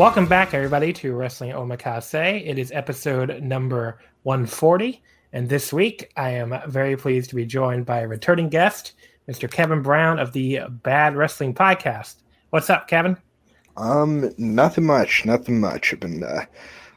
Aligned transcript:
Welcome 0.00 0.24
back, 0.24 0.54
everybody, 0.54 0.94
to 0.94 1.12
Wrestling 1.12 1.50
Omakase. 1.50 2.42
It 2.46 2.58
is 2.58 2.72
episode 2.72 3.42
number 3.42 4.00
140. 4.22 5.02
And 5.34 5.46
this 5.46 5.74
week, 5.74 6.10
I 6.16 6.30
am 6.30 6.58
very 6.68 6.96
pleased 6.96 7.28
to 7.28 7.36
be 7.36 7.44
joined 7.44 7.84
by 7.84 8.00
a 8.00 8.08
returning 8.08 8.48
guest, 8.48 8.94
Mr. 9.28 9.48
Kevin 9.48 9.82
Brown 9.82 10.18
of 10.18 10.32
the 10.32 10.60
Bad 10.70 11.16
Wrestling 11.16 11.52
Podcast. 11.52 12.22
What's 12.48 12.70
up, 12.70 12.88
Kevin? 12.88 13.18
Um, 13.76 14.32
nothing 14.38 14.86
much. 14.86 15.26
Nothing 15.26 15.60
much. 15.60 15.92
I've 15.92 16.00
been 16.00 16.24
uh, 16.24 16.46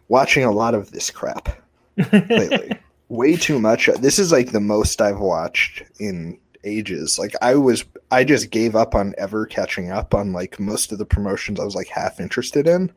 watching 0.08 0.46
a 0.46 0.52
lot 0.52 0.74
of 0.74 0.92
this 0.92 1.12
crap 1.12 1.62
lately. 2.13 2.72
Way 3.09 3.36
too 3.36 3.59
much. 3.59 3.88
This 4.00 4.18
is 4.18 4.31
like 4.31 4.53
the 4.53 4.62
most 4.62 5.02
I've 5.02 5.19
watched 5.19 5.84
in 6.00 6.40
ages. 6.63 7.18
Like 7.19 7.34
I 7.41 7.56
was 7.56 7.84
I 8.12 8.24
just 8.24 8.51
gave 8.51 8.75
up 8.75 8.96
on 8.96 9.13
ever 9.18 9.46
catching 9.46 9.91
up 9.91 10.13
on 10.13 10.34
like 10.34 10.59
most 10.59 10.91
of 10.91 10.97
the 10.97 11.06
promotions 11.06 11.59
I 11.59 11.66
was 11.66 11.75
like 11.75 11.88
half 11.88 12.19
interested 12.19 12.68
in. 12.68 12.91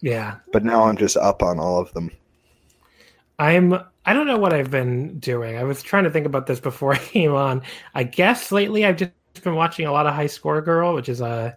Yeah. 0.00 0.36
But 0.52 0.64
now 0.64 0.84
I'm 0.84 0.96
just 0.96 1.16
up 1.16 1.42
on 1.42 1.58
all 1.58 1.78
of 1.78 1.92
them. 1.94 2.10
I'm 3.38 3.74
I 4.06 4.12
don't 4.12 4.26
know 4.26 4.38
what 4.38 4.52
I've 4.52 4.70
been 4.70 5.18
doing. 5.18 5.56
I 5.56 5.64
was 5.64 5.82
trying 5.82 6.04
to 6.04 6.10
think 6.10 6.26
about 6.26 6.46
this 6.46 6.60
before 6.60 6.92
I 6.94 6.98
came 6.98 7.34
on. 7.34 7.62
I 7.94 8.04
guess 8.04 8.52
lately 8.52 8.84
I've 8.84 8.96
just 8.96 9.12
been 9.42 9.54
watching 9.54 9.86
a 9.86 9.92
lot 9.92 10.06
of 10.06 10.14
High 10.14 10.26
Score 10.26 10.60
Girl, 10.60 10.94
which 10.94 11.08
is 11.08 11.20
a 11.20 11.56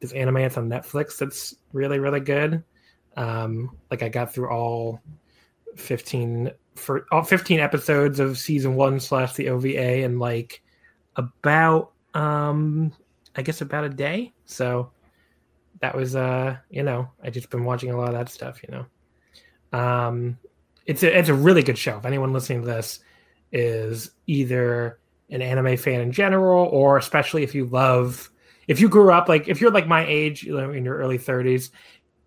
this 0.00 0.12
anime 0.12 0.34
that's 0.34 0.56
on 0.56 0.68
Netflix 0.68 1.18
that's 1.18 1.54
really 1.72 1.98
really 1.98 2.20
good. 2.20 2.62
Um 3.16 3.76
like 3.90 4.02
I 4.02 4.08
got 4.08 4.32
through 4.32 4.50
all 4.50 5.00
15 5.76 6.52
for 6.76 7.06
all 7.10 7.22
15 7.22 7.58
episodes 7.58 8.20
of 8.20 8.38
season 8.38 8.74
1 8.76 9.00
slash 9.00 9.34
the 9.34 9.48
OVA 9.48 10.04
and 10.04 10.20
like 10.20 10.62
about 11.18 11.90
um 12.14 12.92
I 13.36 13.42
guess 13.42 13.60
about 13.60 13.84
a 13.84 13.90
day. 13.90 14.32
So 14.46 14.90
that 15.80 15.94
was 15.94 16.16
uh 16.16 16.56
you 16.70 16.82
know 16.82 17.10
I 17.22 17.28
just 17.28 17.50
been 17.50 17.64
watching 17.64 17.90
a 17.90 17.96
lot 17.96 18.08
of 18.08 18.14
that 18.14 18.30
stuff. 18.30 18.62
You 18.62 18.86
know, 19.72 19.78
um 19.78 20.38
it's 20.86 21.02
a 21.02 21.18
it's 21.18 21.28
a 21.28 21.34
really 21.34 21.62
good 21.62 21.76
show. 21.76 21.98
If 21.98 22.06
anyone 22.06 22.32
listening 22.32 22.62
to 22.62 22.66
this 22.66 23.00
is 23.52 24.12
either 24.26 24.98
an 25.30 25.42
anime 25.42 25.76
fan 25.76 26.00
in 26.00 26.12
general 26.12 26.66
or 26.66 26.96
especially 26.96 27.42
if 27.42 27.54
you 27.54 27.66
love 27.66 28.30
if 28.66 28.80
you 28.80 28.88
grew 28.88 29.12
up 29.12 29.28
like 29.28 29.48
if 29.48 29.60
you're 29.60 29.70
like 29.70 29.86
my 29.86 30.06
age 30.06 30.42
you 30.42 30.56
know, 30.56 30.70
in 30.70 30.84
your 30.84 30.96
early 30.96 31.18
30s 31.18 31.70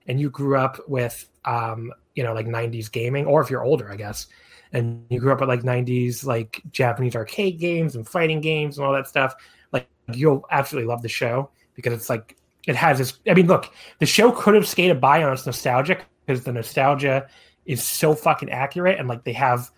and 0.07 0.19
you 0.19 0.29
grew 0.29 0.57
up 0.57 0.79
with 0.87 1.27
um 1.45 1.91
you 2.15 2.23
know 2.23 2.33
like 2.33 2.45
90s 2.45 2.91
gaming 2.91 3.25
or 3.25 3.41
if 3.41 3.49
you're 3.49 3.63
older 3.63 3.91
i 3.91 3.95
guess. 3.95 4.27
And 4.73 5.05
you 5.09 5.19
grew 5.19 5.33
up 5.33 5.41
with 5.41 5.49
like 5.49 5.63
90s 5.63 6.25
like 6.25 6.61
japanese 6.71 7.15
arcade 7.15 7.59
games 7.59 7.95
and 7.95 8.07
fighting 8.07 8.39
games 8.39 8.77
and 8.77 8.87
all 8.87 8.93
that 8.93 9.07
stuff. 9.07 9.35
Like 9.73 9.89
you'll 10.13 10.45
absolutely 10.49 10.87
love 10.87 11.01
the 11.01 11.09
show 11.09 11.49
because 11.75 11.93
it's 11.93 12.09
like 12.09 12.37
it 12.67 12.75
has 12.75 12.97
this 12.97 13.19
i 13.27 13.33
mean 13.33 13.47
look 13.47 13.71
the 13.99 14.05
show 14.05 14.31
could 14.31 14.55
have 14.55 14.67
skated 14.67 15.01
by 15.01 15.23
on 15.23 15.33
its 15.33 15.45
nostalgia 15.45 15.97
because 16.25 16.43
the 16.43 16.53
nostalgia 16.53 17.27
is 17.65 17.83
so 17.83 18.13
fucking 18.13 18.49
accurate 18.49 18.99
and 18.99 19.07
like 19.07 19.23
they 19.23 19.33
have 19.33 19.71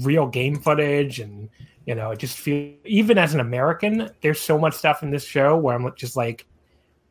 real 0.00 0.26
game 0.26 0.56
footage 0.58 1.20
and 1.20 1.48
you 1.86 1.94
know 1.94 2.10
it 2.10 2.18
just 2.18 2.38
feel 2.38 2.72
even 2.84 3.18
as 3.18 3.34
an 3.34 3.40
american 3.40 4.10
there's 4.22 4.40
so 4.40 4.58
much 4.58 4.74
stuff 4.74 5.02
in 5.02 5.10
this 5.10 5.24
show 5.24 5.56
where 5.56 5.76
i'm 5.76 5.92
just 5.96 6.16
like 6.16 6.46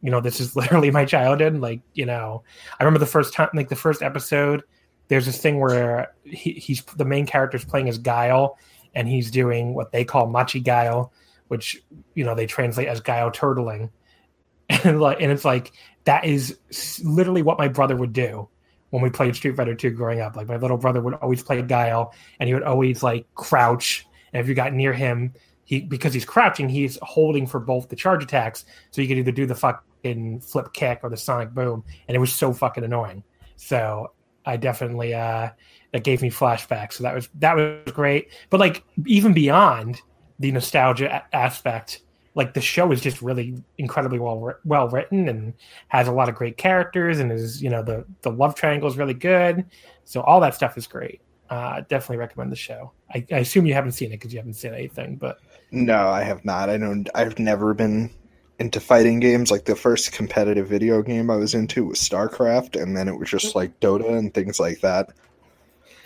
you 0.03 0.11
know 0.11 0.21
this 0.21 0.39
is 0.39 0.55
literally 0.55 0.91
my 0.91 1.05
childhood 1.05 1.55
like 1.59 1.81
you 1.95 2.05
know 2.05 2.43
i 2.79 2.83
remember 2.83 2.99
the 2.99 3.05
first 3.05 3.33
time 3.33 3.49
like 3.55 3.69
the 3.69 3.75
first 3.75 4.03
episode 4.03 4.63
there's 5.07 5.25
this 5.25 5.37
thing 5.37 5.59
where 5.59 6.13
he, 6.23 6.53
he's 6.53 6.83
the 6.97 7.05
main 7.05 7.25
character 7.25 7.57
is 7.57 7.65
playing 7.65 7.89
as 7.89 7.97
Guile, 7.97 8.57
and 8.95 9.07
he's 9.07 9.31
doing 9.31 9.73
what 9.73 9.91
they 9.91 10.05
call 10.05 10.27
machi 10.27 10.59
Guile, 10.59 11.11
which 11.47 11.83
you 12.15 12.23
know 12.23 12.35
they 12.35 12.45
translate 12.45 12.87
as 12.87 12.99
Guile 12.99 13.31
turtling, 13.31 13.89
and 14.69 15.01
like 15.01 15.21
and 15.21 15.31
it's 15.31 15.45
like 15.45 15.73
that 16.05 16.25
is 16.25 16.57
literally 17.03 17.41
what 17.41 17.57
my 17.57 17.67
brother 17.67 17.95
would 17.95 18.13
do 18.13 18.47
when 18.89 19.01
we 19.01 19.09
played 19.09 19.35
Street 19.35 19.55
Fighter 19.55 19.75
2 19.75 19.91
growing 19.91 20.19
up. 20.19 20.35
Like 20.35 20.47
my 20.47 20.57
little 20.57 20.77
brother 20.77 21.01
would 21.01 21.15
always 21.15 21.43
play 21.43 21.61
Guile, 21.61 22.13
and 22.39 22.47
he 22.47 22.53
would 22.53 22.63
always 22.63 23.03
like 23.03 23.27
crouch, 23.35 24.07
and 24.31 24.41
if 24.41 24.47
you 24.47 24.55
got 24.55 24.73
near 24.73 24.93
him, 24.93 25.33
he 25.73 25.81
because 25.81 26.13
he's 26.13 26.25
crouching, 26.25 26.69
he's 26.69 26.97
holding 27.01 27.47
for 27.47 27.59
both 27.59 27.89
the 27.89 27.95
charge 27.95 28.23
attacks, 28.23 28.65
so 28.91 29.01
you 29.01 29.07
could 29.07 29.17
either 29.17 29.31
do 29.31 29.45
the 29.45 29.55
fucking 29.55 30.39
flip 30.41 30.71
kick 30.73 30.99
or 31.03 31.09
the 31.09 31.17
sonic 31.17 31.51
boom, 31.51 31.83
and 32.07 32.15
it 32.15 32.19
was 32.19 32.33
so 32.33 32.53
fucking 32.53 32.83
annoying. 32.83 33.23
So 33.55 34.11
I 34.45 34.57
definitely 34.57 35.13
uh 35.13 35.49
that 35.91 36.03
gave 36.03 36.21
me 36.21 36.29
flashbacks. 36.29 36.93
So 36.93 37.03
that 37.03 37.15
was 37.15 37.29
that 37.35 37.55
was 37.55 37.91
great. 37.93 38.29
But 38.49 38.59
like 38.59 38.83
even 39.05 39.33
beyond 39.33 40.01
the 40.39 40.51
nostalgia 40.51 41.23
a- 41.31 41.35
aspect, 41.35 42.01
like 42.35 42.53
the 42.53 42.61
show 42.61 42.91
is 42.91 43.01
just 43.01 43.21
really 43.21 43.55
incredibly 43.77 44.19
well 44.19 44.53
well 44.65 44.89
written 44.89 45.29
and 45.29 45.53
has 45.87 46.07
a 46.07 46.11
lot 46.11 46.29
of 46.29 46.35
great 46.35 46.57
characters 46.57 47.19
and 47.19 47.31
is 47.31 47.61
you 47.61 47.69
know 47.69 47.83
the 47.83 48.05
the 48.21 48.31
love 48.31 48.55
triangle 48.55 48.89
is 48.89 48.97
really 48.97 49.13
good. 49.13 49.65
So 50.03 50.21
all 50.21 50.39
that 50.41 50.55
stuff 50.55 50.77
is 50.77 50.87
great. 50.87 51.21
Uh, 51.49 51.81
definitely 51.81 52.17
recommend 52.17 52.51
the 52.51 52.55
show. 52.55 52.91
I, 53.13 53.25
I 53.31 53.39
assume 53.39 53.65
you 53.65 53.75
haven't 53.75 53.91
seen 53.91 54.11
it 54.11 54.15
because 54.19 54.33
you 54.33 54.39
haven't 54.39 54.55
seen 54.55 54.73
anything, 54.73 55.17
but 55.17 55.37
no, 55.73 56.07
I 56.09 56.23
have 56.23 56.45
not. 56.45 56.69
I 56.69 56.77
don't. 56.77 57.09
I've 57.15 57.39
never 57.39 57.73
been 57.73 58.11
into 58.59 58.79
fighting 58.79 59.19
games. 59.19 59.51
Like 59.51 59.65
the 59.65 59.75
first 59.75 60.11
competitive 60.13 60.67
video 60.67 61.01
game 61.01 61.29
I 61.29 61.35
was 61.37 61.53
into 61.53 61.85
was 61.85 61.99
StarCraft, 61.99 62.81
and 62.81 62.95
then 62.95 63.07
it 63.07 63.17
was 63.17 63.29
just 63.29 63.55
like 63.55 63.79
Dota 63.79 64.17
and 64.17 64.33
things 64.33 64.59
like 64.59 64.81
that. 64.81 65.09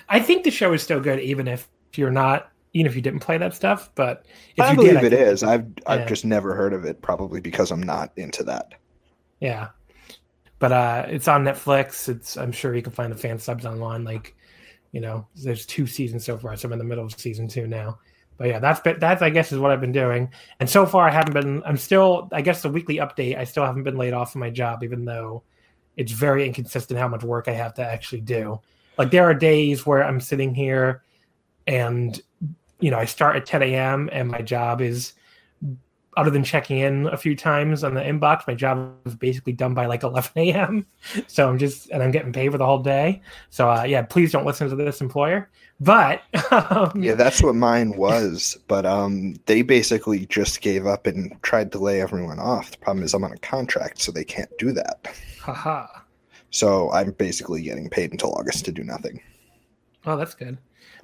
I 0.10 0.20
think 0.20 0.44
the 0.44 0.52
show 0.52 0.74
is 0.74 0.84
still 0.84 1.00
good, 1.00 1.20
even 1.20 1.48
if 1.48 1.70
you're 1.96 2.12
not, 2.12 2.52
even 2.74 2.88
if 2.90 2.96
you 2.96 3.02
didn't 3.02 3.22
play 3.22 3.38
that 3.38 3.56
stuff. 3.56 3.92
But 3.96 4.26
if 4.56 4.70
I 4.70 4.72
you 4.72 4.78
believe 4.78 5.02
did, 5.02 5.04
it 5.04 5.14
I 5.14 5.14
is. 5.14 5.42
I've 5.42 5.66
I've 5.88 6.06
Yeah. 6.06 6.06
just 6.06 6.24
never 6.26 6.54
heard 6.56 6.74
of 6.74 6.86
it, 6.86 7.02
probably 7.02 7.42
because 7.42 7.72
I'm 7.72 7.82
not 7.82 8.12
into 8.18 8.44
that. 8.44 8.74
Yeah, 9.40 9.70
but 10.60 10.72
uh, 10.74 11.06
it's 11.10 11.28
on 11.28 11.44
Netflix. 11.46 12.10
It's 12.10 12.38
I'm 12.38 12.52
sure 12.52 12.76
you 12.76 12.82
can 12.84 12.94
find 12.94 13.12
the 13.14 13.18
fan 13.18 13.40
subs 13.40 13.66
online. 13.66 14.04
Like, 14.04 14.36
you 14.94 15.02
know, 15.02 15.28
there's 15.36 15.66
two 15.68 15.88
seasons 15.88 16.26
so 16.26 16.38
far, 16.38 16.58
so 16.58 16.68
I'm 16.68 16.74
in 16.74 16.80
the 16.80 16.86
middle 16.86 17.06
of 17.06 17.14
season 17.20 17.48
two 17.48 17.68
now. 17.68 18.00
But 18.38 18.48
yeah, 18.48 18.60
that's 18.60 18.80
been, 18.80 19.00
that's 19.00 19.22
I 19.22 19.30
guess 19.30 19.52
is 19.52 19.60
what 19.60 19.72
I've 19.72 19.82
been 19.82 19.92
doing. 19.92 20.32
And 20.60 20.70
so 20.70 20.86
far, 20.86 21.08
I 21.08 21.12
haven't 21.12 21.34
been. 21.34 21.64
I'm 21.66 21.78
still. 21.78 22.30
I 22.32 22.42
guess 22.42 22.62
the 22.62 22.70
weekly 22.70 22.98
update. 22.98 23.38
I 23.38 23.44
still 23.44 23.66
haven't 23.66 23.84
been 23.84 23.98
laid 23.98 24.14
off 24.14 24.32
from 24.32 24.40
my 24.40 24.50
job, 24.50 24.84
even 24.84 25.06
though 25.06 25.44
it's 25.96 26.12
very 26.12 26.46
inconsistent 26.46 27.00
how 27.00 27.08
much 27.08 27.24
work 27.24 27.48
I 27.48 27.54
have 27.54 27.74
to 27.76 27.84
actually 27.84 28.22
do. 28.22 28.60
Like 28.98 29.12
there 29.12 29.24
are 29.24 29.34
days 29.34 29.86
where 29.86 30.04
I'm 30.04 30.20
sitting 30.20 30.54
here, 30.54 31.04
and 31.66 32.20
you 32.80 32.92
know 32.92 32.98
I 32.98 33.06
start 33.06 33.36
at 33.36 33.46
10 33.46 33.64
a.m. 33.64 34.10
and 34.12 34.30
my 34.30 34.42
job 34.42 34.82
is 34.82 35.14
other 36.18 36.32
than 36.32 36.44
checking 36.44 36.80
in 36.80 37.06
a 37.08 37.16
few 37.16 37.36
times 37.36 37.84
on 37.84 37.94
the 37.94 38.02
inbox, 38.02 38.48
my 38.48 38.56
job 38.56 38.92
is 39.06 39.14
basically 39.14 39.54
done 39.54 39.76
by 39.76 39.86
like 39.86 40.02
11 40.02 40.32
a.m. 40.36 40.86
So 41.28 41.48
I'm 41.48 41.60
just, 41.60 41.92
and 41.92 42.02
I'm 42.02 42.10
getting 42.10 42.34
paid 42.34 42.52
for 42.52 42.58
the 42.58 42.66
whole 42.66 42.82
day. 42.82 43.22
So 43.52 43.70
uh, 43.70 43.84
yeah, 43.84 44.02
please 44.02 44.32
don't 44.32 44.46
listen 44.46 44.68
to 44.68 44.76
this 44.76 45.00
employer. 45.00 45.50
But 45.80 46.24
um, 46.52 47.04
yeah, 47.04 47.14
that's 47.14 47.42
what 47.42 47.56
mine 47.56 47.96
was. 47.98 48.58
But 48.68 48.86
um, 48.86 49.36
they 49.46 49.62
basically 49.62 50.26
just 50.26 50.62
gave 50.62 50.88
up 50.88 51.06
and 51.06 51.36
tried 51.44 51.72
to 51.74 51.80
lay 51.80 52.02
everyone 52.02 52.40
off. 52.40 52.72
The 52.72 52.78
problem 52.78 53.06
is 53.06 53.14
I'm 53.14 53.24
on 53.24 53.32
a 53.32 53.38
contract, 53.38 54.02
so 54.02 54.12
they 54.12 54.24
can't 54.24 54.50
do 54.58 54.72
that. 54.74 55.08
Haha. 55.42 55.88
So 56.50 56.92
I'm 56.92 57.12
basically 57.12 57.62
getting 57.62 57.90
paid 57.90 58.12
until 58.12 58.34
August 58.34 58.66
to 58.66 58.72
do 58.72 58.84
nothing. 58.84 59.22
Oh, 60.06 60.18
that's 60.18 60.34
good. 60.34 60.58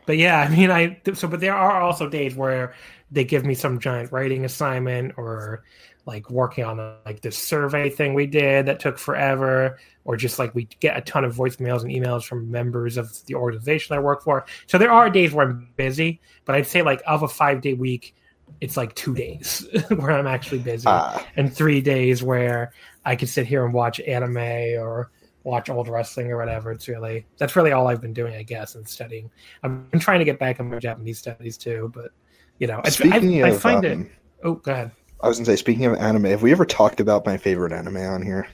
But 0.05 0.17
yeah, 0.17 0.39
I 0.39 0.49
mean, 0.49 0.71
I 0.71 0.99
so 1.13 1.27
but 1.27 1.39
there 1.39 1.55
are 1.55 1.81
also 1.81 2.09
days 2.09 2.35
where 2.35 2.73
they 3.11 3.23
give 3.23 3.45
me 3.45 3.53
some 3.53 3.79
giant 3.79 4.11
writing 4.11 4.43
assignment 4.43 5.13
or 5.17 5.63
like 6.05 6.29
working 6.29 6.63
on 6.63 6.77
like 7.05 7.21
this 7.21 7.37
survey 7.37 7.89
thing 7.89 8.13
we 8.13 8.25
did 8.25 8.65
that 8.65 8.79
took 8.79 8.97
forever 8.97 9.79
or 10.03 10.17
just 10.17 10.37
like 10.37 10.53
we 10.53 10.65
get 10.79 10.97
a 10.97 11.01
ton 11.01 11.23
of 11.23 11.35
voicemails 11.35 11.81
and 11.81 11.91
emails 11.91 12.25
from 12.25 12.49
members 12.51 12.97
of 12.97 13.25
the 13.25 13.35
organization 13.35 13.95
i 13.95 13.99
work 13.99 14.21
for 14.21 14.45
so 14.67 14.77
there 14.77 14.91
are 14.91 15.09
days 15.09 15.33
where 15.33 15.47
i'm 15.47 15.69
busy 15.77 16.19
but 16.45 16.55
i'd 16.55 16.67
say 16.67 16.81
like 16.81 17.01
of 17.07 17.23
a 17.23 17.27
five 17.27 17.61
day 17.61 17.73
week 17.73 18.15
it's 18.59 18.75
like 18.75 18.93
two 18.95 19.13
days 19.13 19.65
where 19.89 20.11
i'm 20.11 20.27
actually 20.27 20.59
busy 20.59 20.87
uh, 20.87 21.19
and 21.37 21.55
three 21.55 21.81
days 21.81 22.21
where 22.21 22.73
i 23.05 23.15
can 23.15 23.27
sit 23.27 23.45
here 23.45 23.63
and 23.65 23.73
watch 23.73 23.99
anime 24.01 24.37
or 24.37 25.09
watch 25.45 25.69
old 25.69 25.87
wrestling 25.87 26.31
or 26.31 26.37
whatever 26.37 26.71
it's 26.71 26.87
really 26.87 27.25
that's 27.37 27.55
really 27.55 27.71
all 27.71 27.87
i've 27.87 28.01
been 28.01 28.13
doing 28.13 28.33
i 28.35 28.43
guess 28.43 28.75
and 28.75 28.87
studying 28.87 29.29
i've 29.63 29.91
been 29.91 29.99
trying 29.99 30.19
to 30.19 30.25
get 30.25 30.39
back 30.39 30.59
on 30.59 30.69
my 30.69 30.79
japanese 30.79 31.17
studies 31.17 31.57
too 31.57 31.91
but 31.93 32.11
you 32.59 32.67
know, 32.67 32.81
I, 32.83 32.87
of, 32.87 33.53
I 33.53 33.57
find 33.57 33.85
um, 33.85 34.01
it. 34.01 34.11
Oh, 34.43 34.53
go 34.55 34.71
ahead. 34.71 34.91
I 35.23 35.29
was 35.29 35.37
gonna 35.37 35.45
say, 35.45 35.55
speaking 35.55 35.85
of 35.85 35.95
anime, 35.95 36.25
have 36.25 36.41
we 36.41 36.51
ever 36.51 36.65
talked 36.65 36.99
about 36.99 37.25
my 37.25 37.37
favorite 37.37 37.71
anime 37.71 37.95
on 37.95 38.21
here? 38.21 38.45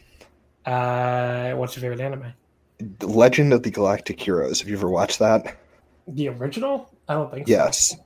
Uh, 0.68 1.54
what's 1.54 1.76
your 1.76 1.82
favorite 1.82 2.00
anime? 2.00 2.32
The 3.00 3.08
Legend 3.08 3.54
of 3.54 3.64
the 3.64 3.72
Galactic 3.72 4.22
Heroes. 4.22 4.60
Have 4.60 4.70
you 4.70 4.78
ever 4.78 4.88
watched 4.88 5.18
that? 5.18 5.58
The 6.08 6.30
original? 6.30 6.94
I 7.08 7.16
don't 7.16 7.34
think. 7.34 7.48
So. 7.48 7.52
Yes. 7.52 7.90
So. 7.90 7.98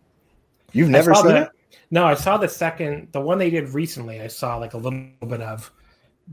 You've 0.71 0.89
never 0.89 1.13
seen 1.13 1.35
it? 1.35 1.49
No, 1.91 2.05
I 2.05 2.13
saw 2.13 2.37
the 2.37 2.47
second, 2.47 3.09
the 3.11 3.19
one 3.19 3.37
they 3.37 3.49
did 3.49 3.69
recently. 3.69 4.21
I 4.21 4.27
saw 4.27 4.55
like 4.55 4.73
a 4.73 4.77
little 4.77 5.01
bit 5.27 5.41
of, 5.41 5.69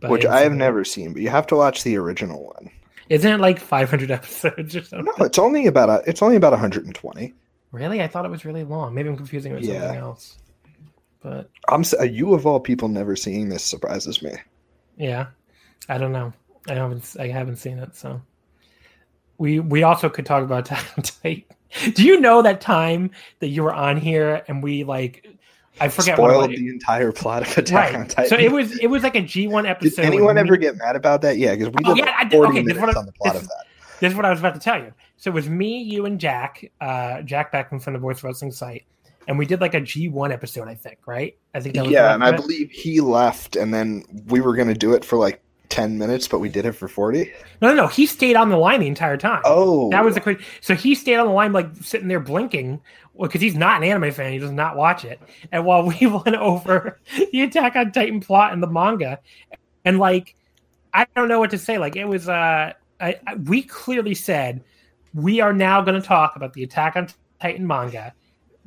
which 0.04 0.24
I 0.24 0.40
have 0.42 0.54
never 0.54 0.84
seen. 0.84 1.12
But 1.12 1.22
you 1.22 1.30
have 1.30 1.48
to 1.48 1.56
watch 1.56 1.82
the 1.82 1.96
original 1.98 2.46
one. 2.46 2.70
Isn't 3.08 3.30
it 3.30 3.40
like 3.40 3.58
500 3.58 4.10
episodes 4.12 4.76
or 4.76 4.84
something? 4.84 5.12
No, 5.18 5.24
it's 5.24 5.38
only 5.38 5.66
about 5.66 5.90
a, 5.90 6.08
it's 6.08 6.22
only 6.22 6.36
about 6.36 6.52
120. 6.52 7.34
Really? 7.72 8.00
I 8.00 8.06
thought 8.06 8.24
it 8.24 8.30
was 8.30 8.44
really 8.44 8.62
long. 8.62 8.94
Maybe 8.94 9.08
I'm 9.08 9.16
confusing 9.16 9.50
it 9.50 9.56
with 9.56 9.64
yeah. 9.64 9.80
something 9.80 9.98
else. 9.98 10.38
But 11.20 11.50
I'm 11.68 11.84
you 12.08 12.34
of 12.34 12.46
all 12.46 12.60
people 12.60 12.88
never 12.88 13.16
seeing 13.16 13.48
this 13.48 13.64
surprises 13.64 14.22
me. 14.22 14.32
Yeah, 14.96 15.26
I 15.88 15.98
don't 15.98 16.12
know. 16.12 16.32
I 16.68 16.74
haven't 16.74 17.16
I 17.18 17.28
haven't 17.28 17.56
seen 17.56 17.78
it, 17.78 17.94
so 17.94 18.20
we 19.38 19.60
we 19.60 19.82
also 19.82 20.08
could 20.08 20.26
talk 20.26 20.42
about 20.42 20.64
Titan. 21.02 21.44
Do 21.94 22.04
you 22.04 22.20
know 22.20 22.42
that 22.42 22.60
time 22.60 23.10
that 23.38 23.48
you 23.48 23.62
were 23.62 23.72
on 23.72 23.96
here 23.96 24.42
and 24.48 24.62
we 24.62 24.84
like 24.84 25.26
I 25.80 25.88
forget 25.88 26.16
spoiled 26.16 26.50
the 26.50 26.68
entire 26.68 27.12
plot 27.12 27.42
of 27.42 27.56
Attack 27.56 27.92
right. 27.92 28.00
on 28.00 28.06
Titan. 28.08 28.28
So 28.28 28.36
it 28.36 28.52
was 28.52 28.78
it 28.78 28.88
was 28.88 29.02
like 29.02 29.14
a 29.14 29.22
G 29.22 29.48
one 29.48 29.66
episode. 29.66 30.02
Did 30.02 30.06
anyone 30.06 30.36
ever 30.36 30.56
get 30.56 30.76
mad 30.76 30.96
about 30.96 31.22
that? 31.22 31.38
Yeah, 31.38 31.54
because 31.54 31.68
we 31.68 31.84
oh, 31.84 31.94
did 31.94 32.04
yeah, 32.04 32.16
like 32.18 32.30
40 32.30 32.50
okay, 32.50 32.62
minutes 32.62 32.96
on 32.96 33.06
the 33.06 33.12
plot 33.12 33.34
this, 33.34 33.42
of 33.42 33.48
that. 33.48 33.64
This 34.00 34.10
is 34.12 34.16
what 34.16 34.26
I 34.26 34.30
was 34.30 34.40
about 34.40 34.54
to 34.54 34.60
tell 34.60 34.78
you. 34.78 34.92
So 35.16 35.30
it 35.30 35.34
was 35.34 35.48
me, 35.48 35.82
you, 35.82 36.06
and 36.06 36.18
Jack, 36.18 36.70
uh, 36.80 37.22
Jack 37.22 37.52
Beckman 37.52 37.80
from 37.80 37.92
the 37.92 37.98
Voice 37.98 38.22
Wrestling 38.22 38.52
site, 38.52 38.84
and 39.30 39.38
we 39.38 39.46
did 39.46 39.60
like 39.60 39.74
a 39.74 39.80
G 39.80 40.08
one 40.08 40.32
episode, 40.32 40.66
I 40.66 40.74
think, 40.74 40.98
right? 41.06 41.38
I 41.54 41.60
think 41.60 41.76
that 41.76 41.84
was 41.84 41.92
yeah, 41.92 42.12
and 42.12 42.24
I 42.24 42.32
believe 42.32 42.68
he 42.72 43.00
left, 43.00 43.54
and 43.54 43.72
then 43.72 44.02
we 44.26 44.40
were 44.40 44.56
going 44.56 44.66
to 44.66 44.74
do 44.74 44.92
it 44.92 45.04
for 45.04 45.16
like 45.16 45.40
10 45.68 45.98
minutes, 45.98 46.26
but 46.26 46.40
we 46.40 46.48
did 46.48 46.66
it 46.66 46.72
for 46.72 46.88
40? 46.88 47.32
No, 47.62 47.68
no, 47.68 47.74
no. 47.74 47.86
He 47.86 48.06
stayed 48.06 48.34
on 48.34 48.48
the 48.48 48.56
line 48.56 48.80
the 48.80 48.88
entire 48.88 49.16
time. 49.16 49.42
Oh. 49.44 49.88
That 49.90 50.04
was 50.04 50.16
the 50.16 50.20
quick. 50.20 50.40
So 50.60 50.74
he 50.74 50.96
stayed 50.96 51.14
on 51.14 51.28
the 51.28 51.32
line, 51.32 51.52
like 51.52 51.68
sitting 51.76 52.08
there 52.08 52.18
blinking, 52.18 52.80
because 53.20 53.40
he's 53.40 53.54
not 53.54 53.80
an 53.80 53.88
anime 53.88 54.10
fan. 54.10 54.32
He 54.32 54.40
does 54.40 54.50
not 54.50 54.76
watch 54.76 55.04
it. 55.04 55.20
And 55.52 55.64
while 55.64 55.86
we 56.00 56.08
went 56.08 56.34
over 56.34 56.98
the 57.30 57.42
Attack 57.42 57.76
on 57.76 57.92
Titan 57.92 58.18
plot 58.18 58.52
in 58.52 58.58
the 58.58 58.66
manga, 58.66 59.20
and 59.84 60.00
like, 60.00 60.34
I 60.92 61.06
don't 61.14 61.28
know 61.28 61.38
what 61.38 61.50
to 61.50 61.58
say. 61.58 61.78
Like, 61.78 61.94
it 61.94 62.06
was, 62.06 62.28
uh, 62.28 62.72
I, 63.00 63.20
I, 63.28 63.34
we 63.36 63.62
clearly 63.62 64.16
said 64.16 64.64
we 65.14 65.40
are 65.40 65.52
now 65.52 65.82
going 65.82 66.00
to 66.00 66.04
talk 66.04 66.34
about 66.34 66.52
the 66.52 66.64
Attack 66.64 66.96
on 66.96 67.06
Titan 67.40 67.64
manga. 67.64 68.12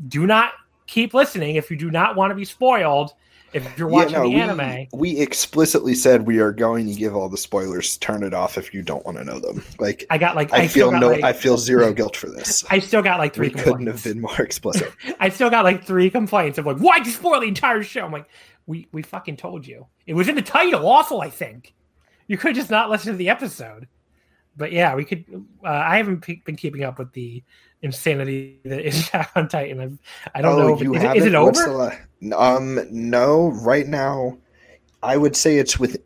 Do 0.08 0.26
not 0.26 0.54
keep 0.88 1.14
listening 1.14 1.56
if 1.56 1.72
you 1.72 1.78
do 1.78 1.92
not 1.92 2.16
want 2.16 2.32
to 2.32 2.36
be 2.36 2.46
spoiled. 2.46 3.14
If 3.54 3.78
you're 3.78 3.88
watching 3.88 4.14
yeah, 4.14 4.18
no, 4.18 4.24
the 4.24 4.30
we, 4.30 4.42
anime, 4.42 4.88
we 4.94 5.20
explicitly 5.20 5.94
said 5.94 6.26
we 6.26 6.40
are 6.40 6.52
going 6.52 6.88
to 6.88 6.96
give 6.96 7.16
all 7.16 7.30
the 7.30 7.38
spoilers. 7.38 7.98
Turn 7.98 8.24
it 8.24 8.34
off 8.34 8.58
if 8.58 8.74
you 8.74 8.82
don't 8.82 9.06
want 9.06 9.20
to 9.20 9.24
know 9.24 9.40
them. 9.40 9.64
Like 9.78 10.08
I 10.10 10.18
got 10.18 10.36
like 10.36 10.52
I, 10.52 10.64
I 10.64 10.68
feel 10.68 10.92
no, 10.92 11.10
like, 11.10 11.24
I 11.24 11.34
feel 11.34 11.60
zero 11.60 11.94
guilt 11.94 12.18
for 12.18 12.32
this. 12.32 12.66
I 12.72 12.80
still 12.80 13.04
got 13.04 13.20
like 13.20 13.36
three. 13.36 13.50
We 13.50 13.62
couldn't 13.62 13.86
have 13.86 14.04
been 14.04 14.22
more 14.22 14.42
explicit. 14.42 14.92
I 15.20 15.30
still 15.30 15.52
got 15.52 15.66
like 15.66 15.84
three 15.84 16.10
complaints 16.10 16.58
of 16.58 16.66
like, 16.66 16.78
why'd 16.78 17.06
you 17.06 17.12
spoil 17.12 17.42
the 17.42 17.48
entire 17.48 17.84
show? 17.84 18.04
I'm 18.04 18.12
like, 18.12 18.28
we 18.66 18.88
we 18.92 19.04
fucking 19.04 19.38
told 19.38 19.68
you. 19.68 19.86
It 20.08 20.16
was 20.16 20.28
in 20.28 20.34
the 20.34 20.42
title. 20.42 20.88
Also, 20.88 21.20
I 21.20 21.30
think 21.30 21.76
you 22.28 22.40
could 22.40 22.56
just 22.56 22.72
not 22.72 22.90
listen 22.90 23.12
to 23.12 23.18
the 23.18 23.30
episode 23.30 23.88
but 24.56 24.72
yeah, 24.72 24.96
we 24.96 25.06
could. 25.06 25.26
Uh, 25.64 25.70
I 25.70 25.98
haven't 25.98 26.26
been 26.46 26.56
keeping 26.56 26.84
up 26.84 27.00
with 27.00 27.12
the 27.14 27.44
insanity 27.84 28.60
that 28.64 28.86
is 28.86 29.00
Attack 29.08 29.32
on 29.36 29.48
Titan. 29.48 29.80
I've, 29.80 30.00
I 30.34 30.42
do 30.42 30.48
not 30.48 30.54
oh, 30.54 30.68
know. 30.68 30.76
If, 30.76 30.82
you 30.82 30.96
is, 30.96 31.04
it, 31.04 31.18
is 31.18 31.26
it 31.26 31.36
over? 31.36 32.08
um, 32.36 32.80
no. 32.90 33.50
Right 33.50 33.88
now, 33.88 34.38
I 35.04 35.18
would 35.18 35.36
say 35.36 35.58
it's 35.58 35.80
with. 35.80 36.02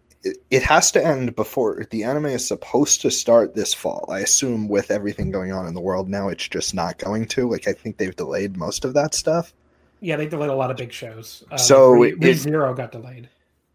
It 0.49 0.63
has 0.63 0.91
to 0.91 1.05
end 1.05 1.35
before 1.35 1.85
the 1.89 2.03
anime 2.03 2.25
is 2.25 2.45
supposed 2.45 2.99
to 3.01 3.11
start 3.11 3.55
this 3.55 3.73
fall. 3.73 4.09
I 4.11 4.19
assume 4.19 4.67
with 4.67 4.91
everything 4.91 5.31
going 5.31 5.53
on 5.53 5.67
in 5.67 5.73
the 5.73 5.79
world 5.79 6.09
now, 6.09 6.27
it's 6.27 6.49
just 6.49 6.73
not 6.73 6.97
going 6.97 7.27
to. 7.27 7.49
Like 7.49 7.67
I 7.67 7.73
think 7.73 7.97
they've 7.97 8.15
delayed 8.15 8.57
most 8.57 8.83
of 8.83 8.93
that 8.95 9.13
stuff. 9.13 9.53
Yeah, 10.01 10.17
they 10.17 10.27
delayed 10.27 10.49
a 10.49 10.55
lot 10.55 10.69
of 10.69 10.77
big 10.77 10.91
shows. 10.91 11.43
Um, 11.49 11.57
so 11.57 11.91
Re- 11.91 12.13
Re- 12.13 12.33
Zero 12.33 12.73
got 12.73 12.91
delayed. 12.91 13.29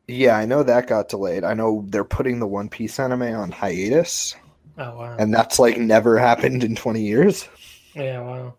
Yeah, 0.09 0.37
I 0.37 0.45
know 0.45 0.63
that 0.63 0.89
got 0.89 1.09
delayed. 1.09 1.45
I 1.45 1.55
know 1.55 1.85
they're 1.89 2.05
putting 2.05 2.39
the 2.39 2.47
One 2.47 2.69
Piece 2.69 2.99
anime 2.99 3.23
on 3.23 3.51
hiatus. 3.51 4.35
Oh 4.79 4.99
wow! 4.99 5.17
And 5.19 5.33
that's 5.33 5.59
like 5.59 5.79
never 5.79 6.19
happened 6.19 6.65
in 6.65 6.75
twenty 6.75 7.03
years. 7.03 7.49
Yeah, 7.95 8.21
wow. 8.21 8.55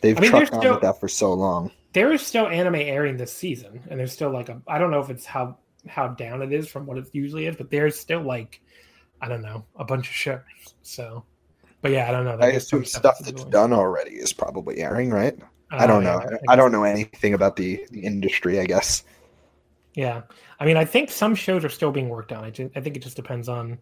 They've 0.00 0.16
I 0.16 0.20
mean, 0.20 0.30
trucked 0.30 0.52
on 0.52 0.60
still, 0.60 0.72
with 0.74 0.82
that 0.82 1.00
for 1.00 1.08
so 1.08 1.32
long. 1.32 1.70
There 1.92 2.12
is 2.12 2.22
still 2.22 2.48
anime 2.48 2.76
airing 2.76 3.16
this 3.16 3.32
season, 3.32 3.82
and 3.88 4.00
there's 4.00 4.12
still 4.12 4.30
like 4.30 4.48
a. 4.48 4.60
I 4.66 4.78
don't 4.78 4.90
know 4.90 5.00
if 5.00 5.10
it's 5.10 5.24
how 5.24 5.58
how 5.86 6.08
down 6.08 6.42
it 6.42 6.52
is 6.52 6.68
from 6.68 6.86
what 6.86 6.98
it 6.98 7.06
usually 7.12 7.46
is, 7.46 7.56
but 7.56 7.70
there's 7.70 7.98
still 7.98 8.22
like, 8.22 8.60
I 9.20 9.28
don't 9.28 9.42
know, 9.42 9.64
a 9.76 9.84
bunch 9.84 10.08
of 10.08 10.14
shows. 10.14 10.40
So, 10.82 11.24
but 11.80 11.90
yeah, 11.92 12.08
I 12.08 12.12
don't 12.12 12.24
know. 12.24 12.38
I 12.40 12.48
assume 12.48 12.84
stuff 12.84 13.18
that's 13.20 13.44
done 13.44 13.72
already 13.72 14.12
is 14.12 14.32
probably 14.32 14.78
airing, 14.78 15.10
right? 15.10 15.36
Uh, 15.70 15.76
I 15.76 15.86
don't 15.86 16.04
know. 16.04 16.20
Yeah, 16.20 16.38
I, 16.48 16.52
I, 16.52 16.56
don't 16.56 16.72
know 16.72 16.84
anything 16.84 17.34
about 17.34 17.56
the 17.56 17.84
the 17.90 18.00
industry. 18.00 18.58
I 18.58 18.64
guess. 18.64 19.04
Yeah, 19.94 20.22
I 20.58 20.64
mean, 20.64 20.76
I 20.76 20.84
think 20.84 21.10
some 21.10 21.34
shows 21.34 21.64
are 21.64 21.68
still 21.68 21.92
being 21.92 22.08
worked 22.08 22.32
on. 22.32 22.44
I, 22.44 22.50
just, 22.50 22.76
I 22.76 22.80
think 22.80 22.96
it 22.96 23.02
just 23.02 23.16
depends 23.16 23.48
on 23.48 23.78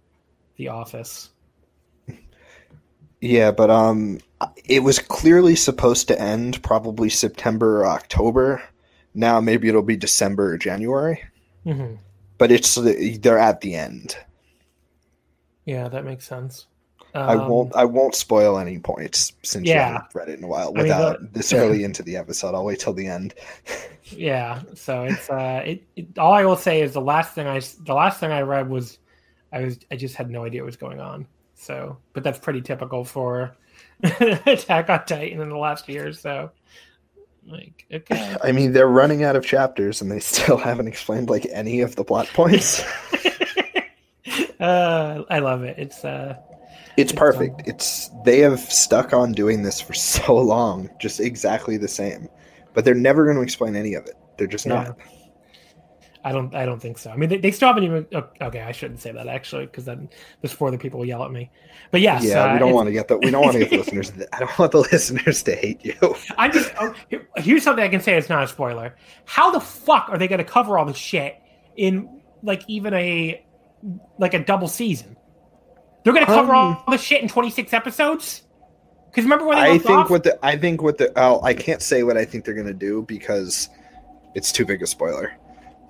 the 0.57 0.69
office. 0.69 1.31
Yeah, 3.21 3.51
but 3.51 3.71
um, 3.71 4.19
it 4.65 4.81
was 4.81 4.99
clearly 4.99 5.57
supposed 5.57 6.09
to 6.09 6.21
end 6.21 6.63
probably 6.63 7.09
September 7.09 7.81
or 7.81 7.87
October. 7.87 8.63
Now 9.15 9.41
maybe 9.41 9.69
it'll 9.69 9.83
be 9.83 9.97
December 9.97 10.53
or 10.53 10.59
January. 10.59 11.23
Mm-hmm. 11.67 11.97
But 12.39 12.51
it's 12.51 12.75
they're 12.75 13.39
at 13.39 13.61
the 13.61 13.75
end. 13.75 14.17
Yeah, 15.67 15.89
that 15.89 16.05
makes 16.05 16.27
sense. 16.27 16.67
Um, 17.15 17.29
I 17.29 17.37
won't. 17.37 17.75
I 17.75 17.85
won't 17.85 18.15
spoil 18.15 18.59
any 18.59 18.79
points 18.79 19.33
since 19.43 19.67
yeah. 19.67 19.75
you 19.75 19.93
haven't 19.95 20.15
read 20.15 20.29
it 20.29 20.39
in 20.39 20.45
a 20.45 20.49
while. 20.49 20.73
Without 20.73 21.17
I 21.17 21.19
mean, 21.19 21.31
this 21.33 21.53
early 21.53 21.83
into 21.83 22.03
the 22.03 22.17
episode, 22.17 22.55
I'll 22.55 22.65
wait 22.65 22.79
till 22.79 22.93
the 22.93 23.07
end. 23.07 23.35
yeah. 24.05 24.63
So 24.75 25.05
it's 25.05 25.29
uh, 25.29 25.63
it, 25.67 25.83
it. 25.97 26.19
All 26.19 26.33
I 26.33 26.45
will 26.45 26.57
say 26.57 26.81
is 26.81 26.93
the 26.93 27.01
last 27.01 27.35
thing 27.35 27.47
I 27.47 27.61
the 27.81 27.95
last 27.95 28.21
thing 28.21 28.31
I 28.31 28.43
read 28.43 28.71
was, 28.71 28.99
I 29.53 29.65
was 29.65 29.79
I 29.91 29.97
just 29.97 30.15
had 30.15 30.31
no 30.31 30.45
idea 30.45 30.63
what 30.63 30.67
was 30.67 30.77
going 30.77 31.01
on. 31.01 31.27
So, 31.57 31.99
but 32.13 32.23
that's 32.23 32.39
pretty 32.39 32.63
typical 32.63 33.05
for 33.05 33.57
Attack 34.47 34.89
on 34.91 35.05
Titan 35.05 35.41
in 35.41 35.49
the 35.49 35.57
last 35.57 35.89
year. 35.89 36.13
So, 36.13 36.51
like, 37.47 37.85
okay. 37.93 38.37
I 38.43 38.53
mean, 38.53 38.73
they're 38.73 38.87
running 38.89 39.25
out 39.25 39.37
of 39.37 39.45
chapters, 39.45 40.01
and 40.01 40.11
they 40.11 40.21
still 40.21 40.57
haven't 40.57 40.89
explained 40.89 41.29
like 41.31 41.47
any 41.53 41.81
of 41.81 41.97
the 41.97 42.05
plot 42.05 42.29
points. 42.35 42.83
uh, 44.61 45.23
I 45.29 45.39
love 45.41 45.63
it. 45.65 45.79
It's 45.79 46.05
uh, 46.05 46.37
it's, 46.97 47.13
it's 47.13 47.13
perfect. 47.13 47.61
Um, 47.61 47.65
it's 47.67 48.11
they 48.25 48.39
have 48.41 48.61
stuck 48.61 49.13
on 49.13 49.33
doing 49.33 49.63
this 49.63 49.81
for 49.81 49.95
so 49.95 50.37
long, 50.37 50.91
just 51.01 51.21
exactly 51.21 51.77
the 51.77 51.89
same. 51.89 52.29
but 52.75 52.85
they're 52.85 52.95
never 52.95 53.25
going 53.25 53.37
to 53.37 53.43
explain 53.43 53.75
any 53.77 53.95
of 53.95 54.07
it. 54.07 54.15
They're 54.39 54.47
just 54.47 54.67
Yeah. 54.67 54.75
not. 54.85 54.99
I 56.23 56.33
don't. 56.33 56.55
I 56.55 56.67
don't 56.67 56.81
think 56.81 56.99
so. 56.99 57.11
I 57.11 57.17
mean, 57.17 57.31
they, 57.31 57.39
they 57.39 57.51
still 57.51 57.69
haven't 57.69 57.85
even. 57.85 58.07
Okay, 58.41 58.61
I 58.61 58.73
shouldn't 58.73 59.01
say 59.01 59.11
that 59.13 59.27
actually, 59.27 59.67
because 59.67 59.87
then 59.87 60.09
there's 60.41 60.53
four 60.53 60.69
other 60.69 60.77
people 60.77 61.01
will 61.01 61.07
yell 61.07 61.25
at 61.25 61.31
me. 61.31 61.51
But 61.91 62.03
yes, 62.03 62.25
yeah, 62.25 62.45
uh, 62.45 62.53
we 62.53 62.59
don't 62.59 62.75
want 62.75 62.89
to 62.89 62.93
get 62.93 63.09
the 63.09 63.17
we 63.19 63.31
don't 63.31 63.43
want 63.43 63.55
to 63.55 63.61
get 63.61 63.71
the 63.71 63.79
listeners. 63.79 64.13
I 64.33 64.41
don't 64.41 64.59
want 64.59 64.73
the 64.73 64.79
listeners 64.93 65.43
to 65.45 65.55
hate 65.55 65.85
you. 65.85 65.95
I 66.39 66.49
just 66.49 66.73
oh, 66.79 66.95
here- 67.09 67.27
here's 67.37 67.63
something 67.63 67.83
I 67.83 67.89
can 67.89 68.01
say. 68.01 68.17
It's 68.17 68.29
not 68.29 68.45
a 68.45 68.49
spoiler. 68.49 68.97
How 69.25 69.51
the 69.51 69.61
fuck 69.61 70.09
are 70.11 70.19
they 70.19 70.29
going 70.29 70.39
to 70.39 70.45
cover 70.45 70.79
all 70.79 70.85
this 70.85 70.97
shit 70.99 71.37
in 71.77 72.21
like 72.43 72.63
even 72.69 72.93
a 72.93 73.45
like 74.19 74.35
a 74.35 74.45
double 74.45 74.69
season? 74.69 75.17
They're 76.05 76.13
going 76.13 76.27
to 76.27 76.33
cover 76.33 76.55
Um, 76.55 76.83
all 76.87 76.93
this 76.93 77.03
shit 77.03 77.23
in 77.23 77.29
26 77.29 77.73
episodes. 77.73 78.43
Because 79.11 79.25
remember 79.25 79.47
when 79.47 79.59
they 79.59 79.73
I 79.73 79.79
think 79.79 79.91
off? 79.91 80.11
what 80.11 80.23
the 80.23 80.39
I 80.45 80.57
think 80.57 80.83
what 80.83 80.99
the 80.99 81.13
oh 81.17 81.41
I 81.43 81.55
can't 81.55 81.83
say 81.83 82.03
what 82.03 82.17
I 82.17 82.25
think 82.25 82.45
they're 82.45 82.55
going 82.55 82.67
to 82.67 82.75
do 82.75 83.03
because 83.03 83.69
it's 84.35 84.53
too 84.53 84.65
big 84.65 84.83
a 84.83 84.87
spoiler. 84.87 85.33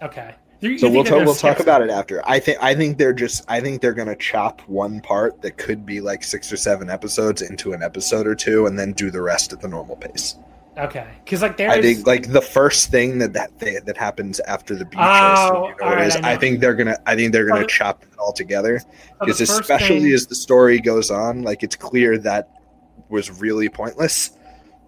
Okay. 0.02 0.34
You- 0.60 0.78
So 0.78 0.90
we'll 0.90 1.04
talk, 1.04 1.24
we'll 1.24 1.34
talk 1.34 1.58
about 1.60 1.80
it 1.82 1.88
after. 1.90 2.20
I 2.28 2.38
think 2.38 2.58
I 2.60 2.74
think 2.74 2.98
they're 2.98 3.14
just 3.14 3.44
I 3.48 3.60
think 3.60 3.80
they're 3.80 3.94
gonna 3.94 4.14
chop 4.16 4.60
one 4.68 5.00
part 5.00 5.40
that 5.42 5.56
could 5.56 5.86
be 5.86 6.00
like 6.02 6.22
six 6.22 6.52
or 6.52 6.56
seven 6.58 6.90
episodes 6.90 7.40
into 7.40 7.72
an 7.72 7.82
episode 7.82 8.26
or 8.26 8.34
two, 8.34 8.66
and 8.66 8.78
then 8.78 8.92
do 8.92 9.10
the 9.10 9.22
rest 9.22 9.52
at 9.54 9.60
the 9.60 9.68
normal 9.68 9.96
pace. 9.96 10.36
Okay, 10.78 11.06
because 11.24 11.40
like 11.42 11.56
there's 11.56 11.72
I 11.72 11.80
think 11.82 12.06
like 12.06 12.30
the 12.30 12.42
first 12.42 12.90
thing 12.90 13.18
that 13.18 13.32
that 13.32 13.58
they, 13.58 13.78
that 13.86 13.96
happens 13.96 14.38
after 14.40 14.74
the 14.74 14.84
beach 14.84 14.98
Oh, 14.98 15.02
house, 15.02 15.68
you 15.80 15.86
know 15.86 15.92
it 15.92 16.06
is. 16.06 16.16
I. 16.16 16.32
I 16.32 16.36
think 16.36 16.60
they're 16.60 16.74
gonna 16.74 16.98
I 17.06 17.16
think 17.16 17.32
they're 17.32 17.46
gonna 17.46 17.62
Oh, 17.64 17.66
chop 17.66 18.02
it 18.02 18.08
all 18.18 18.32
together 18.32 18.80
because 19.18 19.40
especially 19.40 20.00
thing- 20.02 20.12
as 20.12 20.26
the 20.26 20.34
story 20.34 20.78
goes 20.78 21.10
on, 21.10 21.42
like 21.42 21.62
it's 21.62 21.74
clear 21.76 22.18
that 22.18 22.50
was 23.08 23.30
really 23.40 23.68
pointless. 23.70 24.32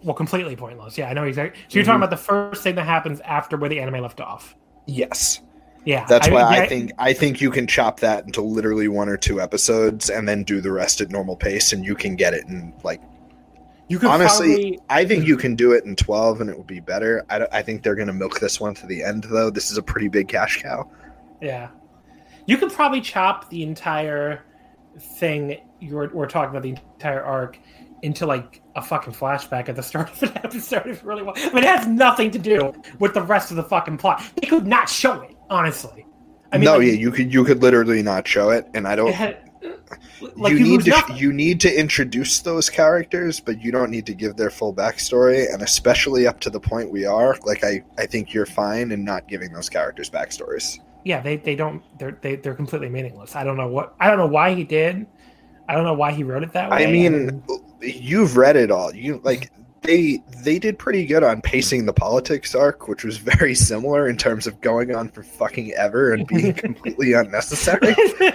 well, 0.04 0.14
completely 0.14 0.54
pointless. 0.54 0.96
Yeah, 0.98 1.08
I 1.08 1.14
know 1.14 1.24
exactly. 1.24 1.58
So 1.68 1.76
you're 1.76 1.82
Mm-hmm. 1.82 1.90
talking 1.92 2.02
about 2.02 2.10
the 2.10 2.16
first 2.22 2.62
thing 2.62 2.74
that 2.76 2.84
happens 2.86 3.20
after 3.20 3.56
where 3.56 3.70
the 3.70 3.80
anime 3.80 4.02
left 4.02 4.20
off. 4.20 4.54
Yes. 4.86 5.40
Yeah, 5.84 6.06
That's 6.08 6.28
why 6.28 6.42
I 6.42 6.56
yeah, 6.58 6.66
think 6.66 6.92
I 6.96 7.12
think 7.12 7.40
you 7.40 7.50
can 7.50 7.66
chop 7.66 7.98
that 8.00 8.24
into 8.24 8.40
literally 8.40 8.86
one 8.86 9.08
or 9.08 9.16
two 9.16 9.40
episodes 9.40 10.10
and 10.10 10.28
then 10.28 10.44
do 10.44 10.60
the 10.60 10.70
rest 10.70 11.00
at 11.00 11.10
normal 11.10 11.34
pace, 11.36 11.72
and 11.72 11.84
you 11.84 11.96
can 11.96 12.14
get 12.14 12.34
it 12.34 12.44
in 12.46 12.72
like. 12.84 13.00
you 13.88 13.98
could 13.98 14.08
honestly, 14.08 14.46
probably 14.76 14.80
I 14.88 15.04
think 15.04 15.26
you 15.26 15.36
can 15.36 15.56
do 15.56 15.72
it 15.72 15.84
in 15.84 15.96
twelve, 15.96 16.40
and 16.40 16.48
it 16.48 16.56
will 16.56 16.62
be 16.62 16.78
better. 16.78 17.24
I, 17.28 17.40
don't- 17.40 17.52
I 17.52 17.62
think 17.62 17.82
they're 17.82 17.96
going 17.96 18.06
to 18.06 18.12
milk 18.12 18.38
this 18.38 18.60
one 18.60 18.74
to 18.76 18.86
the 18.86 19.02
end, 19.02 19.24
though. 19.24 19.50
This 19.50 19.72
is 19.72 19.76
a 19.76 19.82
pretty 19.82 20.06
big 20.06 20.28
cash 20.28 20.62
cow. 20.62 20.88
Yeah, 21.40 21.70
you 22.46 22.56
could 22.58 22.70
probably 22.72 23.00
chop 23.00 23.50
the 23.50 23.64
entire 23.64 24.44
thing 25.18 25.58
you're 25.80 26.10
we're 26.14 26.28
talking 26.28 26.50
about 26.50 26.62
the 26.62 26.70
entire 26.94 27.24
arc 27.24 27.58
into 28.02 28.24
like 28.24 28.61
a 28.74 28.82
fucking 28.82 29.12
flashback 29.12 29.68
at 29.68 29.76
the 29.76 29.82
start 29.82 30.10
of 30.10 30.22
an 30.22 30.38
episode 30.44 30.86
if 30.86 31.02
you 31.02 31.08
really 31.08 31.22
want. 31.22 31.38
I 31.38 31.52
mean, 31.52 31.58
it 31.58 31.64
has 31.64 31.86
nothing 31.86 32.30
to 32.30 32.38
do 32.38 32.72
with 32.98 33.14
the 33.14 33.22
rest 33.22 33.50
of 33.50 33.56
the 33.56 33.62
fucking 33.62 33.98
plot. 33.98 34.22
They 34.40 34.46
could 34.46 34.66
not 34.66 34.88
show 34.88 35.20
it, 35.22 35.36
honestly. 35.50 36.06
I 36.52 36.58
mean, 36.58 36.66
no, 36.66 36.78
like, 36.78 36.86
yeah, 36.86 36.92
you 36.92 37.10
could 37.10 37.32
you 37.32 37.44
could 37.44 37.62
literally 37.62 38.02
not 38.02 38.28
show 38.28 38.50
it, 38.50 38.66
and 38.74 38.86
I 38.86 38.96
don't. 38.96 39.12
had, 39.12 39.50
like 40.36 40.52
you 40.52 40.58
you 40.58 40.64
need 40.64 40.84
to 40.84 40.90
nothing. 40.90 41.16
you 41.16 41.32
need 41.32 41.60
to 41.60 41.80
introduce 41.80 42.40
those 42.40 42.68
characters, 42.68 43.40
but 43.40 43.60
you 43.62 43.72
don't 43.72 43.90
need 43.90 44.06
to 44.06 44.14
give 44.14 44.36
their 44.36 44.50
full 44.50 44.74
backstory, 44.74 45.52
and 45.52 45.62
especially 45.62 46.26
up 46.26 46.40
to 46.40 46.50
the 46.50 46.60
point 46.60 46.90
we 46.90 47.04
are. 47.06 47.36
Like 47.44 47.64
I, 47.64 47.82
I 47.98 48.06
think 48.06 48.34
you're 48.34 48.46
fine 48.46 48.92
in 48.92 49.04
not 49.04 49.28
giving 49.28 49.52
those 49.52 49.68
characters 49.68 50.10
backstories. 50.10 50.78
yeah, 51.04 51.20
they 51.20 51.36
they 51.36 51.56
don't 51.56 51.82
they're 51.98 52.18
they, 52.20 52.36
they're 52.36 52.54
completely 52.54 52.88
meaningless. 52.88 53.34
I 53.34 53.44
don't 53.44 53.56
know 53.56 53.68
what 53.68 53.94
I 54.00 54.08
don't 54.08 54.18
know 54.18 54.26
why 54.26 54.54
he 54.54 54.64
did. 54.64 55.06
I 55.68 55.74
don't 55.74 55.84
know 55.84 55.94
why 55.94 56.12
he 56.12 56.24
wrote 56.24 56.42
it 56.42 56.52
that 56.52 56.70
way. 56.70 56.86
I 56.86 56.90
mean, 56.90 57.42
you've 57.82 58.36
read 58.36 58.56
it 58.56 58.70
all. 58.70 58.94
You 58.94 59.20
like 59.22 59.50
they 59.82 60.22
they 60.42 60.58
did 60.58 60.78
pretty 60.78 61.06
good 61.06 61.22
on 61.22 61.40
pacing 61.42 61.86
the 61.86 61.92
politics 61.92 62.54
arc, 62.54 62.88
which 62.88 63.04
was 63.04 63.18
very 63.18 63.54
similar 63.54 64.08
in 64.08 64.16
terms 64.16 64.46
of 64.46 64.60
going 64.60 64.94
on 64.94 65.08
for 65.08 65.22
fucking 65.22 65.72
ever 65.72 66.12
and 66.12 66.26
being 66.26 66.54
completely 66.54 67.12
unnecessary. 67.12 67.94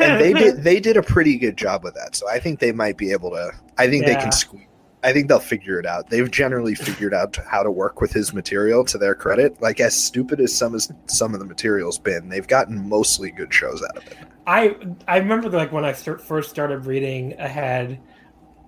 And 0.00 0.20
they 0.20 0.32
did 0.32 0.62
they 0.62 0.78
did 0.78 0.96
a 0.96 1.02
pretty 1.02 1.36
good 1.36 1.56
job 1.56 1.82
with 1.82 1.94
that. 1.94 2.14
So 2.14 2.28
I 2.28 2.38
think 2.38 2.60
they 2.60 2.70
might 2.70 2.96
be 2.96 3.10
able 3.10 3.30
to. 3.30 3.50
I 3.78 3.88
think 3.88 4.06
they 4.06 4.14
can 4.14 4.30
squeeze. 4.30 4.68
I 5.02 5.12
think 5.12 5.26
they'll 5.26 5.40
figure 5.40 5.78
it 5.80 5.86
out. 5.86 6.08
They've 6.08 6.30
generally 6.30 6.76
figured 6.76 7.12
out 7.14 7.36
how 7.46 7.64
to 7.64 7.70
work 7.70 8.00
with 8.00 8.12
his 8.12 8.32
material 8.32 8.84
to 8.84 8.98
their 8.98 9.16
credit. 9.16 9.60
Like 9.60 9.80
as 9.80 10.00
stupid 10.00 10.40
as 10.40 10.56
some 10.56 10.76
as 10.76 10.92
some 11.06 11.34
of 11.34 11.40
the 11.40 11.46
material's 11.46 11.98
been, 11.98 12.28
they've 12.28 12.46
gotten 12.46 12.88
mostly 12.88 13.32
good 13.32 13.52
shows 13.52 13.82
out 13.82 13.96
of 13.96 14.06
it. 14.06 14.18
I 14.46 14.76
I 15.08 15.18
remember 15.18 15.50
like 15.50 15.72
when 15.72 15.84
I 15.84 15.92
first 15.92 16.50
started 16.50 16.86
reading 16.86 17.34
ahead 17.40 18.00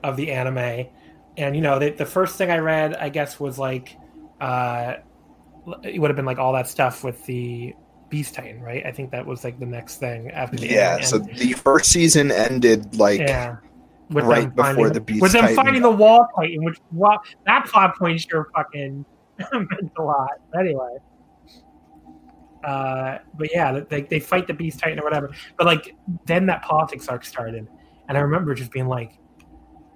of 0.03 0.17
the 0.17 0.33
anime, 0.33 0.87
and 1.37 1.57
you 1.57 1.63
know 1.63 1.79
the, 1.79 1.91
the 1.91 2.07
first 2.07 2.37
thing 2.37 2.51
I 2.51 2.59
read 2.59 2.95
I 2.95 3.09
guess 3.09 3.39
was 3.41 3.59
like 3.59 3.97
uh, 4.41 4.95
it 5.83 6.01
would 6.01 6.11
have 6.11 6.17
been 6.17 6.25
like 6.25 6.39
all 6.39 6.53
that 6.55 6.69
stuff 6.69 7.05
with 7.05 7.25
the 7.27 7.75
Beast 8.09 8.35
Titan, 8.35 8.61
right? 8.61 8.85
I 8.85 8.93
think 8.93 9.11
that 9.13 9.25
was 9.25 9.45
like 9.45 9.59
the 9.59 9.67
next 9.67 9.97
thing 9.99 10.31
after 10.31 10.57
the 10.57 10.69
Yeah. 10.69 10.95
anime 10.95 11.05
So 11.05 11.19
the 11.19 11.53
first 11.53 11.91
season 11.91 12.31
ended 12.33 12.97
like 12.97 13.21
yeah. 13.21 13.57
With 14.11 14.25
right 14.25 14.55
them 14.57 14.75
before 14.75 14.91
the 14.91 15.01
Beast 15.01 15.23
with 15.23 15.33
them 15.33 15.43
Titan. 15.43 15.57
finding 15.57 15.83
the 15.83 15.91
wall 15.91 16.27
titan, 16.37 16.65
which 16.65 16.79
well, 16.91 17.21
that 17.47 17.67
plot 17.67 17.97
point 17.97 18.21
sure 18.21 18.49
fucking 18.57 19.05
meant 19.53 19.93
a 19.97 20.03
lot. 20.03 20.31
Anyway, 20.59 20.97
uh, 22.65 23.19
but 23.39 23.49
yeah, 23.53 23.81
they 23.89 24.03
they 24.03 24.19
fight 24.19 24.49
the 24.49 24.55
Beast 24.55 24.81
Titan 24.81 24.99
or 24.99 25.05
whatever. 25.05 25.31
But 25.57 25.67
like 25.67 25.95
then 26.27 26.47
that 26.47 26.63
politics 26.63 27.07
arc 27.09 27.25
started, 27.25 27.69
and 28.09 28.19
I 28.19 28.21
remember 28.23 28.53
just 28.55 28.73
being 28.73 28.89
like, 28.89 29.13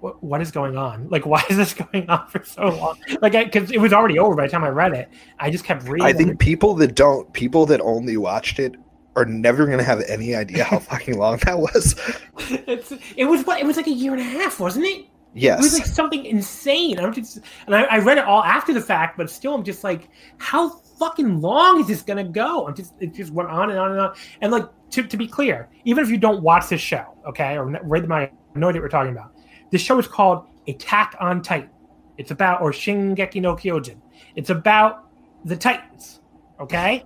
"What 0.05 0.23
what 0.23 0.41
is 0.41 0.51
going 0.51 0.77
on? 0.77 1.09
Like 1.09 1.25
why 1.25 1.43
is 1.49 1.57
this 1.57 1.73
going 1.91 2.09
on 2.09 2.27
for 2.27 2.43
so 2.43 2.69
long? 2.69 2.97
Like 3.21 3.33
because 3.33 3.71
it 3.71 3.79
was 3.79 3.91
already 3.91 4.19
over 4.19 4.35
by 4.35 4.45
the 4.45 4.51
time 4.51 4.63
I 4.63 4.69
read 4.69 4.93
it. 4.93 5.09
I 5.39 5.49
just 5.49 5.65
kept 5.65 5.83
reading. 5.87 6.05
I 6.05 6.13
think 6.13 6.39
people 6.39 6.75
that 6.75 6.95
don't, 6.95 7.31
people 7.33 7.65
that 7.65 7.81
only 7.81 8.17
watched 8.17 8.59
it, 8.59 8.75
are 9.15 9.25
never 9.25 9.65
going 9.65 9.77
to 9.77 9.83
have 9.83 10.01
any 10.07 10.35
idea 10.35 10.63
how 10.63 10.79
fucking 10.91 11.17
long 11.17 11.37
that 11.45 11.57
was. 11.57 11.95
it's 12.67 12.93
it 13.15 13.25
was 13.25 13.45
what 13.45 13.59
it 13.59 13.65
was 13.65 13.77
like 13.77 13.87
a 13.87 13.91
year 13.91 14.11
and 14.13 14.21
a 14.21 14.25
half, 14.25 14.59
wasn't 14.59 14.85
it? 14.85 15.05
Yes. 15.33 15.59
It 15.59 15.63
was 15.63 15.73
like 15.73 15.85
something 15.85 16.25
insane. 16.25 16.97
I'm 16.97 17.13
just, 17.13 17.39
and 17.65 17.75
I, 17.75 17.83
I 17.83 17.97
read 17.97 18.17
it 18.17 18.23
all 18.23 18.41
after 18.41 18.73
the 18.73 18.79
fact, 18.79 19.17
but 19.17 19.29
still, 19.29 19.53
I'm 19.53 19.65
just 19.65 19.83
like, 19.83 20.09
how 20.37 20.69
fucking 20.97 21.41
long 21.41 21.81
is 21.81 21.87
this 21.87 22.01
gonna 22.01 22.23
go? 22.23 22.65
I'm 22.67 22.73
just, 22.73 22.93
it 23.01 23.13
just 23.13 23.33
went 23.33 23.49
on 23.49 23.69
and 23.69 23.77
on 23.77 23.91
and 23.91 23.99
on. 23.99 24.15
And 24.39 24.51
like, 24.51 24.69
to, 24.91 25.03
to 25.03 25.17
be 25.17 25.27
clear, 25.27 25.67
even 25.83 26.05
if 26.05 26.09
you 26.09 26.17
don't 26.17 26.41
watch 26.41 26.69
this 26.69 26.79
show, 26.79 27.17
okay, 27.27 27.57
or 27.57 27.65
read 27.83 28.07
my 28.07 28.31
no 28.55 28.69
idea 28.69 28.81
what 28.81 28.85
we're 28.85 28.89
talking 28.89 29.11
about, 29.11 29.34
this 29.75 29.81
show 29.81 29.99
is 29.99 30.07
called 30.07 30.47
Attack 30.69 31.17
on 31.19 31.41
Titan. 31.41 31.69
It's 32.17 32.31
about 32.31 32.61
or 32.61 32.71
Shingeki 32.71 33.41
no 33.41 33.57
Kyojin. 33.57 33.97
It's 34.37 34.49
about 34.49 35.09
the 35.43 35.57
Titans. 35.57 36.21
Okay, 36.61 37.03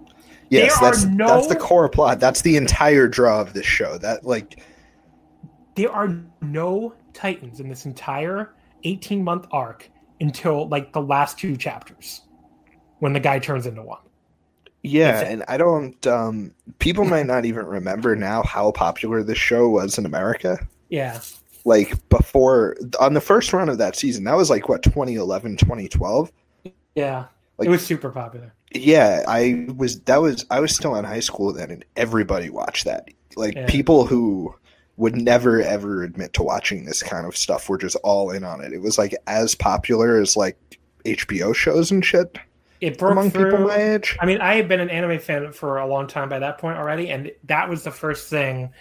yes, 0.49 0.79
there 0.79 0.91
that's 0.91 1.05
no- 1.05 1.25
that's 1.27 1.47
the 1.47 1.55
core 1.55 1.89
plot. 1.89 2.19
That's 2.19 2.43
the 2.43 2.57
entire 2.57 3.07
draw 3.07 3.41
of 3.41 3.53
this 3.53 3.65
show. 3.65 3.97
That 3.97 4.23
like 4.23 4.61
there 5.73 5.91
are 5.91 6.15
no 6.41 6.93
Titans 7.13 7.59
in 7.59 7.69
this 7.69 7.87
entire 7.87 8.53
18 8.83 9.23
month 9.23 9.47
arc 9.51 9.89
until 10.21 10.67
like 10.67 10.93
the 10.93 11.01
last 11.01 11.39
two 11.39 11.57
chapters 11.57 12.21
when 12.99 13.13
the 13.13 13.19
guy 13.19 13.39
turns 13.39 13.65
into 13.65 13.81
one. 13.81 13.97
yeah, 14.83 15.21
and 15.21 15.43
I 15.47 15.57
don't 15.57 16.05
um 16.05 16.53
people 16.77 17.03
might 17.03 17.25
not 17.25 17.45
even 17.45 17.65
remember 17.65 18.15
now 18.15 18.43
how 18.43 18.71
popular 18.71 19.23
this 19.23 19.39
show 19.39 19.67
was 19.69 19.97
in 19.97 20.05
America. 20.05 20.59
Yeah. 20.89 21.19
Like 21.69 22.09
before 22.09 22.75
on 22.99 23.13
the 23.13 23.21
first 23.21 23.53
run 23.53 23.69
of 23.69 23.77
that 23.77 23.95
season, 23.95 24.23
that 24.23 24.35
was 24.35 24.49
like 24.49 24.67
what 24.67 24.81
2011, 24.81 25.57
2012. 25.57 26.31
Yeah. 26.95 27.25
Like- 27.57 27.67
it 27.67 27.71
was 27.71 27.85
super 27.85 28.09
popular. 28.09 28.53
Yeah, 28.73 29.23
I 29.27 29.67
was 29.75 29.99
that 30.01 30.21
was 30.21 30.45
I 30.49 30.59
was 30.59 30.75
still 30.75 30.95
in 30.95 31.05
high 31.05 31.19
school 31.19 31.53
then 31.53 31.69
and 31.71 31.85
everybody 31.95 32.49
watched 32.49 32.85
that. 32.85 33.09
Like 33.35 33.55
Yeah. 33.55 33.65
people 33.67 34.05
who 34.05 34.53
would 34.97 35.15
never 35.15 35.61
ever 35.61 36.03
admit 36.03 36.33
to 36.33 36.43
watching 36.43 36.85
this 36.85 37.01
kind 37.03 37.25
of 37.25 37.37
stuff 37.37 37.69
were 37.69 37.77
just 37.77 37.95
all 38.03 38.31
in 38.31 38.43
on 38.43 38.61
it. 38.61 38.73
It 38.73 38.81
was 38.81 38.97
like 38.97 39.15
as 39.27 39.53
popular 39.55 40.19
as 40.19 40.35
like 40.35 40.57
HBO 41.05 41.53
shows 41.55 41.89
and 41.91 42.03
shit 42.03 42.37
It 42.81 42.97
broke 42.97 43.11
among 43.13 43.31
through. 43.31 43.51
people 43.51 43.67
my 43.67 43.75
age. 43.75 44.17
I 44.19 44.25
mean, 44.25 44.41
I 44.41 44.55
had 44.55 44.67
been 44.67 44.79
an 44.79 44.89
anime 44.89 45.19
fan 45.19 45.51
for 45.51 45.77
a 45.77 45.85
long 45.87 46.07
time 46.07 46.29
by 46.29 46.39
that 46.39 46.57
point 46.57 46.77
already, 46.77 47.09
and 47.09 47.31
that 47.45 47.69
was 47.69 47.83
the 47.83 47.91
first 47.91 48.27
thing 48.29 48.71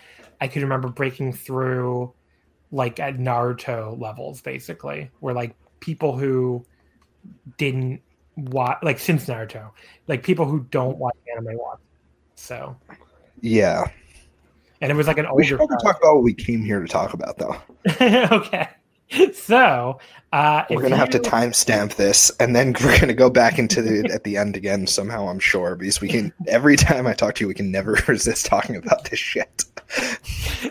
I 0.40 0.48
could 0.48 0.62
remember 0.62 0.88
breaking 0.88 1.32
through, 1.34 2.12
like 2.70 3.00
at 3.00 3.16
Naruto 3.18 3.98
levels, 4.00 4.40
basically, 4.40 5.10
where 5.20 5.34
like 5.34 5.54
people 5.80 6.16
who 6.16 6.64
didn't 7.56 8.00
watch, 8.36 8.78
like 8.82 8.98
since 8.98 9.26
Naruto, 9.26 9.70
like 10.06 10.22
people 10.22 10.44
who 10.44 10.60
don't 10.70 10.98
watch 10.98 11.16
anime 11.32 11.56
watch. 11.56 11.78
So, 12.36 12.76
Yeah. 13.40 13.84
and 14.80 14.92
it 14.92 14.94
was 14.94 15.06
like 15.06 15.18
an 15.18 15.26
We 15.34 15.44
should 15.44 15.60
older. 15.60 15.76
talk 15.82 15.98
about 15.98 16.14
what 16.16 16.22
we 16.24 16.34
came 16.34 16.62
here 16.62 16.80
to 16.80 16.86
talk 16.86 17.14
about 17.14 17.36
though. 17.38 17.56
okay, 18.36 18.68
so 19.34 19.98
uh, 20.32 20.64
We're 20.70 20.82
gonna 20.82 20.96
have 20.96 21.10
to 21.10 21.18
timestamp 21.18 21.96
this 21.96 22.30
and 22.38 22.54
then 22.54 22.74
we're 22.84 23.00
gonna 23.00 23.14
go 23.14 23.30
back 23.30 23.58
into 23.58 23.82
the 23.82 24.08
at 24.12 24.22
the 24.24 24.36
end 24.36 24.56
again 24.56 24.86
somehow, 24.86 25.28
I'm 25.28 25.40
sure, 25.40 25.74
because 25.74 26.00
we 26.00 26.08
can 26.08 26.32
every 26.46 26.76
time 26.76 27.06
I 27.06 27.14
talk 27.14 27.34
to 27.36 27.44
you 27.44 27.48
we 27.48 27.54
can 27.54 27.70
never 27.72 27.92
resist 28.08 28.46
talking 28.46 28.76
about 28.76 29.04
this 29.10 29.18
shit. 29.18 29.64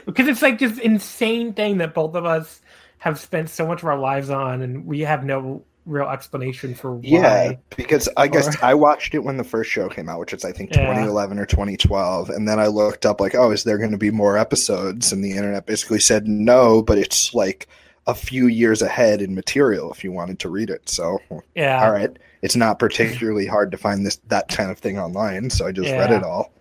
Because 0.05 0.27
it's 0.27 0.41
like 0.41 0.59
this 0.59 0.77
insane 0.79 1.53
thing 1.53 1.77
that 1.79 1.93
both 1.93 2.15
of 2.15 2.25
us 2.25 2.61
have 2.99 3.19
spent 3.19 3.49
so 3.49 3.67
much 3.67 3.81
of 3.83 3.87
our 3.87 3.97
lives 3.99 4.29
on 4.29 4.61
and 4.61 4.85
we 4.85 5.01
have 5.01 5.23
no 5.23 5.63
real 5.85 6.07
explanation 6.09 6.75
for 6.75 6.95
why. 6.95 7.01
Yeah, 7.03 7.51
because 7.77 8.09
I 8.17 8.27
guess 8.27 8.53
Or- 8.57 8.65
I 8.65 8.73
watched 8.73 9.15
it 9.15 9.19
when 9.23 9.37
the 9.37 9.43
first 9.45 9.69
show 9.69 9.87
came 9.87 10.09
out, 10.09 10.19
which 10.19 10.33
is 10.33 10.43
I 10.43 10.51
think 10.51 10.71
Yeah. 10.71 10.81
2011 10.87 11.39
or 11.39 11.45
2012, 11.45 12.29
and 12.29 12.47
then 12.47 12.59
I 12.59 12.67
looked 12.67 13.05
up 13.05 13.21
like, 13.21 13.35
oh, 13.35 13.51
is 13.51 13.63
there 13.63 13.77
going 13.77 13.91
to 13.91 13.97
be 13.97 14.11
more 14.11 14.37
episodes? 14.37 15.13
And 15.13 15.23
the 15.23 15.31
internet 15.31 15.65
basically 15.65 15.99
said 15.99 16.27
no, 16.27 16.81
but 16.81 16.97
it's 16.97 17.33
like 17.33 17.67
a 18.05 18.13
few 18.15 18.47
years 18.47 18.81
ahead 18.81 19.21
in 19.21 19.33
material 19.35 19.91
if 19.93 20.03
you 20.03 20.11
wanted 20.11 20.39
to 20.39 20.49
read 20.49 20.69
it. 20.69 20.89
So, 20.89 21.19
Yeah. 21.55 21.81
all 21.85 21.91
right, 21.91 22.17
it's 22.41 22.55
not 22.57 22.79
particularly 22.79 23.45
hard 23.47 23.71
to 23.71 23.77
find 23.77 24.05
this 24.05 24.17
that 24.27 24.49
kind 24.49 24.69
of 24.71 24.79
thing 24.79 24.99
online, 24.99 25.49
so 25.49 25.65
I 25.67 25.71
just 25.71 25.89
read 25.91 26.11
it 26.11 26.23
all. 26.23 26.51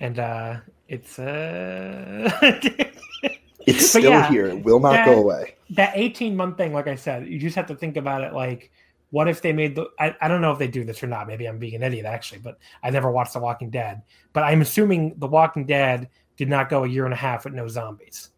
And 0.00 0.18
uh 0.18 0.56
it's 0.88 1.18
uh 1.18 2.30
It's 3.66 3.88
still 3.88 4.02
yeah, 4.10 4.28
here; 4.28 4.46
it 4.46 4.62
will 4.62 4.78
not 4.80 4.92
that- 4.92 5.06
go 5.06 5.14
away. 5.18 5.54
that 5.70 5.92
18 5.96 6.36
month 6.36 6.58
thing, 6.58 6.74
like 6.74 6.86
I 6.86 6.96
said, 6.96 7.26
you 7.26 7.38
just 7.38 7.56
have 7.56 7.66
to 7.68 7.74
think 7.74 7.96
about 7.96 8.22
it 8.22 8.34
like, 8.34 8.70
what 9.10 9.26
if 9.26 9.40
they 9.40 9.52
made 9.54 9.74
the. 9.74 9.86
I, 9.98 10.14
I 10.20 10.28
don't 10.28 10.42
know 10.42 10.52
if 10.52 10.58
they 10.58 10.68
do 10.68 10.84
this 10.84 11.02
or 11.02 11.06
not. 11.06 11.26
Maybe 11.26 11.46
I'm 11.46 11.58
being 11.58 11.74
an 11.76 11.82
idiot, 11.82 12.04
actually, 12.04 12.40
but 12.40 12.58
I 12.82 12.90
never 12.90 13.10
watched 13.10 13.32
The 13.32 13.38
Walking 13.38 13.70
Dead. 13.70 14.02
But 14.34 14.42
I'm 14.42 14.60
assuming 14.60 15.14
The 15.18 15.26
Walking 15.28 15.64
Dead 15.64 16.10
did 16.36 16.48
not 16.48 16.68
go 16.68 16.84
a 16.84 16.88
year 16.88 17.04
and 17.06 17.14
a 17.14 17.16
half 17.16 17.44
with 17.44 17.54
no 17.54 17.66
zombies. 17.68 18.30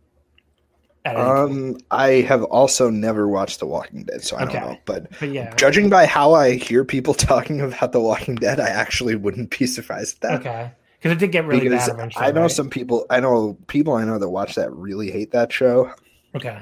At 1.04 1.16
any 1.16 1.24
point. 1.24 1.38
Um, 1.50 1.78
I 1.90 2.08
have 2.28 2.44
also 2.44 2.88
never 2.90 3.26
watched 3.26 3.58
The 3.58 3.66
Walking 3.66 4.04
Dead, 4.04 4.22
so 4.22 4.36
I 4.36 4.42
Okay. 4.44 4.60
don't 4.60 4.70
know, 4.72 4.78
but. 4.84 5.10
but 5.18 5.30
yeah. 5.30 5.54
Judging 5.56 5.88
by 5.90 6.06
how 6.06 6.34
I 6.34 6.52
hear 6.54 6.84
people 6.84 7.14
talking 7.32 7.60
about 7.62 7.90
The 7.92 8.00
Walking 8.00 8.34
Dead, 8.36 8.60
I 8.60 8.68
actually 8.68 9.16
wouldn't 9.16 9.58
be 9.58 9.66
surprised 9.66 10.22
at 10.24 10.30
that. 10.30 10.40
Okay. 10.40 10.70
Because 11.06 11.22
it 11.22 11.26
did 11.26 11.32
get 11.32 11.46
really 11.46 11.68
because 11.68 11.86
bad 11.86 11.94
eventually. 11.94 12.24
I 12.24 12.32
know 12.32 12.42
right? 12.42 12.50
some 12.50 12.68
people. 12.68 13.06
I 13.10 13.20
know 13.20 13.56
people 13.68 13.94
I 13.94 14.04
know 14.04 14.18
that 14.18 14.28
watch 14.28 14.56
that 14.56 14.72
really 14.72 15.10
hate 15.10 15.32
that 15.32 15.52
show. 15.52 15.92
Okay. 16.34 16.60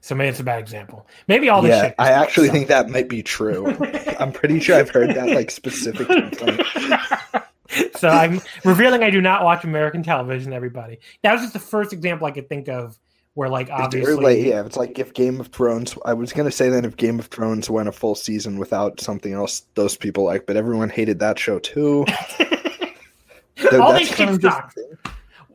So 0.00 0.14
maybe 0.14 0.28
it's 0.28 0.40
a 0.40 0.44
bad 0.44 0.60
example. 0.60 1.06
Maybe 1.26 1.48
all 1.48 1.62
this 1.62 1.70
yeah, 1.70 1.82
shit. 1.88 1.94
I 1.98 2.12
actually 2.12 2.48
think 2.48 2.68
that 2.68 2.88
might 2.88 3.08
be 3.08 3.22
true. 3.22 3.66
I'm 4.20 4.32
pretty 4.32 4.60
sure 4.60 4.76
I've 4.76 4.88
heard 4.88 5.10
that 5.10 5.28
like 5.28 5.50
specific 5.50 6.06
so 7.98 8.08
I'm 8.08 8.40
revealing 8.64 9.02
I 9.02 9.10
do 9.10 9.20
not 9.20 9.42
watch 9.42 9.64
American 9.64 10.02
television. 10.02 10.52
Everybody, 10.52 11.00
that 11.22 11.32
was 11.32 11.42
just 11.42 11.52
the 11.52 11.58
first 11.58 11.92
example 11.92 12.26
I 12.26 12.30
could 12.30 12.48
think 12.48 12.68
of 12.68 12.96
where, 13.34 13.50
like, 13.50 13.66
It's 13.66 13.78
obviously, 13.78 14.14
very 14.14 14.24
late. 14.24 14.46
Yeah, 14.46 14.64
it's 14.64 14.76
like 14.76 14.98
if 14.98 15.12
Game 15.12 15.40
of 15.40 15.48
Thrones. 15.48 15.94
I 16.04 16.14
was 16.14 16.32
gonna 16.32 16.50
say 16.50 16.70
that 16.70 16.86
if 16.86 16.96
Game 16.96 17.18
of 17.18 17.26
Thrones 17.26 17.68
went 17.68 17.88
a 17.88 17.92
full 17.92 18.14
season 18.14 18.58
without 18.58 19.00
something 19.00 19.32
else, 19.32 19.64
those 19.74 19.96
people 19.96 20.24
like, 20.24 20.46
but 20.46 20.56
everyone 20.56 20.88
hated 20.88 21.18
that 21.18 21.38
show 21.38 21.58
too. 21.58 22.06
All 23.72 23.92
these 23.94 24.18
of 24.20 24.40
sucks. 24.40 24.76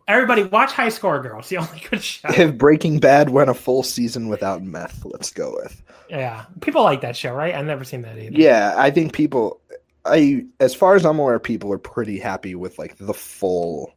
Everybody, 0.07 0.43
watch 0.43 0.71
High 0.73 0.89
Score 0.89 1.21
Girl. 1.21 1.39
It's 1.39 1.49
the 1.49 1.57
only 1.57 1.81
good 1.89 2.03
show. 2.03 2.29
If 2.29 2.57
Breaking 2.57 2.99
Bad 2.99 3.29
went 3.29 3.49
a 3.49 3.53
full 3.53 3.83
season 3.83 4.27
without 4.27 4.63
meth, 4.63 5.05
let's 5.05 5.31
go 5.31 5.55
with. 5.61 5.81
yeah, 6.09 6.45
people 6.61 6.83
like 6.83 7.01
that 7.01 7.15
show, 7.15 7.33
right? 7.33 7.53
I've 7.53 7.65
never 7.65 7.83
seen 7.83 8.01
that 8.01 8.17
either. 8.17 8.35
Yeah, 8.35 8.73
I 8.77 8.91
think 8.91 9.13
people. 9.13 9.61
I, 10.03 10.45
as 10.59 10.73
far 10.73 10.95
as 10.95 11.05
I'm 11.05 11.19
aware, 11.19 11.39
people 11.39 11.71
are 11.71 11.77
pretty 11.77 12.19
happy 12.19 12.55
with 12.55 12.79
like 12.79 12.97
the 12.97 13.13
full. 13.13 13.93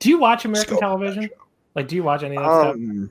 Do 0.00 0.08
you 0.08 0.18
watch 0.18 0.44
American 0.44 0.76
scope 0.76 0.92
of 0.92 1.00
that 1.00 1.06
television? 1.06 1.30
Like, 1.76 1.88
do 1.88 1.94
you 1.96 2.02
watch 2.02 2.22
any 2.22 2.36
of 2.36 2.42
that 2.42 2.48
stuff? 2.48 2.74
Um, 2.74 3.10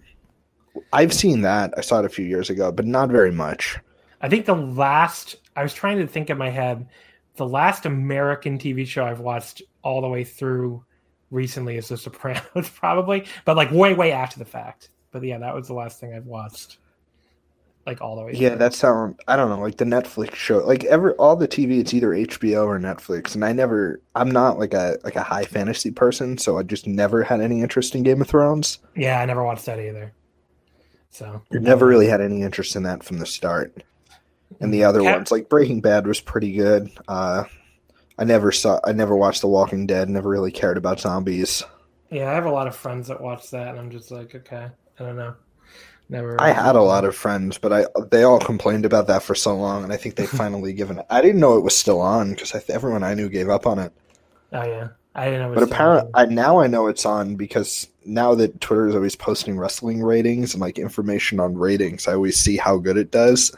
I've 0.91 1.13
seen 1.13 1.41
that. 1.41 1.73
I 1.77 1.81
saw 1.81 1.99
it 1.99 2.05
a 2.05 2.09
few 2.09 2.25
years 2.25 2.49
ago, 2.49 2.71
but 2.71 2.85
not 2.85 3.09
very 3.09 3.31
much. 3.31 3.77
I 4.21 4.27
think 4.27 4.45
the 4.45 4.55
last 4.55 5.37
I 5.55 5.63
was 5.63 5.73
trying 5.73 5.97
to 5.99 6.07
think 6.07 6.29
in 6.29 6.37
my 6.37 6.49
head, 6.49 6.85
the 7.35 7.47
last 7.47 7.85
American 7.85 8.57
TV 8.57 8.85
show 8.87 9.05
I've 9.05 9.19
watched 9.19 9.61
all 9.83 10.01
the 10.01 10.07
way 10.07 10.23
through 10.23 10.83
recently 11.31 11.77
is 11.77 11.89
The 11.89 11.97
Sopranos, 11.97 12.69
probably, 12.75 13.25
but 13.45 13.55
like 13.57 13.71
way, 13.71 13.93
way 13.93 14.11
after 14.11 14.39
the 14.39 14.45
fact. 14.45 14.89
But 15.11 15.23
yeah, 15.23 15.37
that 15.39 15.53
was 15.55 15.67
the 15.67 15.73
last 15.73 15.99
thing 15.99 16.13
I've 16.13 16.25
watched, 16.25 16.77
like 17.85 18.01
all 18.01 18.15
the 18.15 18.23
way. 18.23 18.33
Yeah, 18.33 18.49
through. 18.49 18.57
that 18.59 18.73
sound. 18.73 19.19
I 19.27 19.35
don't 19.35 19.49
know, 19.49 19.59
like 19.59 19.77
the 19.77 19.85
Netflix 19.85 20.35
show. 20.35 20.57
Like 20.59 20.83
ever, 20.85 21.13
all 21.13 21.35
the 21.35 21.47
TV, 21.47 21.79
it's 21.79 21.93
either 21.93 22.09
HBO 22.09 22.65
or 22.65 22.79
Netflix, 22.79 23.35
and 23.35 23.45
I 23.45 23.53
never. 23.53 24.01
I'm 24.15 24.29
not 24.29 24.59
like 24.59 24.73
a 24.73 24.97
like 25.03 25.15
a 25.15 25.23
high 25.23 25.45
fantasy 25.45 25.91
person, 25.91 26.37
so 26.37 26.57
I 26.57 26.63
just 26.63 26.85
never 26.87 27.23
had 27.23 27.39
any 27.41 27.61
interest 27.61 27.95
in 27.95 28.03
Game 28.03 28.21
of 28.21 28.27
Thrones. 28.27 28.79
yeah, 28.95 29.21
I 29.21 29.25
never 29.25 29.43
watched 29.43 29.65
that 29.67 29.79
either. 29.79 30.13
So 31.11 31.41
You 31.49 31.61
Never 31.61 31.85
um, 31.85 31.89
really 31.89 32.07
had 32.07 32.19
any 32.19 32.41
interest 32.41 32.75
in 32.75 32.83
that 32.83 33.01
from 33.03 33.19
the 33.19 33.25
start. 33.25 33.83
And 34.59 34.73
the 34.73 34.83
other 34.83 35.01
Cap- 35.01 35.15
ones, 35.17 35.31
like 35.31 35.49
Breaking 35.49 35.81
Bad, 35.81 36.07
was 36.07 36.21
pretty 36.21 36.53
good. 36.53 36.89
Uh, 37.07 37.43
I 38.17 38.23
never 38.23 38.51
saw. 38.51 38.79
I 38.83 38.93
never 38.93 39.15
watched 39.15 39.41
The 39.41 39.47
Walking 39.47 39.85
Dead. 39.85 40.09
Never 40.09 40.29
really 40.29 40.51
cared 40.51 40.77
about 40.77 40.99
zombies. 40.99 41.63
Yeah, 42.09 42.29
I 42.31 42.33
have 42.35 42.45
a 42.45 42.51
lot 42.51 42.67
of 42.67 42.75
friends 42.75 43.07
that 43.09 43.19
watch 43.19 43.49
that, 43.51 43.69
and 43.69 43.79
I'm 43.79 43.91
just 43.91 44.11
like, 44.11 44.33
okay, 44.35 44.67
I 44.99 45.03
don't 45.03 45.17
know. 45.17 45.35
Never. 46.07 46.39
I 46.39 46.51
had 46.51 46.75
a 46.75 46.81
lot 46.81 47.03
of 47.03 47.15
friends, 47.15 47.57
but 47.57 47.73
I 47.73 47.85
they 48.11 48.23
all 48.23 48.39
complained 48.39 48.85
about 48.85 49.07
that 49.07 49.23
for 49.23 49.33
so 49.35 49.55
long, 49.57 49.83
and 49.83 49.91
I 49.91 49.97
think 49.97 50.15
they 50.15 50.25
finally 50.27 50.71
given. 50.71 50.99
it. 50.99 51.05
I 51.09 51.21
didn't 51.21 51.41
know 51.41 51.57
it 51.57 51.63
was 51.63 51.75
still 51.75 51.99
on 51.99 52.31
because 52.31 52.53
everyone 52.69 53.03
I 53.03 53.15
knew 53.15 53.27
gave 53.27 53.49
up 53.49 53.65
on 53.65 53.79
it. 53.79 53.91
Oh 54.53 54.63
yeah, 54.63 54.89
I 55.15 55.25
didn't 55.25 55.41
know. 55.41 55.51
it 55.51 55.55
But 55.55 55.63
apparently. 55.63 56.11
I 56.13 56.25
now 56.25 56.59
I 56.59 56.67
know 56.67 56.87
it's 56.87 57.05
on 57.05 57.35
because 57.35 57.87
now 58.05 58.35
that 58.35 58.61
Twitter 58.61 58.87
is 58.87 58.95
always 58.95 59.15
posting 59.15 59.57
wrestling 59.57 60.03
ratings 60.03 60.53
and 60.53 60.61
like 60.61 60.77
information 60.77 61.39
on 61.39 61.57
ratings, 61.57 62.07
I 62.07 62.13
always 62.13 62.37
see 62.37 62.55
how 62.55 62.77
good 62.77 62.97
it 62.97 63.09
does. 63.11 63.51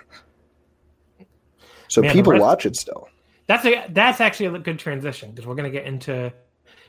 So 1.87 2.01
Man, 2.01 2.13
people 2.13 2.33
rest- 2.33 2.41
watch 2.41 2.65
it 2.65 2.75
still. 2.75 3.07
That's 3.47 3.65
a 3.65 3.85
that's 3.89 4.19
actually 4.19 4.47
a 4.47 4.59
good 4.59 4.77
transition 4.77 5.31
because 5.31 5.47
we're 5.47 5.55
going 5.55 5.71
to 5.71 5.77
get 5.77 5.85
into. 5.85 6.33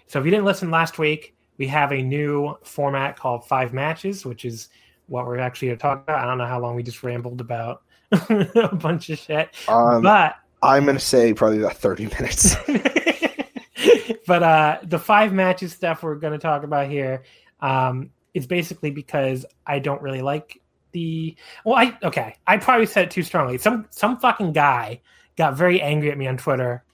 So 0.07 0.19
if 0.19 0.25
you 0.25 0.31
didn't 0.31 0.47
listen 0.47 0.71
last 0.71 0.99
week, 0.99 1.35
we 1.57 1.67
have 1.69 1.93
a 1.93 2.03
new 2.03 2.57
format 2.63 3.17
called 3.17 3.47
Five 3.47 3.73
Matches, 3.73 4.25
which 4.25 4.45
is 4.45 4.69
what 5.07 5.27
we're 5.27 5.39
actually 5.39 5.69
going 5.69 5.79
to 5.79 5.83
talk 5.83 6.03
about. 6.03 6.19
I 6.19 6.27
don't 6.27 6.39
know 6.39 6.47
how 6.47 6.61
long 6.61 6.75
we 6.75 6.83
just 6.83 7.03
rambled 7.03 7.41
about 7.41 7.83
a 8.13 8.75
bunch 8.75 9.11
of 9.11 9.19
shit, 9.19 9.51
Um, 9.69 10.03
but 10.03 10.37
I'm 10.63 10.87
gonna 10.87 10.99
say 10.99 11.35
probably 11.35 11.61
about 11.61 11.77
thirty 11.77 12.07
minutes. 12.07 12.57
but 14.27 14.43
uh, 14.43 14.79
the 14.85 14.99
five 14.99 15.33
matches 15.33 15.73
stuff 15.73 16.03
we're 16.03 16.17
going 16.17 16.33
to 16.33 16.39
talk 16.39 16.63
about 16.63 16.89
here 16.89 17.23
um, 17.61 18.11
is 18.35 18.47
basically 18.47 18.91
because 18.91 19.47
I 19.67 19.79
don't 19.79 20.03
really 20.03 20.23
like 20.23 20.61
the. 20.93 21.37
Well, 21.65 21.77
I 21.77 21.97
okay. 22.03 22.37
I 22.47 22.57
probably 22.57 22.87
said 22.87 23.05
it 23.05 23.11
too 23.11 23.23
strongly. 23.23 23.59
Some 23.59 23.87
some 23.91 24.19
fucking 24.19 24.53
guy 24.53 25.01
got 25.37 25.57
very 25.57 25.81
angry 25.81 26.11
at 26.11 26.19
me 26.19 26.27
on 26.27 26.37
Twitter 26.37 26.85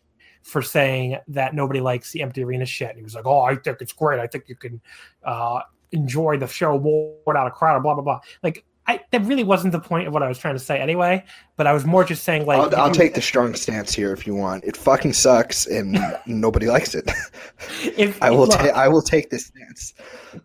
for 0.43 0.61
saying 0.63 1.19
that 1.29 1.55
nobody 1.55 1.81
likes 1.81 2.13
the 2.13 2.23
empty 2.23 2.45
arena 2.45 2.67
shit. 2.67 2.91
And 2.91 2.99
he 2.99 3.05
was 3.05 3.15
like, 3.15 3.27
"Oh, 3.27 3.41
I 3.41 3.57
think 3.57 3.79
it's 3.81 3.93
great. 3.93 4.21
I 4.21 4.27
think 4.27 4.45
you 4.49 4.57
can 4.57 4.81
uh, 5.25 5.61
enjoy 5.93 6.39
the 6.39 6.47
show 6.47 6.79
more 6.79 7.17
without 7.27 7.47
a 7.47 7.51
crowd." 7.51 7.83
Blah 7.83 7.95
blah 7.95 8.05
blah. 8.05 8.21
Like. 8.43 8.65
I, 8.87 9.01
that 9.13 9.23
really 9.25 9.45
wasn't 9.45 9.73
the 9.73 9.81
point 9.81 10.07
of 10.07 10.13
what 10.13 10.23
I 10.23 10.29
was 10.29 10.37
trying 10.39 10.55
to 10.57 10.61
say 10.61 10.79
anyway, 10.79 11.25
but 11.57 11.67
I 11.67 11.73
was 11.73 11.87
more 11.87 12.05
just 12.05 12.23
saying 12.23 12.45
like 12.45 12.59
I'll, 12.59 12.77
I'll 12.85 12.91
take 12.95 13.15
the 13.15 13.23
strong 13.23 13.55
stance 13.55 13.95
here 13.95 14.13
if 14.13 14.27
you 14.27 14.35
want. 14.35 14.63
It 14.65 14.77
fucking 14.77 15.15
sucks, 15.15 15.67
and 15.67 15.99
nobody 16.27 16.67
likes 16.67 16.95
it. 16.95 17.11
if 17.97 18.23
I 18.23 18.31
will 18.31 18.47
take. 18.47 18.73
I 18.73 18.89
will 18.89 19.01
take 19.03 19.31
this 19.31 19.47
stance. 19.47 19.95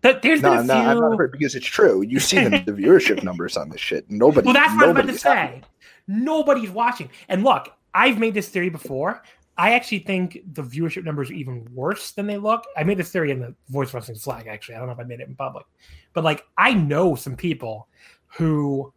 th- 0.01 0.21
there's 0.21 0.41
No, 0.41 0.55
been 0.57 0.67
no, 0.67 0.73
a 0.77 0.81
few 0.81 0.89
I'm 0.89 0.99
not 1.01 1.17
hurt 1.17 1.33
because 1.33 1.53
it's 1.53 1.67
true. 1.67 2.01
You 2.01 2.19
see 2.19 2.41
the, 2.43 2.49
the 2.65 2.71
viewership 2.71 3.23
numbers 3.23 3.57
on 3.57 3.69
this 3.69 3.81
shit. 3.81 4.09
Nobody. 4.09 4.45
Well, 4.45 4.53
that's 4.53 4.73
what 4.75 4.85
I'm 4.85 4.91
about 4.91 5.01
to 5.01 5.07
nobody's 5.07 5.23
happy. 5.23 5.61
say. 5.61 5.63
Nobody's 6.07 6.69
watching. 6.69 7.09
And 7.27 7.43
look, 7.43 7.69
I've 7.93 8.19
made 8.19 8.33
this 8.33 8.47
theory 8.47 8.69
before. 8.69 9.21
I 9.57 9.73
actually 9.73 9.99
think 9.99 10.39
the 10.53 10.63
viewership 10.63 11.03
numbers 11.03 11.29
are 11.29 11.33
even 11.33 11.67
worse 11.73 12.11
than 12.11 12.27
they 12.27 12.37
look. 12.37 12.63
I 12.77 12.85
made 12.85 12.97
this 12.97 13.11
theory 13.11 13.31
in 13.31 13.41
the 13.41 13.53
Voice 13.67 13.93
Wrestling 13.93 14.17
Slack, 14.17 14.47
actually. 14.47 14.75
I 14.75 14.77
don't 14.77 14.87
know 14.87 14.93
if 14.93 14.99
I 14.99 15.03
made 15.03 15.19
it 15.19 15.27
in 15.27 15.35
public. 15.35 15.65
But 16.13 16.23
like, 16.23 16.45
I 16.57 16.73
know 16.73 17.15
some 17.15 17.35
people 17.35 17.89
who 18.37 18.93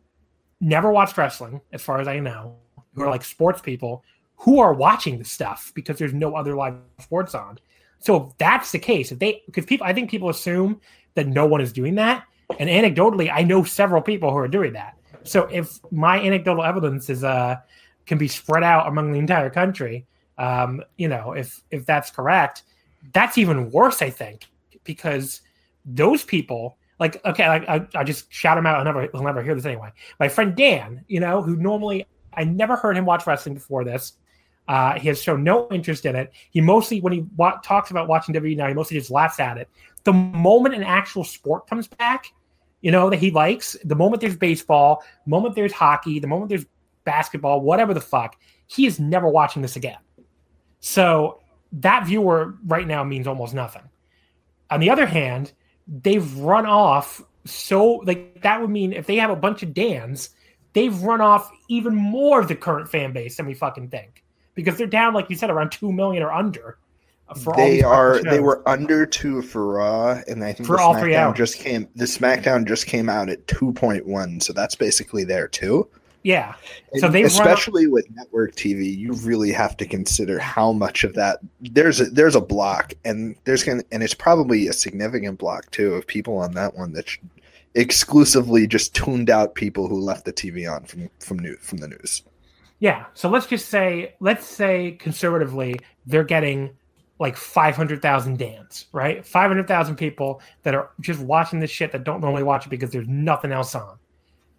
never 0.60 0.90
watched 0.90 1.16
wrestling, 1.18 1.60
as 1.72 1.82
far 1.82 2.00
as 2.00 2.08
I 2.08 2.18
know, 2.20 2.56
who 2.94 3.02
are 3.02 3.10
like 3.10 3.24
sports 3.24 3.60
people 3.60 4.04
who 4.42 4.58
are 4.58 4.74
watching 4.74 5.18
the 5.18 5.24
stuff 5.24 5.70
because 5.74 5.98
there's 5.98 6.12
no 6.12 6.34
other 6.34 6.56
live 6.56 6.74
sports 6.98 7.32
on. 7.34 7.58
So 8.00 8.16
if 8.16 8.38
that's 8.38 8.72
the 8.72 8.78
case, 8.80 9.12
if 9.12 9.20
they 9.20 9.40
because 9.46 9.64
people 9.64 9.86
I 9.86 9.92
think 9.92 10.10
people 10.10 10.28
assume 10.28 10.80
that 11.14 11.28
no 11.28 11.46
one 11.46 11.60
is 11.60 11.72
doing 11.72 11.94
that. 11.96 12.24
And 12.58 12.68
anecdotally, 12.68 13.30
I 13.32 13.44
know 13.44 13.62
several 13.62 14.02
people 14.02 14.30
who 14.30 14.36
are 14.36 14.48
doing 14.48 14.72
that. 14.72 14.98
So 15.22 15.44
if 15.44 15.78
my 15.92 16.20
anecdotal 16.20 16.64
evidence 16.64 17.08
is 17.08 17.22
uh 17.22 17.56
can 18.04 18.18
be 18.18 18.26
spread 18.26 18.64
out 18.64 18.88
among 18.88 19.12
the 19.12 19.18
entire 19.20 19.48
country, 19.48 20.06
um, 20.38 20.82
you 20.96 21.06
know, 21.06 21.32
if 21.32 21.62
if 21.70 21.86
that's 21.86 22.10
correct, 22.10 22.64
that's 23.12 23.38
even 23.38 23.70
worse, 23.70 24.02
I 24.02 24.10
think, 24.10 24.46
because 24.82 25.40
those 25.84 26.24
people, 26.24 26.78
like, 27.02 27.24
okay, 27.24 27.48
like 27.48 27.68
I, 27.68 27.84
I 27.96 28.04
just 28.04 28.32
shout 28.32 28.56
him 28.56 28.64
out. 28.64 28.78
I'll 28.78 28.84
never, 28.84 29.08
he'll 29.12 29.24
never 29.24 29.42
hear 29.42 29.56
this 29.56 29.64
anyway. 29.64 29.90
My 30.20 30.28
friend 30.28 30.54
Dan, 30.54 31.04
you 31.08 31.18
know, 31.18 31.42
who 31.42 31.56
normally 31.56 32.06
I 32.32 32.44
never 32.44 32.76
heard 32.76 32.96
him 32.96 33.04
watch 33.04 33.26
wrestling 33.26 33.54
before 33.54 33.82
this. 33.82 34.12
Uh, 34.68 34.96
he 34.96 35.08
has 35.08 35.20
shown 35.20 35.42
no 35.42 35.66
interest 35.72 36.06
in 36.06 36.14
it. 36.14 36.32
He 36.50 36.60
mostly, 36.60 37.00
when 37.00 37.12
he 37.12 37.26
wa- 37.36 37.58
talks 37.64 37.90
about 37.90 38.06
watching 38.06 38.32
WWE 38.36 38.56
now, 38.56 38.68
he 38.68 38.74
mostly 38.74 38.96
just 38.96 39.10
laughs 39.10 39.40
at 39.40 39.58
it. 39.58 39.68
The 40.04 40.12
moment 40.12 40.76
an 40.76 40.84
actual 40.84 41.24
sport 41.24 41.66
comes 41.66 41.88
back, 41.88 42.26
you 42.82 42.92
know, 42.92 43.10
that 43.10 43.18
he 43.18 43.32
likes, 43.32 43.76
the 43.82 43.96
moment 43.96 44.20
there's 44.20 44.36
baseball, 44.36 45.02
the 45.24 45.30
moment 45.30 45.56
there's 45.56 45.72
hockey, 45.72 46.20
the 46.20 46.28
moment 46.28 46.50
there's 46.50 46.66
basketball, 47.04 47.62
whatever 47.62 47.92
the 47.92 48.00
fuck, 48.00 48.36
he 48.68 48.86
is 48.86 49.00
never 49.00 49.28
watching 49.28 49.60
this 49.60 49.74
again. 49.74 49.98
So 50.78 51.40
that 51.72 52.06
viewer 52.06 52.54
right 52.64 52.86
now 52.86 53.02
means 53.02 53.26
almost 53.26 53.54
nothing. 53.54 53.82
On 54.70 54.78
the 54.78 54.90
other 54.90 55.06
hand, 55.06 55.52
they've 55.86 56.36
run 56.38 56.66
off 56.66 57.22
so 57.44 57.94
like 58.04 58.40
that 58.42 58.60
would 58.60 58.70
mean 58.70 58.92
if 58.92 59.06
they 59.06 59.16
have 59.16 59.30
a 59.30 59.36
bunch 59.36 59.62
of 59.62 59.74
Dans 59.74 60.30
they've 60.72 61.02
run 61.02 61.20
off 61.20 61.50
even 61.68 61.94
more 61.94 62.40
of 62.40 62.48
the 62.48 62.54
current 62.54 62.88
fan 62.88 63.12
base 63.12 63.36
than 63.36 63.46
we 63.46 63.54
fucking 63.54 63.88
think 63.88 64.22
because 64.54 64.76
they're 64.76 64.86
down, 64.86 65.14
like 65.14 65.30
you 65.30 65.36
said, 65.36 65.50
around 65.50 65.70
two 65.72 65.92
million 65.92 66.22
or 66.22 66.32
under. 66.32 66.78
For 67.42 67.54
they 67.56 67.82
are 67.82 68.22
they 68.22 68.40
were 68.40 68.66
under 68.68 69.06
two 69.06 69.40
for 69.40 69.66
Raw, 69.66 70.20
and 70.28 70.44
I 70.44 70.52
think 70.52 70.66
for 70.66 70.76
the 70.76 70.82
all 70.82 70.98
three 70.98 71.12
SmackDown 71.12 71.16
hours. 71.16 71.38
just 71.38 71.58
came. 71.58 71.88
The 71.96 72.04
SmackDown 72.04 72.66
just 72.66 72.86
came 72.86 73.08
out 73.08 73.30
at 73.30 73.46
two 73.46 73.72
point 73.72 74.06
one, 74.06 74.38
so 74.38 74.52
that's 74.52 74.74
basically 74.74 75.24
there 75.24 75.48
too. 75.48 75.88
Yeah, 76.22 76.54
so 76.98 77.08
they 77.08 77.22
especially 77.24 77.88
with 77.88 78.08
network 78.14 78.54
TV, 78.54 78.96
you 78.96 79.12
really 79.14 79.50
have 79.52 79.76
to 79.78 79.86
consider 79.86 80.38
how 80.38 80.72
much 80.72 81.02
of 81.02 81.14
that 81.14 81.40
there's 81.60 82.00
a, 82.00 82.04
there's 82.04 82.36
a 82.36 82.40
block, 82.40 82.94
and 83.04 83.34
there's 83.44 83.64
gonna 83.64 83.82
and 83.90 84.02
it's 84.02 84.14
probably 84.14 84.68
a 84.68 84.72
significant 84.72 85.38
block 85.38 85.70
too 85.72 85.94
of 85.94 86.06
people 86.06 86.36
on 86.38 86.52
that 86.52 86.76
one 86.76 86.92
that 86.92 87.08
exclusively 87.74 88.66
just 88.66 88.94
tuned 88.94 89.30
out 89.30 89.54
people 89.54 89.88
who 89.88 89.98
left 89.98 90.24
the 90.24 90.32
TV 90.32 90.70
on 90.72 90.84
from 90.84 91.10
from 91.18 91.38
new 91.38 91.56
from 91.56 91.78
the 91.78 91.88
news. 91.88 92.22
Yeah. 92.82 93.04
So 93.14 93.28
let's 93.28 93.46
just 93.46 93.68
say, 93.68 94.14
let's 94.18 94.44
say 94.44 94.96
conservatively, 94.98 95.76
they're 96.04 96.24
getting 96.24 96.70
like 97.20 97.36
500,000 97.36 98.36
Dans, 98.36 98.86
right? 98.90 99.24
500,000 99.24 99.94
people 99.94 100.42
that 100.64 100.74
are 100.74 100.90
just 101.00 101.20
watching 101.20 101.60
this 101.60 101.70
shit 101.70 101.92
that 101.92 102.02
don't 102.02 102.20
normally 102.20 102.42
watch 102.42 102.66
it 102.66 102.70
because 102.70 102.90
there's 102.90 103.06
nothing 103.06 103.52
else 103.52 103.76
on. 103.76 103.96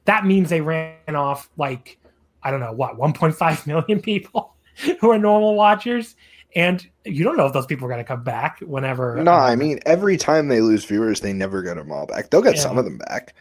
That 0.06 0.26
means 0.26 0.50
they 0.50 0.62
ran 0.62 0.96
off 1.16 1.50
like, 1.58 1.98
I 2.44 2.52
don't 2.52 2.60
know, 2.60 2.74
what, 2.74 2.98
1.5 2.98 3.68
million 3.68 4.02
people 4.02 4.54
who 5.00 5.12
are 5.12 5.18
normal 5.20 5.56
watchers. 5.56 6.16
And 6.56 6.88
you 7.04 7.24
don't 7.24 7.36
know 7.36 7.48
if 7.48 7.54
those 7.54 7.66
people 7.66 7.86
are 7.88 7.90
going 7.90 8.04
to 8.04 8.08
come 8.08 8.24
back 8.24 8.60
whenever. 8.60 9.16
No, 9.24 9.32
I 9.32 9.54
um, 9.54 9.60
mean 9.60 9.80
every 9.88 10.18
time 10.18 10.50
they 10.50 10.62
lose 10.62 10.86
viewers, 10.86 11.20
they 11.20 11.34
never 11.34 11.64
get 11.64 11.78
them 11.78 11.92
all 11.92 12.06
back. 12.06 12.30
They'll 12.30 12.44
get 12.44 12.56
Yeah. 12.56 12.62
some 12.62 12.78
of 12.78 12.86
them 12.86 13.00
back. 13.00 13.34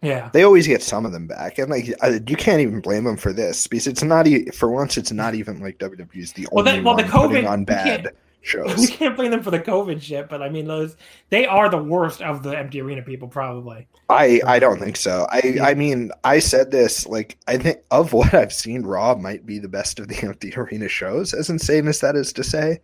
yeah. 0.00 0.30
They 0.32 0.42
always 0.42 0.66
get 0.66 0.82
some 0.82 1.04
of 1.04 1.12
them 1.12 1.26
back, 1.26 1.58
and 1.58 1.68
like 1.70 1.92
I- 2.00 2.20
you 2.26 2.36
can't 2.36 2.60
even 2.62 2.80
blame 2.80 3.04
them 3.04 3.18
for 3.18 3.34
this 3.34 3.66
because 3.66 3.86
it's 3.86 4.02
not 4.02 4.26
e- 4.26 4.46
for 4.50 4.70
once. 4.70 4.96
It's 4.96 5.12
not 5.12 5.34
even 5.34 5.60
like 5.60 5.78
WWE's 5.78 6.32
the 6.32 6.48
Well, 6.50 6.66
only 6.66 6.80
that- 6.80 6.84
well, 6.84 6.96
the 6.96 7.02
COVID- 7.04 7.46
on 7.48 7.66
you 7.66 8.10
can't- 8.42 8.78
You 8.78 8.88
can't 8.88 9.16
blame 9.16 9.30
them 9.30 9.42
for 9.42 9.50
the 9.50 9.60
COVID 9.60 10.00
shit, 10.02 10.28
but 10.28 10.42
I 10.42 10.48
mean, 10.48 10.66
those 10.66 10.96
they 11.30 11.46
are 11.46 11.68
the 11.68 11.82
worst 11.82 12.20
of 12.22 12.42
the 12.42 12.50
empty 12.58 12.80
arena 12.80 13.02
people, 13.02 13.28
probably. 13.28 13.86
I 14.10 14.40
I 14.46 14.58
don't 14.58 14.78
think 14.80 14.96
so. 14.96 15.26
I 15.30 15.58
I 15.62 15.74
mean 15.74 16.10
I 16.24 16.38
said 16.38 16.70
this 16.70 17.06
like 17.06 17.38
I 17.46 17.56
think 17.56 17.78
of 17.90 18.12
what 18.14 18.34
I've 18.34 18.52
seen, 18.52 18.82
Raw 18.82 19.14
might 19.14 19.46
be 19.46 19.58
the 19.58 19.68
best 19.68 19.98
of 20.00 20.08
the 20.08 20.16
empty 20.26 20.52
arena 20.56 20.88
shows. 20.88 21.32
As 21.34 21.48
insane 21.50 21.86
as 21.88 22.00
that 22.00 22.16
is 22.16 22.32
to 22.34 22.44
say, 22.44 22.80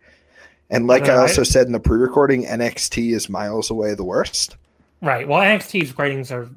and 0.69 0.87
like 0.87 1.05
I 1.09 1.15
Right. 1.15 1.21
also 1.21 1.43
said 1.43 1.65
in 1.67 1.73
the 1.73 1.79
pre-recording, 1.79 2.45
NXT 2.45 3.13
is 3.13 3.29
miles 3.29 3.69
away 3.69 3.93
the 3.95 4.03
worst. 4.03 4.55
Right. 5.01 5.27
Well, 5.27 5.39
NXT's 5.41 5.97
ratings 5.97 6.31
are 6.31 6.49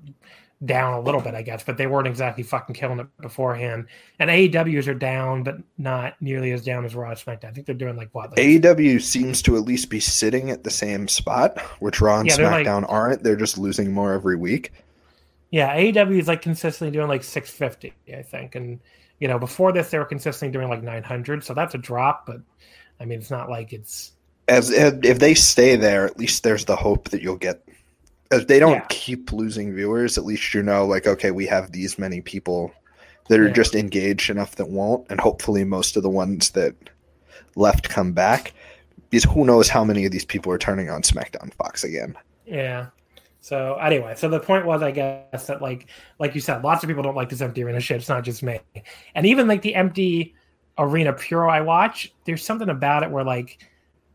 down 0.65 0.95
a 0.95 1.01
little 1.01 1.21
bit, 1.21 1.35
I 1.35 1.43
guess, 1.43 1.65
but 1.65 1.77
they 1.77 1.87
weren't 1.87 2.07
exactly 2.07 2.45
fucking 2.45 2.75
killing 2.75 3.01
it 3.01 3.07
beforehand. 3.21 3.87
And 4.19 4.31
AEW's 4.31 4.87
are 4.89 4.95
down, 4.95 5.43
but 5.43 5.57
not 5.79 6.15
nearly 6.21 6.53
as 6.53 6.63
down 6.65 6.85
as 6.85 6.95
Raw 6.95 7.11
and 7.11 7.19
SmackDown. 7.19 7.47
I 7.47 7.51
think 7.53 7.67
they're 7.67 7.75
doing 7.75 7.97
like 7.97 8.11
what? 8.13 8.31
Like, 8.31 8.39
AEW 8.39 9.01
seems 9.03 9.43
to 9.43 9.57
at 9.57 9.63
least 9.63 9.91
be 9.91 9.99
sitting 10.01 10.51
at 10.51 10.63
the 10.65 10.71
same 10.71 11.09
spot, 11.09 11.59
which 11.81 12.01
Raw 12.01 12.21
and 12.21 12.29
Yeah, 12.29 12.37
they're 12.37 12.51
like- 12.51 12.67
SmackDown 12.67 12.85
aren't. 12.89 13.23
They're 13.25 13.37
just 13.37 13.59
losing 13.59 13.93
more 13.93 14.13
every 14.13 14.37
week. 14.37 14.73
yeah, 15.51 15.75
AEW 15.77 16.19
is 16.19 16.29
like 16.29 16.43
consistently 16.43 16.93
doing 16.97 17.09
like 17.09 17.25
650, 17.25 17.93
I 18.17 18.23
think. 18.23 18.55
And, 18.55 18.79
you 19.19 19.29
know, 19.29 19.39
before 19.39 19.73
this, 19.73 19.91
they 19.91 19.99
were 19.99 20.05
consistently 20.05 20.53
doing 20.53 20.69
like 20.69 20.83
900. 20.83 21.45
So 21.45 21.55
that's 21.55 21.75
a 21.75 21.79
drop, 21.79 22.25
but 22.27 22.41
I 23.01 23.05
mean, 23.05 23.19
it's 23.19 23.31
not 23.31 23.51
like 23.51 23.73
it's. 23.73 24.13
As 24.49 24.71
if 24.71 25.19
they 25.19 25.35
stay 25.35 25.77
there, 25.77 26.05
at 26.07 26.19
least 26.19 26.43
there's 26.43 26.65
the 26.65 26.77
hope 26.77 27.11
that 27.11 27.21
you'll 27.23 27.37
get. 27.37 27.63
If 28.33 28.47
they 28.49 28.59
don't 28.59 28.73
Yeah. 28.73 28.87
keep 28.89 29.33
losing 29.33 29.75
viewers, 29.75 30.19
at 30.19 30.25
least 30.25 30.55
you 30.55 30.63
know, 30.63 30.87
like, 30.87 31.07
okay, 31.07 31.31
we 31.31 31.47
have 31.47 31.73
these 31.73 31.99
many 31.99 32.21
people 32.21 32.73
that 33.29 33.39
are 33.39 33.49
Yeah. 33.49 33.53
just 33.53 33.75
engaged 33.75 34.31
enough 34.31 34.57
that 34.57 34.69
won't, 34.71 35.07
and 35.11 35.21
hopefully 35.21 35.65
most 35.65 35.97
of 35.97 36.03
the 36.03 36.11
ones 36.11 36.51
that 36.51 36.75
left 37.57 37.89
come 37.89 38.13
back. 38.13 38.53
Because 39.11 39.25
who 39.25 39.45
knows 39.45 39.69
how 39.69 39.85
many 39.85 40.07
of 40.07 40.13
these 40.13 40.25
people 40.25 40.51
are 40.53 40.59
turning 40.59 40.89
on 40.89 41.03
SmackDown 41.03 41.53
Fox 41.55 41.85
again? 41.85 42.17
Yeah. 42.47 42.87
So 43.41 43.75
anyway, 43.75 44.15
so 44.17 44.29
the 44.29 44.41
point 44.41 44.65
was, 44.65 44.83
I 44.83 44.91
guess 44.93 45.47
that 45.49 45.61
like 45.61 45.87
like 46.19 46.35
you 46.35 46.41
said, 46.41 46.63
lots 46.65 46.83
of 46.83 46.89
people 46.89 47.03
don't 47.03 47.17
like 47.17 47.29
this 47.29 47.41
empty 47.41 47.63
arena 47.63 47.81
shit. 47.81 47.99
It's 47.99 48.09
not 48.09 48.25
just 48.25 48.43
me, 48.43 48.61
and 49.15 49.27
even 49.27 49.49
like 49.49 49.63
the 49.63 49.75
empty 49.75 50.35
arena 50.79 51.13
puro 51.13 51.51
I 51.51 51.61
watch, 51.61 52.13
there's 52.25 52.43
something 52.45 52.69
about 52.69 53.03
it 53.03 53.11
where 53.11 53.25
like 53.25 53.59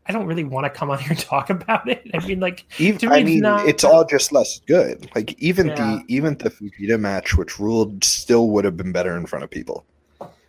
I 0.08 0.12
don't 0.12 0.26
really 0.26 0.44
want 0.44 0.64
to 0.64 0.70
come 0.70 0.88
on 0.90 0.98
here 0.98 1.10
and 1.10 1.18
talk 1.20 1.50
about 1.50 1.88
it. 1.88 2.08
I 2.14 2.26
mean, 2.26 2.40
like 2.40 2.64
Even, 2.78 2.98
To 3.00 3.06
me, 3.10 3.14
I 3.14 3.18
it's 3.18 3.26
mean, 3.26 3.40
not- 3.40 3.68
it's 3.68 3.84
all 3.84 4.04
just 4.06 4.32
less 4.32 4.60
good. 4.66 5.08
Like 5.14 5.38
even 5.40 5.66
Yeah. 5.68 5.74
the 5.74 6.04
even 6.08 6.36
the 6.38 6.50
Fujita 6.50 6.98
match, 6.98 7.36
which 7.36 7.58
ruled, 7.58 8.02
still 8.04 8.48
would 8.50 8.64
have 8.64 8.76
been 8.76 8.92
better 8.92 9.16
in 9.16 9.26
front 9.26 9.44
of 9.44 9.50
people. 9.50 9.84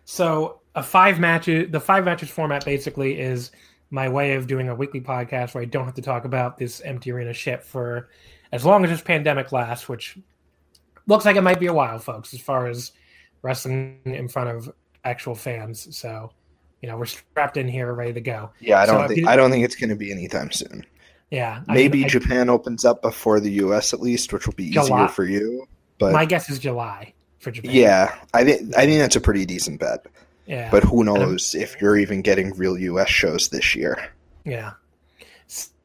so 0.04 0.60
a 0.74 0.82
five 0.82 1.18
matches, 1.20 1.70
the 1.70 1.80
five 1.80 2.04
matches 2.04 2.30
format 2.30 2.64
basically 2.64 3.18
is 3.20 3.50
my 3.90 4.08
way 4.08 4.34
of 4.34 4.46
doing 4.46 4.68
a 4.68 4.74
weekly 4.74 5.00
podcast 5.00 5.52
where 5.54 5.62
I 5.62 5.66
don't 5.66 5.84
have 5.84 5.94
to 5.94 6.02
talk 6.02 6.24
about 6.24 6.58
this 6.58 6.80
empty 6.82 7.10
arena 7.10 7.32
shit 7.32 7.62
for 7.64 8.08
as 8.52 8.64
long 8.64 8.84
as 8.84 8.90
this 8.90 9.00
pandemic 9.02 9.50
lasts, 9.52 9.88
which 9.88 10.16
looks 11.06 11.24
like 11.24 11.34
it 11.36 11.40
might 11.42 11.58
be 11.60 11.66
a 11.66 11.72
while, 11.72 11.98
folks, 11.98 12.32
as 12.32 12.40
far 12.40 12.66
as 12.68 12.92
wrestling 13.42 13.98
in 14.04 14.28
front 14.28 14.48
of 14.48 14.72
actual 15.04 15.34
fans. 15.34 15.96
So, 15.96 16.30
you 16.82 16.88
know, 16.88 16.96
we're 16.96 17.04
strapped 17.06 17.56
in 17.56 17.68
here, 17.68 17.92
ready 17.92 18.12
to 18.14 18.20
go. 18.20 18.50
Yeah, 18.60 18.80
I 18.80 18.86
don't 18.86 19.02
if 19.02 19.08
think 19.08 19.20
you- 19.20 19.28
I 19.28 19.36
don't 19.36 19.50
think 19.50 19.64
it's 19.64 19.76
going 19.76 19.90
to 19.90 19.96
be 19.96 20.10
anytime 20.12 20.50
soon. 20.50 20.84
Yeah, 21.30 21.62
I 21.68 21.74
Maybe 21.74 22.04
I- 22.04 22.08
Japan 22.08 22.48
opens 22.48 22.84
up 22.84 23.02
before 23.02 23.38
the 23.40 23.50
U.S. 23.52 23.92
at 23.92 24.00
least, 24.00 24.32
which 24.32 24.46
will 24.46 24.54
be 24.54 24.66
easier 24.66 24.82
July. 24.84 25.06
for 25.08 25.24
you. 25.24 25.66
But 25.98 26.12
my 26.12 26.24
guess 26.24 26.48
is 26.50 26.58
July 26.58 27.12
for 27.38 27.50
Japan. 27.50 27.70
yeah, 27.72 28.14
I 28.34 28.44
think 28.44 28.76
I 28.76 28.86
think 28.86 28.98
that's 29.00 29.16
a 29.16 29.20
pretty 29.20 29.44
decent 29.46 29.78
bet. 29.80 30.06
yeah, 30.46 30.70
But 30.70 30.82
who 30.82 31.04
knows 31.04 31.54
if 31.54 31.80
you're 31.80 31.96
even 31.98 32.22
getting 32.22 32.56
real 32.56 32.76
U.S. 32.78 33.08
shows 33.10 33.48
this 33.50 33.74
year? 33.76 34.10
yeah. 34.44 34.72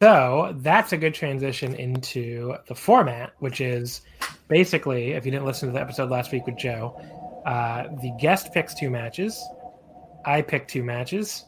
So 0.02 0.54
that's 0.58 0.94
a 0.94 0.98
good 0.98 1.14
transition 1.16 1.74
into 1.76 2.56
the 2.68 2.76
format, 2.76 3.34
which 3.40 3.62
is 3.62 4.02
basically, 4.48 5.12
if 5.14 5.26
you 5.26 5.32
didn't 5.32 5.46
listen 5.46 5.70
to 5.70 5.74
the 5.74 5.82
episode 5.82 6.10
last 6.12 6.32
week 6.32 6.46
with 6.46 6.58
Joe, 6.58 7.00
uh, 7.46 7.84
the 8.02 8.12
guest 8.20 8.54
picks 8.54 8.74
two 8.76 8.90
matches, 8.90 9.44
I 10.26 10.42
pick 10.42 10.68
two 10.68 10.84
matches, 10.84 11.46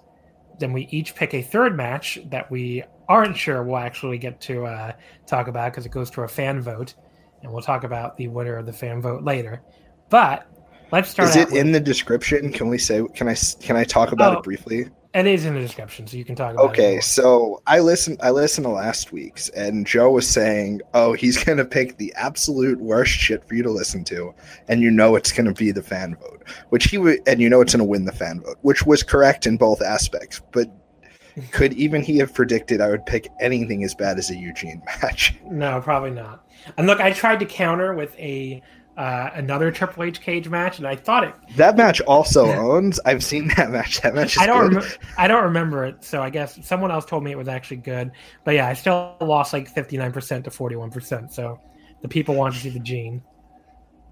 then 0.59 0.73
we 0.73 0.87
each 0.91 1.15
pick 1.15 1.33
a 1.33 1.41
third 1.41 1.75
match 1.75 2.19
that 2.29 2.49
we 2.51 2.83
aren't 3.09 3.37
sure 3.37 3.63
we'll 3.63 3.77
actually 3.77 4.17
get 4.17 4.39
to 4.41 4.65
uh, 4.65 4.91
talk 5.25 5.47
about 5.47 5.71
because 5.71 5.85
it 5.85 5.91
goes 5.91 6.09
to 6.11 6.21
a 6.21 6.27
fan 6.27 6.61
vote, 6.61 6.95
and 7.41 7.51
we'll 7.51 7.61
talk 7.61 7.83
about 7.83 8.17
the 8.17 8.27
winner 8.27 8.57
of 8.57 8.65
the 8.65 8.73
fan 8.73 9.01
vote 9.01 9.23
later. 9.23 9.61
But 10.09 10.47
let's 10.91 11.09
start. 11.09 11.29
Is 11.29 11.35
it 11.35 11.47
with- 11.49 11.55
in 11.57 11.71
the 11.71 11.79
description? 11.79 12.51
Can 12.51 12.67
we 12.69 12.77
say? 12.77 13.05
Can 13.13 13.27
I 13.27 13.35
can 13.61 13.75
I 13.75 13.83
talk 13.83 14.11
about 14.11 14.35
Oh, 14.35 14.39
it 14.39 14.43
briefly? 14.43 14.87
And 15.17 15.27
it 15.27 15.33
is 15.33 15.45
in 15.45 15.55
the 15.55 15.59
description, 15.59 16.05
so 16.05 16.15
you 16.15 16.23
can 16.23 16.35
talk 16.35 16.53
about 16.53 16.65
it. 16.65 16.69
Okay, 16.69 16.99
so 16.99 17.59
I 17.65 17.79
listened. 17.79 18.19
I 18.21 18.29
listened 18.29 18.65
to 18.65 18.69
last 18.69 19.11
week's, 19.11 19.49
and 19.49 19.83
Joe 19.83 20.11
was 20.11 20.29
saying, 20.29 20.81
"Oh, 20.93 21.13
he's 21.13 21.43
gonna 21.43 21.65
pick 21.65 21.97
the 21.97 22.13
absolute 22.15 22.79
worst 22.79 23.13
shit 23.13 23.43
for 23.43 23.55
you 23.55 23.63
to 23.63 23.71
listen 23.71 24.03
to, 24.03 24.35
and 24.67 24.79
you 24.79 24.91
know 24.91 25.15
it's 25.15 25.31
gonna 25.31 25.53
be 25.53 25.71
the 25.71 25.81
fan 25.81 26.15
vote, 26.17 26.43
which 26.69 26.83
he 26.83 26.99
would, 26.99 27.27
and 27.27 27.41
you 27.41 27.49
know 27.49 27.61
it's 27.61 27.73
gonna 27.73 27.83
win 27.83 28.05
the 28.05 28.11
fan 28.11 28.41
vote, 28.41 28.57
which 28.61 28.85
was 28.85 29.01
correct 29.01 29.47
in 29.47 29.57
both 29.57 29.81
aspects. 29.81 30.39
But 30.51 30.69
could 31.51 31.73
even 31.73 32.03
he 32.03 32.19
have 32.19 32.31
predicted 32.31 32.79
I 32.79 32.89
would 32.89 33.07
pick 33.07 33.27
anything 33.39 33.83
as 33.83 33.95
bad 33.95 34.19
as 34.19 34.29
a 34.29 34.35
Eugene 34.35 34.83
match? 35.01 35.33
No, 35.49 35.81
probably 35.81 36.11
not. 36.11 36.47
And 36.77 36.85
look, 36.85 36.99
I 36.99 37.11
tried 37.11 37.39
to 37.39 37.45
counter 37.47 37.95
with 37.95 38.15
a 38.19 38.61
uh, 38.97 39.29
another 39.35 39.71
Triple 39.71 40.03
H 40.03 40.19
cage 40.21 40.49
match, 40.49 40.79
and 40.79 40.87
I 40.87 40.95
thought 40.95 41.23
it. 41.23 41.33
That 41.55 41.77
match 41.77 42.01
also 42.01 42.47
owns. 42.51 42.99
I've 43.05 43.23
seen 43.23 43.47
that 43.57 43.69
match. 43.69 44.01
That 44.01 44.15
match 44.15 44.35
is 44.35 44.41
I 44.41 44.47
don't. 44.47 44.69
good. 44.73 44.83
Rem- 44.83 44.91
I 45.17 45.27
don't 45.27 45.43
remember 45.43 45.85
it, 45.85 46.03
so 46.03 46.21
I 46.23 46.29
guess 46.31 46.57
someone 46.65 46.91
else 46.91 47.05
told 47.05 47.23
me 47.23 47.31
it 47.31 47.37
was 47.37 47.47
actually 47.47 47.77
good. 47.77 48.11
But 48.43 48.55
yeah, 48.55 48.67
I 48.67 48.73
still 48.73 49.15
lost 49.21 49.53
like 49.53 49.67
fifty 49.69 49.97
nine 49.97 50.11
percent 50.11 50.45
to 50.45 50.51
forty 50.51 50.75
one 50.75 50.89
percent. 50.91 51.31
So 51.33 51.59
the 52.01 52.07
people 52.07 52.35
want 52.35 52.55
to 52.55 52.59
see 52.59 52.69
the 52.69 52.79
Gene. 52.79 53.21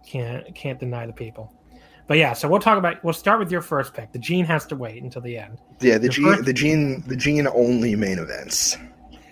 Can't 0.05 0.53
can't 0.53 0.79
deny 0.79 1.07
the 1.07 1.13
people. 1.13 1.51
But 2.07 2.19
yeah, 2.19 2.33
so 2.33 2.47
we'll 2.47 2.59
talk 2.59 2.77
about. 2.77 3.03
We'll 3.03 3.13
start 3.13 3.39
with 3.39 3.51
your 3.51 3.61
first 3.61 3.95
pick. 3.95 4.11
The 4.11 4.19
Gene 4.19 4.45
has 4.45 4.67
to 4.67 4.75
wait 4.75 5.01
until 5.01 5.23
the 5.23 5.37
end. 5.39 5.57
Yeah, 5.81 5.97
the 5.97 6.03
Your 6.03 6.11
Gene, 6.11 6.25
first- 6.25 6.45
the 6.45 6.53
Gene, 6.53 7.03
the 7.07 7.15
Gene 7.15 7.47
only 7.47 7.95
main 7.95 8.19
events. 8.19 8.77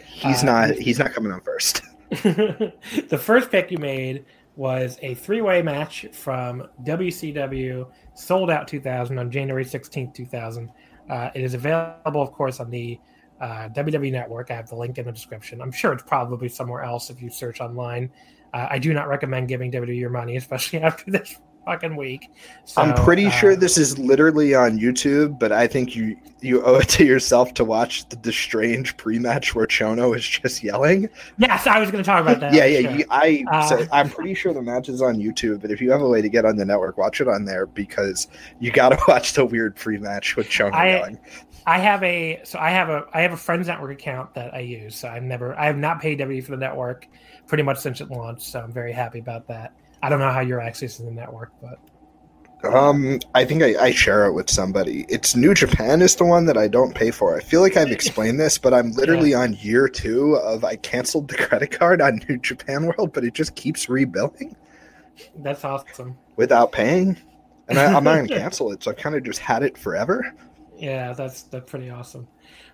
He's 0.08 0.42
Uh, 0.42 0.46
not. 0.48 0.70
He's 0.72 0.98
not 0.98 1.14
coming 1.14 1.32
on 1.32 1.42
first. 1.42 1.84
the 2.10 3.20
first 3.22 3.52
pick 3.52 3.70
you 3.70 3.78
made 3.78 4.26
was 4.56 4.98
a 5.02 5.16
three-way 5.16 5.62
match 5.62 6.06
from 6.12 6.68
WCW 6.84 7.90
Sold 8.14 8.52
Out 8.52 8.68
2000 8.68 9.18
on 9.18 9.32
January 9.32 9.66
16th, 9.66 10.14
2000. 10.14 10.72
Uh, 11.10 11.30
it 11.34 11.44
is 11.44 11.54
available, 11.54 12.22
of 12.22 12.32
course, 12.32 12.60
on 12.60 12.70
the 12.70 13.00
uh, 13.42 13.70
WWE 13.70 14.12
Network. 14.12 14.52
I 14.52 14.56
have 14.56 14.70
the 14.70 14.76
link 14.76 14.98
in 14.98 15.06
the 15.06 15.12
description. 15.12 15.62
I'm 15.62 15.72
sure 15.72 15.92
it's 15.92 16.04
probably 16.04 16.50
somewhere 16.50 16.84
else 16.84 17.10
if 17.10 17.22
you 17.22 17.30
search 17.30 17.62
online. 17.62 18.12
Uh, 18.54 18.68
I 18.70 18.80
do 18.80 18.94
not 18.94 19.08
recommend 19.08 19.48
giving 19.48 19.72
WWE 19.72 20.00
your 20.00 20.12
money, 20.12 20.38
especially 20.38 20.80
after 20.80 21.10
this 21.12 21.38
fucking 21.66 21.96
week. 21.96 22.30
So, 22.66 22.82
I'm 22.82 22.94
pretty 23.04 23.28
uh, 23.28 23.32
sure 23.32 23.56
this 23.56 23.78
is 23.78 23.98
literally 23.98 24.56
on 24.56 24.80
YouTube, 24.80 25.40
but 25.40 25.52
I 25.52 25.68
think 25.68 25.96
you 25.96 26.18
you 26.42 26.64
owe 26.64 26.76
it 26.76 26.90
to 26.90 27.06
yourself 27.06 27.54
to 27.56 27.64
watch 27.64 28.08
the, 28.10 28.18
the 28.18 28.32
strange 28.32 28.98
pre-match 28.98 29.56
where 29.56 29.66
Chono 29.66 30.16
is 30.16 30.28
just 30.28 30.64
yelling. 30.64 31.10
Yes, 31.38 31.66
I 31.66 31.80
was 31.80 31.90
going 31.90 32.04
to 32.04 32.08
talk 32.08 32.22
about 32.22 32.40
that. 32.42 32.54
yeah, 32.54 32.66
yeah. 32.66 32.82
sure. 32.82 33.00
You, 33.00 33.06
I 33.10 33.46
Uh, 33.52 33.68
so 33.68 33.88
I'm 33.92 34.10
pretty 34.10 34.34
sure 34.34 34.54
the 34.54 34.62
match 34.62 34.90
is 34.90 35.02
on 35.02 35.16
YouTube, 35.16 35.62
but 35.62 35.72
if 35.72 35.82
you 35.82 35.92
have 35.92 36.02
a 36.02 36.10
way 36.10 36.22
to 36.22 36.30
get 36.30 36.46
on 36.46 36.58
the 36.58 36.66
network, 36.66 36.98
watch 36.98 37.22
it 37.22 37.28
on 37.28 37.46
there 37.46 37.66
because 37.66 38.28
you 38.60 38.72
got 38.72 38.90
to 38.90 39.00
watch 39.08 39.34
the 39.34 39.46
weird 39.46 39.76
pre-match 39.76 40.36
with 40.36 40.48
Chono 40.48 40.74
I- 40.74 40.98
yelling. 40.98 41.20
I 41.66 41.80
have 41.80 42.04
a 42.04 42.42
so 42.44 42.60
I 42.60 42.72
have 42.72 42.90
a 42.90 43.06
I 43.14 43.22
have 43.22 43.32
a 43.32 43.38
Friends 43.38 43.68
Network 43.68 43.92
account 43.92 44.34
that 44.34 44.54
I 44.54 44.60
use. 44.60 44.96
So 44.96 45.08
I've 45.08 45.24
never 45.24 45.58
I 45.58 45.66
have 45.66 45.78
not 45.78 46.02
paid 46.02 46.20
WWE 46.20 46.44
for 46.44 46.52
the 46.52 46.58
network 46.58 47.08
pretty 47.48 47.64
much 47.64 47.80
since 47.80 48.02
it 48.02 48.10
launched. 48.10 48.44
So 48.44 48.60
I'm 48.60 48.72
very 48.72 48.92
happy 48.92 49.20
about 49.20 49.48
that. 49.48 49.74
I 50.04 50.10
don't 50.10 50.20
know 50.20 50.32
how 50.32 50.42
you're 50.42 50.60
accessing 50.62 51.06
the 51.06 51.12
network, 51.12 51.52
but 51.62 51.80
Um, 52.64 53.20
I 53.36 53.44
think 53.44 53.62
I, 53.62 53.76
I 53.88 53.92
share 53.92 54.26
it 54.26 54.32
with 54.34 54.50
somebody. 54.50 55.06
It's 55.10 55.36
New 55.36 55.54
Japan 55.54 56.02
is 56.02 56.16
the 56.16 56.24
one 56.24 56.46
that 56.46 56.58
I 56.58 56.70
don't 56.70 56.96
pay 56.96 57.12
for. 57.12 57.36
I 57.36 57.42
feel 57.42 57.60
like 57.60 57.76
I've 57.76 57.92
explained 57.92 58.40
this, 58.40 58.58
but 58.58 58.74
I'm 58.74 58.92
literally 58.94 59.34
on 59.34 59.54
year 59.56 59.90
two 59.90 60.36
of 60.38 60.64
I 60.64 60.78
canceled 60.78 61.28
the 61.28 61.36
credit 61.48 61.72
card 61.72 62.02
on 62.02 62.22
New 62.30 62.38
Japan 62.38 62.86
World, 62.86 63.12
but 63.14 63.26
it 63.26 63.34
just 63.34 63.56
keeps 63.56 63.88
rebilling 63.88 64.56
that's 65.36 65.64
awesome. 65.66 66.18
without 66.38 66.72
paying, 66.72 67.18
and 67.68 67.80
I, 67.80 67.88
I'm 67.88 68.04
not 68.04 68.16
gonna 68.16 68.30
cancel 68.40 68.72
it. 68.72 68.84
So 68.84 68.92
I 68.92 68.94
kind 68.96 69.16
of 69.16 69.24
just 69.24 69.40
had 69.40 69.64
it 69.64 69.78
forever. 69.78 70.34
Yeah, 70.76 71.14
that's 71.14 71.44
that's 71.44 71.70
pretty 71.70 71.90
awesome. 71.90 72.28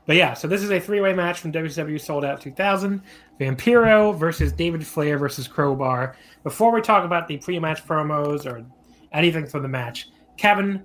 But 0.09 0.15
yeah, 0.15 0.33
so 0.33 0.47
this 0.47 0.63
is 0.63 0.71
a 0.71 0.79
three 0.79 1.01
way 1.01 1.13
match 1.13 1.39
from 1.39 1.51
WCW 1.51 2.01
Sold 2.01 2.25
Out 2.25 2.41
2000. 2.41 2.99
Vampiro 3.39 4.17
versus 4.17 4.51
David 4.51 4.83
Flair 4.83 5.19
versus 5.19 5.47
Crowbar. 5.47 6.15
Before 6.41 6.71
we 6.71 6.81
talk 6.81 7.05
about 7.05 7.27
the 7.27 7.37
pre 7.37 7.59
match 7.59 7.85
promos 7.85 8.51
or 8.51 8.65
anything 9.11 9.45
from 9.45 9.61
the 9.61 9.67
match, 9.67 10.09
Kevin, 10.35 10.83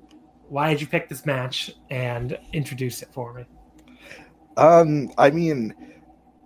why 0.51 0.69
did 0.69 0.83
you 0.83 0.87
pick 0.87 1.09
this 1.09 1.25
match 1.25 1.71
and 1.89 2.39
introduce 2.53 3.01
it 3.01 3.09
for 3.13 3.33
me? 3.33 3.47
Um, 4.59 5.11
I 5.17 5.31
mean, 5.31 5.75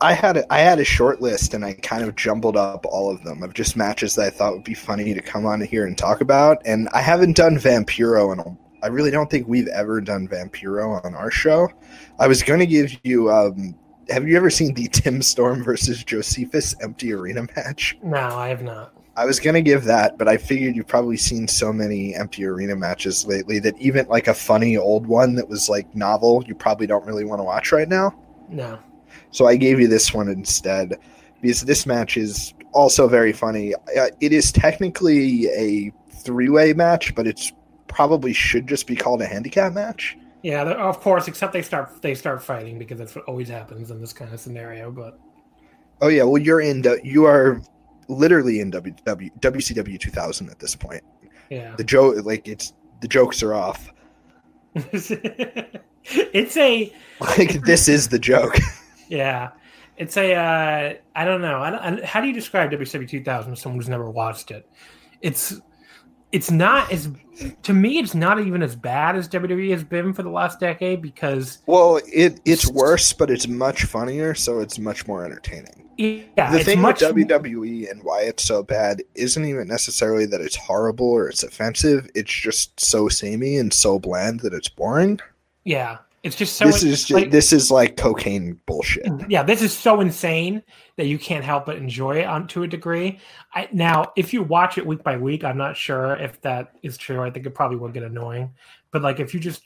I 0.00 0.12
had 0.12 0.36
a, 0.36 0.52
I 0.52 0.60
had 0.60 0.78
a 0.78 0.84
short 0.84 1.20
list, 1.20 1.54
and 1.54 1.64
I 1.64 1.72
kind 1.72 2.04
of 2.04 2.14
jumbled 2.14 2.56
up 2.56 2.86
all 2.86 3.10
of 3.10 3.24
them 3.24 3.42
of 3.42 3.54
just 3.54 3.76
matches 3.76 4.14
that 4.14 4.26
I 4.28 4.30
thought 4.30 4.52
would 4.52 4.62
be 4.62 4.74
funny 4.74 5.14
to 5.14 5.20
come 5.20 5.46
on 5.46 5.60
here 5.62 5.84
and 5.84 5.98
talk 5.98 6.20
about. 6.20 6.62
And 6.64 6.88
I 6.94 7.00
haven't 7.00 7.34
done 7.34 7.56
Vampiro, 7.56 8.30
and 8.30 8.56
I 8.82 8.88
really 8.88 9.10
don't 9.10 9.30
think 9.30 9.48
we've 9.48 9.68
ever 9.68 10.00
done 10.00 10.28
Vampiro 10.28 11.04
on 11.04 11.14
our 11.14 11.30
show. 11.30 11.68
I 12.18 12.26
was 12.28 12.42
going 12.42 12.60
to 12.60 12.66
give 12.66 12.96
you. 13.02 13.30
Um, 13.30 13.74
have 14.10 14.26
you 14.26 14.36
ever 14.36 14.50
seen 14.50 14.74
the 14.74 14.88
Tim 14.92 15.20
Storm 15.22 15.62
versus 15.62 16.02
Josephus 16.04 16.74
empty 16.82 17.12
arena 17.12 17.46
match? 17.56 17.96
No, 18.02 18.18
I 18.18 18.48
have 18.48 18.62
not. 18.62 18.92
I 19.16 19.24
was 19.24 19.40
gonna 19.40 19.60
give 19.62 19.82
that, 19.84 20.16
but 20.16 20.28
I 20.28 20.36
figured 20.36 20.76
you've 20.76 20.86
probably 20.86 21.16
seen 21.16 21.48
so 21.48 21.72
many 21.72 22.14
empty 22.14 22.44
arena 22.44 22.76
matches 22.76 23.26
lately 23.26 23.58
that 23.58 23.76
even 23.78 24.06
like 24.06 24.28
a 24.28 24.32
funny 24.34 24.76
old 24.76 25.08
one 25.08 25.34
that 25.34 25.48
was 25.48 25.68
like 25.68 25.92
novel, 25.92 26.44
you 26.46 26.54
probably 26.54 26.86
don't 26.86 27.04
really 27.04 27.24
want 27.24 27.40
to 27.40 27.42
watch 27.42 27.72
right 27.72 27.88
now. 27.88 28.16
No. 28.48 28.78
So 29.32 29.48
I 29.48 29.56
gave 29.56 29.80
you 29.80 29.88
this 29.88 30.14
one 30.14 30.28
instead 30.28 31.00
because 31.42 31.62
this 31.62 31.84
match 31.84 32.16
is 32.16 32.54
also 32.72 33.08
very 33.08 33.32
funny. 33.32 33.74
Uh, 33.74 34.06
It 34.20 34.32
is 34.32 34.52
technically 34.52 35.48
a 35.48 35.92
three-way 36.10 36.72
match, 36.72 37.12
but 37.16 37.26
it's 37.26 37.52
probably 37.88 38.32
should 38.32 38.66
just 38.68 38.86
be 38.86 38.96
called 38.96 39.22
a 39.22 39.26
handicap 39.26 39.72
match. 39.72 40.16
Yeah, 40.42 40.62
of 40.62 41.00
course, 41.00 41.26
except 41.28 41.52
they 41.52 41.62
start 41.62 42.00
they 42.00 42.14
start 42.14 42.42
fighting 42.42 42.78
because 42.78 42.98
that's 42.98 43.14
what 43.14 43.24
always 43.24 43.48
happens 43.48 43.90
in 43.90 44.00
this 44.00 44.12
kind 44.12 44.32
of 44.32 44.38
scenario. 44.40 44.90
But 44.90 45.18
Oh 46.00 46.08
yeah, 46.08 46.22
well 46.22 46.40
you're 46.40 46.60
in 46.60 46.82
the, 46.82 47.00
you 47.02 47.24
are 47.24 47.60
literally 48.08 48.60
in 48.60 48.70
WW, 48.70 49.30
WCW 49.40 49.98
2000 49.98 50.48
at 50.50 50.58
this 50.60 50.76
point. 50.76 51.02
yeah. 51.50 51.74
The 51.76 51.84
joke 51.84 52.24
like 52.24 52.46
it's 52.46 52.72
the 53.00 53.08
jokes 53.08 53.42
are 53.42 53.54
off. 53.54 53.92
it's 54.74 56.56
a 56.56 56.92
Like 57.20 57.62
this 57.64 57.88
is 57.88 58.08
the 58.08 58.18
joke. 58.18 58.56
Yeah, 59.10 59.52
it's 59.96 60.18
a. 60.18 60.34
Uh, 60.34 60.94
I 61.16 61.24
don't 61.24 61.40
know. 61.40 61.62
I 61.62 61.70
don't, 61.70 62.02
I- 62.02 62.04
how 62.06 62.20
do 62.20 62.28
you 62.28 62.34
describe 62.34 62.70
WCW 62.70 63.08
2000 63.08 63.54
to 63.54 63.58
someone 63.58 63.78
who's 63.80 63.88
never 63.88 64.10
watched 64.10 64.50
it? 64.50 64.68
It's 65.22 65.62
it's 66.32 66.50
not 66.50 66.92
as 66.92 67.08
to 67.62 67.72
me. 67.72 67.98
It's 67.98 68.14
not 68.14 68.40
even 68.40 68.62
as 68.62 68.74
bad 68.76 69.16
as 69.16 69.28
WWE 69.28 69.70
has 69.70 69.84
been 69.84 70.12
for 70.12 70.22
the 70.22 70.30
last 70.30 70.60
decade 70.60 71.00
because 71.02 71.58
Well, 71.66 72.00
it 72.12 72.40
it's 72.44 72.68
worse, 72.70 73.12
but 73.12 73.30
it's 73.30 73.46
much 73.48 73.84
funnier, 73.84 74.34
so 74.34 74.60
it's 74.60 74.78
much 74.78 75.06
more 75.06 75.24
entertaining. 75.24 75.88
yeah, 75.96 76.52
the 76.52 76.62
thing 76.64 76.80
much 76.80 77.00
with 77.00 77.28
WWE 77.28 77.90
and 77.90 78.02
why 78.02 78.22
it's 78.22 78.44
so 78.44 78.62
bad 78.62 79.02
isn't 79.14 79.44
even 79.44 79.66
necessarily 79.68 80.26
that 80.26 80.40
it's 80.40 80.56
horrible 80.56 81.08
or 81.10 81.28
it's 81.28 81.42
offensive. 81.42 82.08
It's 82.14 82.32
just 82.32 82.78
so 82.80 83.08
samey 83.08 83.56
and 83.56 83.72
so 83.72 83.98
bland 83.98 84.40
that 84.40 84.52
it's 84.54 84.68
boring. 84.68 85.20
yeah. 85.64 85.98
It's 86.28 86.36
just 86.36 86.56
so 86.56 86.66
this 86.66 86.82
is 86.84 87.00
just, 87.00 87.10
like- 87.10 87.30
this 87.30 87.52
is 87.52 87.70
like 87.70 87.96
cocaine 87.96 88.60
bullshit. 88.66 89.06
yeah, 89.28 89.42
this 89.42 89.62
is 89.62 89.76
so 89.76 90.00
insane 90.00 90.62
that 90.96 91.06
you 91.06 91.18
can't 91.18 91.44
help 91.44 91.66
but 91.66 91.76
enjoy 91.76 92.18
it 92.20 92.26
on 92.26 92.46
to 92.48 92.62
a 92.62 92.68
degree. 92.68 93.18
I, 93.54 93.68
now, 93.72 94.12
if 94.16 94.32
you 94.32 94.42
watch 94.42 94.78
it 94.78 94.86
week 94.86 95.02
by 95.02 95.16
week, 95.16 95.42
I'm 95.42 95.56
not 95.56 95.76
sure 95.76 96.14
if 96.16 96.40
that 96.42 96.72
is 96.82 96.96
true. 96.98 97.22
I 97.22 97.30
think 97.30 97.46
it 97.46 97.54
probably 97.54 97.78
will 97.78 97.88
get 97.88 98.02
annoying. 98.02 98.50
But 98.90 99.02
like, 99.02 99.20
if 99.20 99.32
you 99.32 99.40
just 99.40 99.62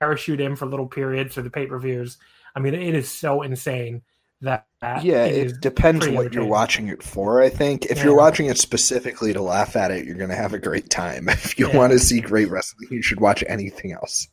parachute 0.00 0.40
in 0.40 0.56
for 0.56 0.66
little 0.66 0.86
periods 0.86 1.38
or 1.38 1.42
the 1.42 1.50
pay 1.50 1.66
per 1.66 1.78
views, 1.78 2.18
I 2.54 2.60
mean, 2.60 2.74
it 2.74 2.94
is 2.94 3.08
so 3.10 3.42
insane 3.42 4.02
that 4.40 4.66
Yeah, 5.02 5.24
it 5.24 5.48
it 5.48 5.60
depends 5.60 6.08
what 6.08 6.32
you're 6.32 6.44
watching 6.44 6.88
it 6.88 7.02
for. 7.02 7.42
I 7.42 7.48
think 7.48 7.86
if 7.86 8.02
you're 8.04 8.16
watching 8.16 8.46
it 8.46 8.56
specifically 8.58 9.32
to 9.32 9.42
laugh 9.42 9.74
at 9.74 9.90
it, 9.90 10.04
you're 10.06 10.14
gonna 10.16 10.36
have 10.36 10.54
a 10.54 10.58
great 10.58 10.90
time. 10.90 11.28
If 11.48 11.58
you 11.58 11.68
Yeah. 11.68 11.76
want 11.76 11.92
to 11.92 11.98
see 11.98 12.20
great 12.20 12.48
wrestling, 12.48 12.88
you 12.90 13.02
should 13.02 13.20
watch 13.20 13.42
anything 13.48 13.92
else. 13.92 14.28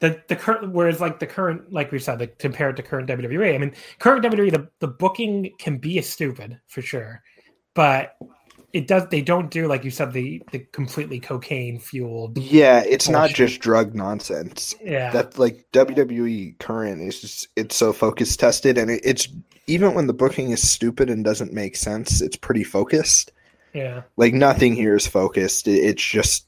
The 0.00 0.22
the 0.28 0.36
current 0.36 0.72
whereas 0.72 1.00
like 1.00 1.18
the 1.18 1.26
current 1.26 1.72
like 1.72 1.90
we 1.92 1.98
said 1.98 2.20
like 2.20 2.38
compared 2.38 2.76
to 2.76 2.82
current 2.82 3.08
WWE 3.08 3.54
I 3.54 3.58
mean 3.58 3.74
current 3.98 4.24
WWE 4.24 4.50
the, 4.52 4.68
the 4.80 4.88
booking 4.88 5.52
can 5.58 5.78
be 5.78 6.00
stupid 6.02 6.60
for 6.68 6.82
sure 6.82 7.22
but 7.74 8.16
it 8.72 8.86
does 8.88 9.08
they 9.08 9.22
don't 9.22 9.50
do 9.50 9.66
like 9.66 9.84
you 9.84 9.90
said 9.90 10.12
the 10.12 10.42
the 10.52 10.58
completely 10.72 11.18
cocaine 11.18 11.78
fueled 11.78 12.36
Yeah, 12.36 12.82
it's 12.86 13.08
not 13.08 13.30
just 13.30 13.60
drug 13.60 13.94
nonsense. 13.94 14.74
yeah 14.82 15.10
that 15.12 15.38
like 15.38 15.66
WWE 15.72 16.58
current 16.58 17.00
is 17.00 17.20
just 17.20 17.48
it's 17.56 17.76
so 17.76 17.92
focus 17.92 18.36
tested 18.36 18.76
and 18.76 18.90
it, 18.90 19.00
it's 19.02 19.28
even 19.66 19.94
when 19.94 20.06
the 20.06 20.12
booking 20.12 20.50
is 20.50 20.68
stupid 20.68 21.10
and 21.10 21.24
doesn't 21.24 21.52
make 21.52 21.74
sense, 21.74 22.20
it's 22.20 22.36
pretty 22.36 22.64
focused. 22.64 23.32
yeah 23.72 24.02
Like 24.16 24.34
nothing 24.34 24.74
here 24.74 24.94
is 24.94 25.06
focused. 25.06 25.66
It, 25.68 25.78
it's 25.78 26.04
just 26.04 26.46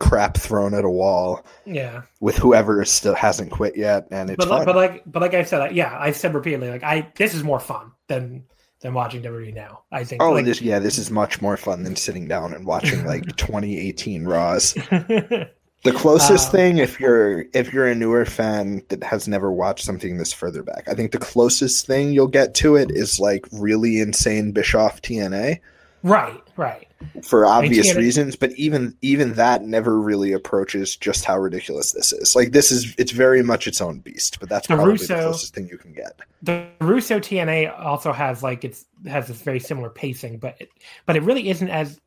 crap 0.00 0.36
thrown 0.36 0.74
at 0.74 0.84
a 0.84 0.90
wall 0.90 1.44
yeah. 1.64 2.02
with 2.20 2.36
whoever 2.36 2.84
still 2.84 3.14
hasn't 3.14 3.50
quit 3.50 3.76
yet, 3.76 4.06
and 4.10 4.30
it's 4.30 4.36
but 4.36 4.48
like, 4.48 4.66
but 4.66 4.76
like 4.76 5.02
but 5.06 5.22
like 5.22 5.34
I 5.34 5.44
said 5.44 5.74
yeah 5.74 5.96
I 5.98 6.10
said 6.12 6.34
repeatedly 6.34 6.70
like 6.70 6.82
I 6.82 7.10
this 7.16 7.34
is 7.34 7.42
more 7.42 7.60
fun 7.60 7.92
than 8.08 8.44
than 8.80 8.94
watching 8.94 9.22
WWE 9.22 9.54
now 9.54 9.82
I 9.92 10.04
think. 10.04 10.22
Oh, 10.22 10.32
like, 10.32 10.44
this 10.44 10.60
yeah, 10.60 10.78
this 10.78 10.98
is 10.98 11.10
much 11.10 11.40
more 11.40 11.56
fun 11.56 11.84
than 11.84 11.96
sitting 11.96 12.28
down 12.28 12.52
and 12.52 12.66
watching 12.66 13.04
like 13.06 13.24
2018 13.36 14.24
Raws. 14.24 14.76
The 15.84 15.92
closest 15.92 16.46
Um, 16.46 16.52
thing, 16.52 16.78
if 16.78 16.98
you're 16.98 17.44
if 17.52 17.70
you're 17.70 17.86
a 17.86 17.94
newer 17.94 18.24
fan 18.24 18.82
that 18.88 19.04
has 19.04 19.28
never 19.28 19.52
watched 19.52 19.84
something 19.84 20.16
this 20.16 20.32
further 20.32 20.62
back, 20.62 20.88
I 20.88 20.94
think 20.94 21.12
the 21.12 21.18
closest 21.18 21.86
thing 21.86 22.10
you'll 22.14 22.26
get 22.26 22.54
to 22.54 22.76
it 22.76 22.90
is 22.90 23.20
like 23.20 23.46
really 23.52 24.00
insane 24.00 24.52
Bischoff 24.52 25.02
TNA 25.02 25.60
right 26.02 26.42
right 26.56 26.86
for 27.22 27.46
obvious 27.46 27.94
reasons. 27.94 28.36
But 28.36 28.52
even 28.52 28.96
even 29.02 29.34
that 29.34 29.62
never 29.62 30.00
really 30.00 30.32
approaches 30.32 30.96
just 30.96 31.24
how 31.24 31.38
ridiculous 31.38 31.92
this 31.92 32.12
is. 32.12 32.34
Like 32.36 32.52
this 32.52 32.70
is 32.70 32.94
it's 32.98 33.12
very 33.12 33.42
much 33.42 33.66
its 33.66 33.80
own 33.80 34.00
beast. 34.00 34.40
But 34.40 34.48
that's 34.48 34.66
The 34.68 34.74
probably 34.74 34.92
Russo- 34.92 35.16
the 35.16 35.22
closest 35.22 35.54
thing 35.54 35.68
you 35.68 35.78
can 35.78 35.92
get. 35.92 36.18
the 36.42 36.66
Russo 36.80 37.18
TNA 37.18 37.78
also 37.78 38.12
has 38.12 38.42
like 38.42 38.64
it's 38.64 38.86
has 39.06 39.28
this 39.28 39.40
very 39.42 39.60
similar 39.60 39.90
pacing, 39.90 40.38
but 40.38 40.56
it, 40.60 40.70
but 41.06 41.16
it 41.16 41.22
really 41.22 41.48
isn't 41.50 41.68
as 41.68 42.00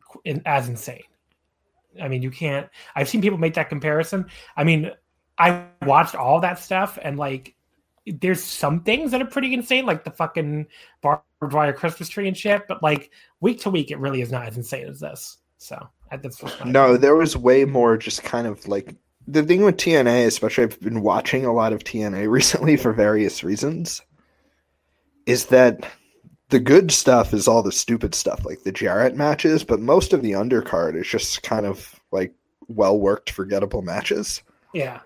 as 0.45 0.67
insane. 0.69 1.03
I 2.01 2.07
mean, 2.07 2.21
you 2.21 2.31
can't. 2.31 2.69
I've 2.95 3.09
seen 3.09 3.21
people 3.21 3.37
make 3.39 3.55
that 3.55 3.69
comparison. 3.69 4.27
I 4.55 4.63
mean, 4.63 4.91
I 5.37 5.65
watched 5.83 6.15
all 6.15 6.39
that 6.41 6.59
stuff, 6.59 6.97
and 7.01 7.17
like, 7.17 7.55
there's 8.05 8.43
some 8.43 8.81
things 8.81 9.11
that 9.11 9.21
are 9.21 9.25
pretty 9.25 9.53
insane, 9.53 9.85
like 9.85 10.03
the 10.03 10.11
fucking 10.11 10.67
barbed 11.01 11.23
wire 11.41 11.73
Christmas 11.73 12.07
tree 12.07 12.27
and 12.27 12.37
shit. 12.37 12.67
But 12.67 12.83
like 12.83 13.11
week 13.39 13.61
to 13.61 13.69
week, 13.69 13.91
it 13.91 13.99
really 13.99 14.21
is 14.21 14.31
not 14.31 14.47
as 14.47 14.57
insane 14.57 14.87
as 14.87 14.99
this. 14.99 15.37
So 15.57 15.89
that's 16.11 16.43
No, 16.65 16.97
there 16.97 17.15
was 17.15 17.35
way 17.35 17.65
more 17.65 17.97
just 17.97 18.23
kind 18.23 18.47
of 18.47 18.67
like 18.67 18.95
the 19.27 19.43
thing 19.43 19.63
with 19.63 19.77
TNA, 19.77 20.25
especially 20.25 20.65
I've 20.65 20.79
been 20.79 21.01
watching 21.01 21.45
a 21.45 21.53
lot 21.53 21.73
of 21.73 21.83
TNA 21.83 22.29
recently 22.29 22.77
for 22.77 22.93
various 22.93 23.43
reasons, 23.43 24.01
is 25.25 25.47
that 25.47 25.85
the 26.49 26.59
good 26.59 26.91
stuff 26.91 27.33
is 27.33 27.47
all 27.47 27.61
the 27.61 27.71
stupid 27.71 28.15
stuff, 28.15 28.45
like 28.45 28.63
the 28.63 28.71
Jarrett 28.71 29.15
matches, 29.15 29.63
but 29.63 29.81
most 29.81 30.13
of 30.13 30.21
the 30.21 30.31
undercard 30.31 30.99
is 30.99 31.07
just 31.07 31.43
kind 31.43 31.65
of 31.65 31.99
like 32.11 32.33
well 32.69 32.97
worked, 32.99 33.29
forgettable 33.29 33.81
matches. 33.81 34.41
yeah. 34.73 35.01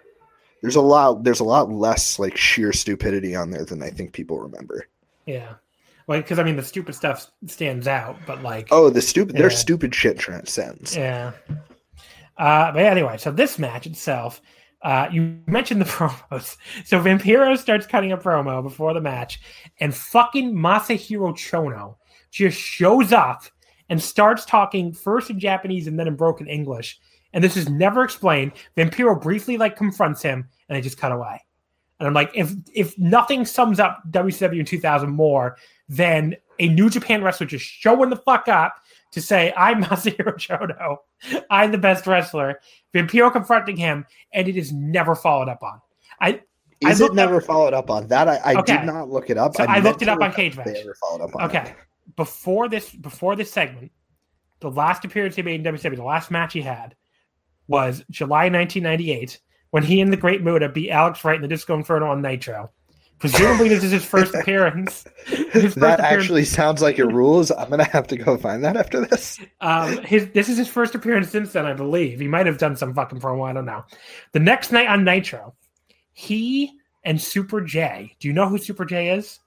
There's 0.62 0.76
a 0.76 0.82
lot 0.82 1.24
there's 1.24 1.40
a 1.40 1.44
lot 1.44 1.72
less 1.72 2.20
like 2.20 2.38
sheer 2.38 2.72
stupidity 2.72 3.36
on 3.36 3.50
there 3.50 3.66
than 3.66 3.82
I 3.82 3.90
think 3.90 4.14
people 4.14 4.40
remember. 4.40 4.86
Yeah. 5.26 5.54
Well, 6.08 6.20
because 6.20 6.40
I 6.40 6.44
mean, 6.44 6.56
the 6.56 6.64
stupid 6.64 6.96
stuff 6.96 7.30
stands 7.48 7.88
out, 7.88 8.18
but 8.26 8.42
like, 8.44 8.68
Oh, 8.72 8.90
the 8.90 9.02
stupid 9.02 9.36
their 9.36 9.50
stupid 9.50 9.94
shit 9.96 10.18
transcends. 10.20 10.96
yeah, 10.96 11.32
Uh, 12.38 12.72
but 12.72 12.82
anyway, 12.84 13.18
so 13.18 13.32
this 13.32 13.60
match 13.60 13.86
itself, 13.86 14.42
uh, 14.82 15.08
you 15.12 15.38
mentioned 15.48 15.80
the 15.82 15.86
promos. 15.98 16.58
So 16.86 17.00
Vampiro 17.00 17.58
starts 17.58 17.86
cutting 17.86 18.12
a 18.12 18.18
promo 18.18 18.64
before 18.64 18.94
the 18.94 19.02
match, 19.02 19.40
and 19.80 19.94
fucking 19.94 20.54
Masahiro 20.54 21.34
Chono 21.34 21.96
just 22.32 22.58
shows 22.60 23.12
up 23.12 23.44
and 23.90 24.02
starts 24.02 24.46
talking 24.46 24.94
first 24.94 25.30
in 25.30 25.40
Japanese 25.40 25.86
and 25.88 26.00
then 26.00 26.08
in 26.08 26.16
broken 26.16 26.48
English. 26.48 27.00
And 27.34 27.44
this 27.44 27.56
is 27.58 27.70
never 27.70 28.04
explained. 28.04 28.54
Vampiro 28.76 29.22
briefly 29.22 29.58
like 29.58 29.76
confronts 29.76 30.22
him, 30.22 30.48
and 30.68 30.76
they 30.76 30.82
just 30.82 30.98
cut 30.98 31.12
away. 31.12 31.42
And 32.00 32.08
I'm 32.08 32.14
like, 32.16 32.32
if 32.34 32.52
if 32.74 32.98
nothing 32.98 33.46
sums 33.46 33.80
up 33.80 34.02
WCW 34.10 34.60
in 34.60 34.66
2000 34.66 35.12
more 35.12 35.58
than 35.92 36.36
a 36.60 36.70
New 36.70 36.90
Japan 36.90 37.22
wrestler 37.22 37.46
just 37.48 37.66
showing 37.66 38.10
the 38.10 38.16
fuck 38.16 38.48
up 38.48 38.76
to 39.12 39.22
say, 39.22 39.54
I'm 39.58 39.84
Masahiro 39.84 40.36
Chono, 40.36 40.98
I'm 41.50 41.72
the 41.72 41.78
best 41.78 42.08
wrestler, 42.08 42.60
Vampiro 42.94 43.32
confronting 43.32 43.76
him, 43.76 44.06
and 44.34 44.48
it 44.48 44.56
is 44.56 44.72
never 44.72 45.16
followed 45.16 45.50
up 45.50 45.62
on. 45.64 45.82
I 46.22 46.42
Is 46.80 47.02
I 47.02 47.06
it 47.06 47.14
never 47.14 47.38
up, 47.38 47.44
followed 47.44 47.74
up 47.74 47.90
on 47.90 48.08
that? 48.08 48.30
I, 48.30 48.40
I 48.44 48.56
Okay. 48.56 48.78
did 48.78 48.86
not 48.86 49.10
look 49.10 49.30
it 49.30 49.38
up. 49.38 49.56
So 49.56 49.66
I 49.66 49.80
looked 49.80 50.02
it 50.02 50.08
up 50.08 50.22
on 50.22 50.32
Cage 50.32 50.58
if 50.58 50.64
They 50.64 50.80
ever 50.80 50.96
followed 50.96 51.22
up 51.24 51.36
on 51.36 51.44
Okay. 51.44 51.74
Before 52.16 52.70
this 52.70 52.90
before 52.90 53.36
this 53.36 53.52
segment, 53.52 53.92
the 54.62 54.72
last 54.72 55.04
appearance 55.04 55.36
he 55.36 55.42
made 55.42 55.66
in 55.66 55.74
WCW, 55.76 55.98
the 55.98 56.04
last 56.04 56.32
match 56.32 56.54
he 56.54 56.62
had 56.62 56.96
was 57.68 58.04
July 58.10 58.44
1998 58.50 59.40
when 59.72 59.84
he 59.84 60.00
and 60.02 60.12
the 60.12 60.18
Great 60.18 60.42
Muta 60.42 60.70
beat 60.70 60.90
Alex 60.92 61.24
Wright 61.26 61.36
in 61.36 61.42
the 61.42 61.48
Disco 61.48 61.76
Inferno 61.76 62.08
on 62.12 62.22
Nitro. 62.22 62.72
Presumably, 63.22 63.70
this 63.70 63.84
is 63.84 63.92
his 63.92 64.04
first 64.04 64.34
appearance. 64.40 65.06
His 65.26 65.46
first 65.64 65.76
That 65.80 66.00
appearance- 66.00 66.24
actually 66.24 66.44
sounds 66.46 66.82
like 66.82 67.00
it 67.00 67.06
rules. 67.06 67.52
I'm 67.52 67.70
gonna 67.70 67.84
have 67.86 68.08
to 68.08 68.18
go 68.18 68.36
find 68.38 68.64
that 68.66 68.76
after 68.76 69.06
this. 69.06 69.40
Um, 69.62 70.00
his 70.04 70.28
this 70.34 70.50
is 70.50 70.58
his 70.58 70.68
first 70.68 70.96
appearance 70.96 71.30
since 71.30 71.54
then, 71.54 71.66
I 71.66 71.74
believe. 71.74 72.20
He 72.20 72.28
might 72.28 72.48
have 72.48 72.58
done 72.58 72.76
some 72.76 72.94
fucking 72.94 73.20
promo. 73.22 73.48
I 73.50 73.54
don't 73.54 73.66
know. 73.66 73.86
The 74.34 74.40
next 74.40 74.72
night 74.72 74.88
on 74.88 75.04
Nitro, 75.06 75.54
he 76.14 76.72
and 77.04 77.22
Super 77.22 77.62
J. 77.62 78.16
Do 78.20 78.28
you 78.28 78.34
know 78.34 78.48
who 78.50 78.58
Super 78.58 78.86
J 78.86 79.10
is? 79.12 79.40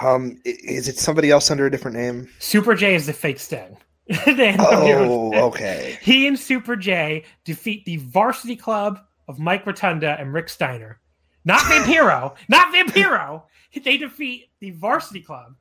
Um, 0.00 0.40
is 0.44 0.88
it 0.88 0.98
somebody 0.98 1.30
else 1.30 1.50
under 1.50 1.66
a 1.66 1.70
different 1.70 1.96
name? 1.96 2.28
Super 2.40 2.74
J 2.74 2.94
is 2.94 3.06
the 3.06 3.12
fake 3.12 3.38
Sting. 3.40 3.76
Oh, 4.10 5.32
okay. 5.48 5.98
He 6.00 6.26
and 6.26 6.38
Super 6.38 6.76
J 6.76 7.24
defeat 7.44 7.84
the 7.84 7.98
Varsity 7.98 8.56
Club 8.56 8.98
of 9.28 9.38
Mike 9.38 9.66
Rotunda 9.66 10.16
and 10.18 10.32
Rick 10.32 10.48
Steiner. 10.48 10.98
Not 11.44 11.60
Vampiro, 11.62 12.34
not 12.48 12.74
Vampiro. 12.74 13.42
They 13.84 13.98
defeat 13.98 14.48
the 14.60 14.70
Varsity 14.70 15.20
Club, 15.20 15.54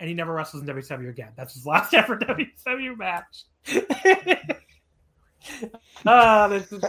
and 0.00 0.08
he 0.08 0.14
never 0.14 0.32
wrestles 0.32 0.62
in 0.62 0.68
WCW 0.68 1.10
again. 1.10 1.32
That's 1.36 1.52
his 1.54 1.66
last 1.66 1.92
ever 1.94 2.16
WCW 2.16 2.96
match. 2.96 3.44
Ah, 6.06 6.46
this 6.48 6.70
is, 6.72 6.84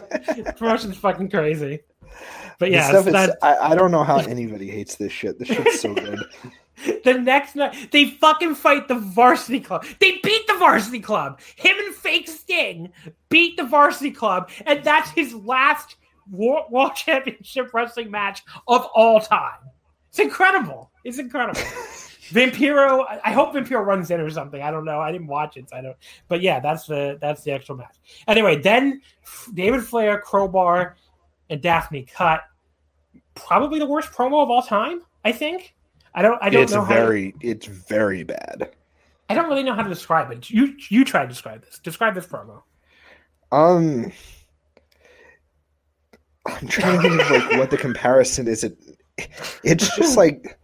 promotion's 0.58 0.98
fucking 0.98 1.30
crazy. 1.30 1.80
But 2.60 2.72
yeah, 2.72 2.91
not- 3.08 3.32
I, 3.41 3.72
I 3.72 3.76
don't 3.76 3.91
know 3.91 4.04
how 4.04 4.17
anybody 4.19 4.69
hates 4.69 4.96
this 4.96 5.12
shit. 5.12 5.39
This 5.39 5.48
shit's 5.48 5.80
so 5.80 5.93
good. 5.93 6.19
the 7.04 7.15
next 7.15 7.56
night 7.56 7.89
they 7.91 8.12
fucking 8.12 8.56
fight 8.56 8.88
the 8.88 8.96
varsity 8.96 9.60
club. 9.60 9.86
They 10.00 10.19
beat 10.24 10.46
the 10.48 10.56
varsity 10.60 11.00
club. 11.00 11.39
Him 11.56 11.76
and 11.84 11.96
fake 11.96 12.28
Sting 12.28 12.91
beat 13.30 13.58
the 13.58 13.63
varsity 13.63 14.12
club, 14.12 14.50
and 14.65 14.84
that's 14.84 15.10
his 15.12 15.34
last 15.34 15.96
World, 16.31 16.65
World 16.71 16.93
Championship 16.95 17.73
Wrestling 17.73 18.12
match 18.12 18.43
of 18.67 18.88
all 18.93 19.19
time. 19.19 19.59
It's 20.09 20.19
incredible. 20.19 20.91
It's 21.03 21.17
incredible. 21.19 21.59
Vampiro. 22.29 23.05
I- 23.07 23.19
I 23.25 23.31
hope 23.31 23.53
Vampiro 23.53 23.86
runs 23.86 24.09
in 24.12 24.19
or 24.21 24.29
something. 24.29 24.62
I 24.62 24.71
don't 24.71 24.86
know. 24.86 24.99
I 24.99 25.12
didn't 25.12 25.27
watch 25.27 25.57
it, 25.57 25.69
so 25.69 25.77
I 25.77 25.81
don't. 25.81 25.97
But 26.27 26.41
yeah, 26.41 26.59
that's 26.59 26.86
the 26.86 27.17
that's 27.19 27.43
the 27.43 27.51
actual 27.51 27.75
match. 27.77 27.95
Anyway, 28.27 28.62
then 28.62 29.01
David 29.53 29.83
Flair, 29.83 30.19
Crowbar, 30.19 30.95
and 31.49 31.62
Daphne 31.62 32.03
cut 32.03 32.41
probably 33.36 33.79
the 33.79 33.86
worst 33.86 34.12
promo 34.12 34.41
of 34.43 34.49
all 34.49 34.62
time. 34.62 35.01
I 35.25 35.31
think. 35.31 35.75
I 36.15 36.21
don't. 36.21 36.38
I 36.41 36.49
don't 36.49 36.63
it's 36.63 36.73
know 36.73 36.83
how. 36.83 36.93
to- 36.93 37.01
very, 37.01 37.36
it's 37.41 37.65
very 37.65 38.23
bad. 38.23 38.71
I 39.29 39.36
don't 39.36 39.49
really 39.49 39.63
know 39.63 39.73
how 39.73 39.81
to 39.83 39.89
describe 39.89 40.31
it. 40.31 40.49
You 40.49 40.75
you 40.89 41.03
try 41.05 41.23
to 41.23 41.27
describe 41.27 41.63
this. 41.63 41.79
Describe 41.79 42.13
this 42.13 42.27
promo. 42.27 42.62
Um, 43.51 44.12
I'm 46.45 46.67
trying 46.67 47.01
to 47.01 47.10
think 47.10 47.21
of 47.21 47.29
like 47.29 47.60
what 47.60 47.69
the 47.71 47.77
comparison 47.77 48.47
is. 48.47 48.63
It, 48.63 48.77
it's 49.63 49.95
just 49.95 50.17
like, 50.17 50.60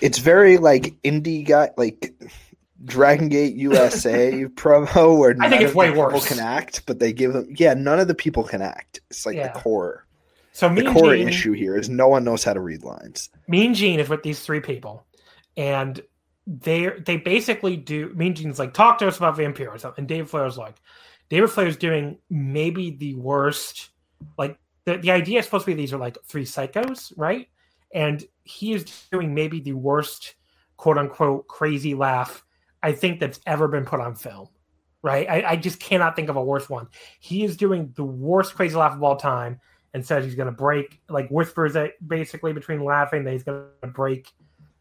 it's 0.00 0.18
very 0.18 0.58
like 0.58 0.94
indie 1.02 1.46
guy, 1.46 1.70
like 1.76 2.12
Dragon 2.84 3.28
Gate 3.28 3.54
USA 3.56 4.44
promo 4.54 5.18
where 5.18 5.36
I 5.40 5.48
think 5.48 5.62
it's 5.62 5.74
way 5.74 5.88
the 5.88 5.94
people 5.94 6.20
can 6.20 6.40
act, 6.40 6.84
but 6.86 6.98
they 6.98 7.12
give 7.12 7.32
them. 7.32 7.48
Yeah, 7.56 7.74
none 7.74 7.98
of 8.00 8.08
the 8.08 8.14
people 8.14 8.44
can 8.44 8.62
act. 8.62 9.00
It's 9.10 9.24
like 9.24 9.36
Yeah. 9.36 9.52
the 9.52 9.60
core. 9.60 10.06
So 10.52 10.72
The 10.74 10.84
core 10.84 11.14
Gene, 11.16 11.28
issue 11.28 11.52
here 11.52 11.76
is 11.76 11.88
no 11.88 12.08
one 12.08 12.24
knows 12.24 12.44
how 12.44 12.52
to 12.52 12.60
read 12.60 12.82
lines. 12.82 13.30
Mean 13.48 13.72
Gene 13.72 14.00
is 14.00 14.08
with 14.10 14.22
these 14.22 14.40
three 14.40 14.60
people, 14.60 15.06
and 15.56 16.00
they 16.46 16.90
they 17.06 17.16
basically 17.16 17.76
do. 17.76 18.12
Mean 18.14 18.34
Gene's 18.34 18.58
like 18.58 18.74
talk 18.74 18.98
to 18.98 19.08
us 19.08 19.16
about 19.16 19.38
Vampiro 19.38 19.80
something. 19.80 20.02
And 20.02 20.08
David 20.08 20.28
Flair's 20.28 20.58
like, 20.58 20.74
David 21.30 21.50
Flair's 21.50 21.76
doing 21.78 22.18
maybe 22.28 22.90
the 22.90 23.14
worst. 23.14 23.88
Like 24.38 24.58
the 24.84 24.98
the 24.98 25.10
idea 25.10 25.38
is 25.38 25.44
supposed 25.44 25.64
to 25.64 25.70
be 25.70 25.74
these 25.74 25.92
are 25.92 25.98
like 25.98 26.18
three 26.24 26.44
psychos, 26.44 27.12
right? 27.16 27.48
And 27.94 28.24
he 28.44 28.72
is 28.72 28.84
doing 29.10 29.34
maybe 29.34 29.60
the 29.60 29.72
worst 29.72 30.34
quote 30.76 30.98
unquote 30.98 31.46
crazy 31.48 31.94
laugh 31.94 32.44
I 32.82 32.92
think 32.92 33.20
that's 33.20 33.40
ever 33.46 33.68
been 33.68 33.84
put 33.84 34.00
on 34.00 34.14
film. 34.14 34.48
Right? 35.04 35.28
I, 35.28 35.50
I 35.50 35.56
just 35.56 35.80
cannot 35.80 36.14
think 36.14 36.28
of 36.28 36.36
a 36.36 36.42
worse 36.42 36.70
one. 36.70 36.86
He 37.18 37.42
is 37.42 37.56
doing 37.56 37.92
the 37.96 38.04
worst 38.04 38.54
crazy 38.54 38.76
laugh 38.76 38.94
of 38.94 39.02
all 39.02 39.16
time 39.16 39.60
and 39.94 40.06
says 40.06 40.24
he's 40.24 40.36
to 40.46 40.52
break, 40.52 41.00
like 41.08 41.28
whispers 41.28 41.72
that 41.72 41.92
basically 42.06 42.52
between 42.52 42.84
laughing 42.84 43.24
that 43.24 43.32
he's 43.32 43.42
to 43.82 43.88
break 43.88 44.30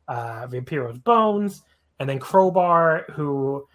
uh, 0.07 0.47
Vampiro's 0.47 0.99
bones. 0.99 1.63
And 1.99 2.07
then 2.07 2.19
Crowbar, 2.19 3.05
who, 3.11 3.67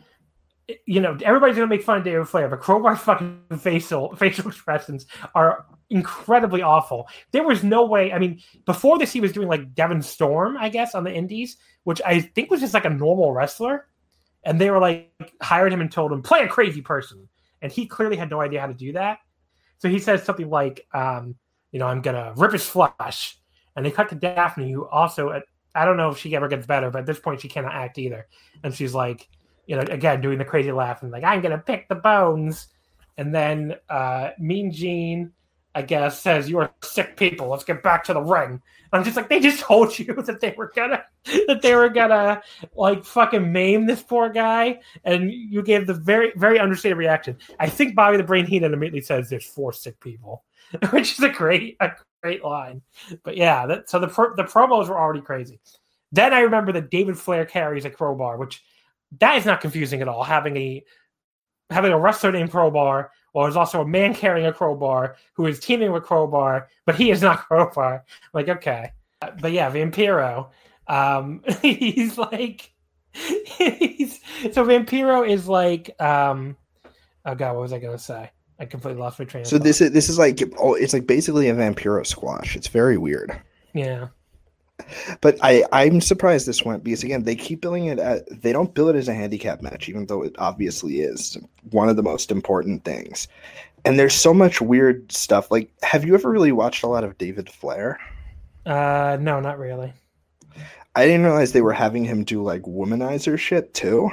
you 0.84 1.00
know, 1.00 1.16
everybody's 1.24 1.56
to 1.56 1.66
make 1.66 1.82
fun 1.82 1.98
of 1.98 2.04
David 2.04 2.28
Flair, 2.28 2.48
but 2.48 2.60
Crowbar's 2.60 2.98
fucking 2.98 3.40
facial 3.58 4.14
facial 4.16 4.48
expressions 4.48 5.06
are 5.34 5.66
incredibly 5.90 6.62
awful. 6.62 7.08
There 7.32 7.44
was 7.44 7.62
no 7.62 7.84
way. 7.84 8.12
I 8.12 8.18
mean, 8.18 8.40
before 8.64 8.98
this, 8.98 9.12
he 9.12 9.20
was 9.20 9.32
doing 9.32 9.48
like 9.48 9.74
Devon 9.74 10.02
Storm, 10.02 10.56
I 10.58 10.68
guess, 10.68 10.94
on 10.94 11.04
the 11.04 11.12
Indies, 11.12 11.56
which 11.84 12.00
I 12.04 12.20
think 12.20 12.50
was 12.50 12.60
just 12.60 12.74
like 12.74 12.84
a 12.84 12.90
normal 12.90 13.32
wrestler. 13.32 13.86
And 14.44 14.60
they 14.60 14.70
were 14.70 14.80
like 14.80 15.10
hired 15.40 15.72
him 15.72 15.80
and 15.80 15.90
told 15.90 16.12
him 16.12 16.22
play 16.22 16.40
a 16.40 16.48
crazy 16.48 16.80
person, 16.80 17.28
and 17.62 17.70
he 17.70 17.86
clearly 17.86 18.16
had 18.16 18.30
no 18.30 18.40
idea 18.40 18.60
how 18.60 18.66
to 18.66 18.74
do 18.74 18.92
that. 18.92 19.18
So 19.78 19.88
he 19.88 19.98
says 19.98 20.22
something 20.22 20.48
like, 20.48 20.86
um, 20.94 21.36
"You 21.70 21.78
know, 21.78 21.86
I'm 21.86 22.00
gonna 22.00 22.32
rip 22.36 22.52
his 22.52 22.66
flesh," 22.66 23.38
and 23.74 23.84
they 23.84 23.90
cut 23.90 24.08
to 24.10 24.14
Daphne, 24.14 24.72
who 24.72 24.86
also, 24.88 25.30
at, 25.30 25.42
I 25.74 25.84
don't 25.84 25.96
know 25.96 26.10
if 26.10 26.18
she 26.18 26.34
ever 26.34 26.48
gets 26.48 26.66
better, 26.66 26.90
but 26.90 27.00
at 27.00 27.06
this 27.06 27.20
point 27.20 27.40
she 27.40 27.48
cannot 27.48 27.74
act 27.74 27.98
either, 27.98 28.28
and 28.62 28.72
she's 28.72 28.94
like, 28.94 29.28
you 29.66 29.76
know, 29.76 29.82
again 29.82 30.20
doing 30.20 30.38
the 30.38 30.44
crazy 30.44 30.72
laugh 30.72 31.02
and 31.02 31.10
like, 31.10 31.24
"I'm 31.24 31.42
gonna 31.42 31.58
pick 31.58 31.88
the 31.88 31.94
bones," 31.94 32.68
and 33.16 33.34
then 33.34 33.76
uh, 33.88 34.30
Mean 34.38 34.72
Gene, 34.72 35.32
I 35.74 35.82
guess, 35.82 36.20
says, 36.20 36.48
"You 36.48 36.58
are 36.58 36.70
sick 36.82 37.16
people. 37.16 37.48
Let's 37.48 37.64
get 37.64 37.82
back 37.82 38.04
to 38.04 38.14
the 38.14 38.22
ring." 38.22 38.62
I'm 38.92 39.04
just 39.04 39.16
like, 39.16 39.28
they 39.28 39.40
just 39.40 39.60
told 39.64 39.98
you 39.98 40.14
that 40.14 40.40
they 40.40 40.54
were 40.56 40.72
gonna 40.74 41.04
that 41.46 41.62
they 41.62 41.74
were 41.74 41.88
gonna 41.88 42.42
like 42.74 43.04
fucking 43.04 43.52
maim 43.52 43.86
this 43.86 44.02
poor 44.02 44.28
guy, 44.28 44.80
and 45.04 45.30
you 45.30 45.62
gave 45.62 45.86
the 45.86 45.94
very 45.94 46.32
very 46.36 46.58
understated 46.58 46.98
reaction. 46.98 47.36
I 47.58 47.68
think 47.68 47.94
Bobby 47.94 48.16
the 48.16 48.22
Brain 48.22 48.46
Heenan 48.46 48.72
immediately 48.72 49.00
says 49.00 49.28
there's 49.28 49.46
four 49.46 49.72
sick 49.72 50.00
people, 50.00 50.44
which 50.90 51.12
is 51.12 51.20
a 51.20 51.28
great 51.28 51.76
a 51.80 51.92
great 52.22 52.44
line. 52.44 52.82
But 53.22 53.36
yeah, 53.36 53.66
that, 53.66 53.90
so 53.90 53.98
the 53.98 54.08
pro, 54.08 54.34
the 54.34 54.44
promos 54.44 54.88
were 54.88 54.98
already 54.98 55.20
crazy. 55.20 55.60
Then 56.12 56.32
I 56.32 56.40
remember 56.40 56.72
that 56.72 56.90
David 56.90 57.18
Flair 57.18 57.44
carries 57.44 57.84
a 57.84 57.90
crowbar, 57.90 58.38
which 58.38 58.62
that 59.20 59.36
is 59.36 59.46
not 59.46 59.60
confusing 59.60 60.00
at 60.02 60.08
all. 60.08 60.22
Having 60.24 60.56
a 60.56 60.84
having 61.70 61.92
a 61.92 61.98
wrestler 61.98 62.32
named 62.32 62.50
Crowbar, 62.50 63.10
while 63.32 63.44
there's 63.44 63.56
also 63.56 63.80
a 63.82 63.86
man 63.86 64.14
carrying 64.14 64.46
a 64.46 64.52
crowbar 64.52 65.16
who 65.34 65.46
is 65.46 65.58
teaming 65.60 65.92
with 65.92 66.04
Crowbar, 66.04 66.68
but 66.86 66.94
he 66.94 67.10
is 67.10 67.22
not 67.22 67.38
Crowbar. 67.48 68.04
Like 68.32 68.48
okay, 68.48 68.92
but 69.40 69.52
yeah, 69.52 69.70
Vampiro. 69.70 70.50
Um, 70.88 71.42
he's 71.62 72.16
like 72.18 72.72
he's 73.12 74.20
so 74.52 74.64
Vampiro 74.64 75.28
is 75.28 75.48
like 75.48 75.90
um 76.00 76.56
oh 77.24 77.34
god, 77.34 77.54
what 77.54 77.62
was 77.62 77.72
I 77.72 77.78
gonna 77.78 77.98
say? 77.98 78.30
I 78.58 78.64
completely 78.64 79.00
lost 79.00 79.18
my 79.18 79.26
train 79.26 79.44
So 79.44 79.58
thought. 79.58 79.64
this 79.64 79.80
is 79.80 79.90
this 79.92 80.08
is 80.08 80.18
like 80.18 80.40
oh, 80.58 80.74
it's 80.74 80.92
like 80.92 81.06
basically 81.06 81.48
a 81.48 81.54
Vampiro 81.54 82.06
squash. 82.06 82.56
It's 82.56 82.68
very 82.68 82.96
weird. 82.98 83.38
yeah. 83.74 84.08
But 85.20 85.38
I 85.42 85.64
I'm 85.72 86.00
surprised 86.00 86.46
this 86.46 86.64
went 86.64 86.84
because 86.84 87.02
again 87.02 87.24
they 87.24 87.34
keep 87.36 87.60
billing 87.62 87.86
it 87.86 87.98
at 87.98 88.24
they 88.42 88.52
don't 88.52 88.74
bill 88.74 88.88
it 88.88 88.96
as 88.96 89.08
a 89.08 89.14
handicap 89.14 89.62
match 89.62 89.88
even 89.88 90.06
though 90.06 90.22
it 90.22 90.34
obviously 90.38 91.00
is 91.00 91.36
one 91.70 91.88
of 91.88 91.96
the 91.96 92.02
most 92.02 92.30
important 92.30 92.84
things. 92.84 93.26
And 93.84 93.98
there's 93.98 94.14
so 94.14 94.34
much 94.34 94.60
weird 94.60 95.10
stuff. 95.12 95.50
Like, 95.50 95.70
have 95.82 96.04
you 96.04 96.14
ever 96.14 96.30
really 96.30 96.52
watched 96.52 96.82
a 96.82 96.88
lot 96.88 97.04
of 97.04 97.18
David 97.18 97.48
Flair? 97.50 97.98
Uh 98.66 99.16
no, 99.20 99.40
not 99.40 99.58
really. 99.58 99.92
I 100.94 101.06
didn't 101.06 101.24
realize 101.24 101.52
they 101.52 101.60
were 101.62 101.72
having 101.72 102.04
him 102.04 102.24
do 102.24 102.42
like 102.42 102.62
womanizer 102.62 103.38
shit 103.38 103.74
too. 103.74 104.10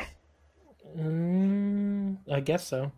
Mm, 0.97 2.18
I 2.32 2.39
guess 2.41 2.68
so. 2.68 2.91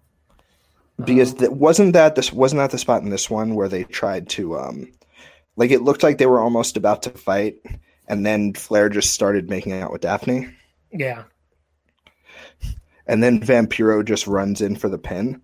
because 1.04 1.36
that 1.36 1.54
wasn't 1.54 1.94
that 1.94 2.16
this 2.16 2.32
wasn't 2.32 2.60
that 2.60 2.72
the 2.72 2.78
spot 2.78 3.02
in 3.02 3.10
this 3.10 3.30
one 3.30 3.56
where 3.56 3.68
they 3.68 3.84
tried 3.86 4.30
to 4.30 4.58
um 4.58 4.92
like 5.56 5.72
it 5.72 5.82
looked 5.82 6.04
like 6.04 6.18
they 6.18 6.26
were 6.26 6.40
almost 6.40 6.78
about 6.78 7.04
to 7.04 7.10
fight 7.12 7.56
and 8.08 8.26
then 8.26 8.54
Flair 8.54 8.90
just 8.90 9.14
started 9.14 9.50
making 9.50 9.74
out 9.74 9.92
with 9.92 10.02
Daphne 10.02 10.48
Yeah. 10.92 11.24
and 13.08 13.22
then 13.24 13.40
Vampiro 13.40 14.04
just 14.04 14.28
runs 14.28 14.62
in 14.62 14.76
for 14.76 14.90
the 14.90 14.98
pin. 14.98 15.42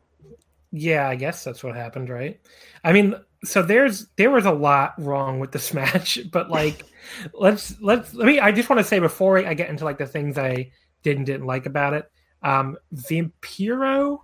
Yeah, 0.71 1.07
I 1.07 1.15
guess 1.15 1.43
that's 1.43 1.63
what 1.63 1.75
happened, 1.75 2.09
right? 2.09 2.39
I 2.83 2.93
mean, 2.93 3.15
so 3.43 3.61
there's 3.61 4.07
there 4.15 4.29
was 4.31 4.45
a 4.45 4.51
lot 4.51 4.93
wrong 4.97 5.39
with 5.39 5.51
this 5.51 5.73
match, 5.81 6.19
but 6.31 6.49
like 6.49 6.85
let's 7.33 7.79
let's 7.81 8.13
let 8.13 8.25
me 8.27 8.39
I 8.39 8.51
just 8.51 8.69
want 8.69 8.79
to 8.79 8.87
say 8.87 8.99
before 8.99 9.37
I 9.45 9.53
get 9.53 9.69
into 9.69 9.83
like 9.85 9.97
the 9.97 10.05
things 10.07 10.37
I 10.37 10.71
did 11.03 11.17
and 11.17 11.25
didn't 11.25 11.45
like 11.47 11.65
about 11.65 11.93
it. 11.93 12.09
Um 12.43 12.77
Vampiro, 12.95 14.19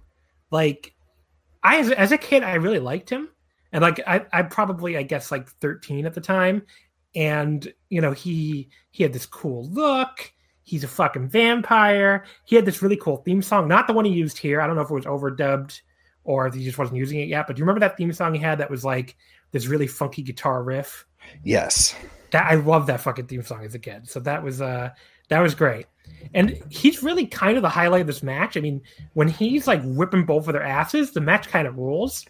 like 0.51 0.93
I 1.63 1.79
as, 1.79 1.91
as 1.91 2.11
a 2.11 2.17
kid 2.17 2.43
I 2.43 2.55
really 2.55 2.79
liked 2.79 3.09
him. 3.09 3.29
And 3.71 3.81
like 3.81 3.99
I 4.07 4.25
I 4.31 4.43
probably 4.43 4.97
I 4.97 5.03
guess 5.03 5.31
like 5.31 5.49
13 5.49 6.05
at 6.05 6.13
the 6.13 6.21
time. 6.21 6.63
And 7.15 7.71
you 7.89 8.01
know, 8.01 8.11
he 8.11 8.69
he 8.91 9.03
had 9.03 9.13
this 9.13 9.25
cool 9.25 9.69
look. 9.69 10.31
He's 10.63 10.83
a 10.83 10.87
fucking 10.87 11.29
vampire. 11.29 12.25
He 12.43 12.55
had 12.55 12.65
this 12.65 12.81
really 12.81 12.97
cool 12.97 13.17
theme 13.17 13.41
song, 13.41 13.67
not 13.67 13.87
the 13.87 13.93
one 13.93 14.03
he 14.03 14.11
used 14.11 14.37
here. 14.37 14.59
I 14.59 14.67
don't 14.67 14.75
know 14.75 14.81
if 14.81 14.89
it 14.89 14.93
was 14.93 15.05
overdubbed 15.05 15.79
or 16.25 16.45
if 16.45 16.53
he 16.53 16.63
just 16.63 16.77
wasn't 16.77 16.97
using 16.97 17.21
it 17.21 17.29
yet. 17.29 17.47
But 17.47 17.55
do 17.55 17.61
you 17.61 17.63
remember 17.63 17.79
that 17.79 17.95
theme 17.95 18.11
song 18.11 18.33
he 18.33 18.39
had 18.39 18.57
that 18.59 18.69
was 18.69 18.83
like 18.83 19.15
this 19.51 19.67
really 19.67 19.87
funky 19.87 20.21
guitar 20.21 20.63
riff? 20.63 21.05
Yes. 21.43 21.95
That 22.31 22.51
I 22.51 22.55
love 22.55 22.85
that 22.87 22.99
fucking 22.99 23.27
theme 23.27 23.43
song 23.43 23.63
as 23.63 23.75
a 23.75 23.79
kid. 23.79 24.09
So 24.09 24.19
that 24.19 24.43
was 24.43 24.61
uh 24.61 24.89
that 25.29 25.39
was 25.39 25.55
great. 25.55 25.85
And 26.33 26.61
he's 26.69 27.03
really 27.03 27.25
kind 27.25 27.57
of 27.57 27.63
the 27.63 27.69
highlight 27.69 28.01
of 28.01 28.07
this 28.07 28.23
match. 28.23 28.57
I 28.57 28.59
mean, 28.59 28.81
when 29.13 29.27
he's 29.27 29.67
like 29.67 29.81
whipping 29.83 30.25
both 30.25 30.47
of 30.47 30.53
their 30.53 30.63
asses, 30.63 31.11
the 31.11 31.21
match 31.21 31.47
kind 31.47 31.67
of 31.67 31.77
rules. 31.77 32.25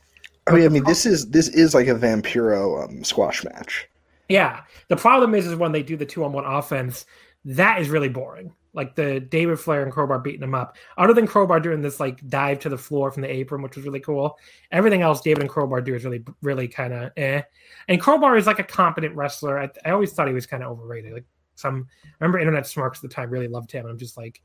Oh 0.48 0.56
yeah, 0.56 0.66
I 0.66 0.70
mean 0.70 0.84
this 0.84 1.06
is 1.06 1.30
this 1.30 1.50
is 1.50 1.74
like 1.74 1.88
a 1.88 1.96
Vampiro 1.96 2.84
um, 2.84 3.04
squash 3.04 3.44
match. 3.44 3.88
Yeah. 4.30 4.62
The 4.88 4.96
problem 4.96 5.36
is 5.36 5.46
is 5.46 5.56
when 5.56 5.72
they 5.72 5.84
do 5.84 5.98
the 5.98 6.06
two 6.06 6.24
on 6.24 6.34
one 6.34 6.46
offense, 6.46 7.06
that 7.46 7.82
is 7.82 7.90
really 7.90 8.10
boring. 8.10 8.54
Like 8.74 8.96
the 8.96 9.20
David 9.20 9.60
Flair 9.60 9.84
and 9.84 9.92
Crowbar 9.92 10.20
beating 10.20 10.44
him 10.44 10.54
up. 10.54 10.78
Other 10.98 11.14
than 11.14 11.26
Crowbar 11.26 11.60
doing 11.60 11.82
this 11.82 12.00
like 12.00 12.28
dive 12.30 12.60
to 12.60 12.70
the 12.70 12.78
floor 12.78 13.12
from 13.12 13.24
the 13.24 13.32
apron, 13.32 13.62
which 13.62 13.76
was 13.76 13.86
really 13.86 14.00
cool. 14.00 14.38
Everything 14.72 15.02
else 15.02 15.22
David 15.22 15.42
and 15.42 15.50
Crowbar 15.50 15.82
do 15.82 15.96
is 15.96 16.06
really 16.06 16.24
really 16.42 16.68
kind 16.68 16.94
of 16.94 17.12
eh. 17.18 17.42
And 17.88 18.00
Crowbar 18.00 18.38
is 18.38 18.46
like 18.46 18.60
a 18.60 18.64
competent 18.64 19.16
wrestler. 19.16 19.60
I, 19.60 19.70
I 19.86 19.92
always 19.92 20.14
thought 20.14 20.28
he 20.28 20.34
was 20.34 20.46
kind 20.46 20.64
of 20.64 20.72
overrated. 20.72 21.14
Like 21.14 21.26
some 21.58 21.88
I 22.06 22.10
remember 22.20 22.40
Internet 22.40 22.68
Smarks 22.68 23.00
at 23.00 23.02
the 23.04 23.14
time 23.14 23.30
really 23.30 23.48
loved 23.48 23.72
him. 23.72 23.86
I'm 23.86 23.98
just 23.98 24.18
like, 24.18 24.42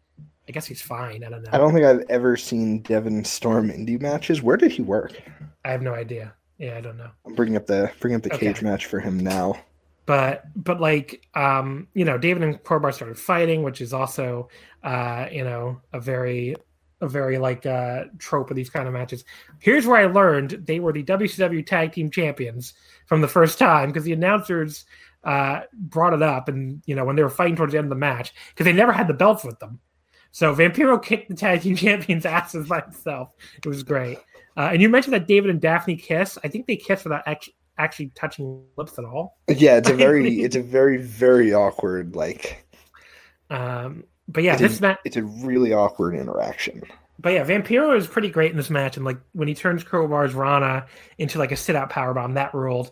I 0.48 0.52
guess 0.52 0.66
he's 0.66 0.82
fine. 0.82 1.22
I 1.24 1.30
don't 1.30 1.42
know. 1.42 1.50
I 1.52 1.58
don't 1.58 1.72
think 1.72 1.86
I've 1.86 2.04
ever 2.08 2.36
seen 2.36 2.82
Devon 2.82 3.24
Storm 3.24 3.70
indie 3.70 4.00
matches. 4.00 4.42
Where 4.42 4.56
did 4.56 4.72
he 4.72 4.82
work? 4.82 5.12
I 5.64 5.70
have 5.70 5.82
no 5.82 5.94
idea. 5.94 6.34
Yeah, 6.58 6.76
I 6.76 6.80
don't 6.80 6.96
know. 6.96 7.10
I'm 7.26 7.34
bringing 7.34 7.56
up 7.56 7.66
the 7.66 7.90
bringing 8.00 8.16
up 8.16 8.22
the 8.22 8.32
Okay. 8.34 8.46
cage 8.46 8.62
match 8.62 8.86
for 8.86 8.98
him 9.00 9.18
now. 9.18 9.54
but 10.06 10.44
but 10.56 10.80
like 10.80 11.22
um 11.34 11.86
you 11.94 12.04
know 12.04 12.18
david 12.18 12.42
and 12.42 12.60
crowbar 12.64 12.90
started 12.90 13.16
fighting 13.16 13.62
which 13.62 13.80
is 13.80 13.92
also 13.92 14.48
uh 14.82 15.26
you 15.30 15.44
know 15.44 15.80
a 15.92 16.00
very 16.00 16.56
a 17.00 17.08
very 17.08 17.38
like 17.38 17.64
uh 17.66 18.04
trope 18.18 18.50
of 18.50 18.56
these 18.56 18.68
kind 18.68 18.88
of 18.88 18.92
matches 18.94 19.24
here's 19.60 19.86
where 19.86 20.00
i 20.00 20.06
learned 20.06 20.50
they 20.66 20.80
were 20.80 20.92
the 20.92 21.04
wcw 21.04 21.64
tag 21.64 21.92
team 21.92 22.10
champions 22.10 22.74
from 23.06 23.20
the 23.20 23.28
first 23.28 23.58
time 23.60 23.90
because 23.90 24.02
the 24.02 24.12
announcers 24.12 24.84
uh 25.24 25.60
brought 25.72 26.12
it 26.14 26.22
up 26.22 26.48
and 26.48 26.82
you 26.86 26.94
know 26.94 27.04
when 27.04 27.16
they 27.16 27.22
were 27.22 27.30
fighting 27.30 27.56
towards 27.56 27.72
the 27.72 27.78
end 27.78 27.86
of 27.86 27.90
the 27.90 27.96
match 27.96 28.32
because 28.50 28.64
they 28.64 28.72
never 28.72 28.92
had 28.92 29.06
the 29.08 29.14
belts 29.14 29.44
with 29.44 29.58
them 29.60 29.78
so 30.30 30.54
vampiro 30.54 31.02
kicked 31.02 31.28
the 31.28 31.34
tag 31.34 31.60
team 31.62 31.76
champions 31.84 32.26
asses 32.26 32.66
by 32.68 32.80
himself 32.80 33.30
it 33.56 33.66
was 33.66 33.82
great 33.82 34.18
uh, 34.56 34.70
and 34.72 34.82
you 34.82 34.88
mentioned 34.88 35.14
that 35.14 35.26
david 35.28 35.50
and 35.50 35.60
daphne 35.60 35.96
kiss 35.96 36.38
i 36.44 36.48
think 36.48 36.66
they 36.66 36.76
kiss 36.76 37.04
without 37.04 37.22
actually 37.26 37.54
actually 37.78 38.08
touching 38.14 38.62
lips 38.76 38.98
at 38.98 39.04
all 39.04 39.38
Yeah, 39.48 39.76
it's 39.78 39.88
a 39.88 39.94
very 39.94 40.40
it's 40.42 40.56
a 40.56 40.62
very 40.62 40.98
very 40.98 41.54
awkward 41.54 42.14
like 42.14 42.66
Um, 43.50 44.04
but 44.28 44.42
yeah, 44.44 44.56
this 44.56 44.80
match. 44.80 44.98
it's 45.04 45.16
a 45.16 45.22
really 45.24 45.72
awkward 45.72 46.14
interaction. 46.14 46.82
But 47.18 47.34
yeah, 47.34 47.44
Vampiro 47.44 47.96
is 47.96 48.06
pretty 48.06 48.30
great 48.30 48.50
in 48.50 48.56
this 48.56 48.70
match, 48.70 48.96
and 48.96 49.04
like 49.06 49.18
when 49.32 49.46
he 49.48 49.54
turns 49.54 49.84
Crowbar's 49.84 50.34
Rana 50.34 50.86
into 51.18 51.38
like 51.38 51.52
a 51.52 51.56
sit 51.56 51.76
out 51.76 51.90
powerbomb, 51.90 52.34
that 52.34 52.54
ruled. 52.54 52.90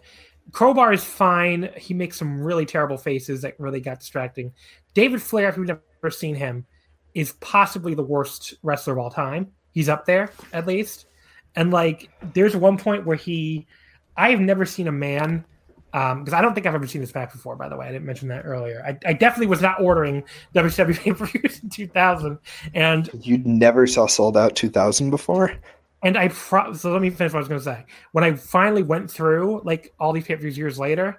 Crowbar 0.52 0.92
is 0.92 1.04
fine. 1.04 1.70
He 1.76 1.94
makes 1.94 2.16
some 2.16 2.40
really 2.40 2.66
terrible 2.66 2.98
faces 2.98 3.42
that 3.42 3.58
really 3.58 3.80
got 3.80 4.00
distracting. 4.00 4.52
David 4.94 5.22
Flair, 5.22 5.48
if 5.48 5.56
you've 5.56 5.66
never 5.66 6.10
seen 6.10 6.34
him, 6.34 6.66
is 7.14 7.32
possibly 7.40 7.94
the 7.94 8.02
worst 8.02 8.54
wrestler 8.62 8.94
of 8.94 8.98
all 8.98 9.10
time. 9.10 9.52
He's 9.72 9.88
up 9.88 10.06
there 10.06 10.32
at 10.52 10.66
least. 10.66 11.06
And 11.56 11.70
like, 11.70 12.10
there's 12.34 12.56
one 12.56 12.78
point 12.78 13.06
where 13.06 13.16
he, 13.16 13.66
I 14.16 14.30
have 14.30 14.40
never 14.40 14.64
seen 14.64 14.88
a 14.88 14.92
man, 14.92 15.44
um, 15.92 16.20
because 16.20 16.34
I 16.34 16.40
don't 16.40 16.54
think 16.54 16.66
I've 16.66 16.74
ever 16.74 16.86
seen 16.86 17.00
this 17.00 17.14
match 17.14 17.32
before. 17.32 17.56
By 17.56 17.68
the 17.68 17.76
way, 17.76 17.86
I 17.86 17.92
didn't 17.92 18.06
mention 18.06 18.28
that 18.28 18.44
earlier. 18.44 18.82
I, 18.86 18.96
I 19.08 19.12
definitely 19.12 19.48
was 19.48 19.60
not 19.60 19.80
ordering 19.80 20.22
WWE 20.54 20.98
pay 20.98 21.12
per 21.12 21.26
views 21.26 21.60
in 21.62 21.70
2000, 21.70 22.38
and 22.74 23.10
You 23.20 23.38
never 23.38 23.86
saw 23.86 24.06
Souled 24.06 24.36
Out 24.36 24.54
2000 24.54 25.10
before? 25.10 25.52
And 26.02 26.16
I 26.16 26.28
pro- 26.28 26.72
so 26.72 26.92
let 26.92 27.02
me 27.02 27.10
finish 27.10 27.32
what 27.32 27.38
I 27.38 27.40
was 27.40 27.48
going 27.48 27.60
to 27.60 27.64
say. 27.64 27.84
When 28.12 28.24
I 28.24 28.34
finally 28.34 28.82
went 28.82 29.10
through 29.10 29.62
like 29.64 29.92
all 30.00 30.12
these 30.12 30.24
pay 30.24 30.34
per 30.36 30.40
views 30.42 30.56
years 30.58 30.78
later, 30.78 31.18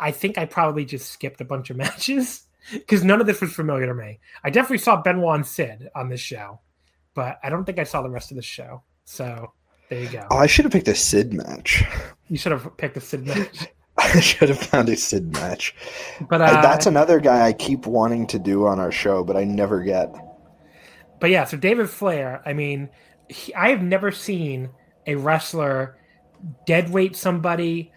I 0.00 0.10
think 0.10 0.38
I 0.38 0.44
probably 0.44 0.84
just 0.84 1.10
skipped 1.10 1.40
a 1.40 1.44
bunch 1.44 1.70
of 1.70 1.76
matches 1.84 2.44
because 2.72 3.04
none 3.04 3.20
of 3.20 3.26
this 3.26 3.40
was 3.40 3.52
familiar 3.52 3.86
to 3.86 3.94
me. 3.94 4.20
I 4.44 4.50
definitely 4.50 4.78
saw 4.78 5.00
Benoit 5.00 5.34
and 5.36 5.46
Sid 5.46 5.88
on 5.94 6.08
this 6.08 6.20
show, 6.20 6.60
but 7.14 7.38
I 7.42 7.50
don't 7.50 7.64
think 7.64 7.78
I 7.78 7.84
saw 7.84 8.02
the 8.02 8.10
rest 8.10 8.30
of 8.30 8.36
the 8.36 8.42
show. 8.42 8.82
So 9.04 9.52
there 9.88 10.02
you 10.02 10.08
go. 10.10 10.26
Oh, 10.30 10.36
I 10.36 10.46
should 10.46 10.64
have 10.66 10.72
picked 10.72 10.88
a 10.88 10.94
Sid 10.94 11.32
match. 11.32 11.82
You 12.28 12.36
should 12.36 12.52
have 12.52 12.76
picked 12.76 12.96
a 12.96 13.00
Sid 13.00 13.26
match. 13.26 13.68
I 13.96 14.20
should 14.20 14.48
have 14.50 14.60
found 14.60 14.88
a 14.90 14.96
Sid 14.96 15.32
match. 15.32 15.74
But 16.28 16.40
uh, 16.40 16.44
I- 16.44 16.62
that's 16.62 16.86
another 16.86 17.18
guy 17.18 17.46
I 17.46 17.52
keep 17.52 17.86
wanting 17.86 18.26
to 18.28 18.38
do 18.38 18.66
on 18.66 18.78
our 18.78 18.92
show, 18.92 19.24
but 19.24 19.36
I 19.36 19.42
never 19.44 19.82
get. 19.82 20.14
But 21.20 21.30
yeah, 21.30 21.44
so 21.46 21.56
David 21.56 21.90
Flair, 21.90 22.40
I 22.46 22.52
mean, 22.52 22.90
he, 23.28 23.54
I 23.54 23.70
have 23.70 23.82
never 23.82 24.10
seen 24.10 24.70
a 25.06 25.14
wrestler 25.14 25.98
deadweight 26.66 27.16
somebody 27.16 27.92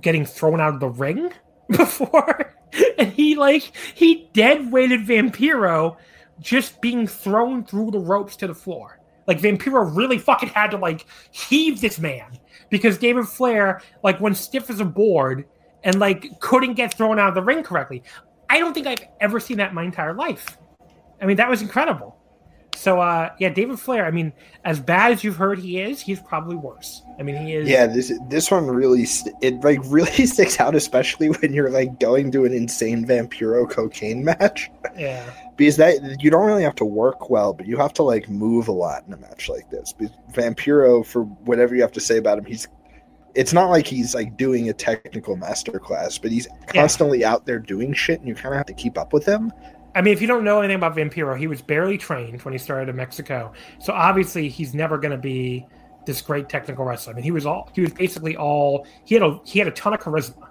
getting 0.00 0.24
thrown 0.24 0.60
out 0.60 0.74
of 0.74 0.80
the 0.80 0.88
ring 0.88 1.32
before. 1.68 2.54
and 2.98 3.12
he 3.12 3.34
like 3.34 3.72
he 3.94 4.28
dead 4.32 4.70
weighted 4.70 5.06
Vampiro 5.06 5.96
just 6.40 6.80
being 6.80 7.06
thrown 7.06 7.64
through 7.64 7.90
the 7.90 7.98
ropes 7.98 8.36
to 8.36 8.46
the 8.46 8.54
floor. 8.54 9.00
Like 9.26 9.40
Vampiro 9.40 9.94
really 9.94 10.18
fucking 10.18 10.50
had 10.50 10.70
to 10.70 10.76
like 10.76 11.06
heave 11.30 11.80
this 11.80 11.98
man 11.98 12.38
because 12.70 12.98
David 12.98 13.26
Flair 13.26 13.82
like 14.02 14.20
went 14.20 14.36
stiff 14.36 14.70
as 14.70 14.80
a 14.80 14.84
board 14.84 15.46
and 15.84 15.98
like 15.98 16.40
couldn't 16.40 16.74
get 16.74 16.94
thrown 16.94 17.18
out 17.18 17.28
of 17.28 17.34
the 17.34 17.42
ring 17.42 17.62
correctly. 17.62 18.02
I 18.50 18.58
don't 18.58 18.72
think 18.72 18.86
I've 18.86 19.04
ever 19.20 19.40
seen 19.40 19.58
that 19.58 19.70
in 19.70 19.74
my 19.74 19.84
entire 19.84 20.14
life. 20.14 20.56
I 21.20 21.26
mean, 21.26 21.36
that 21.36 21.48
was 21.50 21.62
incredible. 21.62 22.17
So 22.78 23.00
uh 23.00 23.30
yeah, 23.38 23.48
David 23.48 23.80
Flair, 23.80 24.06
I 24.06 24.12
mean, 24.12 24.32
as 24.64 24.78
bad 24.78 25.10
as 25.10 25.24
you've 25.24 25.36
heard 25.36 25.58
he 25.58 25.80
is, 25.80 26.00
he's 26.00 26.20
probably 26.20 26.54
worse. 26.54 27.02
I 27.18 27.24
mean, 27.24 27.34
he 27.44 27.54
is 27.54 27.68
Yeah, 27.68 27.86
this 27.86 28.12
this 28.28 28.52
one 28.52 28.68
really 28.68 29.04
it 29.42 29.60
like 29.64 29.80
really 29.86 30.26
sticks 30.26 30.60
out, 30.60 30.76
especially 30.76 31.28
when 31.28 31.52
you're 31.52 31.70
like 31.70 31.98
going 31.98 32.30
to 32.32 32.44
an 32.44 32.52
insane 32.52 33.04
Vampiro 33.04 33.68
cocaine 33.68 34.24
match, 34.24 34.70
yeah. 34.96 35.28
because 35.56 35.76
that 35.76 36.22
you 36.22 36.30
don't 36.30 36.46
really 36.46 36.62
have 36.62 36.76
to 36.76 36.84
work 36.84 37.30
well, 37.30 37.52
but 37.52 37.66
you 37.66 37.76
have 37.76 37.92
to 37.94 38.04
like 38.04 38.28
move 38.28 38.68
a 38.68 38.72
lot 38.72 39.04
in 39.08 39.12
a 39.12 39.16
match 39.16 39.48
like 39.48 39.68
this. 39.70 39.92
Because 39.92 40.14
Vampiro, 40.32 41.04
for 41.04 41.24
whatever 41.24 41.74
you 41.74 41.82
have 41.82 41.92
to 41.92 42.00
say 42.00 42.16
about 42.16 42.38
him, 42.38 42.44
he's 42.44 42.68
it's 43.34 43.52
not 43.52 43.70
like 43.70 43.86
he's 43.86 44.14
like 44.14 44.36
doing 44.36 44.68
a 44.68 44.72
technical 44.72 45.36
masterclass, 45.36 46.20
but 46.20 46.30
he's 46.30 46.46
constantly 46.68 47.24
out 47.24 47.44
there 47.44 47.58
doing 47.58 47.92
shit, 47.92 48.20
and 48.20 48.28
you 48.28 48.36
kind 48.36 48.54
of 48.54 48.56
have 48.58 48.66
to 48.66 48.72
keep 48.72 48.96
up 48.96 49.12
with 49.12 49.26
him. 49.26 49.52
I 49.98 50.00
mean, 50.00 50.12
if 50.12 50.20
you 50.22 50.28
don't 50.28 50.44
know 50.44 50.60
anything 50.60 50.76
about 50.76 50.94
Vampiro, 50.94 51.36
he 51.36 51.48
was 51.48 51.60
barely 51.60 51.98
trained 51.98 52.40
when 52.42 52.52
he 52.52 52.58
started 52.58 52.88
in 52.88 52.94
Mexico. 52.94 53.52
So 53.80 53.92
obviously 53.92 54.48
he's 54.48 54.72
never 54.72 54.96
gonna 54.96 55.18
be 55.18 55.66
this 56.06 56.22
great 56.22 56.48
technical 56.48 56.84
wrestler. 56.84 57.14
I 57.14 57.16
mean, 57.16 57.24
he 57.24 57.32
was 57.32 57.44
all 57.44 57.68
he 57.74 57.80
was 57.80 57.92
basically 57.92 58.36
all 58.36 58.86
he 59.04 59.16
had 59.16 59.24
a 59.24 59.40
he 59.44 59.58
had 59.58 59.66
a 59.66 59.72
ton 59.72 59.94
of 59.94 59.98
charisma 60.00 60.50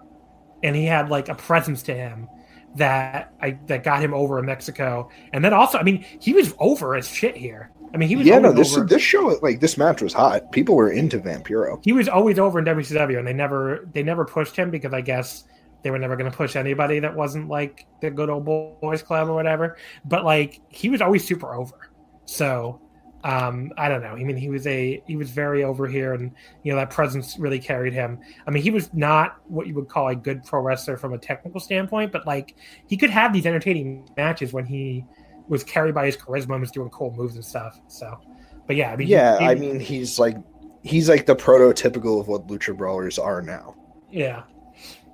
and 0.63 0.75
he 0.75 0.83
had 0.83 1.09
like 1.09 1.29
a 1.29 1.35
presence 1.35 1.81
to 1.83 1.93
him 1.93 2.27
that 2.75 3.33
I 3.41 3.51
that 3.67 3.85
got 3.85 4.01
him 4.03 4.13
over 4.13 4.37
in 4.37 4.45
Mexico. 4.45 5.09
And 5.31 5.45
then 5.45 5.53
also, 5.53 5.77
I 5.77 5.83
mean, 5.83 6.05
he 6.19 6.33
was 6.33 6.53
over 6.59 6.97
as 6.97 7.07
shit 7.07 7.37
here. 7.37 7.71
I 7.93 7.97
mean, 7.97 8.09
he 8.09 8.17
was 8.17 8.27
Yeah, 8.27 8.39
no, 8.39 8.51
this 8.51 8.75
over. 8.75 8.85
this 8.85 9.01
show 9.01 9.39
like 9.41 9.61
this 9.61 9.77
match 9.77 10.01
was 10.01 10.11
hot. 10.11 10.51
People 10.51 10.75
were 10.75 10.91
into 10.91 11.19
Vampiro. 11.19 11.81
he 11.85 11.93
was 11.93 12.09
always 12.09 12.37
over 12.37 12.59
in 12.59 12.65
WCW, 12.65 13.17
and 13.17 13.25
they 13.25 13.31
never 13.31 13.87
they 13.93 14.03
never 14.03 14.25
pushed 14.25 14.57
him 14.57 14.71
because 14.71 14.91
I 14.91 14.99
guess 14.99 15.45
they 15.88 15.91
were 15.91 15.99
never 15.99 16.17
going 16.17 16.29
to 16.29 16.35
push 16.35 16.57
anybody 16.57 16.99
that 16.99 17.15
wasn't 17.15 17.47
like 17.47 17.88
the 18.01 18.11
good 18.11 18.29
old 18.29 18.43
boys 18.45 19.01
club 19.01 19.29
or 19.29 19.33
whatever. 19.33 19.77
But 20.03 20.25
like 20.25 20.59
he 20.67 20.89
was 20.89 20.99
always 21.01 21.25
super 21.25 21.55
over. 21.55 21.89
So 22.25 22.81
um, 23.23 23.71
I 23.77 23.88
don't 23.89 24.01
know. 24.01 24.09
I 24.09 24.23
mean, 24.23 24.35
he 24.38 24.49
was 24.49 24.67
a 24.67 25.01
he 25.07 25.15
was 25.15 25.31
very 25.31 25.63
over 25.63 25.88
here, 25.88 26.13
and 26.13 26.31
you 26.63 26.71
know 26.71 26.77
that 26.77 26.89
presence 26.89 27.38
really 27.39 27.59
carried 27.59 27.93
him. 27.93 28.19
I 28.45 28.51
mean, 28.51 28.61
he 28.61 28.69
was 28.69 28.93
not 28.93 29.38
what 29.47 29.65
you 29.67 29.73
would 29.75 29.88
call 29.89 30.09
a 30.09 30.15
good 30.15 30.43
pro 30.43 30.61
wrestler 30.61 30.97
from 30.97 31.13
a 31.13 31.17
technical 31.17 31.59
standpoint, 31.59 32.11
but 32.11 32.27
like 32.27 32.55
he 32.88 32.95
could 32.97 33.09
have 33.09 33.33
these 33.33 33.45
entertaining 33.45 34.07
matches 34.17 34.53
when 34.53 34.65
he 34.65 35.05
was 35.47 35.63
carried 35.63 35.95
by 35.95 36.05
his 36.05 36.17
charisma 36.17 36.51
and 36.51 36.61
was 36.61 36.71
doing 36.71 36.89
cool 36.89 37.11
moves 37.13 37.35
and 37.35 37.43
stuff. 37.45 37.79
So, 37.88 38.19
but 38.67 38.75
yeah, 38.75 38.91
I 38.91 38.97
mean, 38.97 39.07
Yeah, 39.07 39.39
he- 39.39 39.45
I 39.45 39.55
mean 39.55 39.79
he's 39.79 40.19
like 40.19 40.38
he's 40.83 41.09
like 41.09 41.25
the 41.25 41.35
prototypical 41.35 42.19
of 42.21 42.27
what 42.27 42.47
lucha 42.47 42.77
brawlers 42.77 43.17
are 43.17 43.41
now. 43.41 43.75
Yeah, 44.11 44.43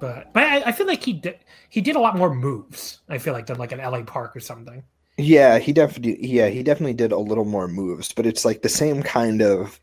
but 0.03 0.33
but 0.33 0.43
I, 0.43 0.63
I 0.65 0.71
feel 0.73 0.85
like 0.85 1.01
he 1.01 1.13
did 1.13 1.39
he 1.69 1.79
did 1.79 1.95
a 1.95 1.99
lot 1.99 2.17
more 2.17 2.33
moves. 2.33 2.99
I 3.07 3.17
feel 3.19 3.31
like 3.33 3.45
than 3.45 3.57
like 3.57 3.71
an 3.71 3.79
LA 3.79 4.01
Park 4.03 4.35
or 4.35 4.41
something. 4.41 4.83
Yeah, 5.17 5.59
he 5.59 5.71
definitely 5.71 6.17
yeah, 6.27 6.49
he 6.49 6.61
definitely 6.61 6.95
did 6.95 7.13
a 7.13 7.17
little 7.17 7.45
more 7.45 7.69
moves, 7.69 8.11
but 8.11 8.25
it's 8.25 8.43
like 8.43 8.63
the 8.63 8.69
same 8.69 9.01
kind 9.01 9.41
of 9.41 9.79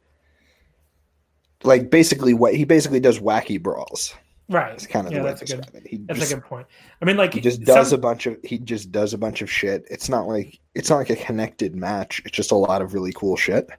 like 1.65 1.89
basically 1.91 2.35
what 2.35 2.55
he 2.55 2.65
basically 2.65 3.01
does 3.01 3.19
wacky 3.19 3.63
brawls. 3.63 4.15
Right. 4.51 4.75
It's 4.75 4.87
kind 4.87 5.07
of 5.07 5.13
yeah, 5.13 5.21
the 5.21 5.25
way 5.25 5.31
that's 5.31 5.43
a 5.43 5.57
good. 5.57 5.67
it. 5.75 5.87
He 5.87 5.97
That's 5.99 6.19
just, 6.19 6.33
a 6.33 6.35
good 6.35 6.45
point. 6.45 6.67
I 7.01 7.05
mean, 7.07 7.17
like 7.17 7.33
he 7.33 7.41
just 7.41 7.63
does 7.63 7.91
some- 7.91 7.99
a 7.99 8.03
bunch 8.03 8.27
of 8.27 8.37
he 8.43 8.59
just 8.59 8.91
does 8.93 9.15
a 9.15 9.19
bunch 9.19 9.41
of 9.43 9.51
shit. 9.51 9.87
It's 9.91 10.09
not 10.11 10.27
like 10.27 10.59
it's 10.75 10.91
not 10.91 10.97
like 10.97 11.11
a 11.11 11.17
connected 11.17 11.75
match. 11.77 12.21
It's 12.27 12.37
just 12.37 12.51
a 12.51 12.57
lot 12.57 12.83
of 12.83 12.93
really 12.93 13.13
cool 13.13 13.37
shit. 13.37 13.71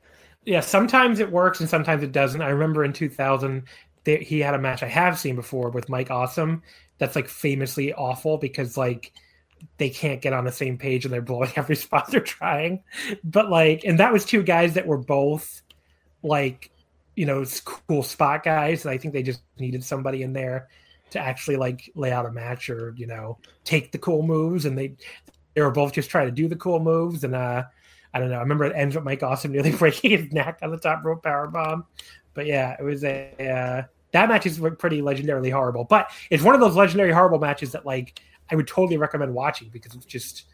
yeah. 0.46 0.62
Sometimes 0.62 1.20
it 1.20 1.30
works 1.32 1.60
and 1.60 1.70
sometimes 1.70 2.02
it 2.04 2.12
doesn't. 2.14 2.42
I 2.42 2.50
remember 2.50 2.84
in 2.86 2.94
2000, 2.94 3.64
there, 4.04 4.18
he 4.18 4.40
had 4.40 4.54
a 4.54 4.60
match 4.60 4.84
I 4.84 4.88
have 4.88 5.20
seen 5.20 5.36
before 5.36 5.70
with 5.70 5.90
Mike 5.90 6.12
Awesome. 6.12 6.64
That's 6.98 7.16
like 7.16 7.28
famously 7.28 7.94
awful 7.94 8.38
because 8.38 8.78
like 8.78 9.12
they 9.78 9.90
can't 9.90 10.22
get 10.22 10.34
on 10.34 10.46
the 10.46 10.52
same 10.52 10.78
page 10.78 11.06
and 11.06 11.14
they're 11.14 11.22
blowing 11.22 11.52
every 11.56 11.76
spot 11.76 12.10
they're 12.10 12.20
trying. 12.20 12.84
But 13.24 13.50
like, 13.50 13.84
and 13.86 14.00
that 14.00 14.14
was 14.14 14.26
two 14.26 14.44
guys 14.44 14.74
that 14.74 14.88
were 14.88 14.98
both 14.98 15.62
like, 16.24 16.72
you 17.16 17.26
know, 17.26 17.44
cool 17.66 18.04
spot 18.04 18.44
guys. 18.44 18.86
And 18.86 18.94
I 18.94 18.98
think 18.98 19.14
they 19.14 19.24
just 19.24 19.42
needed 19.60 19.84
somebody 19.84 20.24
in 20.24 20.34
there 20.34 20.70
to 21.12 21.20
actually 21.20 21.58
like 21.58 21.92
lay 21.94 22.12
out 22.12 22.26
a 22.26 22.32
match 22.32 22.70
or 22.70 22.94
you 22.96 23.06
know 23.06 23.38
take 23.66 23.92
the 23.92 23.98
cool 23.98 24.24
moves. 24.24 24.66
And 24.66 24.78
they 24.78 24.96
they 25.54 25.62
were 25.62 25.72
both 25.72 25.94
just 25.94 26.10
trying 26.10 26.28
to 26.28 26.32
do 26.32 26.48
the 26.48 26.56
cool 26.56 26.80
moves. 26.80 27.24
And 27.24 27.36
uh, 27.36 27.64
I 28.14 28.20
don't 28.20 28.30
know. 28.30 28.38
I 28.38 28.42
remember 28.42 28.66
it 28.66 28.76
ends 28.76 28.96
with 28.96 29.04
Mike 29.04 29.24
Awesome 29.24 29.52
nearly 29.54 29.72
breaking 29.72 30.12
his 30.12 30.32
neck 30.32 30.60
on 30.62 30.72
the 30.72 30.78
top 30.78 31.04
rope 31.04 31.24
power 31.24 31.48
bomb. 31.48 31.86
But 32.34 32.46
yeah, 32.46 32.76
it 32.80 32.84
was 32.84 33.04
a. 33.04 33.32
Uh, 33.40 33.84
that 34.12 34.28
match 34.28 34.46
is 34.46 34.60
pretty 34.78 35.02
legendarily 35.02 35.52
horrible, 35.52 35.86
but 35.86 36.12
it's 36.30 36.44
one 36.44 36.54
of 36.54 36.60
those 36.62 36.76
legendary 36.76 37.12
horrible 37.14 37.40
matches 37.40 37.72
that 37.72 37.86
like 37.86 38.20
I 38.52 38.56
would 38.56 38.68
totally 38.68 38.98
recommend 38.98 39.34
watching 39.34 39.70
because 39.70 39.96
it's 39.96 40.06
just 40.06 40.46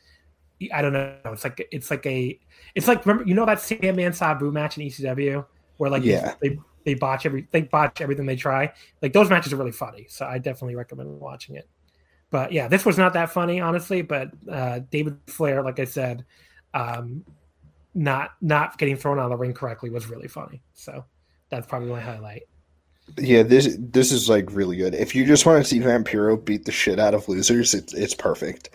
I 0.74 0.82
don't 0.82 0.94
know. 0.94 1.16
It's 1.26 1.44
like 1.44 1.68
it's 1.72 1.92
like 1.92 2.06
a 2.06 2.40
it's 2.76 2.88
like 2.88 3.06
remember 3.06 3.28
you 3.28 3.36
know 3.36 3.46
that 3.46 3.60
Sandman 3.60 4.14
Sabu 4.14 4.52
match 4.52 4.78
in 4.78 4.86
ECW 4.88 5.46
where 5.78 5.90
like 5.90 6.04
Yeah. 6.04 6.36
they 6.42 6.60
they 6.84 6.94
botch 6.94 7.26
every 7.26 7.48
they 7.52 7.62
botch 7.62 8.02
everything 8.02 8.26
they 8.26 8.36
try. 8.36 8.72
Like 9.02 9.14
those 9.14 9.30
matches 9.30 9.54
are 9.54 9.58
really 9.58 9.72
funny, 9.72 10.06
so 10.10 10.26
I 10.26 10.38
definitely 10.38 10.76
recommend 10.76 11.20
watching 11.20 11.56
it. 11.56 11.68
But 12.30 12.52
yeah, 12.52 12.68
this 12.68 12.86
was 12.86 12.98
not 12.98 13.14
that 13.14 13.32
funny 13.32 13.60
honestly. 13.60 14.02
But 14.02 14.32
uh, 14.52 14.80
David 14.92 15.18
Flair, 15.28 15.64
like 15.64 15.80
I 15.80 15.86
said, 15.86 16.26
um, 16.74 17.24
not 17.94 18.32
not 18.42 18.78
getting 18.78 18.96
thrown 18.98 19.20
out 19.20 19.26
of 19.26 19.30
the 19.32 19.38
ring 19.38 19.54
correctly 19.54 19.90
was 19.90 20.08
really 20.08 20.28
funny. 20.28 20.62
So 20.74 21.06
that's 21.50 21.68
probably 21.68 21.89
my 21.89 22.00
highlight. 22.02 22.43
Yeah, 23.18 23.43
this 23.43 23.78
this 23.80 24.12
is 24.12 24.30
like 24.30 24.52
really 24.52 24.78
good. 24.78 24.93
If 24.93 25.16
you 25.16 25.26
just 25.26 25.45
want 25.45 25.64
to 25.64 25.70
see 25.70 25.80
Vampiro 25.80 26.43
beat 26.43 26.66
the 26.66 26.72
shit 26.72 27.00
out 27.00 27.14
of 27.14 27.30
losers, 27.30 27.74
it's 27.74 27.93
it's 27.93 28.14
perfect. 28.14 28.70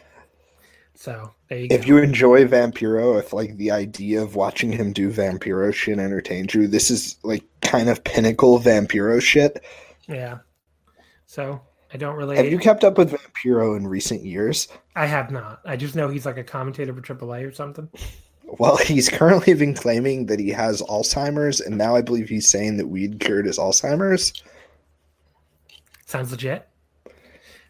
So 0.95 1.31
there 1.49 1.59
you 1.59 1.68
go. 1.68 1.75
If 1.75 1.87
you 1.87 1.99
enjoy 1.99 2.47
Vampiro, 2.47 3.18
if 3.18 3.33
like 3.33 3.57
the 3.57 3.70
idea 3.73 4.23
of 4.23 4.35
watching 4.35 4.73
him 4.73 4.93
do 4.93 5.11
Vampiro 5.11 5.73
shit 5.75 5.99
entertains 5.99 6.55
you, 6.55 6.66
this 6.66 6.91
is 6.91 7.16
like 7.23 7.45
kind 7.61 7.89
of 7.89 8.05
pinnacle 8.05 8.59
Vampiro 8.59 9.20
shit. 9.20 9.62
yeah. 10.09 10.39
So 11.27 11.61
I 11.93 11.97
don't 11.99 12.16
really. 12.16 12.37
Have 12.37 12.47
you 12.47 12.59
kept 12.59 12.85
up 12.85 12.97
with 12.97 13.12
Vampiro 13.12 13.77
in 13.77 13.87
recent 13.87 14.25
years? 14.25 14.68
I 14.97 15.07
have 15.07 15.31
not. 15.31 15.61
I 15.64 15.77
just 15.77 15.95
know 15.95 16.09
he's 16.09 16.25
like 16.27 16.39
a 16.39 16.45
commentator 16.45 16.95
for 16.95 17.03
AAA 17.03 17.49
or 17.49 17.53
something. 17.53 17.89
Well, 18.59 18.77
he's 18.87 19.09
currently 19.09 19.55
been 19.55 19.75
claiming 19.75 20.27
that 20.27 20.39
he 20.39 20.51
has 20.51 20.83
Alzheimer's, 20.83 21.61
and 21.61 21.79
now 21.79 21.97
I 21.97 22.03
believe 22.03 22.29
he's 22.29 22.49
saying 22.49 22.77
that 22.77 22.89
weed 22.89 23.21
cured 23.21 23.47
his 23.47 23.59
Alzheimer's. 23.59 24.33
Sounds 26.07 26.31
legit. 26.31 26.69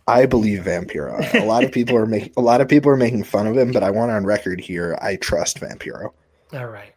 I 0.09 0.26
believe 0.26 0.64
Vampiro. 0.64 1.33
A 1.35 1.45
lot 1.45 1.62
of 1.62 1.70
people 1.72 1.97
are 1.97 2.07
making 2.07 2.33
a 2.37 2.41
lot 2.41 2.61
of 2.61 2.68
people 2.68 2.91
are 2.91 2.97
making 2.97 3.22
fun 3.22 3.47
of 3.47 3.57
him, 3.57 3.70
but 3.70 3.85
I 3.85 3.91
want 3.91 4.11
on 4.11 4.24
record 4.24 4.61
here 4.61 4.99
I 5.01 5.16
trust 5.16 5.61
Vampiro. 5.61 6.12
All 6.53 6.66
right. 6.66 6.93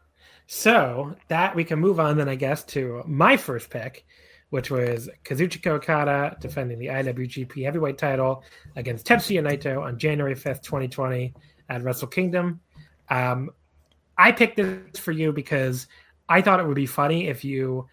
So 0.47 1.15
that 1.27 1.55
we 1.55 1.63
can 1.63 1.79
move 1.79 1.99
on 1.99 2.17
then, 2.17 2.29
I 2.29 2.35
guess, 2.35 2.63
to 2.65 3.03
my 3.05 3.37
first 3.37 3.69
pick, 3.69 4.05
which 4.49 4.71
was 4.71 5.07
Kazuchika 5.23 5.67
Okada 5.67 6.35
defending 6.39 6.79
the 6.79 6.87
IWGP 6.87 7.63
Heavyweight 7.63 7.97
Title 7.97 8.43
against 8.75 9.05
Tetsuya 9.05 9.41
Naito 9.41 9.83
on 9.83 9.99
January 9.99 10.35
fifth, 10.35 10.63
twenty 10.63 10.87
twenty, 10.87 11.33
at 11.69 11.83
Wrestle 11.83 12.07
Kingdom. 12.07 12.59
Um, 13.09 13.51
I 14.17 14.31
picked 14.31 14.57
this 14.57 14.99
for 14.99 15.11
you 15.11 15.31
because 15.31 15.87
I 16.29 16.41
thought 16.41 16.59
it 16.59 16.67
would 16.67 16.75
be 16.75 16.85
funny 16.85 17.27
if 17.27 17.43
you. 17.43 17.87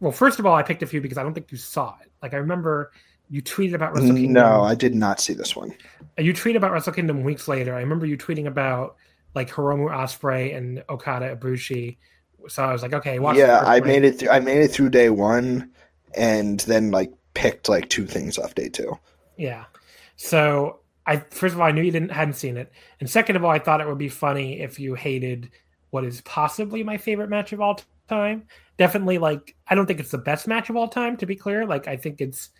Well, 0.00 0.12
first 0.12 0.38
of 0.38 0.46
all, 0.46 0.54
I 0.54 0.62
picked 0.62 0.82
a 0.82 0.86
few 0.86 1.00
because 1.00 1.18
I 1.18 1.22
don't 1.22 1.34
think 1.34 1.52
you 1.52 1.58
saw 1.58 1.94
it. 2.02 2.10
Like 2.22 2.32
I 2.32 2.38
remember 2.38 2.92
you 3.28 3.42
tweeted 3.42 3.74
about 3.74 3.94
Wrestle 3.94 4.14
Kingdom. 4.14 4.32
No, 4.32 4.62
I 4.62 4.74
did 4.74 4.94
not 4.94 5.20
see 5.20 5.34
this 5.34 5.54
one. 5.54 5.72
Uh, 6.18 6.22
you 6.22 6.32
tweet 6.32 6.56
about 6.56 6.72
Wrestle 6.72 6.92
Kingdom 6.92 7.22
weeks 7.22 7.46
later. 7.46 7.74
I 7.74 7.80
remember 7.80 8.06
you 8.06 8.16
tweeting 8.16 8.46
about 8.46 8.96
like 9.34 9.48
Hiromu 9.50 9.90
Ospreay 9.90 10.56
and 10.56 10.82
Okada 10.88 11.36
Ibushi. 11.36 11.96
So 12.48 12.64
I 12.64 12.72
was 12.72 12.82
like, 12.82 12.92
okay, 12.92 13.18
watch. 13.18 13.36
yeah, 13.36 13.62
I 13.64 13.80
made 13.80 14.04
it. 14.04 14.18
Through, 14.18 14.30
I 14.30 14.40
made 14.40 14.58
it 14.62 14.68
through 14.68 14.90
day 14.90 15.10
one, 15.10 15.70
and 16.16 16.60
then 16.60 16.90
like 16.90 17.12
picked 17.34 17.68
like 17.68 17.88
two 17.88 18.06
things 18.06 18.38
off 18.38 18.54
day 18.54 18.68
two. 18.68 18.98
Yeah. 19.36 19.64
So 20.16 20.79
I 21.06 21.18
first 21.30 21.54
of 21.54 21.60
all, 21.60 21.66
I 21.66 21.72
knew 21.72 21.82
you 21.82 21.90
didn't 21.90 22.12
hadn't 22.12 22.34
seen 22.34 22.56
it, 22.56 22.72
and 23.00 23.08
second 23.08 23.36
of 23.36 23.44
all, 23.44 23.50
I 23.50 23.58
thought 23.58 23.80
it 23.80 23.88
would 23.88 23.98
be 23.98 24.08
funny 24.08 24.60
if 24.60 24.78
you 24.78 24.94
hated 24.94 25.50
what 25.90 26.04
is 26.04 26.20
possibly 26.22 26.82
my 26.82 26.96
favorite 26.96 27.30
match 27.30 27.52
of 27.52 27.60
all 27.60 27.80
time. 28.08 28.46
Definitely, 28.76 29.18
like 29.18 29.56
I 29.68 29.74
don't 29.74 29.86
think 29.86 30.00
it's 30.00 30.10
the 30.10 30.18
best 30.18 30.46
match 30.46 30.70
of 30.70 30.76
all 30.76 30.88
time. 30.88 31.16
To 31.18 31.26
be 31.26 31.36
clear, 31.36 31.66
like 31.66 31.88
I 31.88 31.96
think 31.96 32.20
it's. 32.20 32.50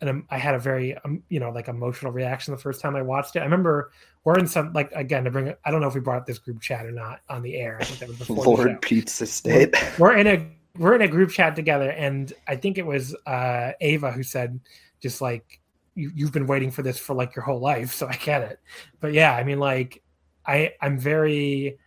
And 0.00 0.08
um, 0.08 0.26
I 0.30 0.38
had 0.38 0.54
a 0.54 0.60
very, 0.60 0.96
um, 0.98 1.24
you 1.28 1.40
know, 1.40 1.50
like 1.50 1.66
emotional 1.66 2.12
reaction 2.12 2.54
the 2.54 2.60
first 2.60 2.80
time 2.80 2.94
I 2.94 3.02
watched 3.02 3.34
it. 3.34 3.40
I 3.40 3.42
remember 3.42 3.90
we're 4.22 4.38
in 4.38 4.46
some, 4.46 4.72
like, 4.72 4.92
again, 4.92 5.24
to 5.24 5.30
bring 5.32 5.52
I 5.64 5.72
don't 5.72 5.80
know 5.80 5.88
if 5.88 5.94
we 5.94 6.00
brought 6.00 6.24
this 6.24 6.38
group 6.38 6.60
chat 6.60 6.86
or 6.86 6.92
not 6.92 7.18
on 7.28 7.42
the 7.42 7.56
air. 7.56 7.78
I 7.80 7.84
think 7.84 7.98
that 7.98 8.08
was 8.08 8.18
before 8.18 8.44
Lord 8.44 8.80
Pizza 8.80 9.26
State. 9.26 9.74
we're 9.98 10.16
in 10.16 10.28
a 10.28 10.46
we're 10.78 10.94
in 10.94 11.02
a 11.02 11.08
group 11.08 11.30
chat 11.30 11.56
together 11.56 11.90
and 11.90 12.32
i 12.46 12.56
think 12.56 12.78
it 12.78 12.86
was 12.86 13.14
uh 13.26 13.72
ava 13.80 14.12
who 14.12 14.22
said 14.22 14.58
just 15.00 15.20
like 15.20 15.57
you, 15.98 16.12
you've 16.14 16.32
been 16.32 16.46
waiting 16.46 16.70
for 16.70 16.82
this 16.82 16.98
for 16.98 17.14
like 17.14 17.34
your 17.34 17.44
whole 17.44 17.58
life 17.58 17.92
so 17.92 18.06
i 18.06 18.16
get 18.16 18.42
it. 18.42 18.60
But 19.00 19.12
yeah 19.12 19.34
i 19.34 19.42
mean 19.42 19.58
like 19.58 20.02
i 20.46 20.72
i'm 20.80 20.98
very 20.98 21.78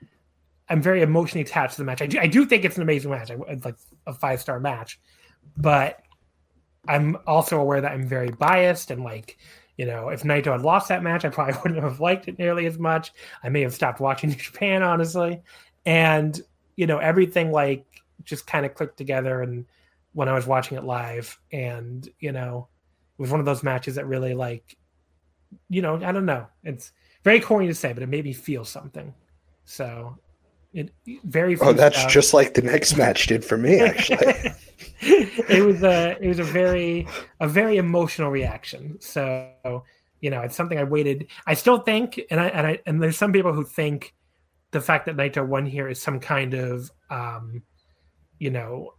i'm 0.70 0.82
very 0.82 1.02
emotionally 1.02 1.42
attached 1.42 1.76
to 1.76 1.82
the 1.82 1.86
match. 1.86 2.02
I 2.02 2.08
do, 2.08 2.20
I 2.20 2.28
do 2.28 2.46
think 2.46 2.66
it's 2.66 2.76
an 2.76 2.84
amazing 2.84 3.12
match 3.12 3.32
I, 3.32 3.36
like 3.64 3.78
a 4.06 4.14
five 4.14 4.42
star 4.42 4.60
match 4.60 5.00
but 5.58 6.02
i'm 6.88 7.18
also 7.28 7.60
aware 7.60 7.82
that 7.82 7.92
i'm 7.92 8.08
very 8.08 8.30
biased 8.32 8.92
and 8.92 9.04
like 9.04 9.38
you 9.78 9.86
know 9.86 10.10
if 10.10 10.24
naito 10.24 10.52
had 10.52 10.62
lost 10.62 10.90
that 10.90 11.04
match 11.04 11.26
i 11.26 11.30
probably 11.30 11.56
wouldn't 11.64 11.84
have 11.84 12.00
liked 12.00 12.28
it 12.28 12.38
nearly 12.38 12.66
as 12.66 12.78
much. 12.78 13.14
I 13.44 13.50
may 13.50 13.62
have 13.62 13.74
stopped 13.74 14.00
watching 14.00 14.32
japan 14.38 14.84
honestly. 14.84 15.42
And 15.86 16.40
you 16.76 16.88
know 16.88 17.00
everything 17.00 17.52
like 17.52 17.86
just 18.24 18.46
kind 18.46 18.66
of 18.66 18.74
clicked 18.76 18.98
together 18.98 19.42
and 19.42 19.66
when 20.14 20.30
i 20.30 20.34
was 20.34 20.46
watching 20.46 20.78
it 20.78 20.84
live 20.84 21.40
and 21.52 22.08
you 22.20 22.32
know 22.32 22.68
was 23.22 23.32
one 23.32 23.40
of 23.40 23.46
those 23.46 23.64
matches 23.64 23.96
that 23.96 24.06
really 24.08 24.34
like 24.34 24.76
you 25.70 25.82
know 25.82 25.96
i 26.04 26.12
don't 26.12 26.26
know 26.26 26.46
it's 26.64 26.92
very 27.24 27.40
corny 27.40 27.68
to 27.68 27.76
say 27.76 27.94
but 27.94 28.04
it 28.04 28.08
made 28.10 28.26
me 28.26 28.34
feel 28.34 28.66
something 28.66 29.14
so 29.64 30.18
it 30.74 30.92
very 31.26 31.58
Oh, 31.60 31.74
that's 31.74 31.98
freestyle. 32.00 32.10
just 32.10 32.34
like 32.34 32.54
the 32.54 32.62
next 32.62 32.96
match 32.96 33.28
did 33.28 33.44
for 33.44 33.58
me, 33.58 33.82
actually. 33.82 34.18
it 35.02 35.66
was 35.66 35.84
a 35.84 36.18
it 36.22 36.28
was 36.30 36.40
a 36.40 36.46
very 36.46 37.06
a 37.42 37.48
very 37.48 37.76
emotional 37.76 38.32
reaction 38.32 38.96
so 39.02 39.84
you 40.22 40.30
know 40.30 40.40
it's 40.42 40.56
something 40.56 40.78
i 40.78 40.84
waited 40.84 41.28
i 41.46 41.54
still 41.56 41.80
think 41.80 42.22
and 42.32 42.40
i 42.40 42.48
and 42.48 42.68
i 42.68 42.80
and 42.86 43.02
there's 43.04 43.18
some 43.18 43.34
people 43.34 43.52
who 43.52 43.66
think 43.66 44.14
the 44.72 44.80
fact 44.80 45.08
that 45.08 45.18
naito 45.18 45.46
won 45.46 45.66
here 45.66 45.90
is 45.90 46.02
some 46.02 46.20
kind 46.20 46.54
of 46.54 46.90
um 47.10 47.64
you 48.40 48.50
know 48.50 48.94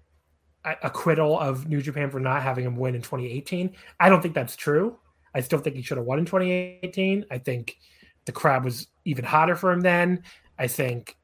acquittal 0.65 1.39
of 1.39 1.69
new 1.69 1.83
japan 1.83 2.11
for 2.11 2.21
not 2.21 2.43
having 2.43 2.65
him 2.65 2.77
win 2.77 2.95
in 2.95 3.03
2018 3.03 3.75
i 4.01 4.09
don't 4.09 4.23
think 4.23 4.35
that's 4.35 4.57
true. 4.57 4.99
I 5.35 5.41
still 5.41 5.59
think 5.59 5.77
he 5.77 5.83
should 5.83 5.97
have 5.97 6.07
won 6.07 6.19
in 6.19 6.25
2018 6.27 7.27
i 7.31 7.39
think 7.39 7.79
the 8.25 8.33
crowd 8.33 8.65
was 8.65 8.89
even 9.05 9.25
hotter 9.25 9.57
for 9.57 9.73
him 9.73 9.81
then. 9.81 10.23
I 10.59 10.67
think 10.67 11.17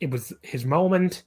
it 0.00 0.10
was 0.10 0.32
his 0.42 0.64
moment. 0.64 1.24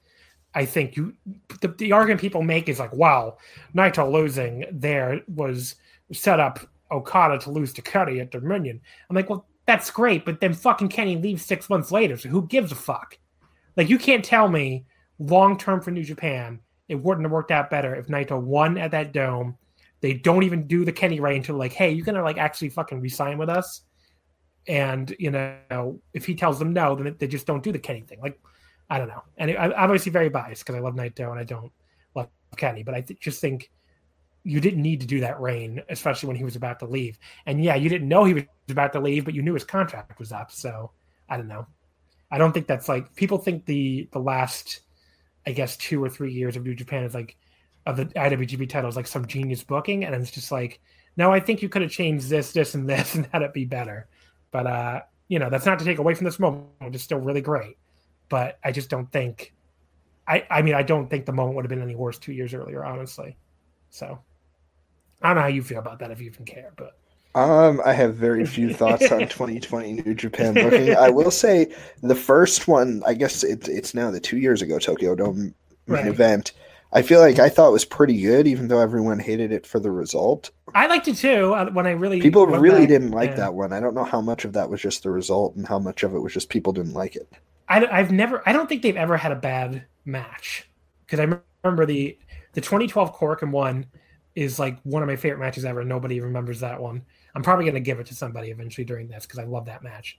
I 0.53 0.65
think 0.65 0.95
you 0.95 1.13
the, 1.61 1.67
the 1.67 1.91
argument 1.91 2.21
people 2.21 2.41
make 2.41 2.69
is 2.69 2.79
like, 2.79 2.93
wow, 2.93 3.37
Naito 3.75 4.11
losing 4.11 4.65
there 4.71 5.21
was 5.27 5.75
set 6.13 6.39
up 6.39 6.59
Okada 6.91 7.37
to 7.39 7.51
lose 7.51 7.73
to 7.73 7.81
Cuddy 7.81 8.19
at 8.21 8.31
Dominion. 8.31 8.79
I'm 9.09 9.15
like, 9.15 9.29
well, 9.29 9.45
that's 9.65 9.91
great, 9.91 10.23
but 10.23 10.39
then 10.39 10.53
fucking 10.53 10.87
Kenny 10.87 11.17
leaves 11.17 11.43
six 11.43 11.69
months 11.69 11.91
later, 11.91 12.15
so 12.15 12.29
who 12.29 12.47
gives 12.47 12.71
a 12.71 12.75
fuck? 12.75 13.17
Like, 13.75 13.89
you 13.89 13.97
can't 13.97 14.23
tell 14.23 14.47
me 14.47 14.85
long 15.19 15.57
term 15.57 15.81
for 15.81 15.91
New 15.91 16.05
Japan 16.05 16.61
it 16.87 16.95
wouldn't 16.95 17.25
have 17.25 17.31
worked 17.31 17.51
out 17.51 17.69
better 17.69 17.95
if 17.95 18.07
Naito 18.07 18.39
won 18.39 18.77
at 18.77 18.91
that 18.91 19.11
dome. 19.11 19.57
They 20.01 20.13
don't 20.13 20.43
even 20.43 20.67
do 20.67 20.85
the 20.85 20.91
Kenny 20.91 21.19
reign 21.19 21.37
until 21.37 21.57
like, 21.57 21.73
hey, 21.73 21.91
you're 21.91 22.05
gonna 22.05 22.23
like 22.23 22.37
actually 22.37 22.69
fucking 22.69 23.01
resign 23.01 23.37
with 23.37 23.49
us. 23.49 23.81
And 24.67 25.15
you 25.17 25.31
know, 25.31 25.99
if 26.13 26.25
he 26.25 26.35
tells 26.35 26.59
them 26.59 26.73
no, 26.73 26.95
then 26.95 27.15
they 27.17 27.27
just 27.27 27.47
don't 27.47 27.63
do 27.63 27.71
the 27.71 27.79
Kenny 27.79 28.01
thing. 28.01 28.19
Like, 28.21 28.39
I 28.89 28.97
don't 28.97 29.07
know. 29.07 29.23
And 29.37 29.51
I'm 29.51 29.73
obviously 29.75 30.11
very 30.11 30.29
biased 30.29 30.63
because 30.65 30.75
I 30.75 30.79
love 30.79 30.95
Naito 30.95 31.31
and 31.31 31.39
I 31.39 31.43
don't 31.43 31.71
love 32.15 32.29
Kenny, 32.55 32.83
but 32.83 32.95
I 32.95 33.01
th- 33.01 33.19
just 33.19 33.41
think 33.41 33.71
you 34.43 34.61
didn't 34.61 34.81
need 34.81 35.01
to 35.01 35.07
do 35.07 35.19
that 35.19 35.41
reign, 35.41 35.83
especially 35.89 36.27
when 36.27 36.37
he 36.37 36.45
was 36.45 36.55
about 36.55 36.79
to 36.79 36.85
leave. 36.85 37.19
And 37.45 37.61
yeah, 37.61 37.75
you 37.75 37.89
didn't 37.89 38.07
know 38.07 38.23
he 38.23 38.33
was 38.33 38.43
about 38.69 38.93
to 38.93 38.99
leave, 39.01 39.25
but 39.25 39.33
you 39.33 39.41
knew 39.41 39.53
his 39.53 39.65
contract 39.65 40.19
was 40.19 40.31
up. 40.31 40.51
So 40.51 40.91
I 41.27 41.35
don't 41.35 41.49
know. 41.49 41.67
I 42.31 42.37
don't 42.37 42.53
think 42.53 42.67
that's 42.67 42.87
like 42.87 43.13
people 43.15 43.37
think 43.37 43.65
the 43.65 44.07
the 44.11 44.19
last, 44.19 44.81
I 45.47 45.53
guess, 45.53 45.77
two 45.77 46.03
or 46.03 46.09
three 46.09 46.31
years 46.31 46.55
of 46.55 46.63
New 46.63 46.75
Japan 46.75 47.03
is 47.03 47.15
like 47.15 47.35
of 47.87 47.97
the 47.97 48.05
IWGP 48.05 48.69
titles, 48.69 48.95
like 48.95 49.07
some 49.07 49.25
genius 49.25 49.63
booking, 49.63 50.05
and 50.05 50.13
it's 50.13 50.29
just 50.29 50.51
like, 50.51 50.79
no, 51.15 51.31
I 51.31 51.39
think 51.39 51.63
you 51.63 51.69
could 51.69 51.81
have 51.81 51.89
changed 51.89 52.29
this, 52.29 52.51
this, 52.51 52.75
and 52.75 52.87
this, 52.87 53.15
and 53.15 53.27
had 53.31 53.41
it 53.41 53.53
be 53.53 53.65
better. 53.65 54.07
But 54.51 54.67
uh, 54.67 55.01
you 55.27 55.39
know, 55.39 55.49
that's 55.49 55.65
not 55.65 55.79
to 55.79 55.85
take 55.85 55.97
away 55.97 56.13
from 56.13 56.25
this 56.25 56.39
moment. 56.39 56.67
It's 56.81 57.03
still 57.03 57.19
really 57.19 57.41
great. 57.41 57.77
But 58.29 58.59
I 58.63 58.71
just 58.73 58.89
don't 58.89 59.09
think 59.11 59.53
I, 60.27 60.45
I 60.49 60.61
mean, 60.61 60.73
I 60.73 60.83
don't 60.83 61.09
think 61.09 61.25
the 61.25 61.31
moment 61.31 61.55
would 61.55 61.65
have 61.65 61.69
been 61.69 61.81
any 61.81 61.95
worse 61.95 62.17
two 62.17 62.33
years 62.33 62.53
earlier, 62.53 62.83
honestly. 62.83 63.37
So 63.89 64.19
I 65.21 65.27
don't 65.27 65.35
know 65.37 65.41
how 65.41 65.47
you 65.47 65.63
feel 65.63 65.79
about 65.79 65.99
that 65.99 66.11
if 66.11 66.19
you 66.19 66.27
even 66.27 66.45
care, 66.45 66.73
but 66.75 66.97
um, 67.37 67.81
I 67.85 67.93
have 67.93 68.15
very 68.15 68.45
few 68.45 68.69
thoughts 68.69 69.11
on 69.11 69.27
2020 69.27 69.93
New 69.93 70.15
Japan 70.15 70.57
booking. 70.57 70.95
I 70.95 71.09
will 71.09 71.31
say 71.31 71.73
the 72.01 72.15
first 72.15 72.67
one, 72.67 73.03
I 73.05 73.13
guess 73.13 73.43
it's 73.43 73.67
it's 73.67 73.93
now 73.93 74.11
the 74.11 74.19
two 74.19 74.37
years 74.37 74.61
ago 74.61 74.79
Tokyo 74.79 75.15
Dome 75.15 75.53
main 75.87 76.05
Right. 76.05 76.07
event. 76.07 76.53
I 76.93 77.01
feel 77.01 77.19
like 77.19 77.39
I 77.39 77.49
thought 77.49 77.69
it 77.69 77.73
was 77.73 77.85
pretty 77.85 78.21
good, 78.21 78.47
even 78.47 78.67
though 78.67 78.79
everyone 78.79 79.19
hated 79.19 79.51
it 79.51 79.65
for 79.67 79.79
the 79.79 79.91
result. 79.91 80.51
I 80.73 80.87
liked 80.87 81.07
it 81.07 81.17
too. 81.17 81.53
uh, 81.53 81.69
When 81.71 81.87
I 81.87 81.91
really 81.91 82.19
People 82.19 82.45
really 82.45 82.85
back, 82.85 82.87
didn't 82.87 83.09
like 83.11 83.33
yeah. 83.33 83.37
that 83.37 83.55
one. 83.55 83.73
I 83.73 83.79
don't 83.79 83.95
know 83.95 84.03
how 84.03 84.21
much 84.21 84.45
of 84.45 84.53
that 84.53 84.69
was 84.69 84.81
just 84.81 85.01
the 85.01 85.09
result 85.09 85.55
and 85.55 85.67
how 85.67 85.79
much 85.79 86.03
of 86.03 86.13
it 86.13 86.19
was 86.19 86.31
just 86.33 86.49
people 86.49 86.73
didn't 86.73 86.93
like 86.93 87.15
it. 87.15 87.27
I, 87.67 87.85
I've 87.87 88.11
never. 88.11 88.47
I 88.47 88.53
don't 88.53 88.67
think 88.67 88.81
they've 88.81 88.95
ever 88.95 89.17
had 89.17 89.31
a 89.31 89.35
bad 89.35 89.85
match 90.05 90.69
because 91.05 91.19
I 91.19 91.39
remember 91.63 91.85
the 91.85 92.17
the 92.53 92.61
2012 92.61 93.11
Cork 93.13 93.41
and 93.41 93.51
one 93.51 93.87
is 94.35 94.59
like 94.59 94.79
one 94.83 95.03
of 95.03 95.07
my 95.07 95.15
favorite 95.15 95.39
matches 95.39 95.65
ever. 95.65 95.83
Nobody 95.83 96.19
remembers 96.21 96.61
that 96.61 96.81
one. 96.81 97.03
I'm 97.37 97.43
probably 97.43 97.65
going 97.65 97.75
to 97.75 97.81
give 97.81 97.99
it 97.99 98.07
to 98.07 98.15
somebody 98.15 98.49
eventually 98.49 98.83
during 98.83 99.07
this 99.07 99.27
because 99.27 99.37
I 99.37 99.43
love 99.43 99.65
that 99.65 99.83
match. 99.83 100.17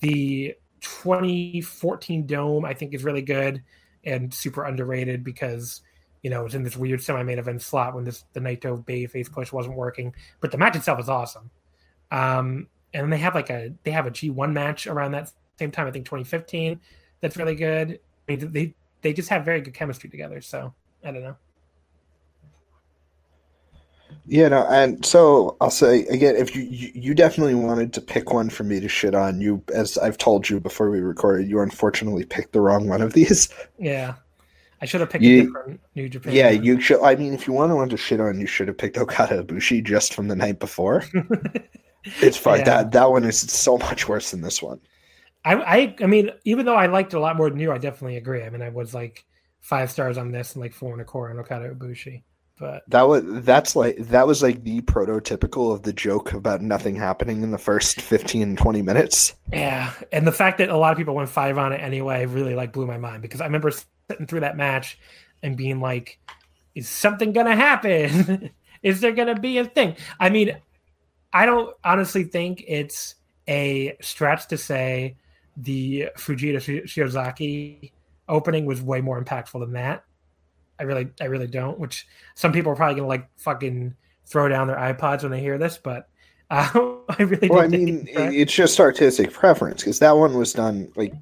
The 0.00 0.54
2014 0.82 2.26
Dome 2.26 2.66
I 2.66 2.74
think 2.74 2.92
is 2.92 3.04
really 3.04 3.22
good 3.22 3.62
and 4.04 4.32
super 4.34 4.64
underrated 4.64 5.24
because 5.24 5.80
you 6.22 6.28
know 6.28 6.44
it's 6.44 6.54
in 6.54 6.62
this 6.62 6.76
weird 6.76 7.02
semi-main 7.02 7.38
event 7.38 7.62
slot 7.62 7.94
when 7.94 8.04
this 8.04 8.24
the 8.34 8.40
Naito 8.40 8.84
babyface 8.84 9.32
push 9.32 9.50
wasn't 9.50 9.76
working, 9.76 10.14
but 10.42 10.52
the 10.52 10.58
match 10.58 10.76
itself 10.76 11.00
is 11.00 11.08
awesome. 11.08 11.50
Um, 12.10 12.66
and 12.92 13.04
then 13.04 13.08
they 13.08 13.16
have 13.16 13.34
like 13.34 13.48
a 13.48 13.72
they 13.84 13.90
have 13.90 14.06
a 14.06 14.10
G1 14.10 14.52
match 14.52 14.86
around 14.86 15.12
that 15.12 15.32
same 15.58 15.70
time. 15.70 15.86
I 15.86 15.90
think 15.90 16.04
2015 16.04 16.78
that's 17.22 17.38
really 17.38 17.54
good. 17.54 17.98
They, 18.26 18.74
they 19.00 19.14
just 19.14 19.30
have 19.30 19.42
very 19.42 19.62
good 19.62 19.72
chemistry 19.72 20.10
together. 20.10 20.42
So 20.42 20.74
I 21.02 21.12
don't 21.12 21.22
know. 21.22 21.36
You 24.26 24.48
know, 24.48 24.66
and 24.68 25.04
so 25.06 25.56
I'll 25.60 25.70
say 25.70 26.00
again, 26.06 26.36
if 26.36 26.54
you, 26.54 26.62
you 26.62 26.90
you 26.94 27.14
definitely 27.14 27.54
wanted 27.54 27.92
to 27.94 28.00
pick 28.02 28.32
one 28.32 28.50
for 28.50 28.62
me 28.64 28.78
to 28.80 28.88
shit 28.88 29.14
on, 29.14 29.40
you 29.40 29.62
as 29.74 29.96
I've 29.98 30.18
told 30.18 30.48
you 30.50 30.60
before 30.60 30.90
we 30.90 31.00
recorded, 31.00 31.48
you 31.48 31.60
unfortunately 31.60 32.24
picked 32.26 32.52
the 32.52 32.60
wrong 32.60 32.88
one 32.88 33.00
of 33.02 33.14
these. 33.14 33.48
Yeah, 33.78 34.16
I 34.82 34.86
should 34.86 35.00
have 35.00 35.08
picked 35.10 35.24
You- 35.24 35.40
a 35.40 35.44
different 35.46 35.80
New 35.94 36.08
Japan. 36.10 36.32
Yeah, 36.34 36.52
one. 36.52 36.62
you 36.64 36.80
should. 36.80 37.02
I 37.02 37.14
mean, 37.16 37.32
if 37.32 37.46
you 37.46 37.54
want 37.54 37.70
to 37.70 37.76
want 37.76 37.90
to 37.92 37.96
shit 37.96 38.20
on, 38.20 38.38
you 38.38 38.46
should 38.46 38.68
have 38.68 38.76
picked 38.78 38.98
Okada 38.98 39.42
Ibushi 39.44 39.82
just 39.84 40.12
from 40.14 40.28
the 40.28 40.36
night 40.36 40.58
before. 40.58 41.04
It's 42.20 42.36
fine. 42.36 42.60
Yeah. 42.60 42.64
That 42.64 42.92
that 42.92 43.10
one 43.10 43.24
is 43.24 43.38
so 43.38 43.76
much 43.78 44.08
worse 44.08 44.30
than 44.30 44.40
this 44.40 44.62
one. 44.62 44.80
I, 45.44 45.54
I 45.54 45.96
I 46.02 46.06
mean, 46.06 46.30
even 46.44 46.64
though 46.64 46.74
I 46.76 46.86
liked 46.86 47.12
it 47.12 47.16
a 47.16 47.20
lot 47.20 47.36
more 47.36 47.50
than 47.50 47.58
you, 47.60 47.72
I 47.72 47.78
definitely 47.78 48.16
agree. 48.16 48.42
I 48.42 48.50
mean, 48.50 48.62
I 48.62 48.68
was 48.70 48.94
like 48.94 49.24
five 49.60 49.90
stars 49.90 50.16
on 50.16 50.30
this 50.32 50.54
and 50.54 50.62
like 50.62 50.72
four 50.72 50.92
and 50.92 51.00
a 51.00 51.04
quarter 51.04 51.32
on 51.34 51.40
Okada 51.40 51.74
Ibushi. 51.74 52.22
But 52.58 52.82
That 52.88 53.02
was 53.08 53.22
that's 53.44 53.76
like 53.76 53.96
that 53.98 54.26
was 54.26 54.42
like 54.42 54.64
the 54.64 54.80
prototypical 54.82 55.72
of 55.72 55.82
the 55.82 55.92
joke 55.92 56.32
about 56.32 56.60
nothing 56.60 56.96
happening 56.96 57.42
in 57.42 57.50
the 57.50 57.58
first 57.58 58.00
15 58.00 58.56
20 58.56 58.82
minutes. 58.82 59.34
yeah, 59.52 59.92
and 60.12 60.26
the 60.26 60.32
fact 60.32 60.58
that 60.58 60.68
a 60.68 60.76
lot 60.76 60.92
of 60.92 60.98
people 60.98 61.14
went 61.14 61.28
five 61.28 61.58
on 61.58 61.72
it 61.72 61.78
anyway 61.78 62.26
really 62.26 62.54
like 62.54 62.72
blew 62.72 62.86
my 62.86 62.98
mind 62.98 63.22
because 63.22 63.40
I 63.40 63.44
remember 63.44 63.70
sitting 64.10 64.26
through 64.26 64.40
that 64.40 64.56
match 64.56 64.98
and 65.42 65.56
being 65.56 65.80
like, 65.80 66.18
"Is 66.74 66.88
something 66.88 67.32
gonna 67.32 67.56
happen? 67.56 68.50
Is 68.82 69.00
there 69.00 69.12
gonna 69.12 69.38
be 69.38 69.58
a 69.58 69.64
thing?" 69.64 69.96
I 70.18 70.30
mean, 70.30 70.56
I 71.32 71.46
don't 71.46 71.76
honestly 71.84 72.24
think 72.24 72.64
it's 72.66 73.14
a 73.46 73.96
stretch 74.00 74.48
to 74.48 74.58
say 74.58 75.16
the 75.56 76.10
Fujita 76.16 76.58
Shiozaki 76.86 77.92
opening 78.28 78.66
was 78.66 78.82
way 78.82 79.00
more 79.00 79.22
impactful 79.22 79.60
than 79.60 79.72
that. 79.72 80.04
I 80.78 80.84
really, 80.84 81.08
I 81.20 81.24
really 81.26 81.46
don't. 81.46 81.78
Which 81.78 82.06
some 82.34 82.52
people 82.52 82.72
are 82.72 82.76
probably 82.76 82.96
gonna 82.96 83.08
like 83.08 83.28
fucking 83.38 83.94
throw 84.26 84.48
down 84.48 84.66
their 84.66 84.76
iPods 84.76 85.22
when 85.22 85.32
they 85.32 85.40
hear 85.40 85.58
this, 85.58 85.78
but 85.78 86.08
uh, 86.50 86.68
I 87.08 87.22
really. 87.22 87.48
Well, 87.48 87.60
I 87.60 87.68
mean, 87.68 88.08
it's 88.10 88.52
just 88.52 88.80
artistic 88.80 89.32
preference 89.32 89.82
because 89.82 89.98
that 90.00 90.16
one 90.16 90.34
was 90.34 90.52
done 90.52 90.92
like 90.96 91.14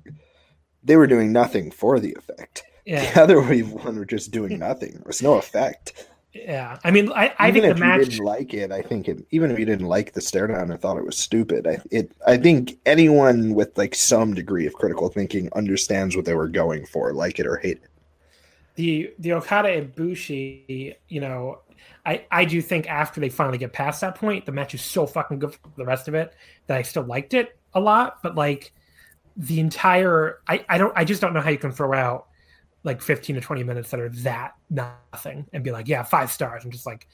they 0.83 0.97
were 0.97 1.07
doing 1.07 1.33
nothing 1.33 1.71
for 1.71 1.99
the 1.99 2.15
effect. 2.15 2.63
yeah, 2.85 3.13
The 3.13 3.23
other 3.23 3.41
one 3.43 3.97
were 3.97 4.05
just 4.05 4.31
doing 4.31 4.59
nothing. 4.61 4.93
There 4.93 5.03
was 5.07 5.23
no 5.23 5.35
effect. 5.35 6.07
yeah. 6.33 6.79
I 6.85 6.91
mean, 6.91 7.11
I, 7.13 7.35
I 7.39 7.49
even 7.49 7.63
think 7.63 7.71
if 7.73 7.77
the 7.77 7.81
match. 7.81 7.99
you 8.01 8.05
didn't 8.07 8.25
like 8.25 8.55
it, 8.55 8.71
I 8.73 8.83
think 8.83 9.09
it. 9.09 9.27
Even 9.31 9.51
if 9.51 9.59
you 9.59 9.65
didn't 9.65 9.87
like 9.87 10.13
the 10.13 10.21
stare 10.21 10.47
down 10.47 10.71
and 10.71 10.81
thought 10.81 10.99
it 10.99 11.05
was 11.05 11.17
stupid, 11.19 11.67
I 11.67 11.81
it. 11.91 12.13
I 12.27 12.37
think 12.37 12.79
anyone 12.87 13.55
with 13.55 13.77
like 13.77 13.95
some 13.95 14.35
degree 14.35 14.67
of 14.67 14.75
critical 14.75 15.09
thinking 15.09 15.49
understands 15.55 16.15
what 16.15 16.25
they 16.25 16.35
were 16.35 16.49
going 16.49 16.87
for, 16.87 17.13
like 17.13 17.39
it 17.41 17.47
or 17.47 17.57
hate 17.57 17.79
it. 17.83 17.91
The 18.77 19.13
the 19.19 19.33
Okada 19.33 19.83
Ibushi, 19.83 20.95
you 21.09 21.21
know, 21.21 21.61
I 22.05 22.25
I 22.31 22.45
do 22.45 22.63
think 22.63 22.89
after 22.89 23.21
they 23.21 23.29
finally 23.29 23.59
get 23.59 23.73
past 23.73 24.01
that 24.03 24.15
point, 24.15 24.47
the 24.47 24.53
match 24.53 24.75
is 24.75 24.83
so 24.83 25.07
fucking 25.07 25.39
good 25.39 25.53
for 25.55 25.61
the 25.77 25.85
rest 25.85 26.09
of 26.09 26.15
it 26.15 26.35
that 26.67 26.79
I 26.79 26.83
still 26.83 27.03
liked 27.03 27.35
it 27.35 27.59
a 27.75 27.81
lot. 27.81 28.23
But 28.23 28.35
like 28.35 28.73
the 29.37 29.61
entire, 29.61 30.41
I 30.49 30.65
I 30.69 30.79
don't, 30.79 30.93
I 30.97 31.05
just 31.05 31.21
don't 31.21 31.35
know 31.35 31.41
how 31.41 31.51
you 31.51 31.59
can 31.59 31.73
throw 31.73 31.93
out 31.93 32.29
like 32.85 33.03
fifteen 33.03 33.35
to 33.35 33.43
twenty 33.43 33.65
minutes 33.65 33.91
that 33.91 34.01
are 34.01 34.09
that 34.09 34.55
nothing 34.71 35.47
and 35.53 35.65
be 35.65 35.73
like, 35.73 35.89
yeah, 35.89 36.03
five 36.03 36.31
stars. 36.31 36.65
I'm 36.65 36.71
just 36.71 36.87
like, 36.87 37.09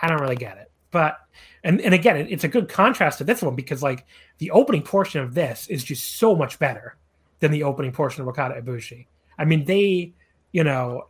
I 0.00 0.08
don't 0.08 0.20
really 0.20 0.36
get 0.36 0.56
it. 0.58 0.70
But 0.90 1.18
and 1.64 1.80
and 1.80 1.92
again, 1.94 2.16
it, 2.16 2.30
it's 2.30 2.44
a 2.44 2.48
good 2.48 2.68
contrast 2.68 3.18
to 3.18 3.24
this 3.24 3.42
one 3.42 3.54
because 3.54 3.82
like 3.82 4.06
the 4.38 4.50
opening 4.52 4.82
portion 4.82 5.20
of 5.20 5.34
this 5.34 5.66
is 5.68 5.84
just 5.84 6.16
so 6.16 6.34
much 6.34 6.58
better 6.58 6.96
than 7.40 7.50
the 7.50 7.62
opening 7.62 7.92
portion 7.92 8.22
of 8.22 8.28
Okada 8.28 8.60
Ibushi. 8.60 9.06
I 9.38 9.44
mean, 9.44 9.64
they, 9.64 10.14
you 10.52 10.64
know, 10.64 11.08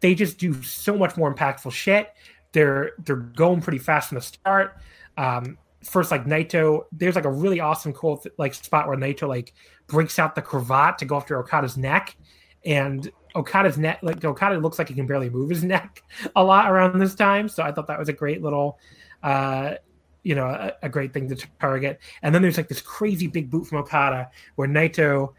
they 0.00 0.14
just 0.14 0.38
do 0.38 0.62
so 0.62 0.96
much 0.96 1.16
more 1.16 1.32
impactful 1.32 1.72
shit. 1.72 2.12
They're 2.52 2.92
they're 3.04 3.16
going 3.16 3.62
pretty 3.62 3.78
fast 3.78 4.08
from 4.08 4.16
the 4.16 4.22
start. 4.22 4.76
Um, 5.16 5.56
first, 5.82 6.10
like 6.10 6.26
Naito, 6.26 6.84
there's 6.92 7.14
like 7.14 7.24
a 7.24 7.30
really 7.30 7.60
awesome 7.60 7.92
cool 7.92 8.18
th- 8.18 8.34
like 8.38 8.54
spot 8.54 8.88
where 8.88 8.96
Naito 8.96 9.28
like 9.28 9.54
breaks 9.86 10.18
out 10.18 10.34
the 10.34 10.42
cravat 10.42 10.98
to 10.98 11.04
go 11.04 11.16
after 11.16 11.38
Okada's 11.38 11.76
neck, 11.76 12.16
and 12.64 13.10
Okada's 13.34 13.78
neck 13.78 14.00
like 14.02 14.22
Okada 14.22 14.58
looks 14.58 14.78
like 14.78 14.88
he 14.88 14.94
can 14.94 15.06
barely 15.06 15.30
move 15.30 15.50
his 15.50 15.64
neck 15.74 16.02
a 16.36 16.44
lot 16.44 16.70
around 16.70 16.98
this 16.98 17.14
time. 17.14 17.48
So 17.48 17.62
I 17.62 17.72
thought 17.72 17.86
that 17.86 17.98
was 17.98 18.08
a 18.08 18.14
great 18.14 18.42
little. 18.42 18.78
Uh, 19.22 19.76
you 20.24 20.36
know, 20.36 20.46
a, 20.46 20.72
a 20.84 20.88
great 20.88 21.12
thing 21.12 21.28
to 21.28 21.36
target. 21.60 21.98
And 22.22 22.32
then 22.32 22.42
there's 22.42 22.56
like 22.56 22.68
this 22.68 22.80
crazy 22.80 23.26
big 23.26 23.50
boot 23.50 23.66
from 23.66 23.78
Okada 23.78 24.30
where 24.54 24.68
Naito 24.68 25.32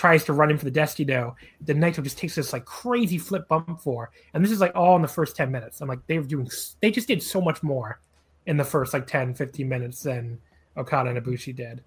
tries 0.00 0.24
to 0.24 0.32
run 0.32 0.50
in 0.50 0.56
for 0.56 0.64
the 0.64 0.70
Destino. 0.70 1.36
Then 1.60 1.76
Naito 1.76 2.02
just 2.02 2.16
takes 2.16 2.34
this 2.34 2.54
like 2.54 2.64
crazy 2.64 3.18
flip 3.18 3.46
bump 3.48 3.82
for, 3.82 4.10
and 4.32 4.42
this 4.42 4.50
is 4.50 4.58
like 4.58 4.74
all 4.74 4.96
in 4.96 5.02
the 5.02 5.08
first 5.08 5.36
10 5.36 5.50
minutes. 5.52 5.82
I'm 5.82 5.88
like, 5.88 5.98
they 6.06 6.18
were 6.18 6.24
doing, 6.24 6.48
they 6.80 6.90
just 6.90 7.06
did 7.06 7.22
so 7.22 7.38
much 7.38 7.62
more 7.62 8.00
in 8.46 8.56
the 8.56 8.64
first 8.64 8.94
like 8.94 9.06
10, 9.06 9.34
15 9.34 9.68
minutes 9.68 10.02
than 10.02 10.38
Okada 10.78 11.10
and 11.10 11.18
Ibushi 11.22 11.54
did. 11.54 11.82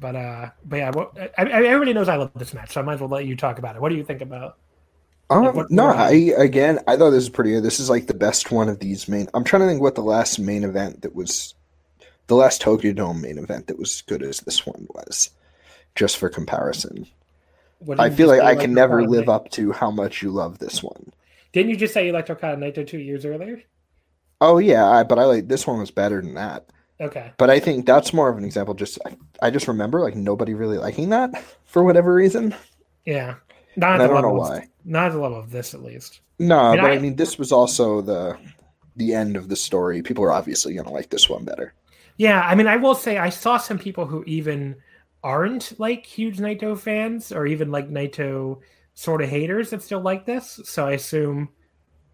But, 0.00 0.16
uh, 0.16 0.50
but 0.64 0.76
yeah, 0.76 0.90
what, 0.90 1.12
I, 1.36 1.42
I, 1.44 1.64
everybody 1.64 1.92
knows 1.92 2.08
I 2.08 2.16
love 2.16 2.30
this 2.34 2.54
match, 2.54 2.72
so 2.72 2.80
I 2.80 2.84
might 2.84 2.94
as 2.94 3.00
well 3.00 3.10
let 3.10 3.26
you 3.26 3.36
talk 3.36 3.58
about 3.58 3.76
it. 3.76 3.82
What 3.82 3.90
do 3.90 3.96
you 3.96 4.04
think 4.04 4.22
about? 4.22 4.56
Um, 5.28 5.44
Like, 5.44 5.54
what- 5.54 5.70
no, 5.70 5.88
what- 5.88 5.96
I 5.96 6.12
again, 6.38 6.78
I 6.88 6.96
thought 6.96 7.10
this 7.10 7.24
was 7.24 7.28
pretty 7.28 7.50
good. 7.50 7.62
This 7.62 7.78
is 7.78 7.90
like 7.90 8.06
the 8.06 8.14
best 8.14 8.50
one 8.50 8.70
of 8.70 8.78
these 8.78 9.06
main. 9.06 9.28
I'm 9.34 9.44
trying 9.44 9.60
to 9.60 9.68
think 9.68 9.82
what 9.82 9.96
the 9.96 10.00
last 10.00 10.38
main 10.38 10.64
event 10.64 11.02
that 11.02 11.14
was, 11.14 11.56
the 12.28 12.36
last 12.36 12.62
Tokyo 12.62 12.94
Dome 12.94 13.20
main 13.20 13.36
event 13.36 13.66
that 13.66 13.78
was 13.78 13.90
as 13.96 14.00
good 14.00 14.22
as 14.22 14.38
this 14.40 14.64
one 14.64 14.86
was, 14.94 15.28
just 15.94 16.16
for 16.16 16.28
comparison. 16.28 17.06
I 17.98 18.10
feel 18.10 18.28
like 18.28 18.42
I 18.42 18.54
can 18.54 18.72
never 18.74 19.06
live 19.06 19.28
up 19.28 19.50
to 19.52 19.72
how 19.72 19.90
much 19.90 20.22
you 20.22 20.30
love 20.30 20.58
this 20.58 20.82
one. 20.82 21.12
Didn't 21.52 21.70
you 21.70 21.76
just 21.76 21.92
say 21.92 22.06
you 22.06 22.12
liked 22.12 22.30
Okada 22.30 22.56
Naito 22.56 22.86
two 22.86 22.98
years 22.98 23.24
earlier? 23.24 23.62
Oh 24.40 24.58
yeah, 24.58 24.88
I, 24.88 25.02
but 25.02 25.18
I 25.18 25.24
like 25.24 25.48
this 25.48 25.66
one 25.66 25.78
was 25.78 25.90
better 25.90 26.20
than 26.22 26.34
that. 26.34 26.66
Okay. 27.00 27.32
But 27.36 27.50
I 27.50 27.58
think 27.58 27.84
that's 27.84 28.12
more 28.12 28.28
of 28.28 28.38
an 28.38 28.44
example. 28.44 28.74
Just 28.74 28.98
I, 29.04 29.16
I 29.42 29.50
just 29.50 29.68
remember 29.68 30.00
like 30.00 30.14
nobody 30.14 30.54
really 30.54 30.78
liking 30.78 31.10
that 31.10 31.44
for 31.64 31.82
whatever 31.82 32.14
reason. 32.14 32.54
Yeah. 33.04 33.34
Not 33.76 34.00
I 34.00 34.06
don't 34.06 34.22
know 34.22 34.28
level 34.32 34.42
of- 34.42 34.48
why. 34.48 34.68
Not 34.84 35.06
at 35.06 35.12
the 35.12 35.20
level 35.20 35.38
of 35.38 35.50
this, 35.50 35.74
at 35.74 35.82
least. 35.82 36.20
No, 36.38 36.72
mean, 36.72 36.80
but 36.80 36.90
I, 36.90 36.94
I- 36.94 36.98
mean 36.98 37.16
this 37.16 37.38
was 37.38 37.52
also 37.52 38.00
the 38.00 38.38
the 38.96 39.14
end 39.14 39.36
of 39.36 39.48
the 39.48 39.56
story. 39.56 40.02
People 40.02 40.24
are 40.24 40.32
obviously 40.32 40.74
gonna 40.74 40.92
like 40.92 41.10
this 41.10 41.28
one 41.28 41.44
better. 41.44 41.72
Yeah, 42.18 42.42
I 42.42 42.54
mean, 42.54 42.66
I 42.66 42.76
will 42.76 42.94
say 42.94 43.18
I 43.18 43.30
saw 43.30 43.56
some 43.56 43.78
people 43.78 44.06
who 44.06 44.22
even 44.24 44.76
aren't 45.22 45.78
like 45.78 46.04
huge 46.06 46.38
Naito 46.38 46.78
fans 46.78 47.32
or 47.32 47.46
even 47.46 47.70
like 47.70 47.88
Naito 47.90 48.60
sort 48.94 49.22
of 49.22 49.28
haters 49.28 49.70
that 49.70 49.82
still 49.82 50.00
like 50.00 50.26
this. 50.26 50.60
So 50.64 50.86
I 50.86 50.92
assume 50.92 51.48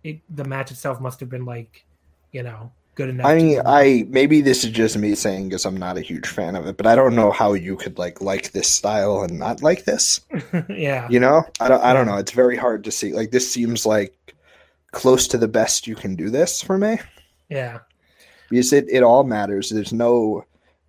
it, 0.04 0.20
the 0.28 0.44
match 0.44 0.70
itself 0.70 1.00
must 1.00 1.20
have 1.20 1.28
been 1.28 1.44
like, 1.44 1.84
you 2.32 2.42
know, 2.42 2.72
good 2.94 3.08
enough. 3.08 3.26
I 3.26 3.34
mean, 3.36 3.60
I 3.64 4.06
maybe 4.08 4.40
this 4.40 4.64
is 4.64 4.70
just 4.70 4.96
me 4.98 5.14
saying 5.14 5.48
because 5.48 5.64
I'm 5.64 5.76
not 5.76 5.96
a 5.98 6.02
huge 6.02 6.26
fan 6.28 6.56
of 6.56 6.66
it, 6.66 6.76
but 6.76 6.86
I 6.86 6.94
don't 6.94 7.14
know 7.14 7.30
how 7.30 7.54
you 7.54 7.76
could 7.76 7.98
like 7.98 8.20
like 8.20 8.52
this 8.52 8.68
style 8.68 9.22
and 9.22 9.38
not 9.38 9.62
like 9.62 9.84
this. 9.84 10.20
yeah, 10.68 11.08
You 11.10 11.20
know, 11.20 11.44
I 11.60 11.68
don't. 11.68 11.82
I 11.82 11.92
don't 11.92 12.06
know. 12.06 12.16
It's 12.16 12.32
very 12.32 12.56
hard 12.56 12.84
to 12.84 12.90
see. 12.90 13.12
Like 13.12 13.30
this 13.30 13.50
seems 13.50 13.86
like 13.86 14.34
close 14.92 15.28
to 15.28 15.38
the 15.38 15.48
best 15.48 15.86
you 15.86 15.94
can 15.94 16.16
do 16.16 16.30
this 16.30 16.62
for 16.62 16.78
me 16.78 16.98
yeah, 17.48 17.78
because 18.50 18.72
it 18.72 18.86
it 18.88 19.02
all 19.02 19.24
matters. 19.24 19.70
There's 19.70 19.92
no 19.92 20.44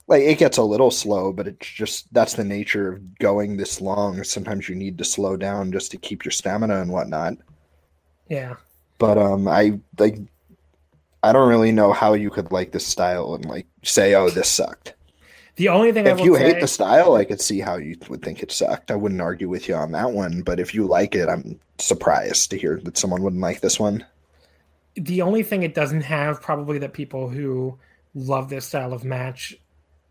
like 0.09 0.23
it 0.23 0.39
gets 0.39 0.57
a 0.57 0.63
little 0.63 0.91
slow, 0.91 1.31
but 1.31 1.47
it's 1.47 1.67
just 1.67 2.11
that's 2.13 2.33
the 2.33 2.43
nature 2.43 2.93
of 2.93 3.19
going 3.19 3.55
this 3.55 3.79
long. 3.79 4.23
Sometimes 4.23 4.67
you 4.67 4.75
need 4.75 4.97
to 4.97 5.05
slow 5.05 5.37
down 5.37 5.71
just 5.71 5.91
to 5.91 5.97
keep 5.97 6.25
your 6.25 6.31
stamina 6.31 6.81
and 6.81 6.91
whatnot. 6.91 7.37
yeah. 8.27 8.55
But 8.97 9.17
um, 9.17 9.47
I 9.47 9.79
like. 9.97 10.17
I 11.21 11.33
don't 11.33 11.49
really 11.49 11.71
know 11.71 11.93
how 11.93 12.13
you 12.13 12.29
could 12.29 12.51
like 12.51 12.71
this 12.71 12.87
style 12.87 13.35
and 13.35 13.45
like 13.45 13.67
say, 13.83 14.15
"Oh, 14.15 14.29
this 14.29 14.49
sucked." 14.49 14.95
The 15.57 15.69
only 15.69 15.91
thing 15.91 16.07
I 16.07 16.11
if 16.11 16.19
you 16.21 16.35
say, 16.35 16.53
hate 16.53 16.61
the 16.61 16.67
style, 16.67 17.15
I 17.15 17.25
could 17.25 17.41
see 17.41 17.59
how 17.59 17.77
you 17.77 17.97
would 18.09 18.21
think 18.23 18.41
it 18.41 18.51
sucked. 18.51 18.91
I 18.91 18.95
wouldn't 18.95 19.21
argue 19.21 19.49
with 19.49 19.67
you 19.67 19.75
on 19.75 19.91
that 19.91 20.11
one. 20.11 20.41
But 20.41 20.59
if 20.59 20.73
you 20.73 20.87
like 20.87 21.15
it, 21.15 21.29
I'm 21.29 21.59
surprised 21.77 22.49
to 22.51 22.57
hear 22.57 22.79
that 22.83 22.97
someone 22.97 23.21
wouldn't 23.21 23.41
like 23.41 23.61
this 23.61 23.79
one. 23.79 24.05
the 24.95 25.21
only 25.21 25.43
thing 25.43 25.63
it 25.63 25.73
doesn't 25.75 26.01
have 26.01 26.41
probably 26.41 26.79
that 26.79 26.93
people 26.93 27.29
who 27.29 27.77
love 28.13 28.49
this 28.49 28.65
style 28.65 28.93
of 28.93 29.03
match 29.03 29.55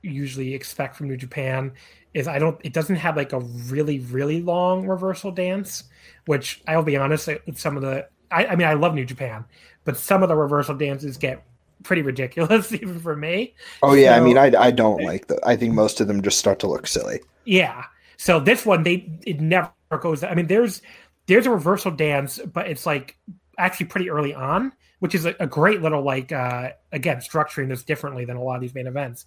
usually 0.03 0.55
expect 0.55 0.97
from 0.97 1.09
New 1.09 1.17
Japan 1.17 1.73
is 2.15 2.29
I 2.29 2.39
don't 2.39 2.61
it 2.65 2.73
doesn't 2.73 2.97
have 2.97 3.17
like 3.17 3.33
a 3.33 3.41
really 3.41 4.01
really 4.01 4.41
long 4.41 4.87
reversal 4.87 5.31
dance 5.31 5.85
which 6.27 6.63
I'll 6.67 6.83
be 6.83 6.97
honest 6.97 7.29
some 7.55 7.77
of 7.77 7.83
the 7.83 8.09
I, 8.31 8.47
I 8.47 8.57
mean 8.57 8.67
I 8.67 8.75
love 8.75 8.95
New 8.95 9.05
Japan 9.05 9.45
but 9.85 9.97
some 9.97 10.23
of 10.23 10.29
the 10.29 10.37
reversal 10.37 10.75
dances 10.75 11.17
get 11.17 11.45
pretty 11.83 12.03
ridiculous 12.03 12.73
even 12.73 12.99
for 12.99 13.17
me 13.17 13.55
Oh 13.83 13.95
yeah, 13.95 14.17
I 14.17 14.21
mean, 14.21 14.37
I 14.37 14.53
I 14.59 14.71
don't 14.71 15.03
like 15.03 15.29
the. 15.29 15.39
I 15.47 15.57
think 15.57 15.75
most 15.75 16.01
of 16.01 16.09
them 16.09 16.23
just 16.23 16.39
start 16.39 16.59
to 16.61 16.67
look 16.67 16.87
silly. 16.87 17.21
Yeah. 17.45 17.85
So 18.17 18.41
this 18.41 18.67
one, 18.67 18.83
they 18.83 19.11
it 19.27 19.41
never 19.41 19.71
goes. 20.01 20.25
I 20.25 20.35
mean, 20.35 20.47
there's 20.47 20.83
there's 21.27 21.47
a 21.47 21.51
reversal 21.51 21.91
dance, 21.91 22.41
but 22.53 22.69
it's 22.69 22.87
like 22.87 23.17
actually 23.59 23.87
pretty 23.87 24.11
early 24.11 24.35
on, 24.35 24.73
which 24.99 25.15
is 25.15 25.27
a, 25.27 25.35
a 25.41 25.47
great 25.47 25.83
little 25.83 26.03
like 26.03 26.33
uh 26.33 26.71
again 26.93 27.19
structuring 27.19 27.69
this 27.69 27.85
differently 27.85 28.25
than 28.25 28.37
a 28.37 28.43
lot 28.43 28.57
of 28.57 28.61
these 28.61 28.75
main 28.75 28.87
events. 28.87 29.27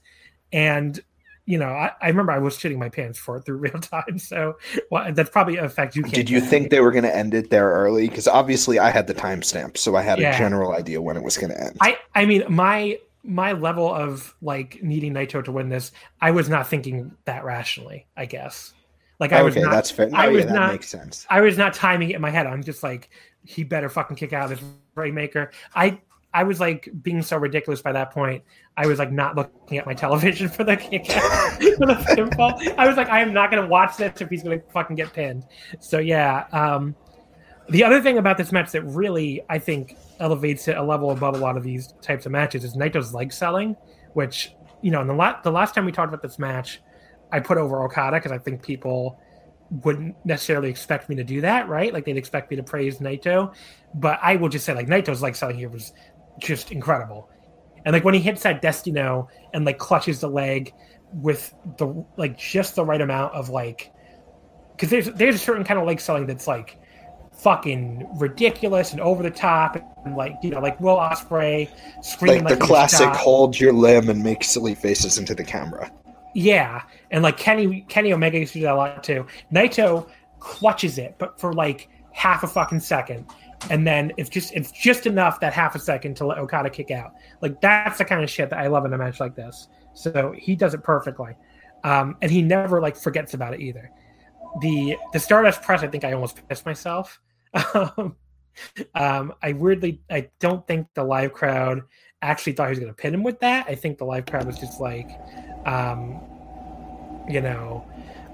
And 0.52 1.00
you 1.48 1.58
know, 1.58 1.70
I, 1.70 1.92
I 2.02 2.08
remember 2.08 2.32
I 2.32 2.38
was 2.38 2.56
shitting 2.56 2.78
my 2.78 2.88
pants 2.90 3.18
for 3.18 3.38
it 3.38 3.46
through 3.46 3.58
real 3.68 3.80
time. 3.80 4.20
So 4.20 4.58
well, 4.90 5.12
that's 5.14 5.30
probably 5.30 5.58
a 5.58 5.68
fact 5.68 5.96
you 5.96 6.04
can't. 6.04 6.14
Did 6.14 6.30
you 6.30 6.40
think 6.40 6.70
they 6.70 6.80
were 6.80 6.92
going 6.92 7.04
to 7.04 7.16
end 7.16 7.34
it 7.34 7.50
there 7.50 7.70
early? 7.70 8.08
Because 8.08 8.28
obviously, 8.28 8.80
I 8.80 8.90
had 8.90 9.08
the 9.08 9.14
timestamp, 9.16 9.78
so 9.78 9.96
I 9.96 10.02
had 10.02 10.20
Yeah. 10.20 10.36
a 10.36 10.38
general 10.38 10.74
idea 10.74 11.02
when 11.02 11.18
it 11.18 11.24
was 11.24 11.38
going 11.38 11.52
to 11.52 11.60
end. 11.62 11.78
I 11.82 11.98
I 12.16 12.26
mean 12.26 12.44
my 12.48 13.00
my 13.24 13.52
level 13.54 13.94
of 13.94 14.34
like 14.42 14.82
needing 14.82 15.14
Naito 15.14 15.44
to 15.44 15.52
win 15.52 15.70
this, 15.70 15.92
I 16.22 16.32
was 16.32 16.48
not 16.50 16.68
thinking 16.68 17.12
that 17.26 17.44
rationally. 17.44 18.06
I 18.16 18.26
guess. 18.26 18.74
Like 19.20 19.34
I 19.34 19.44
was 19.44 19.56
okay, 19.56 19.64
not. 19.64 19.72
that's 19.72 19.92
fair. 19.92 20.10
No, 20.10 20.18
I 20.18 20.28
oh, 20.28 20.32
was 20.32 20.46
yeah, 20.46 20.52
that 20.52 20.60
not- 20.60 20.72
makes 20.72 20.90
sense. 20.90 21.28
I 21.30 21.42
was 21.42 21.58
not 21.58 21.74
timing 21.76 22.10
it 22.10 22.16
in 22.16 22.22
my 22.22 22.32
head. 22.32 22.48
I'm 22.48 22.64
just 22.64 22.82
like, 22.82 23.12
he 23.46 23.64
better 23.64 23.88
fucking 23.88 24.16
kick 24.18 24.34
out 24.34 24.52
of 24.52 24.60
this 24.60 24.68
Rainmaker. 24.96 25.52
I 25.76 26.00
I 26.34 26.44
was 26.44 26.60
like 26.60 26.90
being 27.02 27.22
so 27.22 27.38
ridiculous 27.38 27.82
by 27.82 27.92
that 27.92 28.12
point. 28.12 28.44
I 28.78 28.88
was 28.88 29.00
like 29.00 29.12
not 29.12 29.36
looking 29.36 29.78
at 29.78 29.86
my 29.86 29.94
television 29.94 30.48
for 30.50 30.64
the 30.64 30.78
for 31.78 31.86
the 31.86 31.94
pinfall. 31.94 32.76
I 32.78 32.88
was 32.88 32.98
like, 32.98 33.10
I 33.10 33.22
am 33.22 33.34
not 33.34 33.52
gonna 33.52 33.68
watch 33.68 33.98
this 33.98 34.22
if 34.22 34.30
he's 34.30 34.44
gonna 34.44 34.62
fucking 34.72 34.96
get 34.96 35.14
pinned. 35.14 35.46
So 35.80 36.00
yeah. 36.00 36.46
Um 36.52 36.96
the 37.70 37.84
other 37.84 38.02
thing 38.02 38.18
about 38.18 38.38
this 38.38 38.52
match 38.52 38.72
that 38.72 38.84
really 38.84 39.42
I 39.50 39.60
think 39.60 39.98
elevates 40.20 40.68
it 40.68 40.78
a 40.78 40.84
level 40.84 41.12
above 41.12 41.36
a 41.36 41.40
lot 41.40 41.58
of 41.58 41.64
these 41.64 41.94
types 42.02 42.26
of 42.26 42.32
matches 42.32 42.64
is 42.64 42.76
Naito's 42.76 43.14
leg 43.14 43.34
selling, 43.34 43.76
which 44.14 44.54
you 44.82 44.92
know, 44.92 45.02
in 45.02 45.08
the 45.08 45.14
la- 45.14 45.42
the 45.42 45.52
last 45.52 45.76
time 45.76 45.86
we 45.86 45.92
talked 45.92 46.10
about 46.10 46.22
this 46.22 46.40
match, 46.40 46.82
I 47.32 47.40
put 47.40 47.58
over 47.58 47.84
Okada 47.84 48.18
because 48.18 48.32
I 48.32 48.38
think 48.38 48.62
people 48.64 49.20
wouldn't 49.84 50.16
necessarily 50.26 50.70
expect 50.70 51.08
me 51.08 51.16
to 51.16 51.24
do 51.24 51.42
that, 51.42 51.70
right? 51.70 51.94
Like 51.94 52.04
they'd 52.04 52.18
expect 52.18 52.52
me 52.52 52.58
to 52.58 52.64
praise 52.64 53.00
Naito, 53.00 53.54
but 53.96 54.20
I 54.22 54.36
will 54.36 54.50
just 54.50 54.66
say 54.66 54.74
like 54.74 54.88
Naito's 54.88 55.22
leg 55.22 55.36
selling 55.36 55.58
here 55.58 55.70
was 55.70 55.94
just 56.40 56.72
incredible, 56.72 57.30
and 57.86 57.94
like 57.94 58.04
when 58.04 58.14
he 58.14 58.20
hits 58.20 58.44
that 58.44 58.62
Destino 58.62 59.28
and 59.54 59.66
like 59.66 59.78
clutches 59.78 60.22
the 60.22 60.30
leg 60.30 60.74
with 61.14 61.54
the 61.78 62.06
like 62.18 62.38
just 62.38 62.76
the 62.76 62.86
right 62.86 63.02
amount 63.02 63.34
of 63.34 63.50
like, 63.50 63.92
because 64.72 64.90
there's 64.90 65.08
there's 65.12 65.36
a 65.36 65.40
certain 65.40 65.64
kind 65.64 65.80
of 65.80 65.86
leg 65.86 66.00
selling 66.00 66.26
that's 66.26 66.48
like 66.48 66.78
fucking 67.34 68.08
ridiculous 68.20 68.92
and 68.92 69.02
over 69.02 69.24
the 69.24 69.32
top 69.32 69.76
and 70.06 70.16
like 70.16 70.36
you 70.44 70.52
know 70.52 70.60
like 70.60 70.80
Will 70.80 70.98
Ospreay 70.98 71.68
screaming 72.04 72.44
Like 72.44 72.60
the 72.60 72.66
he 72.66 72.68
classic 72.68 73.10
hold 73.10 73.60
your 73.60 73.74
limb 73.74 74.10
and 74.10 74.24
make 74.24 74.44
silly 74.44 74.76
faces 74.76 75.18
into 75.18 75.34
the 75.34 75.44
camera. 75.44 75.92
Yeah, 76.34 76.84
and 77.10 77.24
like 77.24 77.38
Kenny 77.38 77.82
Kenny 77.90 78.14
Omega 78.14 78.40
used 78.40 78.54
to 78.54 78.60
do 78.60 78.66
that 78.66 78.74
a 78.74 78.78
lot 78.78 79.04
too. 79.04 79.26
Naito 79.52 80.08
clutches 80.40 80.98
it, 80.98 81.16
but 81.18 81.40
for 81.40 81.54
like 81.54 81.90
half 82.14 82.44
a 82.44 82.48
fucking 82.48 82.80
second, 82.80 83.26
and 83.70 83.86
then 83.86 84.12
it's 84.18 84.30
just 84.30 84.54
it's 84.54 84.72
just 84.72 85.06
enough 85.06 85.40
that 85.40 85.54
half 85.54 85.76
a 85.76 85.80
second 85.80 86.16
to 86.18 86.26
let 86.26 86.38
Okada 86.38 86.70
kick 86.70 86.92
out. 86.92 87.14
Like 87.42 87.62
that's 87.62 87.98
the 87.98 88.06
kind 88.06 88.24
of 88.24 88.30
shit 88.30 88.50
that 88.50 88.60
I 88.60 88.68
love 88.68 88.86
in 88.86 88.94
a 88.94 88.98
match 88.98 89.20
like 89.20 89.36
this. 89.36 89.68
So 89.94 90.34
he 90.38 90.56
does 90.56 90.74
it 90.74 90.84
perfectly, 90.84 91.36
um, 91.84 92.18
and 92.22 92.32
he 92.32 92.42
never 92.42 92.82
like 92.82 92.96
forgets 92.96 93.34
about 93.34 93.54
it 93.54 93.62
either. 93.62 93.92
The 94.62 94.98
the 95.14 95.20
Stardust 95.20 95.62
press, 95.62 95.84
I 95.84 95.88
think 95.88 96.04
I 96.04 96.14
almost 96.14 96.48
pissed 96.48 96.66
myself. 96.66 97.20
um, 97.74 98.16
um, 98.96 99.34
I 99.42 99.54
weirdly 99.54 100.02
I 100.10 100.30
don't 100.40 100.66
think 100.66 100.88
the 100.94 101.04
live 101.04 101.34
crowd 101.34 101.82
actually 102.22 102.54
thought 102.54 102.68
he 102.68 102.72
was 102.72 102.80
going 102.80 102.92
to 102.92 102.96
pin 102.96 103.14
him 103.14 103.24
with 103.24 103.40
that. 103.40 103.66
I 103.68 103.76
think 103.76 103.98
the 103.98 104.06
live 104.06 104.26
crowd 104.26 104.46
was 104.46 104.60
just 104.60 104.80
like, 104.80 105.10
um, 105.66 106.22
you 107.28 107.42
know, 107.42 107.86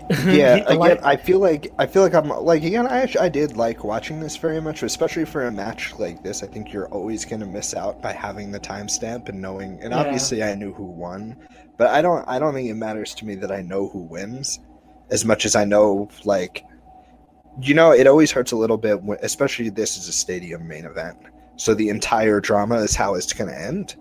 yeah 0.27 0.55
again 0.67 0.99
i 1.03 1.15
feel 1.15 1.39
like 1.39 1.73
i 1.79 1.85
feel 1.85 2.01
like 2.01 2.13
i'm 2.13 2.29
like 2.29 2.63
again 2.63 2.87
i 2.87 3.01
actually 3.01 3.21
i 3.21 3.29
did 3.29 3.57
like 3.57 3.83
watching 3.83 4.19
this 4.19 4.37
very 4.37 4.61
much 4.61 4.83
especially 4.83 5.25
for 5.25 5.47
a 5.47 5.51
match 5.51 5.93
like 5.99 6.23
this 6.23 6.43
i 6.43 6.47
think 6.47 6.71
you're 6.71 6.87
always 6.89 7.25
going 7.25 7.39
to 7.39 7.45
miss 7.45 7.73
out 7.73 8.01
by 8.01 8.11
having 8.13 8.51
the 8.51 8.59
timestamp 8.59 9.27
and 9.27 9.41
knowing 9.41 9.79
and 9.81 9.91
Yeah. 9.91 9.99
obviously 9.99 10.43
i 10.43 10.55
knew 10.55 10.71
who 10.73 10.85
won 10.85 11.35
but 11.77 11.87
i 11.87 12.01
don't 12.01 12.27
i 12.27 12.39
don't 12.39 12.53
think 12.53 12.69
it 12.69 12.75
matters 12.75 13.13
to 13.15 13.25
me 13.25 13.35
that 13.35 13.51
i 13.51 13.61
know 13.61 13.89
who 13.89 13.99
wins 14.03 14.59
as 15.09 15.25
much 15.25 15.45
as 15.45 15.55
i 15.55 15.65
know 15.65 16.09
like 16.23 16.63
you 17.61 17.73
know 17.73 17.91
it 17.91 18.07
always 18.07 18.31
hurts 18.31 18.51
a 18.51 18.55
little 18.55 18.77
bit 18.77 19.01
when, 19.03 19.17
especially 19.23 19.69
this 19.69 19.97
is 19.97 20.07
a 20.07 20.13
stadium 20.13 20.67
main 20.67 20.85
event 20.85 21.17
so 21.57 21.73
the 21.73 21.89
entire 21.89 22.39
drama 22.39 22.75
is 22.75 22.95
how 22.95 23.15
it's 23.15 23.33
going 23.33 23.49
to 23.49 23.59
end 23.59 23.95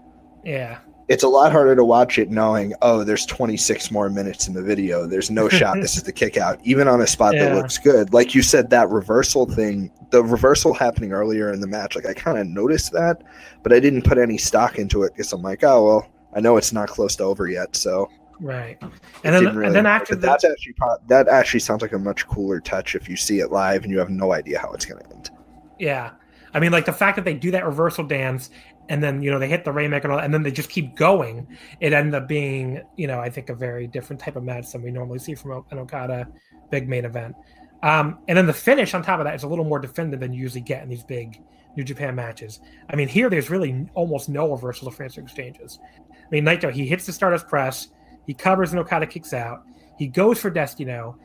yeah, 0.45 0.79
it's 1.09 1.23
a 1.23 1.29
lot 1.29 1.53
harder 1.53 1.77
to 1.77 1.85
watch 1.85 2.19
it 2.19 2.31
knowing, 2.31 2.75
oh, 2.83 3.05
there's 3.05 3.25
26 3.27 3.91
more 3.91 4.09
minutes 4.11 4.49
in 4.49 4.55
the 4.55 4.63
video. 4.63 5.07
There's 5.07 5.31
no 5.31 5.49
shot. 5.49 5.77
This 5.87 5.97
is 5.97 6.03
the 6.03 6.13
kick 6.13 6.37
out, 6.37 6.59
even 6.65 6.89
on 6.89 7.01
a 7.01 7.07
spot 7.07 7.35
that 7.35 7.55
looks 7.55 7.79
good. 7.79 8.13
Like 8.13 8.35
you 8.35 8.43
said, 8.43 8.71
that 8.71 8.89
reversal 8.89 9.47
thing, 9.47 9.93
the 10.11 10.25
reversal 10.25 10.75
happening 10.75 11.13
earlier 11.13 11.53
in 11.53 11.61
the 11.61 11.67
match, 11.67 11.95
like 11.95 12.07
I 12.07 12.15
kind 12.15 12.39
of 12.39 12.47
noticed 12.47 12.93
that, 12.93 13.23
but 13.63 13.73
I 13.73 13.79
didn't 13.79 14.03
put 14.03 14.19
any 14.19 14.37
stock 14.39 14.79
into 14.79 15.05
it 15.05 15.13
because 15.13 15.33
I'm 15.33 15.43
like, 15.43 15.63
oh, 15.63 15.85
well, 15.85 16.11
I 16.35 16.41
know 16.41 16.57
it's 16.57 16.73
not 16.73 16.89
close 16.89 17.15
to 17.17 17.25
over 17.25 17.47
yet. 17.47 17.77
So, 17.77 18.11
right. 18.41 18.83
And 19.23 19.35
then 19.35 19.45
really 19.55 19.67
and 19.67 19.75
then 19.77 19.87
after 19.87 20.17
the, 20.17 20.23
that's 20.23 20.45
actually, 20.45 20.75
that 21.07 21.29
actually 21.29 21.61
sounds 21.61 21.83
like 21.83 21.93
a 21.93 21.99
much 21.99 22.27
cooler 22.27 22.59
touch 22.59 22.97
if 22.97 23.09
you 23.09 23.17
see 23.17 23.41
it 23.41 23.53
live 23.53 23.85
and 23.85 23.93
you 23.93 23.99
have 23.99 24.11
no 24.11 24.33
idea 24.33 24.59
how 24.59 24.73
it's 24.73 24.87
going 24.87 25.05
to 25.05 25.11
end. 25.11 25.31
Yeah. 25.79 26.13
I 26.53 26.59
mean, 26.59 26.73
like 26.73 26.87
the 26.87 26.93
fact 26.93 27.17
that 27.17 27.25
they 27.25 27.35
do 27.35 27.51
that 27.51 27.65
reversal 27.67 28.03
dance 28.03 28.51
and 28.89 29.03
then, 29.03 29.23
you 29.23 29.31
know, 29.31 29.39
they 29.39 29.49
hit 29.49 29.65
the 29.65 29.73
Rainmaker 29.73 30.09
and, 30.09 30.13
all, 30.13 30.19
and 30.19 30.33
then 30.33 30.43
they 30.43 30.51
just 30.51 30.71
keep 30.71 30.97
going, 30.97 31.47
it 31.81 31.93
ended 31.93 32.15
up 32.15 32.29
being, 32.29 32.83
you 32.97 33.07
know, 33.07 33.21
I 33.21 33.31
think 33.31 33.51
a 33.51 33.55
very 33.55 33.87
different 33.87 34.21
type 34.21 34.37
of 34.37 34.45
match 34.45 34.73
than 34.73 34.83
we 34.83 34.91
normally 34.91 35.19
see 35.19 35.35
from 35.35 35.65
an 35.71 35.79
Okada 35.79 36.29
big 36.71 36.89
main 36.89 37.05
event. 37.05 37.35
Um, 37.83 38.19
and 38.29 38.37
then 38.39 38.47
the 38.47 38.53
finish 38.53 38.95
on 38.95 39.03
top 39.03 39.19
of 39.19 39.25
that 39.25 39.35
is 39.35 39.43
a 39.43 39.49
little 39.49 39.65
more 39.65 39.79
definitive 39.79 40.21
than 40.21 40.33
you 40.33 40.41
usually 40.41 40.61
get 40.61 40.83
in 40.83 40.89
these 40.89 41.05
big 41.05 41.41
New 41.77 41.85
Japan 41.85 42.15
matches. 42.15 42.61
I 42.89 42.97
mean, 42.97 43.09
here 43.09 43.29
there's 43.29 43.51
really 43.51 43.87
almost 43.95 44.29
no 44.29 44.51
reversal 44.51 44.89
of 44.89 44.97
transfer 44.97 45.21
exchanges. 45.21 45.79
I 46.01 46.29
mean, 46.31 46.45
Naito, 46.45 46.73
he 46.73 46.87
hits 46.87 47.07
the 47.07 47.13
Stardust 47.13 47.49
press, 47.49 47.89
he 48.27 48.35
covers 48.35 48.71
and 48.73 48.81
Okada 48.81 49.07
kicks 49.07 49.33
out, 49.33 49.65
he 49.99 50.07
goes 50.07 50.41
for 50.41 50.51
Destino, 50.51 51.19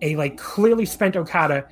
a 0.00 0.16
like 0.16 0.36
clearly 0.36 0.86
spent 0.86 1.16
Okada 1.16 1.66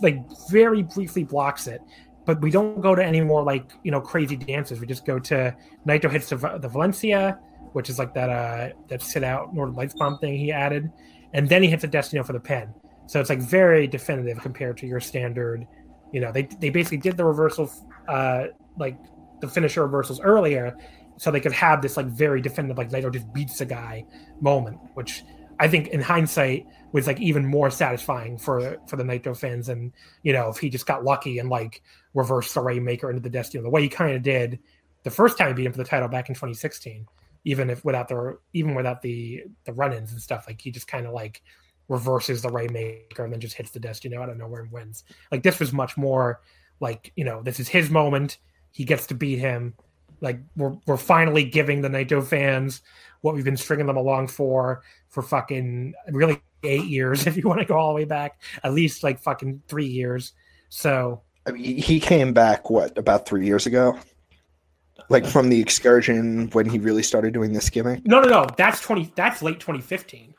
like 0.00 0.18
very 0.50 0.82
briefly 0.82 1.24
blocks 1.24 1.66
it, 1.66 1.80
but 2.28 2.42
we 2.42 2.50
don't 2.50 2.82
go 2.82 2.94
to 2.94 3.02
any 3.02 3.22
more 3.22 3.42
like 3.42 3.72
you 3.84 3.90
know 3.90 4.02
crazy 4.02 4.36
dances. 4.36 4.78
We 4.80 4.86
just 4.86 5.06
go 5.06 5.18
to 5.18 5.56
Naito 5.86 6.10
hits 6.10 6.28
the, 6.28 6.36
the 6.36 6.68
Valentia, 6.68 7.38
which 7.72 7.88
is 7.88 7.98
like 7.98 8.12
that 8.12 8.28
uh 8.28 8.68
that 8.88 9.00
sit 9.00 9.24
out 9.24 9.54
Northern 9.54 9.74
Lights 9.74 9.94
bomb 9.94 10.18
thing 10.18 10.36
he 10.36 10.52
added, 10.52 10.92
and 11.32 11.48
then 11.48 11.62
he 11.62 11.70
hits 11.70 11.84
a 11.84 11.88
Destino 11.88 12.22
for 12.22 12.34
the 12.34 12.40
pin. 12.40 12.74
So 13.06 13.18
it's 13.18 13.30
like 13.30 13.40
very 13.40 13.86
definitive 13.86 14.42
compared 14.42 14.76
to 14.76 14.86
your 14.86 15.00
standard. 15.00 15.66
You 16.12 16.20
know, 16.20 16.30
they 16.30 16.42
they 16.42 16.68
basically 16.68 16.98
did 16.98 17.16
the 17.16 17.24
reversal, 17.24 17.72
uh, 18.08 18.48
like 18.76 18.98
the 19.40 19.48
finisher 19.48 19.82
reversals 19.82 20.20
earlier, 20.20 20.76
so 21.16 21.30
they 21.30 21.40
could 21.40 21.52
have 21.52 21.80
this 21.80 21.96
like 21.96 22.08
very 22.08 22.42
definitive 22.42 22.76
like 22.76 22.90
Naito 22.90 23.10
just 23.10 23.32
beats 23.32 23.56
the 23.56 23.64
guy 23.64 24.04
moment, 24.42 24.76
which 24.92 25.22
I 25.60 25.68
think 25.68 25.88
in 25.88 26.02
hindsight 26.02 26.66
was 26.92 27.06
like 27.06 27.20
even 27.20 27.46
more 27.46 27.70
satisfying 27.70 28.38
for 28.38 28.78
for 28.86 28.96
the 28.96 29.02
Naito 29.02 29.36
fans 29.36 29.68
and 29.68 29.92
you 30.22 30.32
know 30.32 30.48
if 30.48 30.58
he 30.58 30.68
just 30.68 30.86
got 30.86 31.04
lucky 31.04 31.38
and 31.38 31.48
like 31.48 31.82
reverse 32.18 32.52
the 32.52 32.60
Rainmaker 32.60 33.08
into 33.08 33.22
the 33.22 33.30
Destino 33.30 33.62
the 33.62 33.70
way 33.70 33.82
he 33.82 33.88
kind 33.88 34.14
of 34.14 34.22
did 34.22 34.58
the 35.04 35.10
first 35.10 35.38
time 35.38 35.48
he 35.48 35.54
beat 35.54 35.66
him 35.66 35.72
for 35.72 35.78
the 35.78 35.84
title 35.84 36.08
back 36.08 36.28
in 36.28 36.34
2016. 36.34 37.06
Even 37.44 37.70
if 37.70 37.84
without 37.84 38.08
the 38.08 38.36
even 38.52 38.74
without 38.74 39.00
the 39.00 39.44
the 39.64 39.72
run-ins 39.72 40.12
and 40.12 40.20
stuff, 40.20 40.44
like 40.46 40.60
he 40.60 40.70
just 40.70 40.88
kind 40.88 41.06
of 41.06 41.12
like 41.12 41.40
reverses 41.88 42.42
the 42.42 42.50
Rainmaker 42.50 43.24
and 43.24 43.32
then 43.32 43.40
just 43.40 43.56
hits 43.56 43.70
the 43.70 43.80
Destino 43.80 44.20
out 44.20 44.28
of 44.28 44.36
nowhere 44.36 44.62
and 44.62 44.72
wins. 44.72 45.04
Like 45.32 45.42
this 45.42 45.60
was 45.60 45.72
much 45.72 45.96
more 45.96 46.40
like 46.80 47.12
you 47.16 47.24
know 47.24 47.42
this 47.42 47.60
is 47.60 47.68
his 47.68 47.90
moment. 47.90 48.38
He 48.72 48.84
gets 48.84 49.06
to 49.06 49.14
beat 49.14 49.38
him. 49.38 49.74
Like 50.20 50.40
we're 50.56 50.76
we're 50.86 50.96
finally 50.96 51.44
giving 51.44 51.80
the 51.80 51.88
Naito 51.88 52.22
fans 52.22 52.82
what 53.20 53.34
we've 53.34 53.44
been 53.44 53.56
stringing 53.56 53.86
them 53.86 53.96
along 53.96 54.28
for 54.28 54.82
for 55.08 55.22
fucking 55.22 55.94
really 56.10 56.42
eight 56.64 56.86
years 56.86 57.26
if 57.28 57.36
you 57.36 57.44
want 57.44 57.60
to 57.60 57.66
go 57.66 57.76
all 57.76 57.88
the 57.90 57.94
way 57.94 58.04
back 58.04 58.40
at 58.64 58.72
least 58.72 59.04
like 59.04 59.20
fucking 59.20 59.62
three 59.68 59.86
years 59.86 60.32
so 60.68 61.22
I 61.48 61.52
mean, 61.52 61.78
he 61.78 61.98
came 61.98 62.32
back 62.32 62.70
what 62.70 62.96
about 62.98 63.26
three 63.26 63.46
years 63.46 63.66
ago? 63.66 63.98
Like 65.08 65.24
from 65.26 65.48
the 65.48 65.60
excursion 65.60 66.50
when 66.50 66.68
he 66.68 66.78
really 66.78 67.02
started 67.02 67.32
doing 67.32 67.52
this 67.52 67.70
gimmick? 67.70 68.06
No 68.06 68.20
no 68.20 68.28
no. 68.28 68.46
That's 68.56 68.80
20 68.82 69.12
that's 69.16 69.42
late 69.42 69.58
2015 69.60 70.34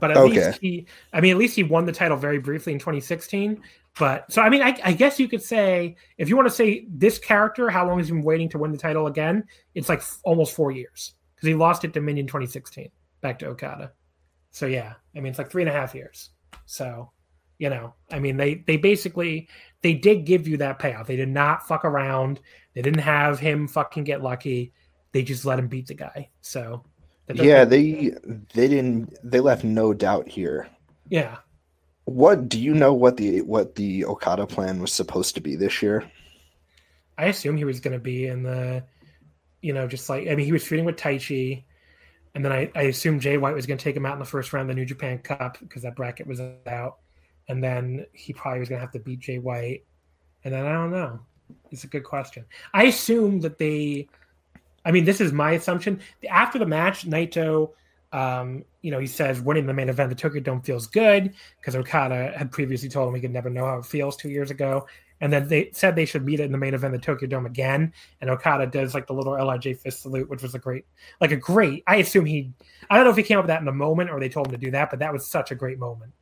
but 0.00 0.10
at 0.10 0.18
Okay. 0.18 0.48
least 0.48 0.60
he 0.60 0.86
i 1.12 1.20
mean 1.20 1.32
at 1.32 1.38
least 1.38 1.56
he 1.56 1.62
won 1.62 1.86
the 1.86 1.92
title 1.92 2.16
very 2.16 2.38
briefly 2.38 2.72
in 2.72 2.78
2016 2.78 3.62
but 3.98 4.30
so 4.30 4.42
i 4.42 4.48
mean 4.50 4.60
i, 4.60 4.76
I 4.84 4.92
guess 4.92 5.18
you 5.18 5.28
could 5.28 5.42
say 5.42 5.96
if 6.18 6.28
you 6.28 6.36
want 6.36 6.48
to 6.48 6.54
say 6.54 6.86
this 6.90 7.18
character 7.18 7.70
how 7.70 7.86
long 7.86 7.98
has 7.98 8.08
he 8.08 8.12
been 8.12 8.22
waiting 8.22 8.48
to 8.50 8.58
win 8.58 8.72
the 8.72 8.78
title 8.78 9.06
again 9.06 9.44
it's 9.74 9.88
like 9.88 10.00
f- 10.00 10.18
almost 10.24 10.54
four 10.54 10.70
years. 10.70 11.14
Because 11.34 11.48
he 11.48 11.54
lost 11.54 11.84
it 11.84 11.88
to 11.88 12.00
Dominion 12.00 12.26
2016 12.26 12.90
back 13.20 13.38
to 13.38 13.46
okada. 13.46 13.92
So 14.50 14.66
yeah 14.66 14.94
i 15.16 15.20
mean 15.20 15.30
it's 15.30 15.38
like 15.38 15.50
three 15.50 15.62
and 15.62 15.70
a 15.70 15.72
half 15.72 15.94
years. 15.94 16.30
So 16.66 17.10
you 17.58 17.70
know 17.70 17.94
i 18.10 18.18
mean 18.18 18.36
they 18.36 18.56
they 18.66 18.76
basically 18.76 19.48
they 19.84 19.92
did 19.92 20.24
give 20.24 20.48
you 20.48 20.56
that 20.56 20.78
payoff. 20.78 21.06
They 21.06 21.16
did 21.16 21.28
not 21.28 21.68
fuck 21.68 21.84
around. 21.84 22.40
They 22.72 22.80
didn't 22.80 23.00
have 23.00 23.38
him 23.38 23.68
fucking 23.68 24.04
get 24.04 24.22
lucky. 24.22 24.72
They 25.12 25.22
just 25.22 25.44
let 25.44 25.58
him 25.58 25.68
beat 25.68 25.88
the 25.88 25.94
guy. 25.94 26.30
So 26.40 26.84
yeah 27.28 27.66
they 27.66 28.12
they 28.54 28.68
didn't 28.68 29.14
they 29.22 29.40
left 29.40 29.62
no 29.62 29.92
doubt 29.92 30.26
here. 30.26 30.68
Yeah. 31.10 31.36
What 32.06 32.48
do 32.48 32.58
you 32.58 32.72
know 32.72 32.94
what 32.94 33.18
the 33.18 33.42
what 33.42 33.74
the 33.74 34.06
okada 34.06 34.46
plan 34.46 34.80
was 34.80 34.90
supposed 34.90 35.34
to 35.34 35.42
be 35.42 35.54
this 35.54 35.82
year? 35.82 36.10
I 37.18 37.26
assume 37.26 37.58
he 37.58 37.64
was 37.64 37.80
going 37.80 37.92
to 37.92 38.02
be 38.02 38.26
in 38.26 38.42
the, 38.42 38.84
you 39.60 39.74
know, 39.74 39.86
just 39.86 40.08
like 40.08 40.28
I 40.28 40.34
mean, 40.34 40.46
he 40.46 40.52
was 40.52 40.66
feuding 40.66 40.86
with 40.86 40.96
Taichi, 40.96 41.64
and 42.34 42.42
then 42.42 42.52
I, 42.52 42.70
I 42.74 42.82
assumed 42.84 43.20
Jay 43.20 43.36
White 43.36 43.54
was 43.54 43.66
going 43.66 43.76
to 43.76 43.84
take 43.84 43.96
him 43.96 44.06
out 44.06 44.14
in 44.14 44.18
the 44.18 44.24
first 44.24 44.52
round 44.54 44.70
of 44.70 44.74
the 44.74 44.80
New 44.80 44.86
Japan 44.86 45.18
Cup 45.18 45.58
because 45.60 45.82
that 45.82 45.94
bracket 45.94 46.26
was 46.26 46.40
out, 46.66 47.00
and 47.48 47.62
then 47.62 48.06
he 48.12 48.32
probably 48.32 48.60
was 48.60 48.68
going 48.68 48.78
to 48.78 48.84
have 48.84 48.92
to 48.92 48.98
beat 48.98 49.20
Jay 49.20 49.38
White, 49.38 49.84
and 50.44 50.54
then 50.54 50.66
I 50.66 50.72
don't 50.72 50.90
know. 50.90 51.20
It's 51.70 51.84
a 51.84 51.88
good 51.88 52.04
question. 52.04 52.44
I 52.72 52.84
assume 52.84 53.40
that 53.40 53.58
they, 53.58 54.08
I 54.84 54.92
mean, 54.92 55.04
this 55.04 55.20
is 55.20 55.32
my 55.32 55.52
assumption. 55.52 56.00
After 56.30 56.58
the 56.58 56.66
match, 56.66 57.06
Naito, 57.06 57.70
um, 58.12 58.64
you 58.80 58.90
know, 58.90 58.98
he 58.98 59.06
says 59.06 59.40
winning 59.40 59.66
the 59.66 59.74
main 59.74 59.88
event, 59.88 60.08
the 60.08 60.14
Tokyo 60.14 60.40
Dome 60.40 60.62
feels 60.62 60.86
good 60.86 61.34
because 61.60 61.74
Okada 61.74 62.32
had 62.36 62.52
previously 62.52 62.88
told 62.88 63.08
him 63.08 63.14
he 63.14 63.20
could 63.20 63.32
never 63.32 63.50
know 63.50 63.66
how 63.66 63.78
it 63.78 63.86
feels 63.86 64.16
two 64.16 64.30
years 64.30 64.50
ago. 64.50 64.86
And 65.20 65.32
then 65.32 65.48
they 65.48 65.70
said 65.72 65.96
they 65.96 66.04
should 66.04 66.24
meet 66.24 66.40
it 66.40 66.44
in 66.44 66.52
the 66.52 66.58
main 66.58 66.74
event, 66.74 66.92
the 66.92 66.98
Tokyo 66.98 67.28
Dome 67.28 67.46
again. 67.46 67.92
And 68.20 68.30
Okada 68.30 68.66
does 68.66 68.94
like 68.94 69.06
the 69.06 69.14
little 69.14 69.32
Lij 69.32 69.76
fist 69.78 70.02
salute, 70.02 70.28
which 70.28 70.42
was 70.42 70.54
a 70.54 70.58
great, 70.58 70.84
like 71.20 71.32
a 71.32 71.36
great. 71.36 71.82
I 71.86 71.96
assume 71.96 72.26
he, 72.26 72.52
I 72.90 72.96
don't 72.96 73.04
know 73.04 73.10
if 73.10 73.16
he 73.16 73.22
came 73.22 73.38
up 73.38 73.44
with 73.44 73.48
that 73.48 73.62
in 73.62 73.68
a 73.68 73.72
moment 73.72 74.10
or 74.10 74.20
they 74.20 74.28
told 74.28 74.46
him 74.46 74.52
to 74.52 74.58
do 74.58 74.70
that, 74.72 74.90
but 74.90 74.98
that 75.00 75.12
was 75.12 75.26
such 75.26 75.50
a 75.50 75.54
great 75.54 75.78
moment. 75.78 76.12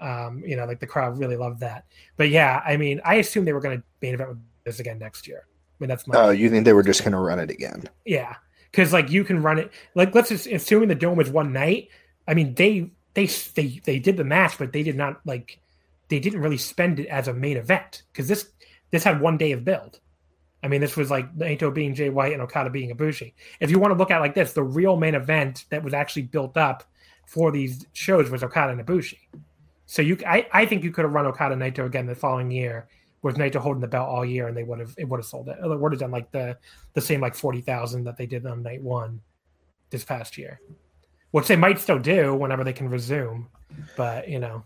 Um, 0.00 0.42
you 0.44 0.56
know, 0.56 0.64
like 0.66 0.80
the 0.80 0.86
crowd 0.86 1.18
really 1.18 1.36
loved 1.36 1.60
that. 1.60 1.84
But 2.16 2.30
yeah, 2.30 2.62
I 2.66 2.76
mean, 2.76 3.00
I 3.04 3.16
assume 3.16 3.44
they 3.44 3.52
were 3.52 3.60
going 3.60 3.78
to 3.78 3.84
main 4.02 4.14
event 4.14 4.30
with 4.30 4.38
this 4.64 4.80
again 4.80 4.98
next 4.98 5.28
year. 5.28 5.46
I 5.46 5.76
mean, 5.80 5.88
that's 5.88 6.06
my 6.06 6.16
oh 6.16 6.30
you 6.30 6.50
think 6.50 6.64
they 6.64 6.72
were 6.72 6.82
just 6.82 7.02
going 7.02 7.12
to 7.12 7.18
run 7.18 7.38
it 7.38 7.50
again 7.50 7.84
yeah, 8.04 8.36
because 8.70 8.92
like 8.92 9.10
you 9.10 9.24
can 9.24 9.42
run 9.42 9.58
it. 9.58 9.70
Like 9.94 10.14
let's 10.14 10.28
just 10.28 10.46
assuming 10.46 10.88
the 10.88 10.94
dome 10.94 11.20
is 11.20 11.30
one 11.30 11.52
night. 11.52 11.88
I 12.26 12.34
mean, 12.34 12.54
they 12.54 12.90
they 13.14 13.26
they 13.26 13.80
they 13.84 13.98
did 13.98 14.16
the 14.16 14.24
match, 14.24 14.58
but 14.58 14.72
they 14.72 14.82
did 14.82 14.96
not 14.96 15.20
like 15.24 15.60
they 16.08 16.20
didn't 16.20 16.40
really 16.40 16.58
spend 16.58 17.00
it 17.00 17.06
as 17.06 17.28
a 17.28 17.34
main 17.34 17.56
event 17.56 18.02
because 18.12 18.28
this 18.28 18.50
this 18.90 19.04
had 19.04 19.20
one 19.20 19.36
day 19.36 19.52
of 19.52 19.64
build. 19.64 20.00
I 20.62 20.68
mean, 20.68 20.80
this 20.80 20.96
was 20.96 21.10
like 21.10 21.36
Naito 21.36 21.72
being 21.74 21.94
Jay 21.94 22.08
White 22.08 22.32
and 22.32 22.40
Okada 22.40 22.70
being 22.70 22.94
Ibushi. 22.94 23.34
If 23.60 23.70
you 23.70 23.78
want 23.78 23.92
to 23.92 23.98
look 23.98 24.10
at 24.10 24.20
like 24.20 24.34
this, 24.34 24.54
the 24.54 24.62
real 24.62 24.96
main 24.96 25.14
event 25.14 25.66
that 25.68 25.82
was 25.82 25.92
actually 25.92 26.22
built 26.22 26.56
up 26.56 26.84
for 27.26 27.52
these 27.52 27.84
shows 27.92 28.30
was 28.30 28.42
Okada 28.42 28.72
and 28.72 28.80
Ibushi. 28.80 29.18
So 29.86 30.02
you, 30.02 30.18
I, 30.26 30.46
I 30.52 30.66
think 30.66 30.82
you 30.82 30.90
could 30.90 31.04
have 31.04 31.12
run 31.12 31.26
Okada 31.26 31.54
Naito 31.56 31.84
again 31.84 32.06
the 32.06 32.14
following 32.14 32.50
year 32.50 32.88
with 33.22 33.36
Naito 33.36 33.56
holding 33.56 33.80
the 33.80 33.88
belt 33.88 34.08
all 34.08 34.24
year, 34.24 34.48
and 34.48 34.56
they 34.56 34.62
would 34.64 34.78
have 34.80 34.94
it 34.98 35.08
would 35.08 35.18
have 35.18 35.26
sold 35.26 35.48
it. 35.48 35.56
It 35.62 35.80
would 35.80 35.92
have 35.92 36.00
done 36.00 36.10
like 36.10 36.30
the 36.30 36.56
the 36.94 37.00
same 37.00 37.20
like 37.20 37.34
forty 37.34 37.60
thousand 37.60 38.04
that 38.04 38.16
they 38.16 38.26
did 38.26 38.46
on 38.46 38.62
night 38.62 38.82
one 38.82 39.20
this 39.90 40.04
past 40.04 40.38
year, 40.38 40.60
which 41.30 41.48
they 41.48 41.56
might 41.56 41.78
still 41.78 41.98
do 41.98 42.34
whenever 42.34 42.64
they 42.64 42.72
can 42.72 42.88
resume. 42.88 43.48
But 43.96 44.28
you 44.28 44.38
know, 44.40 44.64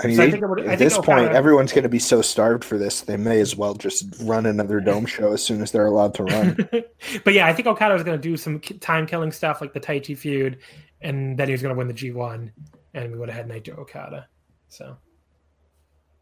I 0.00 0.06
mean, 0.08 0.16
So 0.16 0.22
I 0.22 0.26
they- 0.26 0.32
think 0.32 0.42
it 0.44 0.46
would- 0.48 0.68
I 0.68 0.72
at 0.72 0.78
this 0.78 0.98
Okada- 0.98 1.22
point, 1.22 1.34
everyone's 1.34 1.72
going 1.72 1.82
to 1.84 1.88
be 1.88 1.98
so 1.98 2.22
starved 2.22 2.64
for 2.64 2.78
this, 2.78 3.02
they 3.02 3.16
may 3.16 3.40
as 3.40 3.56
well 3.56 3.74
just 3.74 4.06
run 4.22 4.46
another 4.46 4.80
dome 4.80 5.06
show 5.06 5.32
as 5.32 5.42
soon 5.42 5.62
as 5.62 5.70
they're 5.72 5.86
allowed 5.86 6.14
to 6.14 6.24
run. 6.24 6.56
but 7.24 7.34
yeah, 7.34 7.46
I 7.46 7.52
think 7.52 7.66
Okada 7.68 7.94
was 7.94 8.02
going 8.02 8.20
to 8.20 8.22
do 8.22 8.36
some 8.36 8.60
time 8.60 9.06
killing 9.06 9.32
stuff 9.32 9.60
like 9.60 9.72
the 9.72 9.80
Taichi 9.80 10.16
feud, 10.16 10.58
and 11.00 11.36
then 11.38 11.48
he 11.48 11.52
was 11.52 11.62
going 11.62 11.74
to 11.74 11.78
win 11.78 11.88
the 11.88 11.94
G 11.94 12.10
one, 12.10 12.52
and 12.94 13.12
we 13.12 13.18
would 13.18 13.30
have 13.30 13.46
had 13.46 13.48
Naito 13.48 13.78
Okada. 13.78 14.28
So 14.68 14.96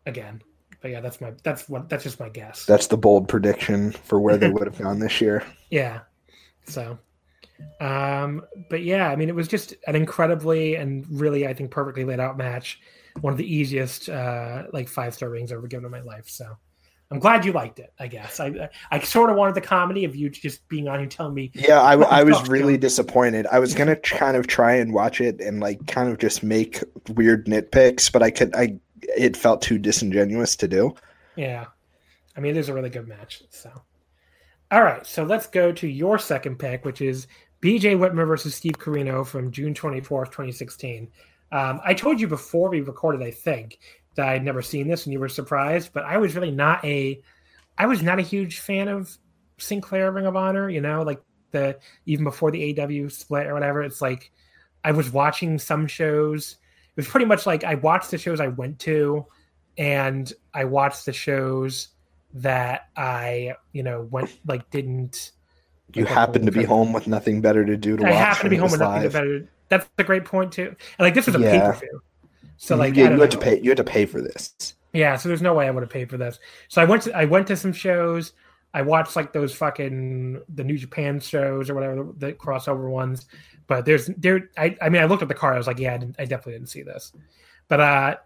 again, 0.06 0.42
but 0.80 0.90
yeah, 0.90 1.00
that's 1.00 1.20
my 1.20 1.32
that's 1.42 1.68
what 1.68 1.88
that's 1.88 2.04
just 2.04 2.20
my 2.20 2.28
guess. 2.28 2.64
That's 2.64 2.86
the 2.86 2.96
bold 2.96 3.28
prediction 3.28 3.92
for 3.92 4.20
where 4.20 4.36
they 4.36 4.48
would 4.50 4.66
have 4.66 4.78
gone 4.78 4.98
this 4.98 5.20
year. 5.20 5.44
Yeah. 5.70 6.00
So, 6.64 6.98
um, 7.80 8.42
but 8.68 8.82
yeah, 8.82 9.08
I 9.08 9.16
mean, 9.16 9.28
it 9.28 9.34
was 9.34 9.48
just 9.48 9.74
an 9.86 9.96
incredibly 9.96 10.76
and 10.76 11.06
really, 11.10 11.46
I 11.46 11.54
think, 11.54 11.70
perfectly 11.70 12.04
laid 12.04 12.20
out 12.20 12.36
match. 12.36 12.80
One 13.20 13.32
of 13.32 13.38
the 13.38 13.54
easiest, 13.54 14.08
uh, 14.08 14.64
like 14.72 14.88
five 14.88 15.14
star 15.14 15.28
rings 15.28 15.50
I've 15.50 15.58
ever 15.58 15.66
given 15.66 15.84
in 15.84 15.90
my 15.90 16.00
life. 16.00 16.28
So, 16.28 16.56
I'm 17.10 17.18
glad 17.18 17.44
you 17.44 17.52
liked 17.52 17.80
it. 17.80 17.92
I 17.98 18.06
guess 18.06 18.38
I, 18.38 18.68
I 18.90 19.00
sort 19.00 19.30
of 19.30 19.36
wanted 19.36 19.56
the 19.56 19.60
comedy 19.60 20.04
of 20.04 20.14
you 20.14 20.30
just 20.30 20.66
being 20.68 20.86
on 20.86 21.00
and 21.00 21.10
telling 21.10 21.34
me, 21.34 21.50
Yeah, 21.54 21.80
I, 21.80 21.94
I 21.94 22.22
was 22.22 22.48
really 22.48 22.78
disappointed. 22.78 23.46
I 23.50 23.58
was 23.58 23.74
gonna 23.74 23.96
kind 24.04 24.36
of 24.36 24.46
try 24.46 24.74
and 24.74 24.94
watch 24.94 25.20
it 25.20 25.40
and 25.40 25.60
like 25.60 25.86
kind 25.88 26.08
of 26.08 26.18
just 26.18 26.42
make 26.42 26.82
weird 27.08 27.46
nitpicks, 27.46 28.12
but 28.12 28.22
I 28.22 28.30
could 28.30 28.54
I 28.54 28.78
it 29.02 29.36
felt 29.36 29.62
too 29.62 29.78
disingenuous 29.78 30.54
to 30.56 30.68
do. 30.68 30.94
yeah. 31.36 31.66
I 32.36 32.40
mean, 32.40 32.56
it 32.56 32.58
is 32.58 32.68
a 32.68 32.74
really 32.74 32.90
good 32.90 33.08
match. 33.08 33.42
So, 33.50 33.70
all 34.70 34.82
right, 34.82 35.04
so 35.04 35.24
let's 35.24 35.48
go 35.48 35.72
to 35.72 35.88
your 35.88 36.18
second 36.18 36.58
pick, 36.60 36.84
which 36.84 37.00
is 37.00 37.26
BJ 37.60 37.98
Whitmer 37.98 38.26
versus 38.26 38.54
Steve 38.54 38.78
Corino 38.78 39.26
from 39.26 39.50
June 39.50 39.74
24th, 39.74 40.26
2016. 40.26 41.08
Um, 41.52 41.80
I 41.84 41.92
told 41.92 42.20
you 42.20 42.28
before 42.28 42.70
we 42.70 42.80
recorded, 42.80 43.22
I 43.22 43.32
think, 43.32 43.80
that 44.20 44.28
I'd 44.28 44.44
never 44.44 44.60
seen 44.60 44.86
this 44.86 45.06
and 45.06 45.12
you 45.14 45.18
were 45.18 45.28
surprised, 45.30 45.92
but 45.94 46.04
I 46.04 46.18
was 46.18 46.34
really 46.34 46.50
not 46.50 46.84
a 46.84 47.20
I 47.78 47.86
was 47.86 48.02
not 48.02 48.18
a 48.18 48.22
huge 48.22 48.58
fan 48.60 48.88
of 48.88 49.16
Sinclair 49.58 50.12
Ring 50.12 50.26
of 50.26 50.36
Honor, 50.36 50.68
you 50.68 50.80
know, 50.82 51.02
like 51.02 51.22
the 51.52 51.78
even 52.04 52.24
before 52.24 52.50
the 52.50 52.74
AEW 52.74 53.10
split 53.10 53.46
or 53.46 53.54
whatever. 53.54 53.82
It's 53.82 54.02
like 54.02 54.30
I 54.84 54.92
was 54.92 55.10
watching 55.10 55.58
some 55.58 55.86
shows. 55.86 56.56
It 56.90 56.96
was 56.96 57.08
pretty 57.08 57.24
much 57.24 57.46
like 57.46 57.64
I 57.64 57.76
watched 57.76 58.10
the 58.10 58.18
shows 58.18 58.40
I 58.40 58.48
went 58.48 58.78
to 58.80 59.24
and 59.78 60.30
I 60.52 60.64
watched 60.64 61.06
the 61.06 61.12
shows 61.14 61.88
that 62.34 62.88
I, 62.96 63.54
you 63.72 63.82
know, 63.82 64.06
went 64.10 64.30
like 64.46 64.68
didn't 64.70 65.32
You 65.94 66.04
like, 66.04 66.12
happened 66.12 66.44
to 66.46 66.52
be 66.52 66.64
home 66.64 66.92
with 66.92 67.06
nothing 67.06 67.40
better 67.40 67.64
to 67.64 67.76
do 67.76 67.96
to 67.96 68.04
I 68.04 68.10
watch. 68.10 68.18
happened 68.18 68.44
to 68.44 68.50
be 68.50 68.56
home 68.56 68.70
with 68.70 68.80
nothing 68.80 69.02
live. 69.04 69.12
better. 69.14 69.48
That's 69.70 69.88
a 69.98 70.04
great 70.04 70.24
point 70.26 70.52
too. 70.52 70.68
And 70.68 70.76
like 71.06 71.14
this 71.14 71.26
was 71.26 71.34
a 71.36 71.40
Yeah. 71.40 71.50
pay 71.50 71.60
per 71.60 71.72
view, 71.72 72.02
so 72.62 72.76
like 72.76 72.94
yeah, 72.94 73.10
you 73.10 73.18
had 73.18 73.30
to 73.30 73.38
pay. 73.38 73.58
You 73.58 73.70
had 73.70 73.78
to 73.78 73.84
pay 73.84 74.04
for 74.04 74.20
this. 74.20 74.74
Yeah, 74.92 75.16
so 75.16 75.30
there's 75.30 75.40
no 75.40 75.54
way 75.54 75.66
I 75.66 75.70
would 75.70 75.82
have 75.82 75.88
paid 75.88 76.10
for 76.10 76.18
this. 76.18 76.38
So 76.68 76.82
I 76.82 76.84
went 76.84 77.02
to 77.04 77.16
I 77.16 77.24
went 77.24 77.46
to 77.46 77.56
some 77.56 77.72
shows. 77.72 78.34
I 78.74 78.82
watched 78.82 79.16
like 79.16 79.32
those 79.32 79.54
fucking 79.54 80.42
the 80.54 80.62
New 80.62 80.76
Japan 80.76 81.20
shows 81.20 81.70
or 81.70 81.74
whatever 81.74 81.96
the, 81.96 82.26
the 82.26 82.32
crossover 82.34 82.90
ones. 82.90 83.26
But 83.66 83.86
there's 83.86 84.08
there 84.08 84.50
I, 84.58 84.76
I 84.82 84.90
mean 84.90 85.00
I 85.00 85.06
looked 85.06 85.22
at 85.22 85.28
the 85.28 85.34
card. 85.34 85.54
I 85.54 85.58
was 85.58 85.66
like, 85.66 85.78
yeah, 85.78 85.94
I, 85.94 85.96
didn't, 85.96 86.16
I 86.18 86.26
definitely 86.26 86.52
didn't 86.52 86.68
see 86.68 86.82
this. 86.82 87.12
But 87.68 87.80
uh 87.80 88.16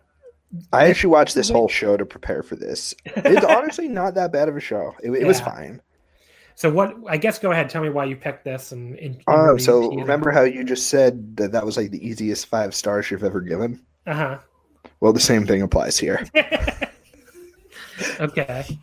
I 0.72 0.88
actually 0.88 1.10
watched 1.10 1.36
this 1.36 1.48
whole 1.48 1.68
show 1.68 1.96
to 1.96 2.04
prepare 2.04 2.42
for 2.42 2.56
this. 2.56 2.92
It's 3.16 3.44
honestly 3.44 3.86
not 3.86 4.14
that 4.16 4.32
bad 4.32 4.48
of 4.48 4.56
a 4.56 4.60
show. 4.60 4.96
It, 5.00 5.12
it 5.12 5.26
was 5.26 5.40
fine. 5.40 5.80
so 6.56 6.70
what? 6.70 6.96
I 7.08 7.18
guess 7.18 7.38
go 7.38 7.52
ahead. 7.52 7.70
Tell 7.70 7.82
me 7.82 7.90
why 7.90 8.06
you 8.06 8.16
picked 8.16 8.44
this. 8.44 8.72
And, 8.72 8.98
and 8.98 9.22
Oh, 9.28 9.56
so 9.58 9.94
remember 9.94 10.32
how 10.32 10.42
you 10.42 10.64
just 10.64 10.88
said 10.88 11.36
that 11.36 11.52
that 11.52 11.64
was 11.64 11.76
like 11.76 11.92
the 11.92 12.04
easiest 12.04 12.46
five 12.46 12.74
stars 12.74 13.12
you've 13.12 13.22
ever 13.22 13.40
given? 13.40 13.80
Uh 14.06 14.14
huh. 14.14 14.38
Well, 15.00 15.12
the 15.12 15.20
same 15.20 15.46
thing 15.46 15.62
applies 15.62 15.98
here. 15.98 16.26
okay. 18.20 18.78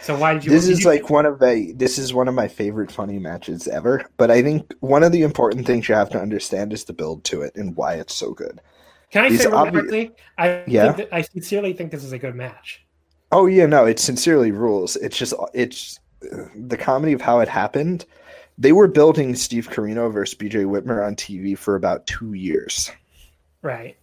So 0.00 0.16
why 0.16 0.34
did 0.34 0.44
you? 0.44 0.50
this 0.50 0.66
did 0.66 0.72
is 0.72 0.80
you- 0.80 0.90
like 0.90 1.10
one 1.10 1.26
of 1.26 1.38
the 1.38 1.72
this 1.76 1.98
is 1.98 2.12
one 2.14 2.28
of 2.28 2.34
my 2.34 2.48
favorite 2.48 2.90
funny 2.92 3.18
matches 3.18 3.66
ever. 3.68 4.04
But 4.16 4.30
I 4.30 4.42
think 4.42 4.72
one 4.80 5.02
of 5.02 5.12
the 5.12 5.22
important 5.22 5.66
things 5.66 5.88
you 5.88 5.94
have 5.94 6.10
to 6.10 6.20
understand 6.20 6.72
is 6.72 6.84
the 6.84 6.92
build 6.92 7.24
to 7.24 7.42
it 7.42 7.56
and 7.56 7.74
why 7.76 7.94
it's 7.94 8.14
so 8.14 8.32
good. 8.32 8.60
Can 9.10 9.24
I 9.24 9.28
these 9.30 9.42
say 9.42 9.50
obvi- 9.50 9.70
quickly? 9.72 10.12
I 10.38 10.62
Yeah. 10.66 10.96
I 11.12 11.22
sincerely 11.22 11.72
think 11.72 11.90
this 11.90 12.04
is 12.04 12.12
a 12.12 12.18
good 12.18 12.34
match. 12.34 12.84
Oh 13.32 13.46
yeah, 13.46 13.66
no, 13.66 13.86
it 13.86 13.98
sincerely 13.98 14.52
rules. 14.52 14.96
It's 14.96 15.16
just 15.16 15.34
it's 15.54 15.98
the 16.54 16.76
comedy 16.76 17.12
of 17.12 17.20
how 17.20 17.40
it 17.40 17.48
happened. 17.48 18.04
They 18.58 18.72
were 18.72 18.88
building 18.88 19.34
Steve 19.34 19.68
Corino 19.68 20.10
versus 20.12 20.36
BJ 20.38 20.64
Whitmer 20.64 21.04
on 21.06 21.14
TV 21.14 21.56
for 21.58 21.76
about 21.76 22.06
two 22.06 22.32
years. 22.32 22.90
Right. 23.62 23.96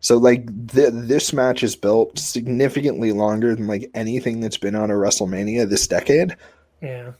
So 0.00 0.16
like 0.16 0.46
th- 0.72 0.90
this 0.92 1.32
match 1.32 1.62
is 1.62 1.76
built 1.76 2.18
significantly 2.18 3.12
longer 3.12 3.54
than 3.54 3.66
like 3.66 3.90
anything 3.94 4.40
that's 4.40 4.56
been 4.58 4.74
on 4.74 4.90
a 4.90 4.94
WrestleMania 4.94 5.68
this 5.68 5.86
decade. 5.86 6.36
Yeah. 6.82 7.12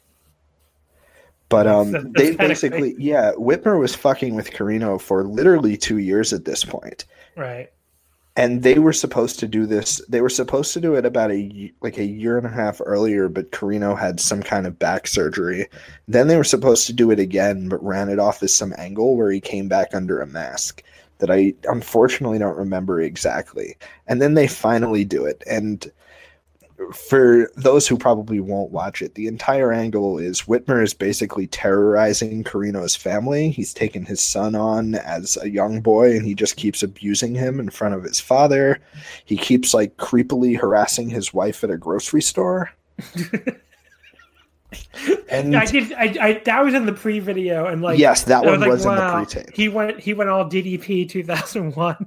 But 1.49 1.67
um, 1.69 1.93
That's- 1.93 2.13
that's 2.15 2.31
they 2.31 2.37
basically 2.49 2.95
yeah, 2.99 3.33
Whitmer 3.39 3.79
was 3.79 3.95
fucking 3.95 4.35
with 4.35 4.51
Corino 4.51 5.01
for 5.01 5.23
literally 5.25 5.77
two 5.77 5.99
years 5.99 6.33
at 6.33 6.45
this 6.45 6.65
point, 6.65 7.05
Right. 7.37 7.71
and 8.35 8.65
they 8.65 8.81
were 8.81 8.93
supposed 8.93 9.39
to 9.39 9.47
do 9.47 9.65
this. 9.65 10.05
They 10.09 10.21
were 10.21 10.29
supposed 10.29 10.73
to 10.73 10.81
do 10.81 10.97
it 10.97 11.07
about 11.07 11.31
a 11.31 11.73
like 11.83 11.99
a 11.99 12.05
year 12.05 12.37
and 12.37 12.47
a 12.49 12.51
half 12.51 12.81
earlier, 12.85 13.29
but 13.29 13.53
Corino 13.53 13.97
had 13.97 14.19
some 14.19 14.43
kind 14.43 14.67
of 14.67 14.77
back 14.77 15.07
surgery. 15.07 15.69
Then 16.09 16.27
they 16.27 16.37
were 16.37 16.43
supposed 16.43 16.85
to 16.89 16.93
do 16.93 17.13
it 17.13 17.21
again, 17.21 17.69
but 17.69 17.81
ran 17.85 18.09
it 18.09 18.19
off 18.19 18.43
as 18.43 18.53
some 18.53 18.75
angle 18.77 19.17
where 19.17 19.31
he 19.31 19.41
came 19.41 19.69
back 19.69 19.95
under 19.95 20.21
a 20.21 20.27
mask 20.27 20.83
that 21.19 21.31
I 21.31 21.55
unfortunately 21.69 22.39
don't 22.39 22.57
remember 22.57 23.01
exactly. 23.01 23.77
And 24.07 24.21
then 24.21 24.35
they 24.35 24.49
finally 24.49 25.05
do 25.05 25.25
it, 25.25 25.43
and 25.49 25.91
for 26.95 27.51
those 27.57 27.89
who 27.89 27.97
probably 27.97 28.41
won't 28.41 28.71
watch 28.71 29.01
it, 29.01 29.15
the 29.15 29.27
entire 29.27 29.73
angle 29.73 30.19
is 30.19 30.43
Whitmer 30.43 30.83
is 30.83 30.93
basically 30.93 31.47
terrorizing 31.47 32.45
Corino's 32.45 32.95
family. 32.95 33.51
He's 33.51 33.73
taken 33.73 34.05
his 34.05 34.21
son 34.21 34.55
on 34.55 34.95
as 34.97 35.39
a 35.41 35.49
young 35.49 35.81
boy 35.81 36.17
and 36.17 36.27
he 36.27 36.35
just 36.35 36.57
keeps 36.57 36.83
abusing 36.83 37.35
him 37.35 37.61
in 37.61 37.71
front 37.71 37.95
of 37.95 38.05
his 38.05 38.21
father. 38.21 38.79
He 39.25 39.37
keeps 39.37 39.73
like 39.73 39.97
creepily 39.97 40.59
harassing 40.59 41.09
his 41.09 41.33
wife 41.33 41.65
at 41.65 41.71
a 41.71 41.79
grocery 41.79 42.23
store. 42.23 42.71
and 45.29 45.57
I 45.57 45.65
did. 45.67 45.93
I, 45.93 46.17
I 46.21 46.43
that 46.45 46.65
was 46.65 46.75
in 46.75 46.87
the 46.87 46.93
pre-video, 46.93 47.67
and 47.67 47.83
like 47.83 47.99
yes, 47.99 48.25
that 48.25 48.45
one 48.45 48.61
like, 48.61 48.71
was 48.71 48.85
in 48.85 48.95
the 48.95 49.13
pre-tape. 49.13 49.55
He 49.55 49.69
went. 49.69 50.01
He 50.01 50.15
went 50.15 50.31
all 50.31 50.45
DDP 50.45 51.09
2001. 51.09 52.07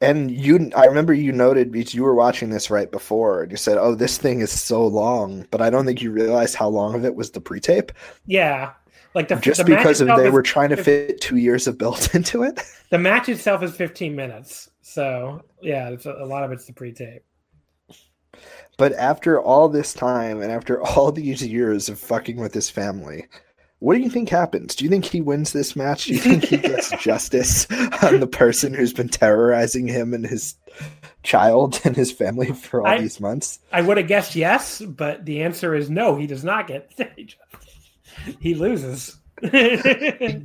And 0.00 0.32
you, 0.32 0.72
I 0.74 0.86
remember 0.86 1.14
you 1.14 1.30
noted 1.30 1.70
because 1.70 1.94
you 1.94 2.02
were 2.02 2.16
watching 2.16 2.50
this 2.50 2.70
right 2.70 2.90
before, 2.90 3.42
and 3.42 3.52
you 3.52 3.56
said, 3.56 3.78
"Oh, 3.78 3.94
this 3.94 4.18
thing 4.18 4.40
is 4.40 4.50
so 4.50 4.84
long," 4.84 5.46
but 5.52 5.62
I 5.62 5.70
don't 5.70 5.86
think 5.86 6.02
you 6.02 6.10
realized 6.10 6.56
how 6.56 6.68
long 6.68 6.96
of 6.96 7.04
it 7.04 7.14
was 7.14 7.30
the 7.30 7.40
pre-tape. 7.40 7.92
Yeah, 8.26 8.72
like 9.14 9.28
the 9.28 9.36
Just 9.36 9.58
the 9.58 9.64
because 9.64 10.00
of 10.00 10.08
they 10.08 10.26
is- 10.26 10.32
were 10.32 10.42
trying 10.42 10.70
to 10.70 10.76
fit 10.76 11.20
two 11.20 11.36
years 11.36 11.68
of 11.68 11.78
build 11.78 12.08
into 12.14 12.42
it. 12.42 12.60
the 12.90 12.98
match 12.98 13.28
itself 13.28 13.62
is 13.62 13.74
15 13.76 14.16
minutes. 14.16 14.70
So 14.80 15.44
yeah, 15.60 15.90
it's 15.90 16.06
a, 16.06 16.12
a 16.12 16.26
lot 16.26 16.42
of 16.42 16.50
it's 16.50 16.66
the 16.66 16.72
pre-tape. 16.72 17.22
But 18.78 18.92
after 18.94 19.40
all 19.40 19.68
this 19.68 19.92
time 19.94 20.40
and 20.40 20.50
after 20.50 20.82
all 20.86 21.12
these 21.12 21.46
years 21.46 21.88
of 21.88 21.98
fucking 21.98 22.36
with 22.36 22.54
his 22.54 22.70
family, 22.70 23.26
what 23.78 23.94
do 23.94 24.00
you 24.00 24.10
think 24.10 24.28
happens? 24.28 24.74
Do 24.76 24.84
you 24.84 24.90
think 24.90 25.04
he 25.04 25.20
wins 25.20 25.52
this 25.52 25.74
match? 25.74 26.04
Do 26.04 26.12
you 26.14 26.20
think 26.20 26.44
he 26.44 26.56
gets 26.56 26.90
justice 27.02 27.66
on 28.02 28.20
the 28.20 28.28
person 28.30 28.72
who's 28.74 28.92
been 28.92 29.08
terrorizing 29.08 29.88
him 29.88 30.14
and 30.14 30.24
his 30.24 30.54
child 31.24 31.80
and 31.84 31.96
his 31.96 32.12
family 32.12 32.52
for 32.52 32.80
all 32.80 32.86
I- 32.86 33.00
these 33.00 33.18
months? 33.20 33.58
I 33.72 33.82
would 33.82 33.96
have 33.96 34.06
guessed 34.06 34.36
yes, 34.36 34.80
but 34.80 35.24
the 35.24 35.42
answer 35.42 35.74
is 35.74 35.90
no. 35.90 36.14
He 36.16 36.28
does 36.28 36.44
not 36.44 36.68
get. 36.68 36.92
he 38.40 38.54
loses. 38.54 39.16
He 39.40 39.48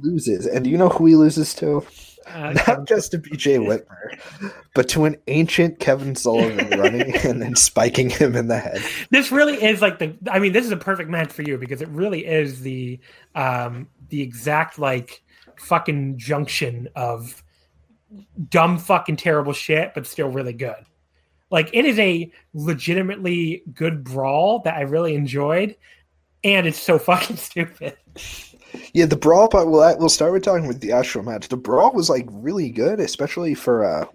loses. 0.01 0.47
And 0.47 0.63
do 0.63 0.71
you 0.71 0.77
know 0.77 0.89
who 0.89 1.05
he 1.05 1.15
loses 1.15 1.53
to? 1.55 1.85
Uh, 2.27 2.53
Not 2.67 2.87
just 2.87 3.11
to 3.11 3.19
BJ 3.19 3.57
Whitmer, 3.59 4.53
but 4.73 4.89
to 4.89 5.05
an 5.05 5.15
ancient 5.27 5.79
Kevin 5.79 6.15
Sullivan 6.15 6.69
running 6.79 7.15
and 7.17 7.41
then 7.41 7.55
spiking 7.55 8.09
him 8.09 8.35
in 8.35 8.47
the 8.47 8.59
head. 8.59 8.81
this 9.11 9.31
really 9.31 9.63
is 9.63 9.81
like 9.81 9.99
the 9.99 10.15
i 10.29 10.39
mean 10.39 10.51
this 10.51 10.65
is 10.65 10.71
a 10.71 10.77
perfect 10.77 11.09
match 11.09 11.31
for 11.31 11.41
you 11.41 11.57
because 11.57 11.81
it 11.81 11.87
really 11.89 12.25
is 12.25 12.61
the 12.61 12.99
um 13.35 13.87
the 14.09 14.21
exact 14.21 14.77
like 14.77 15.23
fucking 15.57 16.17
junction 16.17 16.87
of 16.95 17.43
dumb 18.49 18.77
fucking 18.77 19.15
terrible 19.15 19.53
shit 19.53 19.93
but 19.93 20.05
still 20.05 20.29
really 20.29 20.53
good. 20.53 20.75
Like 21.49 21.69
it 21.73 21.85
is 21.85 21.97
a 21.97 22.31
legitimately 22.53 23.63
good 23.73 24.03
brawl 24.03 24.59
that 24.59 24.75
i 24.75 24.81
really 24.81 25.15
enjoyed 25.15 25.75
and 26.43 26.67
it's 26.67 26.79
so 26.79 26.99
fucking 26.99 27.37
stupid 27.37 27.97
Yeah, 28.93 29.05
the 29.05 29.15
brawl 29.15 29.47
part. 29.47 29.67
We'll 29.69 29.97
we'll 29.97 30.09
start 30.09 30.33
with 30.33 30.43
talking 30.43 30.67
with 30.67 30.81
the 30.81 30.91
actual 30.91 31.23
match. 31.23 31.47
The 31.47 31.57
brawl 31.57 31.93
was 31.93 32.09
like 32.09 32.27
really 32.31 32.69
good, 32.69 32.99
especially 32.99 33.53
for 33.55 33.83
uh 33.85 34.05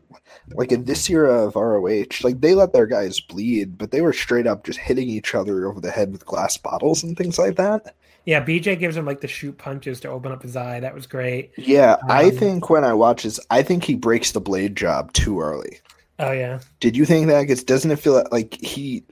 like 0.55 0.73
in 0.73 0.85
this 0.85 1.09
era 1.11 1.47
of 1.47 1.57
ROH. 1.57 2.23
Like 2.23 2.41
they 2.41 2.55
let 2.55 2.73
their 2.73 2.87
guys 2.87 3.21
bleed, 3.21 3.79
but 3.79 3.91
they 3.91 4.01
were 4.03 4.13
straight 4.13 4.47
up 4.47 4.65
just 4.65 4.79
hitting 4.79 5.09
each 5.09 5.35
other 5.35 5.67
over 5.69 5.81
the 5.81 5.91
head 5.91 6.13
with 6.13 6.27
glass 6.27 6.57
bottles 6.57 7.03
and 7.03 7.17
things 7.17 7.39
like 7.39 7.57
that. 7.57 7.95
yeah 8.25 8.45
bj 8.45 8.79
gives 8.79 8.97
him 8.97 9.05
like 9.07 9.21
the 9.21 9.29
shoot 9.29 9.57
punches 9.59 10.01
to 10.01 10.09
open 10.09 10.33
up 10.33 10.43
his 10.43 10.57
eye 10.57 10.81
that 10.81 10.95
was 10.95 11.07
great 11.07 11.53
Yeah, 11.57 11.97
I 12.09 12.25
Um, 12.25 12.31
think 12.31 12.69
when 12.71 12.85
I 12.85 12.93
watch 12.95 13.23
this, 13.23 13.41
I 13.51 13.63
think 13.63 13.85
he 13.85 13.95
breaks 13.95 14.33
the 14.33 14.41
blade 14.41 14.77
job 14.77 15.13
too 15.15 15.41
early. 15.41 15.81
oh 16.19 16.33
yeah 16.33 16.61
Did 16.81 16.97
you 16.97 17.05
think 17.05 17.27
that? 17.29 17.43
Because 17.43 17.63
doesn't 17.65 17.91
it 17.91 17.99
feel 17.99 18.25
like 18.33 18.55
he 18.61 19.05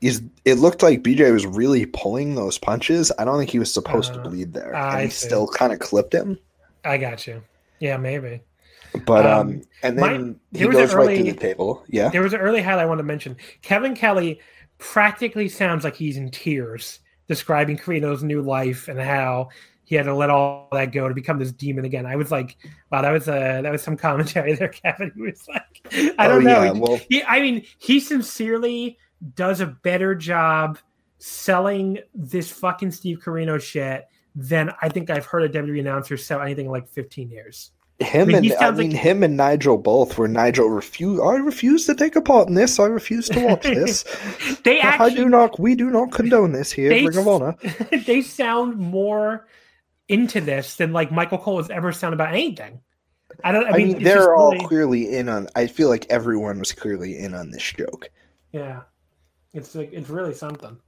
is? 0.00 0.22
It 0.44 0.54
looked 0.54 0.82
like 0.82 1.02
BJ 1.02 1.32
was 1.32 1.46
really 1.46 1.86
pulling 1.86 2.34
those 2.34 2.58
punches. 2.58 3.10
I 3.18 3.24
don't 3.24 3.38
think 3.38 3.50
he 3.50 3.58
was 3.58 3.72
supposed 3.72 4.14
to 4.14 4.20
Uh, 4.20 4.24
bleed 4.28 4.52
there, 4.54 4.74
I 4.74 4.92
and 4.94 5.02
he 5.04 5.10
see. 5.10 5.26
still 5.26 5.46
kind 5.48 5.72
of 5.72 5.78
clipped 5.78 6.14
him. 6.14 6.38
i 6.84 6.96
got 6.96 7.26
you 7.26 7.42
yeah 7.80 7.96
maybe 7.96 8.40
But 9.04 9.26
um, 9.26 9.40
Um, 9.48 9.62
and 9.82 9.96
my- 9.96 10.12
then 10.12 10.40
he 10.52 10.58
there 10.60 10.68
was 10.68 10.76
an 10.78 10.82
goes 10.86 10.94
right 10.94 11.16
to 11.16 11.22
the 11.22 11.32
table. 11.34 11.84
Yeah, 11.88 12.08
There 12.08 12.22
was 12.22 12.32
an 12.32 12.40
early 12.40 12.62
highlight 12.62 12.84
I 12.84 12.86
wanted 12.86 13.02
to 13.02 13.06
mention. 13.08 13.36
Kevin 13.62 13.94
Kelly 13.94 14.40
practically 14.78 15.48
sounds 15.48 15.84
like 15.84 15.96
he's 15.96 16.16
in 16.16 16.30
tears 16.30 17.00
describing 17.26 17.76
Corino's 17.76 18.22
new 18.22 18.40
life 18.40 18.88
and 18.88 18.98
how 18.98 19.48
he 19.84 19.94
had 19.96 20.04
to 20.04 20.14
let 20.14 20.30
all 20.30 20.68
that 20.72 20.92
go 20.92 21.08
to 21.08 21.14
become 21.14 21.38
this 21.38 21.50
demon 21.52 21.84
again. 21.84 22.06
I 22.06 22.16
was 22.16 22.30
like, 22.30 22.56
wow, 22.90 23.02
that 23.02 23.10
was 23.10 23.26
a 23.28 23.60
that 23.62 23.70
was 23.72 23.82
some 23.82 23.96
commentary 23.96 24.54
there, 24.58 24.68
Kevin. 24.68 25.12
He 25.14 25.22
was 25.22 25.46
like, 25.48 26.14
I 26.18 26.28
don't 26.28 26.38
Oh, 26.46 26.50
know. 26.50 26.62
yeah, 26.64 26.70
well- 26.72 27.00
he, 27.10 27.22
I 27.24 27.40
mean, 27.40 27.64
he 27.78 28.00
sincerely 28.00 28.98
does 29.34 29.60
a 29.60 29.66
better 29.66 30.14
job 30.14 30.78
selling 31.18 31.98
this 32.14 32.50
fucking 32.50 32.90
Steve 32.92 33.18
Corino 33.24 33.60
shit 33.60 34.06
than 34.34 34.70
I 34.82 34.88
think 34.88 35.10
I've 35.10 35.26
heard 35.26 35.42
a 35.42 35.48
WWE 35.62 35.80
announcer 35.80 36.16
sell 36.16 36.40
anything 36.40 36.66
in 36.66 36.70
like 36.72 36.88
15 36.88 37.28
years. 37.30 37.72
him 37.98 38.22
I 38.34 38.40
mean, 38.40 38.52
and 38.52 38.60
I 38.60 38.70
mean 38.70 38.92
like- 38.92 39.00
him 39.00 39.22
and 39.24 39.36
Nigel 39.36 39.76
both. 39.78 40.16
Where 40.16 40.28
Nigel 40.28 40.68
refused, 40.70 41.20
I 41.20 41.34
refuse 41.36 41.86
to 41.86 41.94
take 41.96 42.14
a 42.14 42.22
part 42.22 42.46
in 42.48 42.54
this. 42.54 42.78
I 42.78 42.84
refuse 42.86 43.28
to 43.30 43.44
watch 43.44 43.62
this. 43.64 44.04
They 44.64 44.80
I 44.80 44.86
actually 44.90 45.14
do 45.16 45.28
not. 45.28 45.58
We 45.58 45.74
do 45.74 45.90
not 45.90 46.12
condone 46.12 46.52
this 46.52 46.70
here. 46.70 46.90
They- 46.90 47.04
Ring 47.06 47.16
of 47.16 47.26
Honor. 47.26 47.56
they 48.06 48.22
sound 48.22 48.76
more 48.76 49.48
into 50.08 50.40
this 50.40 50.76
than 50.76 50.92
like 50.92 51.10
Michael 51.10 51.38
Cole 51.38 51.58
has 51.58 51.70
ever 51.70 51.90
sounded 51.92 52.14
about 52.16 52.32
anything. 52.32 52.80
I 53.42 53.50
don't. 53.52 53.66
I 53.66 53.70
I 53.70 53.76
mean, 53.78 53.88
mean, 53.94 54.02
they're 54.04 54.34
all 54.36 54.52
really- 54.52 54.66
clearly 54.66 55.16
in 55.16 55.28
on. 55.28 55.48
I 55.56 55.66
feel 55.66 55.88
like 55.88 56.06
everyone 56.10 56.60
was 56.60 56.70
clearly 56.70 57.18
in 57.18 57.34
on 57.34 57.50
this 57.50 57.72
joke. 57.72 58.08
yeah. 58.52 58.82
It's 59.54 59.74
like 59.74 59.90
it's 59.92 60.10
really 60.10 60.34
something. 60.34 60.78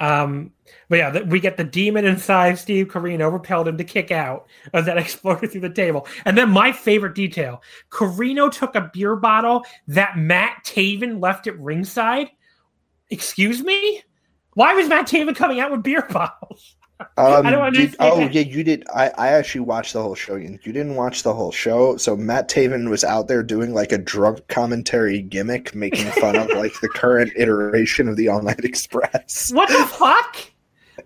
Um, 0.00 0.52
but 0.88 0.96
yeah, 0.96 1.10
the, 1.10 1.24
we 1.24 1.40
get 1.40 1.56
the 1.56 1.64
demon 1.64 2.04
inside 2.04 2.58
Steve 2.58 2.86
Corino 2.86 3.32
repelled 3.32 3.66
him 3.66 3.76
to 3.78 3.84
kick 3.84 4.12
out 4.12 4.46
as 4.72 4.86
that 4.86 4.98
exploded 4.98 5.50
through 5.50 5.62
the 5.62 5.70
table. 5.70 6.06
And 6.24 6.38
then 6.38 6.50
my 6.50 6.72
favorite 6.72 7.14
detail: 7.14 7.62
Corino 7.90 8.50
took 8.50 8.74
a 8.74 8.90
beer 8.92 9.16
bottle 9.16 9.64
that 9.88 10.16
Matt 10.16 10.64
Taven 10.64 11.20
left 11.20 11.46
at 11.46 11.58
ringside. 11.58 12.30
Excuse 13.10 13.62
me. 13.62 14.02
Why 14.54 14.74
was 14.74 14.88
Matt 14.88 15.06
Taven 15.06 15.36
coming 15.36 15.60
out 15.60 15.70
with 15.70 15.82
beer 15.82 16.06
bottles? 16.10 16.76
Um, 17.16 17.46
I 17.46 17.50
don't 17.50 17.72
did- 17.72 17.94
oh 18.00 18.18
yeah, 18.20 18.40
you 18.40 18.64
did. 18.64 18.84
I, 18.92 19.10
I 19.18 19.28
actually 19.28 19.60
watched 19.60 19.92
the 19.92 20.02
whole 20.02 20.16
show. 20.16 20.34
You 20.34 20.58
you 20.64 20.72
didn't 20.72 20.96
watch 20.96 21.22
the 21.22 21.32
whole 21.32 21.52
show. 21.52 21.96
So 21.96 22.16
Matt 22.16 22.48
Taven 22.48 22.90
was 22.90 23.04
out 23.04 23.28
there 23.28 23.44
doing 23.44 23.72
like 23.72 23.92
a 23.92 23.98
drunk 23.98 24.46
commentary 24.48 25.22
gimmick, 25.22 25.74
making 25.76 26.10
fun 26.12 26.34
of 26.36 26.48
like 26.50 26.72
the 26.80 26.88
current 26.88 27.32
iteration 27.36 28.08
of 28.08 28.16
the 28.16 28.26
All 28.28 28.42
Night 28.42 28.64
Express. 28.64 29.52
What 29.52 29.68
the 29.68 29.86
fuck? 29.86 30.36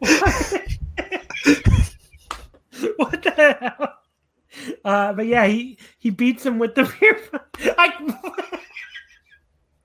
what 2.97 3.22
the 3.22 3.30
hell? 3.30 3.95
Uh, 4.84 5.12
but 5.12 5.26
yeah, 5.26 5.47
he 5.47 5.78
he 5.99 6.11
beats 6.11 6.45
him 6.45 6.59
with 6.59 6.74
the 6.74 6.90
beer. 7.01 7.18
I, 7.78 7.93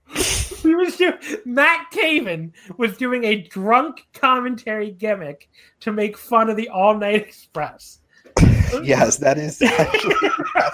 he 0.61 0.75
was 0.75 0.97
doing 0.97 1.13
Matt 1.45 1.87
Taven 1.93 2.51
was 2.77 2.97
doing 2.97 3.23
a 3.23 3.41
drunk 3.43 4.05
commentary 4.13 4.91
gimmick 4.91 5.49
to 5.81 5.91
make 5.91 6.17
fun 6.17 6.49
of 6.49 6.57
the 6.57 6.69
All 6.69 6.97
Night 6.97 7.21
Express. 7.27 7.99
Yes, 8.83 9.17
that 9.19 9.37
is 9.37 9.61
actually 9.63 10.13
how 10.53 10.69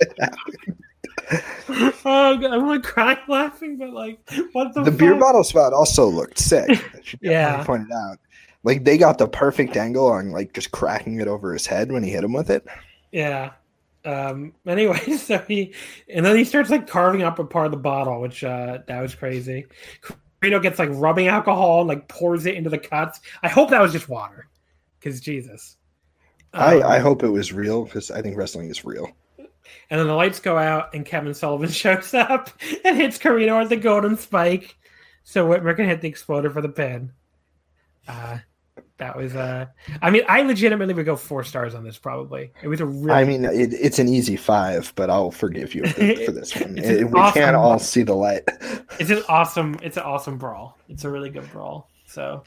it 0.00 0.12
happened. 0.20 1.94
Oh, 2.04 2.36
God, 2.36 2.44
I'm 2.44 2.66
like 2.66 2.82
crying 2.82 3.18
laughing, 3.28 3.76
but 3.78 3.90
like, 3.90 4.18
what 4.52 4.74
the 4.74 4.82
The 4.82 4.90
beer 4.90 5.14
bottle 5.14 5.44
spot 5.44 5.72
also 5.72 6.06
looked 6.08 6.38
sick. 6.38 6.68
Yeah. 7.20 7.56
definitely 7.56 7.64
point 7.64 7.92
out. 7.92 8.18
Like 8.64 8.84
they 8.84 8.98
got 8.98 9.18
the 9.18 9.28
perfect 9.28 9.76
angle 9.76 10.06
on 10.06 10.32
like 10.32 10.52
just 10.54 10.72
cracking 10.72 11.20
it 11.20 11.28
over 11.28 11.52
his 11.52 11.66
head 11.66 11.92
when 11.92 12.02
he 12.02 12.10
hit 12.10 12.24
him 12.24 12.32
with 12.32 12.50
it. 12.50 12.66
Yeah. 13.12 13.52
Um, 14.06 14.54
anyway, 14.66 14.98
so 15.18 15.38
he 15.38 15.74
and 16.08 16.24
then 16.24 16.36
he 16.36 16.44
starts 16.44 16.70
like 16.70 16.86
carving 16.86 17.22
up 17.22 17.38
a 17.38 17.44
part 17.44 17.66
of 17.66 17.72
the 17.72 17.78
bottle, 17.78 18.20
which 18.20 18.42
uh 18.44 18.78
that 18.86 19.00
was 19.00 19.14
crazy. 19.14 19.66
Corino 20.02 20.62
gets 20.62 20.78
like 20.78 20.90
rubbing 20.92 21.28
alcohol 21.28 21.80
and 21.80 21.88
like 21.88 22.08
pours 22.08 22.46
it 22.46 22.54
into 22.54 22.70
the 22.70 22.78
cuts. 22.78 23.20
I 23.42 23.48
hope 23.48 23.70
that 23.70 23.82
was 23.82 23.92
just 23.92 24.08
water, 24.08 24.48
because 24.98 25.20
Jesus. 25.20 25.76
I, 26.54 26.76
Um, 26.76 26.82
I 26.84 26.98
hope 26.98 27.22
it 27.22 27.28
was 27.28 27.52
real 27.52 27.84
because 27.84 28.10
I 28.10 28.22
think 28.22 28.36
wrestling 28.36 28.70
is 28.70 28.84
real. 28.84 29.10
And 29.90 30.00
then 30.00 30.06
the 30.06 30.14
lights 30.14 30.40
go 30.40 30.56
out, 30.56 30.94
and 30.94 31.04
Kevin 31.04 31.34
Sullivan 31.34 31.68
shows 31.70 32.14
up 32.14 32.50
and 32.84 32.96
hits 32.96 33.18
Corino 33.18 33.60
with 33.60 33.68
the 33.68 33.76
golden 33.76 34.16
spike. 34.16 34.76
So 35.24 35.46
Whitmer 35.46 35.74
can 35.74 35.86
hit 35.86 36.00
the 36.00 36.08
exploder 36.08 36.50
for 36.50 36.62
the 36.62 36.68
pin. 36.68 37.12
Uh, 38.06 38.38
that 38.98 39.16
was, 39.16 39.36
uh, 39.36 39.66
I 40.00 40.10
mean, 40.10 40.22
I 40.28 40.42
legitimately 40.42 40.94
would 40.94 41.04
go 41.06 41.16
four 41.16 41.44
stars 41.44 41.74
on 41.74 41.84
this 41.84 41.98
probably. 41.98 42.52
It 42.62 42.68
was 42.68 42.80
a 42.80 42.86
really, 42.86 43.10
I 43.12 43.24
mean, 43.24 43.44
it, 43.44 43.72
it's 43.74 43.98
an 43.98 44.08
easy 44.08 44.36
five, 44.36 44.92
but 44.96 45.10
I'll 45.10 45.30
forgive 45.30 45.74
you 45.74 45.86
for, 45.86 46.00
this 46.32 46.54
one. 46.56 46.78
It- 46.78 47.10
we 47.10 47.18
awesome- 47.20 47.42
can't 47.42 47.56
all 47.56 47.78
see 47.78 48.02
the 48.02 48.14
light. 48.14 48.44
it's 48.98 49.10
an 49.10 49.22
awesome, 49.28 49.78
it's 49.82 49.96
an 49.96 50.04
awesome 50.04 50.38
brawl. 50.38 50.78
It's 50.88 51.04
a 51.04 51.10
really 51.10 51.30
good 51.30 51.50
brawl. 51.52 51.90
So, 52.06 52.42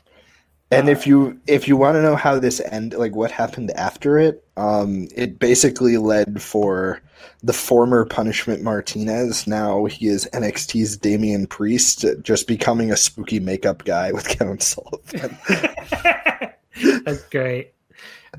And 0.71 0.87
if 0.87 1.07
you 1.07 1.39
if 1.47 1.67
you 1.67 1.75
want 1.75 1.95
to 1.95 2.01
know 2.01 2.15
how 2.15 2.37
this 2.39 2.59
end 2.59 2.93
like 2.93 3.15
what 3.15 3.31
happened 3.31 3.71
after 3.71 4.19
it, 4.19 4.43
um, 4.55 5.07
it 5.15 5.39
basically 5.39 5.97
led 5.97 6.41
for 6.41 7.01
the 7.41 7.53
former 7.53 8.05
Punishment 8.05 8.61
Martinez. 8.61 9.47
Now 9.47 9.85
he 9.85 10.07
is 10.07 10.29
NXT's 10.33 10.97
Damian 10.97 11.47
Priest, 11.47 12.05
just 12.21 12.47
becoming 12.47 12.91
a 12.91 12.97
spooky 12.97 13.39
makeup 13.39 13.83
guy 13.83 14.11
with 14.11 14.27
Kevin 14.37 14.59
Sullivan. 14.59 15.37
That's 17.03 17.23
great. 17.29 17.73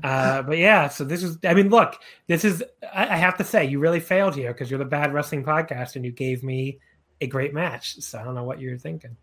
Uh, 0.03 0.41
but 0.41 0.57
yeah, 0.57 0.87
so 0.87 1.03
this 1.03 1.21
is, 1.21 1.37
I 1.43 1.53
mean, 1.53 1.69
look, 1.69 1.99
this 2.27 2.45
is, 2.45 2.63
I, 2.93 3.03
I 3.09 3.17
have 3.17 3.37
to 3.37 3.43
say, 3.43 3.65
you 3.65 3.79
really 3.79 3.99
failed 3.99 4.35
here 4.35 4.53
because 4.53 4.69
you're 4.69 4.79
the 4.79 4.85
bad 4.85 5.13
wrestling 5.13 5.43
podcast 5.43 5.95
and 5.95 6.05
you 6.05 6.11
gave 6.11 6.43
me 6.43 6.79
a 7.19 7.27
great 7.27 7.53
match. 7.53 7.99
So 7.99 8.17
I 8.17 8.23
don't 8.23 8.35
know 8.35 8.43
what 8.43 8.59
you're 8.59 8.77
thinking. 8.77 9.17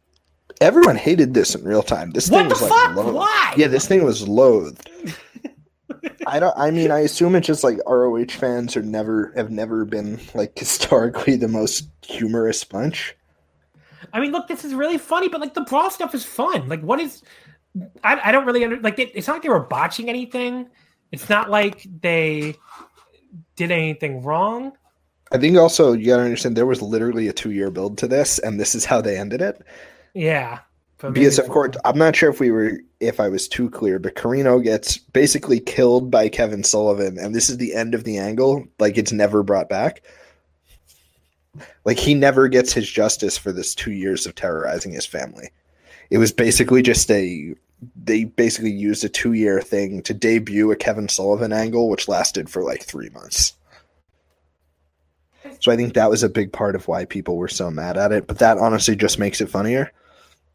Everyone 0.60 0.96
hated 0.96 1.34
this 1.34 1.54
in 1.54 1.64
real 1.64 1.82
time. 1.82 2.10
This 2.10 2.28
What 2.28 2.40
thing 2.40 2.48
the 2.48 2.54
was 2.54 2.62
like 2.62 2.96
loathed. 2.96 3.14
Why? 3.14 3.54
Yeah, 3.56 3.68
this 3.68 3.86
thing 3.86 4.04
was 4.04 4.26
loathed. 4.26 4.90
I 6.26 6.40
don't. 6.40 6.54
I 6.56 6.70
mean, 6.70 6.90
I 6.90 7.00
assume 7.00 7.34
it's 7.34 7.46
just 7.46 7.64
like 7.64 7.78
ROH 7.86 8.26
fans 8.30 8.76
are 8.76 8.82
never 8.82 9.32
have 9.36 9.50
never 9.50 9.84
been 9.84 10.20
like 10.34 10.58
historically 10.58 11.36
the 11.36 11.48
most 11.48 11.88
humorous 12.02 12.64
bunch. 12.64 13.16
I 14.12 14.20
mean, 14.20 14.32
look, 14.32 14.48
this 14.48 14.64
is 14.64 14.74
really 14.74 14.98
funny, 14.98 15.28
but 15.28 15.40
like 15.40 15.54
the 15.54 15.62
brawl 15.62 15.90
stuff 15.90 16.14
is 16.14 16.24
fun. 16.24 16.68
Like, 16.68 16.80
what 16.80 17.00
is, 17.00 17.22
I, 18.02 18.20
I 18.24 18.32
don't 18.32 18.46
really 18.46 18.64
under, 18.64 18.80
like, 18.80 18.98
it, 18.98 19.10
it's 19.14 19.26
not 19.26 19.34
like 19.34 19.42
they 19.42 19.48
were 19.48 19.60
botching 19.60 20.08
anything. 20.08 20.68
It's 21.12 21.28
not 21.28 21.50
like 21.50 21.86
they 22.00 22.54
did 23.56 23.70
anything 23.70 24.22
wrong. 24.22 24.72
I 25.30 25.38
think 25.38 25.56
also 25.58 25.92
you 25.92 26.06
gotta 26.06 26.22
understand 26.22 26.56
there 26.56 26.66
was 26.66 26.80
literally 26.80 27.28
a 27.28 27.32
two 27.32 27.50
year 27.50 27.70
build 27.70 27.98
to 27.98 28.08
this, 28.08 28.38
and 28.38 28.58
this 28.58 28.74
is 28.74 28.84
how 28.84 29.00
they 29.00 29.18
ended 29.18 29.42
it. 29.42 29.62
Yeah. 30.14 30.60
Because 31.00 31.38
of 31.38 31.48
course, 31.48 31.76
I'm 31.84 31.98
not 31.98 32.16
sure 32.16 32.28
if 32.28 32.40
we 32.40 32.50
were 32.50 32.80
if 32.98 33.20
I 33.20 33.28
was 33.28 33.46
too 33.46 33.70
clear, 33.70 34.00
but 34.00 34.16
Corino 34.16 34.62
gets 34.62 34.98
basically 34.98 35.60
killed 35.60 36.10
by 36.10 36.28
Kevin 36.28 36.64
Sullivan, 36.64 37.18
and 37.18 37.34
this 37.34 37.48
is 37.48 37.58
the 37.58 37.74
end 37.74 37.94
of 37.94 38.02
the 38.02 38.18
angle. 38.18 38.66
Like 38.80 38.98
it's 38.98 39.12
never 39.12 39.44
brought 39.44 39.68
back. 39.68 40.02
Like 41.84 41.98
he 41.98 42.14
never 42.14 42.48
gets 42.48 42.72
his 42.72 42.90
justice 42.90 43.38
for 43.38 43.52
this 43.52 43.76
two 43.76 43.92
years 43.92 44.26
of 44.26 44.34
terrorizing 44.34 44.92
his 44.92 45.06
family. 45.06 45.50
It 46.10 46.18
was 46.18 46.32
basically 46.32 46.82
just 46.82 47.08
a 47.12 47.54
they 47.94 48.24
basically 48.24 48.72
used 48.72 49.04
a 49.04 49.08
two 49.08 49.34
year 49.34 49.60
thing 49.60 50.02
to 50.02 50.14
debut 50.14 50.72
a 50.72 50.76
Kevin 50.76 51.08
Sullivan 51.08 51.52
angle, 51.52 51.88
which 51.88 52.08
lasted 52.08 52.50
for 52.50 52.64
like 52.64 52.82
three 52.82 53.10
months. 53.10 53.52
So 55.60 55.72
I 55.72 55.76
think 55.76 55.94
that 55.94 56.10
was 56.10 56.22
a 56.22 56.28
big 56.28 56.52
part 56.52 56.74
of 56.74 56.88
why 56.88 57.04
people 57.04 57.36
were 57.36 57.48
so 57.48 57.70
mad 57.70 57.96
at 57.96 58.12
it. 58.12 58.26
But 58.26 58.38
that 58.38 58.58
honestly 58.58 58.96
just 58.96 59.18
makes 59.18 59.40
it 59.40 59.48
funnier. 59.48 59.92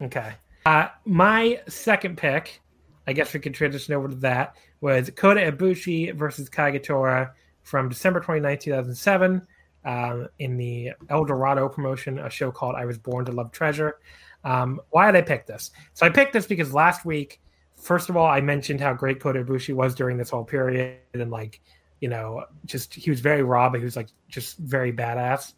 Okay. 0.02 0.32
Uh, 0.66 0.88
my 1.04 1.60
second 1.68 2.16
pick, 2.16 2.60
I 3.06 3.12
guess 3.12 3.32
we 3.34 3.40
could 3.40 3.54
transition 3.54 3.94
over 3.94 4.08
to 4.08 4.14
that, 4.16 4.56
was 4.80 5.10
Kota 5.14 5.40
Ibushi 5.40 6.14
versus 6.14 6.48
Kagetora 6.48 7.32
from 7.62 7.88
December 7.88 8.20
29, 8.20 8.58
2007, 8.58 9.46
um, 9.84 10.28
in 10.38 10.56
the 10.56 10.92
El 11.10 11.24
Dorado 11.24 11.68
promotion, 11.68 12.18
a 12.18 12.30
show 12.30 12.50
called 12.50 12.74
I 12.74 12.84
Was 12.84 12.98
Born 12.98 13.24
to 13.26 13.32
Love 13.32 13.52
Treasure. 13.52 13.98
Um, 14.44 14.80
why 14.90 15.10
did 15.10 15.18
I 15.18 15.22
pick 15.22 15.46
this? 15.46 15.70
So 15.94 16.06
I 16.06 16.10
picked 16.10 16.32
this 16.32 16.46
because 16.46 16.72
last 16.72 17.04
week, 17.04 17.40
first 17.76 18.08
of 18.08 18.16
all, 18.16 18.26
I 18.26 18.40
mentioned 18.40 18.80
how 18.80 18.92
great 18.94 19.20
Kota 19.20 19.44
Ibushi 19.44 19.74
was 19.74 19.94
during 19.94 20.16
this 20.16 20.30
whole 20.30 20.44
period, 20.44 20.98
and 21.12 21.30
like, 21.30 21.60
you 22.04 22.10
know, 22.10 22.44
just 22.66 22.92
he 22.92 23.08
was 23.08 23.20
very 23.20 23.42
raw, 23.42 23.70
but 23.70 23.78
he 23.80 23.84
was 23.84 23.96
like 23.96 24.08
just 24.28 24.58
very 24.58 24.92
badass. 24.92 25.54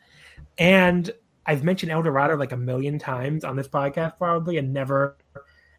And 0.58 1.10
I've 1.44 1.64
mentioned 1.64 1.90
El 1.90 2.02
Dorado 2.02 2.36
like 2.36 2.52
a 2.52 2.56
million 2.56 3.00
times 3.00 3.42
on 3.42 3.56
this 3.56 3.66
podcast, 3.66 4.16
probably, 4.16 4.56
and 4.58 4.72
never 4.72 5.16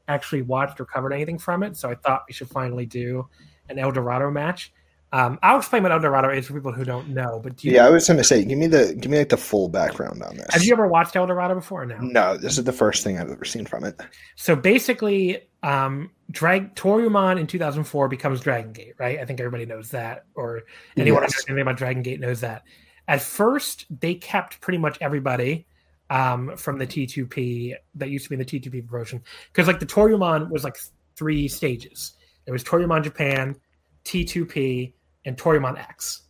actually 0.09 0.41
watched 0.41 0.81
or 0.81 0.85
covered 0.85 1.13
anything 1.13 1.37
from 1.39 1.63
it. 1.63 1.77
So 1.77 1.89
I 1.89 1.95
thought 1.95 2.25
we 2.27 2.33
should 2.33 2.49
finally 2.49 2.85
do 2.85 3.29
an 3.69 3.79
El 3.79 3.93
Dorado 3.93 4.29
match. 4.29 4.73
Um, 5.13 5.39
I'll 5.41 5.59
explain 5.59 5.83
what 5.83 5.93
El 5.93 6.01
Dorado 6.01 6.31
is 6.31 6.47
for 6.47 6.53
people 6.53 6.73
who 6.73 6.83
don't 6.83 7.07
know. 7.11 7.39
But 7.41 7.55
do 7.55 7.69
you, 7.69 7.75
Yeah, 7.75 7.85
I 7.85 7.89
was 7.89 8.05
gonna 8.05 8.25
say, 8.25 8.43
give 8.43 8.57
me 8.57 8.67
the 8.67 8.93
give 8.99 9.09
me 9.09 9.19
like 9.19 9.29
the 9.29 9.37
full 9.37 9.69
background 9.69 10.21
on 10.21 10.35
this. 10.35 10.47
have 10.49 10.65
you 10.65 10.73
ever 10.73 10.85
watched 10.85 11.15
El 11.15 11.27
Dorado 11.27 11.55
before? 11.55 11.83
Or 11.83 11.85
no. 11.85 11.97
No, 11.99 12.35
this 12.35 12.57
is 12.57 12.65
the 12.65 12.73
first 12.73 13.05
thing 13.05 13.17
I've 13.17 13.31
ever 13.31 13.45
seen 13.45 13.65
from 13.65 13.85
it. 13.85 13.95
So 14.35 14.53
basically, 14.53 15.47
um, 15.67 16.11
Drag 16.31 16.75
Toryumon 16.75 17.37
in 17.37 17.45
2004 17.45 18.07
becomes 18.07 18.39
Dragon 18.39 18.71
Gate, 18.71 18.93
right? 18.97 19.19
I 19.19 19.25
think 19.25 19.41
everybody 19.41 19.65
knows 19.65 19.91
that, 19.91 20.23
or 20.33 20.63
anyone 20.95 21.23
Yes. 21.23 21.43
anything 21.49 21.61
about 21.61 21.75
Dragon 21.75 22.01
Gate 22.01 22.21
knows 22.21 22.39
that. 22.39 22.63
At 23.09 23.21
first, 23.21 23.85
they 23.99 24.15
kept 24.15 24.61
pretty 24.61 24.77
much 24.77 24.97
everybody 25.01 25.67
um, 26.09 26.55
from 26.55 26.77
the 26.77 26.87
T2P 26.87 27.75
that 27.95 28.09
used 28.09 28.23
to 28.23 28.29
be 28.29 28.35
in 28.35 28.39
the 28.39 28.45
T2P 28.45 28.87
promotion 28.87 29.21
because, 29.51 29.67
like, 29.67 29.79
the 29.81 29.85
Toryumon 29.85 30.49
was 30.49 30.63
like 30.63 30.77
three 31.17 31.49
stages. 31.49 32.13
There 32.45 32.53
was 32.53 32.63
Toryumon 32.63 33.03
Japan, 33.03 33.53
T2P, 34.05 34.93
and 35.25 35.37
Toryumon 35.37 35.77
X. 35.77 36.23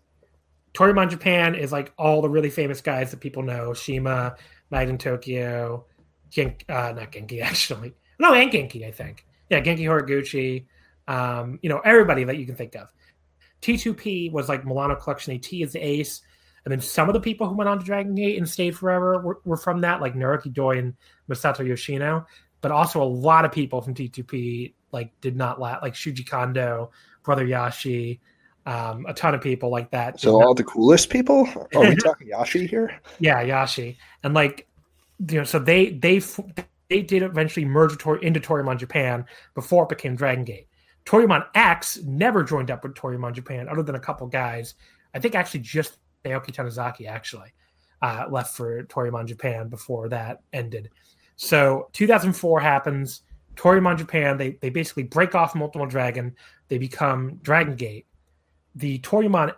Toryumon 0.74 1.12
Japan 1.12 1.54
is 1.54 1.72
like 1.72 1.94
all 1.98 2.24
the 2.24 2.30
really 2.30 2.50
famous 2.50 2.82
guys 2.82 3.12
that 3.12 3.20
people 3.20 3.44
know: 3.44 3.74
CIMA, 3.74 4.36
Magnum 4.72 4.98
Tokyo, 4.98 5.86
Genk, 6.32 6.62
uh, 6.70 6.94
not 6.94 7.12
Genki 7.12 7.42
actually. 7.44 7.94
No, 8.20 8.34
and 8.34 8.52
Genki, 8.52 8.84
I 8.88 8.90
think. 8.92 9.27
Yeah, 9.50 9.62
Genki 9.62 9.82
Horiguchi. 9.82 10.66
Um, 11.08 11.60
you 11.62 11.70
know, 11.70 11.80
everybody 11.80 12.24
that 12.26 12.38
you 12.38 12.46
can 12.46 12.56
think 12.56 12.76
of. 12.76 12.90
T2P 13.62 14.32
was 14.32 14.50
like 14.50 14.66
Milano 14.66 14.96
Collection 14.96 15.34
AT 15.34 15.52
is 15.52 15.74
the 15.74 15.80
ace. 15.80 16.22
And 16.66 16.72
then 16.72 16.82
some 16.82 17.08
of 17.08 17.14
the 17.14 17.22
people 17.22 17.48
who 17.48 17.56
went 17.56 17.70
on 17.70 17.80
to 17.80 17.86
Dragon 17.86 18.14
Gate 18.14 18.38
and 18.38 18.48
stayed 18.48 18.76
forever 18.76 19.22
were, 19.22 19.40
were 19.46 19.58
from 19.58 19.80
that, 19.82 20.02
like 20.02 20.16
Naruki 20.16 20.52
Doi 20.52 20.80
and 20.80 20.94
Masato 21.30 21.66
Yoshino. 21.66 22.26
But 22.62 22.72
also 22.72 23.02
a 23.02 23.06
lot 23.06 23.46
of 23.46 23.52
people 23.52 23.82
from 23.82 23.96
T2P 23.96 24.74
like 24.92 25.12
did 25.22 25.36
not 25.36 25.60
last, 25.60 25.82
like 25.82 25.94
Shuji 25.94 26.28
Kondo, 26.28 26.92
Brother 27.24 27.46
Yashi, 27.46 28.20
um, 28.66 29.06
a 29.08 29.14
ton 29.14 29.34
of 29.34 29.42
people 29.42 29.70
like 29.70 29.92
that. 29.92 30.20
So 30.20 30.42
all 30.42 30.54
the 30.54 30.64
coolest 30.64 31.10
people? 31.10 31.48
Are 31.74 31.82
we 31.82 31.96
talking 32.04 32.30
Yashi 32.30 32.70
here? 32.70 33.00
yeah, 33.20 33.44
Yashi, 33.44 33.96
and 34.24 34.34
like 34.34 34.68
you 35.30 35.38
know, 35.38 35.44
so 35.44 35.60
they 35.60 35.90
they 35.92 36.22
they 36.90 37.02
did 37.02 37.24
eventually 37.24 37.66
merge 37.66 37.92
into 37.94 38.40
Toryumon 38.40 38.78
Japan 38.78 39.26
before 39.56 39.84
it 39.84 39.90
became 39.90 40.16
Dragon 40.16 40.44
Gate. 40.44 40.68
Toryumon 41.06 41.46
X 41.56 42.00
never 42.04 42.44
joined 42.44 42.70
up 42.72 42.84
with 42.84 42.94
Toryumon 42.94 43.34
Japan, 43.34 43.70
other 43.70 43.84
than 43.84 43.96
a 43.96 44.00
couple 44.00 44.28
guys. 44.28 44.76
I 45.14 45.20
think 45.20 45.36
actually 45.36 45.62
just 45.62 45.98
Naoki 46.26 46.52
Tanizaki 46.52 47.08
actually 47.08 47.54
uh, 48.02 48.26
left 48.30 48.56
for 48.56 48.84
Toryumon 48.84 49.26
Japan 49.26 49.70
before 49.70 50.10
that 50.10 50.42
ended. 50.54 50.90
So 51.36 51.90
2004 51.94 52.60
happens. 52.60 53.22
Toryumon 53.56 53.98
Japan 53.98 54.38
they 54.38 54.58
they 54.62 54.70
basically 54.70 55.04
break 55.04 55.34
off 55.34 55.56
Multiple 55.56 55.88
Dragon. 55.88 56.36
They 56.68 56.78
become 56.78 57.40
Dragon 57.42 57.76
Gate. 57.76 58.06
The 58.76 59.00
Toryumon 59.00 59.54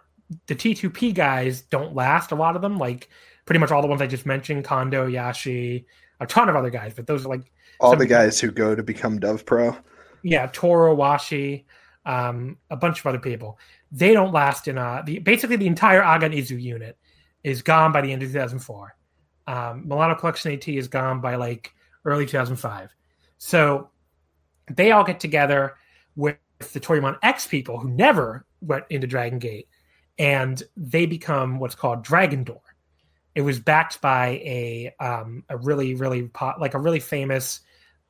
the 0.46 0.56
T2P 0.56 1.14
guys 1.16 1.62
don't 1.64 1.96
last. 1.96 2.32
A 2.32 2.36
lot 2.36 2.56
of 2.56 2.62
them, 2.62 2.78
like 2.78 3.10
pretty 3.46 3.60
much 3.60 3.72
all 3.72 3.82
the 3.82 3.88
ones 3.88 4.02
I 4.02 4.08
just 4.08 4.26
mentioned, 4.26 4.64
Kondo, 4.64 5.08
Yashi, 5.08 5.86
a 6.20 6.28
ton 6.28 6.50
of 6.50 6.56
other 6.56 6.70
guys, 6.70 6.94
but 6.94 7.08
those 7.08 7.26
are 7.26 7.30
like 7.30 7.52
All 7.80 7.96
the 7.96 8.06
guys 8.06 8.40
who 8.40 8.52
go 8.52 8.76
to 8.76 8.84
become 8.84 9.20
Dove 9.20 9.46
Pro. 9.46 9.76
yeah, 10.24 10.50
Toru 10.52 10.96
Owashi, 10.96 11.66
um, 12.06 12.58
a 12.70 12.76
bunch 12.76 13.00
of 13.00 13.06
other 13.06 13.20
people. 13.20 13.58
They 13.92 14.14
don't 14.14 14.34
last 14.34 14.68
in 14.68 14.78
uh 14.78 15.02
the 15.06 15.20
basically 15.20 15.56
the 15.56 15.68
entire 15.68 16.04
Agan 16.04 16.32
Izu 16.32 16.62
unit 16.62 16.98
is 17.44 17.62
gone 17.62 17.92
by 17.92 18.02
the 18.02 18.12
end 18.12 18.22
of 18.24 18.30
2004. 18.30 18.96
Um, 19.48 19.88
Milano 19.88 20.16
Collection 20.16 20.52
AT 20.52 20.68
is 20.68 20.88
gone 20.88 21.22
by 21.22 21.36
like 21.36 21.74
early 22.06 22.26
2005. 22.26 22.94
So 23.38 23.90
they 24.72 24.92
all 24.92 25.04
get 25.04 25.20
together 25.20 25.76
with 26.16 26.38
the 26.74 26.80
Toryumon 26.80 27.18
X 27.24 27.48
people 27.48 27.80
who 27.80 27.90
never 27.90 28.46
went 28.62 28.84
into 28.90 29.08
Dragon 29.08 29.40
Gate, 29.40 29.68
and 30.18 30.62
they 30.76 31.06
become 31.06 31.60
what's 31.60 31.76
called 31.76 32.04
Dragon 32.04 32.44
Door. 32.44 32.62
It 33.40 33.44
was 33.44 33.58
backed 33.58 34.02
by 34.02 34.32
a 34.44 34.94
um, 35.00 35.46
a 35.48 35.56
really 35.56 35.96
really 35.96 36.30
like 36.60 36.74
a 36.74 36.78
really 36.78 37.00
famous 37.00 37.62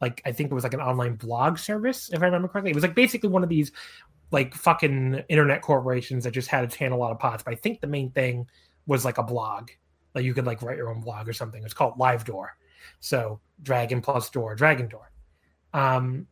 like 0.02 0.24
I 0.26 0.32
think 0.32 0.50
it 0.50 0.56
was 0.56 0.64
like 0.64 0.74
an 0.74 0.82
online 0.82 1.18
blog 1.18 1.60
service 1.60 2.10
if 2.12 2.24
I 2.24 2.26
remember 2.26 2.48
correctly. 2.48 2.72
It 2.72 2.76
was 2.76 2.84
like 2.84 2.96
basically 2.96 3.30
one 3.30 3.44
of 3.44 3.50
these 3.50 3.72
like 4.32 4.56
fucking 4.56 5.24
internet 5.30 5.62
corporations 5.62 6.24
that 6.24 6.32
just 6.32 6.48
had 6.48 6.64
its 6.64 6.74
hand 6.74 6.96
a 6.96 6.98
lot 6.98 7.12
of 7.12 7.20
pots. 7.20 7.44
But 7.44 7.54
I 7.54 7.58
think 7.58 7.80
the 7.80 7.86
main 7.86 8.10
thing 8.10 8.48
was 8.88 9.06
like 9.06 9.20
a 9.20 9.24
blog. 9.24 9.70
Like 10.16 10.26
you 10.26 10.34
could 10.34 10.48
like 10.48 10.64
write 10.64 10.78
your 10.78 10.90
own 10.90 11.00
blog 11.00 11.30
or 11.30 11.34
something. 11.34 11.64
It's 11.64 11.76
called 11.76 12.00
Live 12.00 12.26
Door. 12.26 12.58
So 13.00 13.40
Dragon 13.62 14.02
plus 14.02 14.32
Door, 14.32 14.56
Dragon 14.56 14.88
Door. 14.88 15.12
Um, 15.76 16.26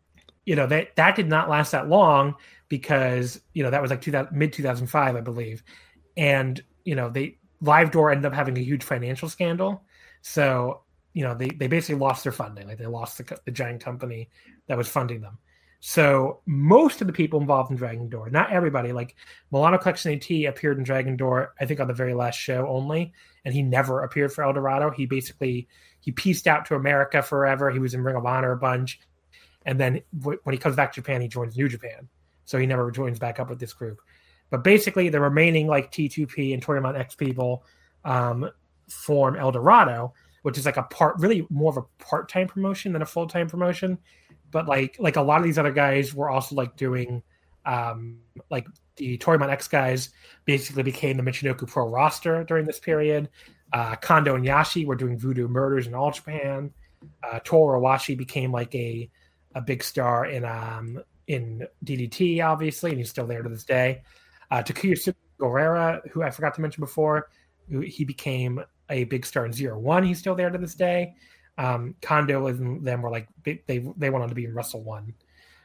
you 0.47 0.55
know 0.55 0.65
that 0.65 0.95
that 0.95 1.15
did 1.15 1.27
not 1.27 1.49
last 1.49 1.71
that 1.73 1.87
long 1.87 2.33
because 2.67 3.41
you 3.53 3.61
know 3.61 3.69
that 3.69 3.79
was 3.79 3.91
like 3.91 4.01
2000, 4.01 4.35
mid 4.35 4.53
2005 4.53 5.15
i 5.15 5.21
believe 5.21 5.61
and 6.15 6.63
you 6.85 6.95
know 6.95 7.09
they 7.09 7.37
live 7.61 7.91
door 7.91 8.11
ended 8.11 8.25
up 8.25 8.33
having 8.33 8.57
a 8.57 8.61
huge 8.61 8.83
financial 8.83 9.29
scandal. 9.29 9.83
So 10.21 10.81
you 11.13 11.23
know 11.23 11.33
they, 11.33 11.49
they 11.49 11.67
basically 11.67 11.99
lost 11.99 12.23
their 12.23 12.31
funding. 12.31 12.67
Like 12.67 12.77
they 12.77 12.85
lost 12.85 13.17
the, 13.17 13.39
the 13.45 13.51
giant 13.51 13.83
company 13.83 14.29
that 14.67 14.77
was 14.77 14.87
funding 14.87 15.21
them. 15.21 15.37
So 15.79 16.41
most 16.45 17.01
of 17.01 17.07
the 17.07 17.13
people 17.13 17.39
involved 17.39 17.69
in 17.69 17.77
dragon 17.77 18.09
door 18.09 18.29
not 18.29 18.51
everybody 18.51 18.91
like 18.91 19.15
milano 19.51 19.77
collection 19.77 20.11
at 20.11 20.49
appeared 20.49 20.79
in 20.79 20.83
dragon 20.83 21.15
door 21.15 21.53
i 21.59 21.65
think 21.65 21.79
on 21.79 21.87
the 21.87 21.93
very 21.93 22.15
last 22.15 22.35
show 22.35 22.67
only 22.67 23.13
and 23.45 23.53
he 23.53 23.61
never 23.61 24.03
appeared 24.03 24.33
for 24.33 24.43
el 24.43 24.51
dorado. 24.51 24.89
He 24.89 25.05
basically 25.05 25.69
he 26.01 26.11
pieced 26.11 26.47
out 26.47 26.65
to 26.65 26.75
america 26.75 27.21
forever. 27.21 27.71
He 27.71 27.79
was 27.79 27.93
in 27.93 28.03
ring 28.03 28.15
of 28.15 28.25
honor 28.25 28.51
a 28.51 28.57
bunch. 28.57 28.99
And 29.65 29.79
then 29.79 30.01
w- 30.19 30.39
when 30.43 30.53
he 30.53 30.59
comes 30.59 30.75
back 30.75 30.91
to 30.93 31.01
japan 31.01 31.21
he 31.21 31.27
joins 31.29 31.55
new 31.55 31.69
japan. 31.69 32.09
So 32.45 32.57
he 32.57 32.65
never 32.65 32.91
joins 32.91 33.19
back 33.19 33.39
up 33.39 33.49
with 33.49 33.59
this 33.59 33.73
group. 33.73 33.99
But 34.49 34.63
basically, 34.63 35.09
the 35.09 35.19
remaining 35.19 35.67
like 35.67 35.91
T2P 35.91 36.53
and 36.53 36.63
Toryumon 36.63 36.97
X 36.97 37.15
people 37.15 37.63
um, 38.05 38.49
form 38.89 39.35
El 39.35 39.51
Dorado, 39.51 40.13
which 40.43 40.57
is 40.57 40.65
like 40.65 40.77
a 40.77 40.83
part, 40.83 41.15
really 41.19 41.45
more 41.49 41.71
of 41.71 41.77
a 41.77 42.03
part 42.03 42.29
time 42.29 42.47
promotion 42.47 42.93
than 42.93 43.01
a 43.01 43.05
full 43.05 43.27
time 43.27 43.49
promotion. 43.49 43.97
But 44.51 44.67
like 44.67 44.95
like 44.99 45.17
a 45.17 45.21
lot 45.21 45.39
of 45.39 45.43
these 45.43 45.57
other 45.57 45.71
guys 45.71 46.13
were 46.13 46.29
also 46.29 46.55
like 46.55 46.77
doing 46.77 47.23
um, 47.65 48.19
like 48.49 48.67
the 48.95 49.17
Toryumon 49.17 49.49
X 49.49 49.67
guys 49.67 50.09
basically 50.45 50.83
became 50.83 51.17
the 51.17 51.23
Michinoku 51.23 51.67
Pro 51.67 51.87
roster 51.89 52.43
during 52.43 52.65
this 52.65 52.79
period. 52.79 53.29
Uh, 53.73 53.95
Kondo 53.97 54.35
and 54.35 54.45
Yashi 54.45 54.85
were 54.85 54.95
doing 54.95 55.17
Voodoo 55.17 55.47
Murders 55.47 55.87
in 55.87 55.93
All 55.93 56.11
Japan. 56.11 56.71
Uh, 57.21 57.39
Toru 57.43 57.79
Owashi 57.79 58.17
became 58.17 58.51
like 58.51 58.73
a 58.73 59.09
a 59.55 59.61
big 59.61 59.83
star 59.83 60.25
in 60.25 60.45
um, 60.45 61.01
in 61.27 61.67
DDT, 61.83 62.43
obviously, 62.43 62.91
and 62.91 62.99
he's 62.99 63.09
still 63.09 63.27
there 63.27 63.43
to 63.43 63.49
this 63.49 63.63
day. 63.63 64.01
Uh, 64.51 64.63
Takuya 64.63 65.13
Sugiura, 65.39 66.07
who 66.09 66.23
I 66.23 66.29
forgot 66.29 66.55
to 66.55 66.61
mention 66.61 66.81
before, 66.81 67.29
he 67.69 68.05
became 68.05 68.61
a 68.89 69.03
big 69.05 69.25
star 69.25 69.45
in 69.45 69.53
Zero 69.53 69.77
One. 69.79 70.03
He's 70.03 70.19
still 70.19 70.35
there 70.35 70.49
to 70.49 70.57
this 70.57 70.75
day. 70.75 71.13
Um, 71.57 71.95
Kondo 72.01 72.47
and 72.47 72.85
them 72.85 73.01
were 73.01 73.09
like 73.09 73.27
they 73.43 73.61
they 73.65 74.09
went 74.09 74.23
on 74.23 74.29
to 74.29 74.35
be 74.35 74.45
in 74.45 74.53
Wrestle 74.53 74.83
One. 74.83 75.13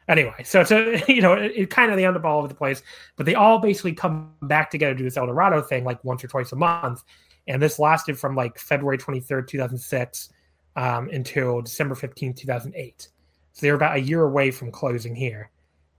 Anyway, 0.09 0.42
so 0.44 0.64
a 0.68 1.04
you 1.12 1.22
know 1.22 1.34
it, 1.34 1.52
it 1.54 1.70
kind 1.70 1.90
of 1.90 1.96
they 1.96 2.04
end 2.04 2.16
up 2.16 2.24
all 2.24 2.38
over 2.38 2.48
the 2.48 2.54
place, 2.54 2.82
but 3.16 3.26
they 3.26 3.34
all 3.34 3.59
basically 3.59 3.92
come 3.92 4.32
back 4.42 4.70
together 4.70 4.94
to 4.94 4.98
do 4.98 5.04
this 5.04 5.16
El 5.16 5.26
Dorado 5.26 5.62
thing 5.62 5.84
like 5.84 6.02
once 6.04 6.24
or 6.24 6.28
twice 6.28 6.52
a 6.52 6.56
month, 6.56 7.02
and 7.46 7.62
this 7.62 7.78
lasted 7.78 8.18
from 8.18 8.34
like 8.34 8.59
February 8.59 8.98
twenty 8.98 9.20
third, 9.20 9.48
two 9.48 9.59
thousand 9.59 9.78
six, 9.78 10.30
um, 10.76 11.09
until 11.10 11.60
December 11.60 11.94
fifteenth, 11.94 12.36
two 12.36 12.46
thousand 12.46 12.74
eight. 12.74 13.09
So 13.52 13.60
they 13.60 13.70
were 13.70 13.76
about 13.76 13.96
a 13.96 14.00
year 14.00 14.22
away 14.22 14.50
from 14.50 14.70
closing 14.70 15.14
here. 15.14 15.50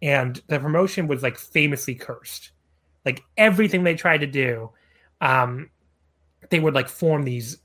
And 0.01 0.41
the 0.47 0.59
promotion 0.59 1.07
was 1.07 1.23
like 1.23 1.37
famously 1.37 1.95
cursed. 1.95 2.51
Like 3.05 3.23
everything 3.37 3.83
they 3.83 3.95
tried 3.95 4.19
to 4.19 4.27
do, 4.27 4.71
um, 5.21 5.69
they 6.49 6.59
would 6.59 6.73
like 6.73 6.89
form 6.89 7.23
these 7.23 7.57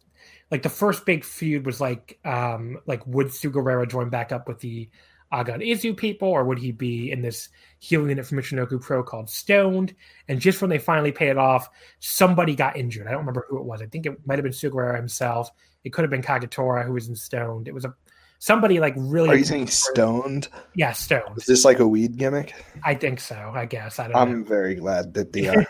like 0.50 0.62
the 0.62 0.68
first 0.68 1.04
big 1.04 1.24
feud 1.24 1.66
was 1.66 1.80
like 1.80 2.18
um 2.24 2.78
like 2.86 3.06
would 3.06 3.28
Sugiura 3.28 3.88
join 3.88 4.08
back 4.08 4.32
up 4.32 4.48
with 4.48 4.60
the 4.60 4.88
Agan 5.32 5.60
Izu 5.60 5.94
people, 5.96 6.28
or 6.28 6.44
would 6.44 6.58
he 6.58 6.72
be 6.72 7.12
in 7.12 7.20
this 7.20 7.50
healing 7.80 8.08
unit 8.08 8.26
from 8.26 8.38
Michinoku 8.38 8.80
Pro 8.80 9.02
called 9.02 9.28
Stoned? 9.28 9.94
And 10.28 10.40
just 10.40 10.62
when 10.62 10.70
they 10.70 10.78
finally 10.78 11.12
paid 11.12 11.28
it 11.28 11.38
off, 11.38 11.68
somebody 11.98 12.54
got 12.54 12.78
injured. 12.78 13.06
I 13.06 13.10
don't 13.10 13.20
remember 13.20 13.46
who 13.48 13.58
it 13.58 13.64
was. 13.64 13.82
I 13.82 13.86
think 13.86 14.06
it 14.06 14.26
might 14.26 14.38
have 14.38 14.44
been 14.44 14.52
Sugiura 14.52 14.96
himself. 14.96 15.50
It 15.84 15.90
could 15.90 16.02
have 16.02 16.10
been 16.10 16.22
Kagetora 16.22 16.84
who 16.84 16.94
was 16.94 17.08
in 17.08 17.16
Stoned. 17.16 17.68
It 17.68 17.74
was 17.74 17.84
a 17.84 17.94
somebody 18.38 18.80
like 18.80 18.94
really. 18.96 19.30
Are 19.30 19.36
you 19.36 19.44
saying 19.44 19.68
stoned? 19.68 20.48
Yeah, 20.74 20.92
stoned. 20.92 21.36
Is 21.36 21.46
this 21.46 21.64
like 21.64 21.78
a 21.78 21.86
weed 21.86 22.16
gimmick? 22.16 22.54
I 22.84 22.94
think 22.94 23.20
so. 23.20 23.52
I 23.54 23.66
guess 23.66 23.98
I 23.98 24.08
don't. 24.08 24.16
I'm 24.16 24.40
know. 24.40 24.46
very 24.46 24.74
glad 24.74 25.14
that 25.14 25.32
the, 25.32 25.48
uh, 25.48 25.64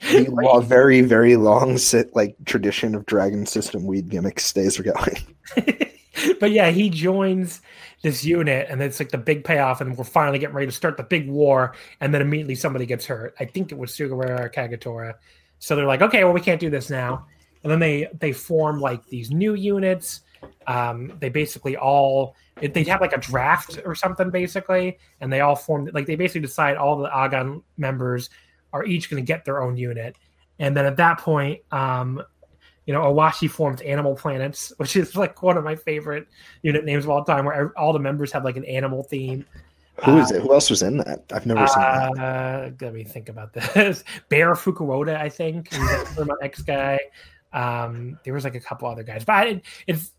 the 0.00 0.64
very 0.66 1.02
very 1.02 1.36
long 1.36 1.78
sit 1.78 2.14
like 2.14 2.36
tradition 2.44 2.94
of 2.94 3.06
Dragon 3.06 3.46
System 3.46 3.86
weed 3.86 4.08
gimmicks 4.08 4.44
stays 4.44 4.78
going. 4.78 5.16
but 6.40 6.50
yeah, 6.50 6.70
he 6.70 6.90
joins 6.90 7.60
this 8.02 8.24
unit, 8.24 8.66
and 8.68 8.82
it's 8.82 9.00
like 9.00 9.10
the 9.10 9.18
big 9.18 9.44
payoff, 9.44 9.80
and 9.80 9.96
we're 9.96 10.04
finally 10.04 10.38
getting 10.38 10.54
ready 10.54 10.66
to 10.66 10.72
start 10.72 10.96
the 10.96 11.02
big 11.02 11.28
war, 11.28 11.74
and 12.00 12.12
then 12.12 12.20
immediately 12.22 12.54
somebody 12.54 12.86
gets 12.86 13.06
hurt. 13.06 13.34
I 13.40 13.44
think 13.44 13.72
it 13.72 13.78
was 13.78 13.92
Sugiura 13.92 14.40
or 14.40 14.50
Kagetora. 14.50 15.14
So 15.58 15.74
they're 15.74 15.86
like, 15.86 16.02
okay, 16.02 16.24
well, 16.24 16.34
we 16.34 16.42
can't 16.42 16.60
do 16.60 16.68
this 16.68 16.90
now. 16.90 17.26
And 17.62 17.72
then 17.72 17.78
they 17.78 18.08
they 18.18 18.32
form 18.32 18.80
like 18.80 19.06
these 19.06 19.30
new 19.30 19.54
units 19.54 20.20
um, 20.66 21.12
they 21.20 21.28
basically 21.28 21.76
all 21.76 22.34
they 22.60 22.84
have 22.84 23.00
like 23.00 23.12
a 23.12 23.18
draft 23.18 23.80
or 23.84 23.94
something 23.94 24.30
basically, 24.30 24.98
and 25.20 25.32
they 25.32 25.40
all 25.40 25.56
form 25.56 25.88
like 25.92 26.06
they 26.06 26.16
basically 26.16 26.40
decide 26.40 26.76
all 26.76 26.96
the 26.98 27.10
Agan 27.16 27.62
members 27.76 28.30
are 28.72 28.84
each 28.84 29.10
going 29.10 29.22
to 29.22 29.26
get 29.26 29.44
their 29.44 29.62
own 29.62 29.76
unit, 29.76 30.16
and 30.58 30.76
then 30.76 30.86
at 30.86 30.96
that 30.96 31.18
point, 31.18 31.60
um, 31.72 32.22
you 32.86 32.94
know, 32.94 33.00
Owashi 33.02 33.50
forms 33.50 33.80
Animal 33.80 34.14
Planets, 34.14 34.72
which 34.78 34.96
is 34.96 35.16
like 35.16 35.42
one 35.42 35.56
of 35.56 35.64
my 35.64 35.76
favorite 35.76 36.28
unit 36.62 36.84
names 36.84 37.04
of 37.04 37.10
all 37.10 37.24
time, 37.24 37.44
where 37.44 37.72
all 37.78 37.92
the 37.92 37.98
members 37.98 38.32
have 38.32 38.44
like 38.44 38.56
an 38.56 38.64
animal 38.64 39.02
theme. 39.02 39.44
Who 40.04 40.18
is 40.18 40.32
uh, 40.32 40.36
it? 40.36 40.42
Who 40.42 40.52
else 40.52 40.70
was 40.70 40.82
in 40.82 40.98
that? 40.98 41.24
I've 41.32 41.46
never 41.46 41.66
seen 41.66 41.82
uh, 41.82 42.10
that. 42.16 42.82
Let 42.82 42.94
me 42.94 43.04
think 43.04 43.28
about 43.28 43.52
this. 43.52 44.02
Bear 44.28 44.54
Fukuoka, 44.54 45.16
I 45.16 45.28
think, 45.28 45.72
he's 45.72 46.18
X 46.42 46.62
guy. 46.62 46.98
Um, 47.52 48.18
there 48.24 48.34
was 48.34 48.42
like 48.42 48.56
a 48.56 48.60
couple 48.60 48.88
other 48.88 49.04
guys, 49.04 49.24
but 49.24 49.46
it, 49.46 49.62
it's 49.86 50.10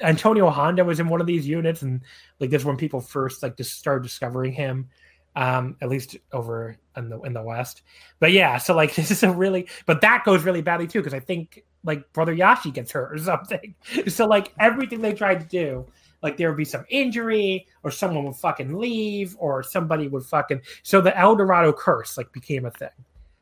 Antonio 0.00 0.50
Honda 0.50 0.84
was 0.84 1.00
in 1.00 1.08
one 1.08 1.20
of 1.20 1.26
these 1.26 1.46
units, 1.46 1.82
and 1.82 2.00
like 2.40 2.50
this 2.50 2.62
is 2.62 2.66
when 2.66 2.76
people 2.76 3.00
first 3.00 3.42
like 3.42 3.56
just 3.56 3.78
started 3.78 4.02
discovering 4.02 4.52
him, 4.52 4.88
um, 5.34 5.76
at 5.80 5.88
least 5.88 6.16
over 6.32 6.76
in 6.96 7.08
the 7.08 7.20
in 7.22 7.32
the 7.32 7.42
West. 7.42 7.82
But 8.18 8.32
yeah, 8.32 8.58
so 8.58 8.74
like 8.74 8.94
this 8.96 9.10
is 9.10 9.22
a 9.22 9.30
really, 9.30 9.68
but 9.86 10.00
that 10.02 10.24
goes 10.24 10.44
really 10.44 10.62
badly 10.62 10.86
too 10.86 11.00
because 11.00 11.14
I 11.14 11.20
think 11.20 11.64
like 11.84 12.12
Brother 12.12 12.34
Yashi 12.34 12.72
gets 12.72 12.92
hurt 12.92 13.12
or 13.12 13.18
something. 13.22 13.74
so 14.08 14.26
like 14.26 14.52
everything 14.58 15.00
they 15.00 15.12
tried 15.12 15.40
to 15.40 15.46
do, 15.46 15.86
like 16.22 16.36
there 16.36 16.48
would 16.48 16.58
be 16.58 16.64
some 16.64 16.84
injury 16.88 17.66
or 17.82 17.90
someone 17.90 18.24
would 18.24 18.36
fucking 18.36 18.78
leave 18.78 19.36
or 19.38 19.62
somebody 19.62 20.08
would 20.08 20.24
fucking. 20.24 20.60
So 20.82 21.00
the 21.00 21.16
El 21.18 21.36
Dorado 21.36 21.72
curse 21.72 22.16
like 22.16 22.32
became 22.32 22.66
a 22.66 22.70
thing. 22.70 22.88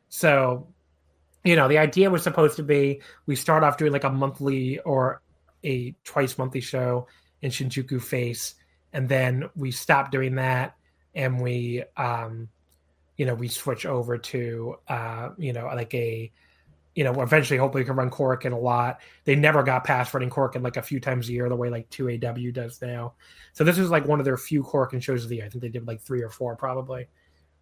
So 0.08 0.68
you 1.42 1.56
know 1.56 1.68
the 1.68 1.78
idea 1.78 2.08
was 2.10 2.22
supposed 2.22 2.56
to 2.56 2.62
be 2.62 3.02
we 3.26 3.34
start 3.36 3.64
off 3.64 3.76
doing 3.76 3.92
like 3.92 4.04
a 4.04 4.10
monthly 4.10 4.78
or 4.80 5.20
a 5.64 5.94
twice 6.04 6.38
monthly 6.38 6.60
show 6.60 7.06
in 7.42 7.50
Shinjuku 7.50 8.00
Face, 8.02 8.54
and 8.92 9.08
then 9.08 9.48
we 9.56 9.70
stopped 9.70 10.12
doing 10.12 10.36
that, 10.36 10.76
and 11.14 11.40
we, 11.40 11.82
um, 11.96 12.48
you 13.16 13.26
know, 13.26 13.34
we 13.34 13.48
switch 13.48 13.86
over 13.86 14.18
to, 14.18 14.76
uh, 14.88 15.30
you 15.38 15.52
know, 15.52 15.66
like 15.66 15.94
a, 15.94 16.30
you 16.94 17.04
know, 17.04 17.22
eventually 17.22 17.58
hopefully 17.58 17.82
we 17.82 17.86
can 17.86 17.96
run 17.96 18.10
Korakuen 18.10 18.52
a 18.52 18.56
lot. 18.56 19.00
They 19.24 19.34
never 19.34 19.62
got 19.62 19.84
past 19.84 20.14
running 20.14 20.30
Korakuen 20.30 20.62
like 20.62 20.76
a 20.76 20.82
few 20.82 21.00
times 21.00 21.28
a 21.28 21.32
year 21.32 21.48
the 21.48 21.56
way 21.56 21.70
like 21.70 21.90
2AW 21.90 22.52
does 22.52 22.80
now. 22.80 23.14
So 23.52 23.64
this 23.64 23.78
is 23.78 23.90
like 23.90 24.06
one 24.06 24.20
of 24.20 24.24
their 24.24 24.36
few 24.36 24.62
Korakuen 24.62 25.02
shows 25.02 25.24
of 25.24 25.30
the 25.30 25.36
year. 25.36 25.44
I 25.44 25.48
think 25.48 25.62
they 25.62 25.68
did 25.68 25.86
like 25.86 26.00
three 26.00 26.22
or 26.22 26.30
four 26.30 26.54
probably. 26.56 27.08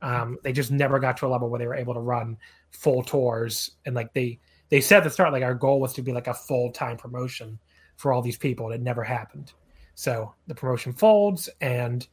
Um, 0.02 0.38
they 0.42 0.52
just 0.52 0.70
never 0.70 0.98
got 0.98 1.16
to 1.18 1.26
a 1.26 1.28
level 1.28 1.48
where 1.48 1.58
they 1.58 1.66
were 1.66 1.76
able 1.76 1.94
to 1.94 2.00
run 2.00 2.36
full 2.72 3.02
tours 3.02 3.72
and 3.86 3.94
like 3.94 4.12
they 4.14 4.40
they 4.68 4.80
said 4.80 4.98
at 4.98 5.04
the 5.04 5.10
start 5.10 5.32
like 5.32 5.42
our 5.42 5.54
goal 5.54 5.80
was 5.80 5.92
to 5.92 6.02
be 6.02 6.12
like 6.12 6.26
a 6.26 6.34
full 6.34 6.72
time 6.72 6.96
promotion 6.96 7.58
for 8.02 8.12
all 8.12 8.20
these 8.20 8.36
people, 8.36 8.66
and 8.66 8.74
it 8.74 8.82
never 8.82 9.04
happened. 9.04 9.52
So 9.94 10.34
the 10.48 10.56
promotion 10.56 10.92
folds 10.92 11.48
and 11.60 12.06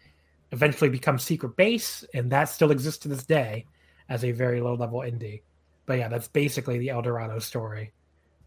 eventually 0.51 0.91
becomes 0.91 1.23
secret 1.23 1.57
base, 1.57 2.05
and 2.13 2.31
that 2.31 2.45
still 2.45 2.69
exists 2.69 2.99
to 2.99 3.07
this 3.07 3.25
day 3.25 3.65
as 4.07 4.23
a 4.23 4.31
very 4.31 4.61
low 4.61 4.75
level 4.75 4.99
indie. 4.99 5.41
But 5.87 5.97
yeah, 5.97 6.07
that's 6.07 6.27
basically 6.27 6.77
the 6.77 6.89
El 6.89 7.01
Dorado 7.01 7.39
story. 7.39 7.91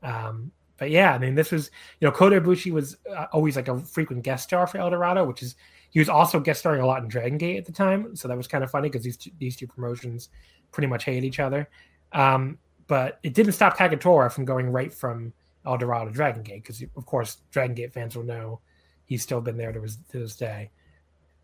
Um, 0.05 0.53
but 0.77 0.91
yeah, 0.91 1.13
I 1.13 1.19
mean, 1.19 1.35
this 1.35 1.51
was 1.51 1.73
you 2.01 2.07
know 2.07 2.13
Kota 2.13 2.41
Ibushi 2.41 2.71
was 2.71 2.97
uh, 3.13 3.27
always 3.33 3.57
like 3.57 3.67
a 3.67 3.81
frequent 3.81 4.23
guest 4.23 4.45
star 4.45 4.69
for 4.69 4.79
El 4.79 4.91
Dorado, 4.91 5.25
which 5.25 5.43
is 5.43 5.57
he 5.91 5.99
was 5.99 6.09
also 6.09 6.39
guest 6.39 6.61
starring 6.61 6.81
a 6.81 6.87
lot 6.87 7.03
in 7.03 7.09
Dragon 7.09 7.39
Gate 7.39 7.59
at 7.59 7.67
the 7.67 7.73
time, 7.73 8.15
so 8.15 8.29
that 8.29 8.37
was 8.37 8.47
kind 8.47 8.63
of 8.63 8.71
funny 8.71 8.89
because 8.89 9.03
these 9.03 9.17
two, 9.17 9.33
these 9.41 9.57
two 9.57 9.67
promotions 9.67 10.29
pretty 10.71 10.87
much 10.87 11.05
hate 11.05 11.25
each 11.25 11.41
other. 11.41 11.69
Um, 12.13 12.59
but 12.87 13.19
it 13.25 13.35
didn't 13.35 13.53
stop 13.53 13.77
Kagetora 13.77 14.31
from 14.31 14.45
going 14.45 14.71
right 14.71 14.95
from 14.95 15.33
El 15.67 15.79
Dorado 15.79 16.11
Dragon 16.11 16.43
Gate 16.43 16.63
because 16.63 16.83
of 16.83 17.07
course 17.07 17.39
Dragon 17.51 17.75
Gate 17.75 17.93
fans 17.93 18.17
will 18.17 18.25
know 18.25 18.61
he's 19.05 19.23
still 19.23 19.41
been 19.41 19.57
there 19.57 19.73
to, 19.73 19.83
his, 19.83 19.99
to 20.11 20.19
this 20.19 20.37
day. 20.37 20.71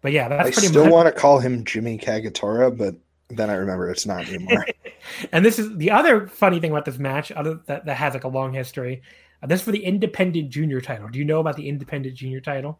But 0.00 0.12
yeah, 0.12 0.28
that's 0.28 0.48
I 0.48 0.52
pretty 0.52 0.68
still 0.68 0.84
much... 0.84 0.92
want 0.92 1.14
to 1.14 1.20
call 1.20 1.40
him 1.40 1.64
Jimmy 1.64 1.98
Kagetora, 1.98 2.76
but 2.76 2.94
then 3.30 3.50
I 3.50 3.54
remember 3.54 3.90
it's 3.90 4.06
not 4.06 4.26
anymore. 4.28 4.66
and 5.32 5.44
this 5.44 5.58
is 5.58 5.76
the 5.76 5.90
other 5.90 6.26
funny 6.28 6.60
thing 6.60 6.70
about 6.70 6.84
this 6.84 6.98
match, 6.98 7.32
other 7.32 7.60
that, 7.66 7.84
that 7.86 7.96
has 7.96 8.14
like 8.14 8.24
a 8.24 8.28
long 8.28 8.52
history. 8.52 9.02
Uh, 9.42 9.46
this 9.46 9.62
for 9.62 9.72
the 9.72 9.84
independent 9.84 10.50
junior 10.50 10.80
title. 10.80 11.08
Do 11.08 11.18
you 11.18 11.24
know 11.24 11.40
about 11.40 11.56
the 11.56 11.68
independent 11.68 12.14
junior 12.14 12.40
title? 12.40 12.78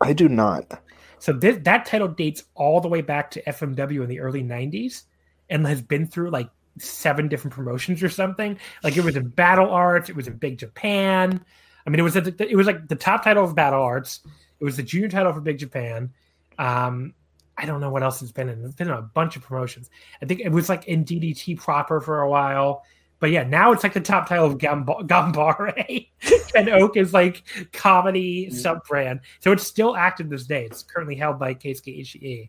I 0.00 0.12
do 0.12 0.28
not. 0.28 0.82
So 1.18 1.32
this, 1.32 1.58
that 1.62 1.86
title 1.86 2.08
dates 2.08 2.44
all 2.54 2.80
the 2.80 2.88
way 2.88 3.00
back 3.00 3.30
to 3.32 3.42
FMW 3.42 4.02
in 4.02 4.08
the 4.08 4.20
early 4.20 4.42
'90s, 4.42 5.02
and 5.50 5.66
has 5.66 5.82
been 5.82 6.06
through 6.06 6.30
like 6.30 6.48
seven 6.78 7.28
different 7.28 7.54
promotions 7.54 8.02
or 8.02 8.08
something. 8.08 8.58
Like 8.82 8.96
it 8.96 9.04
was 9.04 9.16
in 9.16 9.28
Battle 9.28 9.70
Arts, 9.70 10.08
it 10.08 10.16
was 10.16 10.26
in 10.28 10.36
Big 10.36 10.58
Japan. 10.58 11.44
I 11.86 11.90
mean, 11.90 12.00
it 12.00 12.02
was 12.02 12.16
a, 12.16 12.34
it 12.50 12.56
was 12.56 12.66
like 12.66 12.88
the 12.88 12.96
top 12.96 13.24
title 13.24 13.44
of 13.44 13.54
Battle 13.54 13.82
Arts. 13.82 14.20
It 14.60 14.64
was 14.64 14.76
the 14.76 14.82
junior 14.82 15.08
title 15.08 15.32
for 15.32 15.40
Big 15.40 15.58
Japan. 15.58 16.12
Um, 16.58 17.14
I 17.56 17.64
don't 17.64 17.80
know 17.80 17.90
what 17.90 18.02
else 18.02 18.22
it's 18.22 18.32
been 18.32 18.48
in. 18.48 18.64
It's 18.64 18.74
been 18.74 18.88
in 18.88 18.94
a 18.94 19.02
bunch 19.02 19.36
of 19.36 19.42
promotions. 19.42 19.90
I 20.22 20.26
think 20.26 20.40
it 20.40 20.50
was 20.50 20.68
like 20.68 20.86
in 20.86 21.04
DDT 21.04 21.58
proper 21.58 22.00
for 22.00 22.20
a 22.20 22.30
while. 22.30 22.84
But 23.20 23.30
yeah, 23.30 23.42
now 23.42 23.72
it's 23.72 23.82
like 23.82 23.94
the 23.94 24.00
top 24.00 24.28
title 24.28 24.46
of 24.46 24.58
Gamba- 24.58 25.02
Gambare. 25.02 26.08
and 26.54 26.68
Oak 26.68 26.96
is 26.96 27.12
like 27.12 27.42
comedy 27.72 28.48
sub 28.50 28.84
brand. 28.86 29.20
So 29.40 29.50
it's 29.50 29.66
still 29.66 29.96
active 29.96 30.30
this 30.30 30.44
day. 30.44 30.66
It's 30.66 30.84
currently 30.84 31.16
held 31.16 31.38
by 31.38 31.54
Keisuke 31.54 32.00
Ishii. 32.00 32.48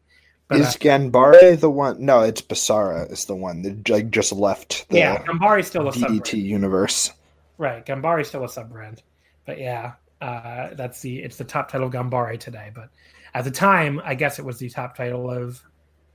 But, 0.49 0.61
is 0.61 0.75
uh, 0.75 0.79
Ganbare 0.79 1.59
the 1.59 1.69
one? 1.69 2.03
No, 2.03 2.21
it's 2.21 2.41
Basara 2.41 3.09
is 3.11 3.25
the 3.25 3.35
one 3.35 3.61
that 3.61 3.87
like 3.87 4.09
just 4.09 4.33
left 4.33 4.89
the 4.89 4.97
yeah, 4.97 5.23
Gambare 5.23 5.63
still 5.63 5.87
a 5.87 5.91
DDT 5.91 5.99
sub-brand. 5.99 6.27
universe. 6.33 7.13
Right, 7.59 7.85
Gambare 7.85 8.25
still 8.25 8.43
a 8.43 8.49
sub 8.49 8.71
brand. 8.71 9.03
But 9.45 9.59
yeah, 9.59 9.93
uh, 10.21 10.69
that's 10.73 11.01
the 11.01 11.19
it's 11.19 11.37
the 11.37 11.43
top 11.43 11.71
title 11.71 11.87
of 11.87 11.93
Gambare 11.93 12.39
today. 12.39 12.71
But 12.73 12.89
at 13.35 13.43
the 13.43 13.51
time, 13.51 14.01
I 14.03 14.15
guess 14.15 14.39
it 14.39 14.45
was 14.45 14.57
the 14.57 14.69
top 14.69 14.97
title 14.97 15.29
of 15.29 15.61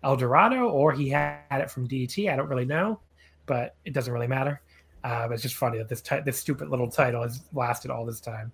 El 0.03 0.17
Dorado, 0.17 0.69
or 0.69 0.93
he 0.93 1.11
had 1.11 1.39
it 1.53 1.71
from 1.71 1.87
DDT. 1.87 2.29
I 2.29 2.35
don't 2.35 2.49
really 2.49 2.65
know, 2.65 2.99
but 3.47 3.77
it 3.85 3.93
doesn't 3.93 4.13
really 4.13 4.27
matter. 4.27 4.61
Uh, 5.05 5.29
it's 5.31 5.43
just 5.43 5.55
funny 5.55 5.79
that 5.79 5.89
this 5.89 6.01
t- 6.01 6.21
this 6.25 6.39
stupid 6.39 6.71
little 6.71 6.91
title 6.91 7.23
has 7.23 7.41
lasted 7.53 7.93
all 7.93 8.05
this 8.05 8.21
time. 8.21 8.51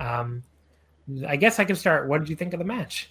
Um, 0.00 0.42
I 1.28 1.36
guess 1.36 1.60
I 1.60 1.64
can 1.64 1.76
start. 1.76 2.08
What 2.08 2.18
did 2.18 2.28
you 2.30 2.36
think 2.36 2.52
of 2.52 2.58
the 2.58 2.64
match? 2.64 3.10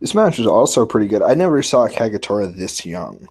This 0.00 0.14
match 0.14 0.38
was 0.38 0.46
also 0.46 0.86
pretty 0.86 1.08
good. 1.08 1.22
I 1.22 1.34
never 1.34 1.62
saw 1.62 1.88
Kagetora 1.88 2.54
this 2.56 2.84
young. 2.86 3.28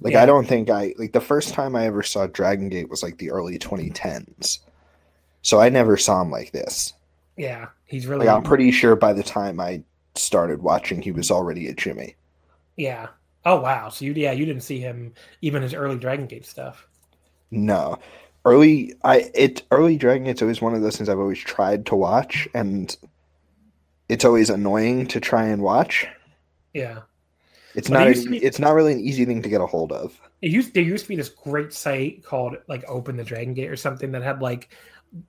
Like 0.00 0.14
Yeah. 0.14 0.22
I 0.22 0.26
don't 0.26 0.46
think 0.46 0.70
I 0.70 0.94
like 0.98 1.12
the 1.12 1.20
first 1.20 1.54
time 1.54 1.74
I 1.76 1.86
ever 1.86 2.02
saw 2.02 2.26
Dragon 2.26 2.68
Gate 2.68 2.88
was 2.90 3.02
like 3.02 3.18
the 3.18 3.30
early 3.30 3.58
2010s. 3.58 4.58
So 5.42 5.60
I 5.60 5.68
never 5.68 5.96
saw 5.96 6.22
him 6.22 6.30
like 6.30 6.52
this. 6.52 6.92
Yeah, 7.36 7.68
he's 7.86 8.06
really. 8.06 8.26
Like 8.26 8.36
I'm 8.36 8.42
pretty 8.42 8.70
sure 8.72 8.96
by 8.96 9.12
the 9.12 9.22
time 9.22 9.60
I 9.60 9.82
started 10.14 10.62
watching 10.62 11.00
he 11.02 11.12
was 11.12 11.30
already 11.30 11.68
a 11.68 11.74
Jimmy. 11.74 12.16
yeah. 12.76 13.08
Oh 13.44 13.60
wow. 13.60 13.88
So 13.88 14.04
you 14.04 14.12
yeah 14.14 14.32
you 14.32 14.44
didn't 14.44 14.62
see 14.62 14.80
him 14.80 15.14
even 15.42 15.62
his 15.62 15.74
early 15.74 15.96
Dragon 15.98 16.26
Gate 16.26 16.44
stuff. 16.46 16.86
No. 17.50 17.98
Early 18.44 18.94
I 19.04 19.30
it 19.34 19.62
early 19.70 19.96
Dragon 19.96 20.24
Gate's 20.24 20.42
always 20.42 20.60
one 20.60 20.74
of 20.74 20.82
those 20.82 20.96
things 20.96 21.08
I've 21.08 21.18
always 21.18 21.38
tried 21.38 21.86
to 21.86 21.96
watch 21.96 22.48
and 22.54 22.96
it's 24.08 24.24
always 24.24 24.50
annoying 24.50 25.06
to 25.08 25.20
try 25.20 25.44
and 25.44 25.62
watch. 25.62 26.06
Yeah. 26.74 27.00
It's 27.74 27.88
But 27.88 27.98
not 27.98 28.08
used 28.08 28.24
to 28.24 28.30
be- 28.30 28.44
it's 28.44 28.58
not 28.58 28.74
really 28.74 28.92
an 28.92 29.00
easy 29.00 29.24
thing 29.24 29.42
to 29.42 29.48
get 29.48 29.60
a 29.60 29.66
hold 29.66 29.92
of. 29.92 30.18
It 30.40 30.50
used 30.50 30.74
there 30.74 30.82
used 30.82 31.04
to 31.04 31.08
be 31.08 31.16
this 31.16 31.28
great 31.28 31.72
site 31.72 32.24
called 32.24 32.56
like 32.68 32.84
Open 32.88 33.16
the 33.16 33.24
Dragon 33.24 33.54
Gate 33.54 33.70
or 33.70 33.76
something 33.76 34.12
that 34.12 34.22
had 34.22 34.40
like 34.40 34.70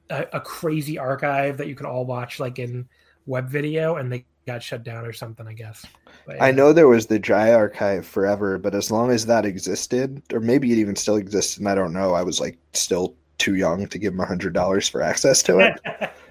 a, 0.09 0.25
a 0.33 0.39
crazy 0.39 0.97
archive 0.97 1.57
that 1.57 1.67
you 1.67 1.75
could 1.75 1.85
all 1.85 2.05
watch 2.05 2.39
like 2.39 2.59
in 2.59 2.87
web 3.25 3.49
video, 3.49 3.95
and 3.95 4.11
they 4.11 4.25
got 4.45 4.63
shut 4.63 4.83
down 4.83 5.05
or 5.05 5.13
something. 5.13 5.47
I 5.47 5.53
guess. 5.53 5.85
But, 6.25 6.41
I 6.41 6.51
know 6.51 6.73
there 6.73 6.87
was 6.87 7.07
the 7.07 7.19
Dry 7.19 7.53
Archive 7.53 8.05
forever, 8.05 8.57
but 8.57 8.75
as 8.75 8.91
long 8.91 9.11
as 9.11 9.25
that 9.25 9.45
existed, 9.45 10.21
or 10.33 10.39
maybe 10.39 10.71
it 10.71 10.77
even 10.77 10.95
still 10.95 11.15
exists, 11.15 11.57
and 11.57 11.67
I 11.67 11.75
don't 11.75 11.93
know, 11.93 12.13
I 12.13 12.23
was 12.23 12.39
like 12.39 12.57
still 12.73 13.15
too 13.37 13.55
young 13.55 13.87
to 13.87 13.97
give 13.97 14.13
them 14.13 14.21
a 14.21 14.25
hundred 14.25 14.53
dollars 14.53 14.87
for 14.87 15.01
access 15.01 15.41
to 15.43 15.59
it. 15.59 16.11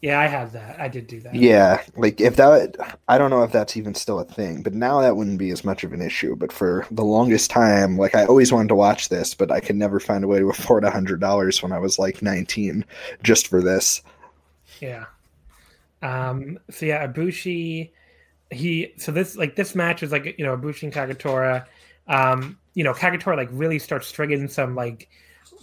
yeah, 0.00 0.20
I 0.20 0.26
have 0.26 0.52
that. 0.52 0.78
I 0.80 0.88
did 0.88 1.06
do 1.06 1.20
that. 1.20 1.34
yeah, 1.34 1.82
like 1.96 2.20
if 2.20 2.36
that, 2.36 2.76
I 3.08 3.18
don't 3.18 3.30
know 3.30 3.42
if 3.42 3.52
that's 3.52 3.76
even 3.76 3.94
still 3.94 4.20
a 4.20 4.24
thing, 4.24 4.62
but 4.62 4.74
now 4.74 5.00
that 5.00 5.16
wouldn't 5.16 5.38
be 5.38 5.50
as 5.50 5.64
much 5.64 5.84
of 5.84 5.92
an 5.92 6.02
issue. 6.02 6.36
But 6.36 6.52
for 6.52 6.86
the 6.90 7.04
longest 7.04 7.50
time, 7.50 7.96
like 7.96 8.14
I 8.14 8.24
always 8.26 8.52
wanted 8.52 8.68
to 8.68 8.74
watch 8.74 9.08
this, 9.08 9.34
but 9.34 9.50
I 9.50 9.60
could 9.60 9.76
never 9.76 10.00
find 10.00 10.24
a 10.24 10.28
way 10.28 10.38
to 10.38 10.48
afford 10.50 10.84
a 10.84 10.90
hundred 10.90 11.20
dollars 11.20 11.62
when 11.62 11.72
I 11.72 11.78
was 11.78 11.98
like 11.98 12.22
nineteen 12.22 12.84
just 13.22 13.48
for 13.48 13.62
this. 13.62 14.02
Yeah. 14.80 15.06
Um. 16.02 16.58
So 16.70 16.86
yeah, 16.86 17.06
Ibushi, 17.06 17.90
He. 18.50 18.92
So 18.96 19.12
this 19.12 19.36
like 19.36 19.56
this 19.56 19.74
match 19.74 20.02
is 20.02 20.12
like 20.12 20.36
you 20.38 20.44
know 20.44 20.56
Ibushi 20.56 20.84
and 20.84 20.92
Kagetora. 20.92 21.66
Um. 22.08 22.58
You 22.74 22.84
know 22.84 22.92
Kagetora 22.92 23.36
like 23.36 23.48
really 23.52 23.78
starts 23.78 24.06
stringing 24.06 24.48
some 24.48 24.74
like 24.74 25.08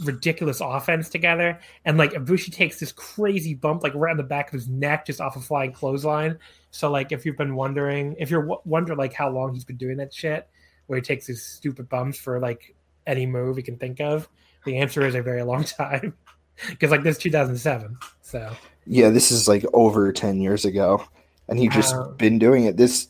ridiculous 0.02 0.60
offense 0.62 1.10
together, 1.10 1.60
and 1.86 1.98
like 1.98 2.14
Ibushi 2.14 2.52
takes 2.52 2.80
this 2.80 2.92
crazy 2.92 3.54
bump 3.54 3.84
like 3.84 3.94
right 3.96 4.12
on 4.12 4.18
the 4.18 4.24
back 4.24 4.48
of 4.48 4.54
his 4.54 4.68
neck 4.68 5.06
just 5.06 5.22
off 5.22 5.36
a 5.36 5.40
flying 5.40 5.72
clothesline. 5.72 6.38
So 6.72 6.90
like 6.90 7.12
if 7.12 7.26
you've 7.26 7.38
been 7.38 7.56
wondering, 7.56 8.16
if 8.20 8.30
you're 8.32 8.42
w- 8.42 8.62
wondering 8.66 8.98
like 8.98 9.14
how 9.14 9.30
long 9.30 9.54
he's 9.54 9.66
been 9.66 9.78
doing 9.78 9.98
that 9.98 10.14
shit, 10.14 10.48
where 10.88 10.98
he 10.98 11.02
takes 11.02 11.28
these 11.28 11.44
stupid 11.44 11.90
bumps 11.90 12.18
for 12.18 12.40
like 12.40 12.76
any 13.06 13.26
move 13.26 13.58
he 13.58 13.64
can 13.64 13.78
think 13.78 14.00
of, 14.02 14.28
the 14.66 14.78
answer 14.78 15.06
is 15.06 15.16
a 15.16 15.22
very 15.22 15.44
long 15.44 15.64
time. 15.64 16.14
Because 16.70 16.92
like 16.92 17.04
this 17.04 17.18
2007, 17.18 17.98
so. 18.22 18.56
Yeah, 18.86 19.10
this 19.10 19.32
is 19.32 19.48
like 19.48 19.66
over 19.74 20.12
10 20.12 20.40
years 20.40 20.66
ago. 20.66 21.04
And 21.50 21.60
he 21.60 21.68
just 21.68 21.96
Wow. 21.96 22.12
been 22.18 22.40
doing 22.40 22.66
it. 22.66 22.78
This 22.78 23.08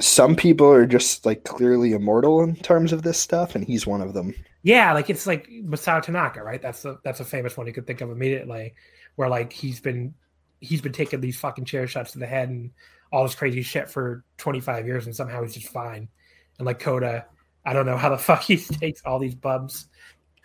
some 0.00 0.34
people 0.34 0.70
are 0.70 0.86
just 0.86 1.24
like 1.26 1.44
clearly 1.44 1.92
immortal 1.92 2.42
in 2.42 2.56
terms 2.56 2.92
of 2.92 3.02
this 3.02 3.18
stuff, 3.18 3.54
and 3.54 3.64
he's 3.64 3.86
one 3.86 4.00
of 4.00 4.14
them. 4.14 4.34
Yeah, 4.62 4.92
like 4.92 5.10
it's 5.10 5.26
like 5.26 5.48
Masato 5.48 6.02
Tanaka, 6.02 6.42
right? 6.42 6.62
That's 6.62 6.84
a 6.84 6.98
that's 7.04 7.20
a 7.20 7.24
famous 7.24 7.56
one 7.56 7.66
you 7.66 7.72
could 7.72 7.86
think 7.86 8.00
of 8.00 8.10
immediately, 8.10 8.74
where 9.16 9.28
like 9.28 9.52
he's 9.52 9.80
been 9.80 10.14
he's 10.60 10.80
been 10.80 10.92
taking 10.92 11.20
these 11.20 11.38
fucking 11.38 11.64
chair 11.64 11.86
shots 11.86 12.12
to 12.12 12.18
the 12.18 12.26
head 12.26 12.48
and 12.48 12.70
all 13.12 13.24
this 13.24 13.34
crazy 13.34 13.62
shit 13.62 13.90
for 13.90 14.24
25 14.38 14.86
years, 14.86 15.06
and 15.06 15.14
somehow 15.14 15.42
he's 15.42 15.54
just 15.54 15.68
fine. 15.68 16.08
And 16.58 16.66
like 16.66 16.78
Kota, 16.78 17.26
I 17.64 17.72
don't 17.72 17.86
know 17.86 17.96
how 17.96 18.08
the 18.08 18.18
fuck 18.18 18.42
he 18.42 18.56
takes 18.56 19.02
all 19.04 19.18
these 19.18 19.34
bubs 19.34 19.88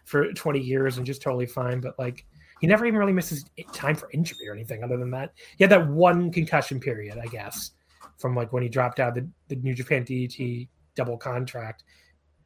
for 0.05 0.31
20 0.33 0.59
years 0.59 0.97
and 0.97 1.05
just 1.05 1.21
totally 1.21 1.45
fine, 1.45 1.79
but 1.79 1.97
like 1.99 2.25
he 2.59 2.67
never 2.67 2.85
even 2.85 2.99
really 2.99 3.13
misses 3.13 3.45
time 3.73 3.95
for 3.95 4.09
injury 4.11 4.47
or 4.47 4.53
anything 4.53 4.83
other 4.83 4.97
than 4.97 5.11
that. 5.11 5.33
He 5.57 5.63
had 5.63 5.71
that 5.71 5.87
one 5.87 6.31
concussion 6.31 6.79
period, 6.79 7.17
I 7.17 7.27
guess, 7.27 7.71
from 8.17 8.35
like 8.35 8.51
when 8.51 8.63
he 8.63 8.69
dropped 8.69 8.99
out 8.99 9.13
the, 9.15 9.27
the 9.47 9.57
New 9.57 9.75
Japan 9.75 10.03
DDT 10.03 10.67
double 10.95 11.17
contract. 11.17 11.83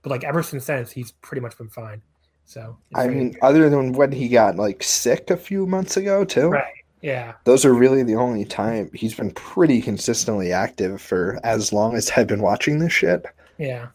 But 0.01 0.09
like 0.09 0.23
ever 0.23 0.43
since 0.43 0.65
then, 0.65 0.85
he's 0.85 1.11
pretty 1.11 1.41
much 1.41 1.57
been 1.57 1.69
fine. 1.69 2.01
So 2.45 2.77
I 2.95 3.07
mean, 3.07 3.35
other 3.41 3.69
than 3.69 3.93
when 3.93 4.11
he 4.11 4.27
got 4.27 4.55
like 4.57 4.83
sick 4.83 5.29
a 5.29 5.37
few 5.37 5.65
months 5.65 5.95
ago, 5.97 6.25
too. 6.25 6.49
right? 6.49 6.73
Yeah, 7.01 7.33
Those 7.45 7.65
are 7.65 7.73
really 7.73 8.03
the 8.03 8.13
only 8.15 8.45
time 8.45 8.91
he's 8.93 9.15
been 9.15 9.31
pretty 9.31 9.81
consistently 9.81 10.51
active 10.51 11.01
for 11.01 11.39
as 11.43 11.73
long 11.73 11.95
as 11.95 12.11
I've 12.15 12.27
been 12.27 12.41
watching 12.43 12.77
this 12.77 12.93
shit. 12.93 13.25
yeah. 13.57 13.87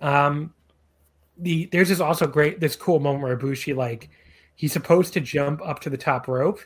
Um, 0.00 0.54
the 1.38 1.66
there's 1.72 1.88
this 1.88 1.98
also 2.00 2.26
great 2.28 2.60
this 2.60 2.76
cool 2.76 3.00
moment 3.00 3.24
where 3.24 3.36
Ibushi 3.36 3.74
like 3.74 4.10
he's 4.54 4.72
supposed 4.72 5.12
to 5.14 5.20
jump 5.20 5.60
up 5.64 5.80
to 5.80 5.90
the 5.90 5.96
top 5.96 6.28
rope, 6.28 6.60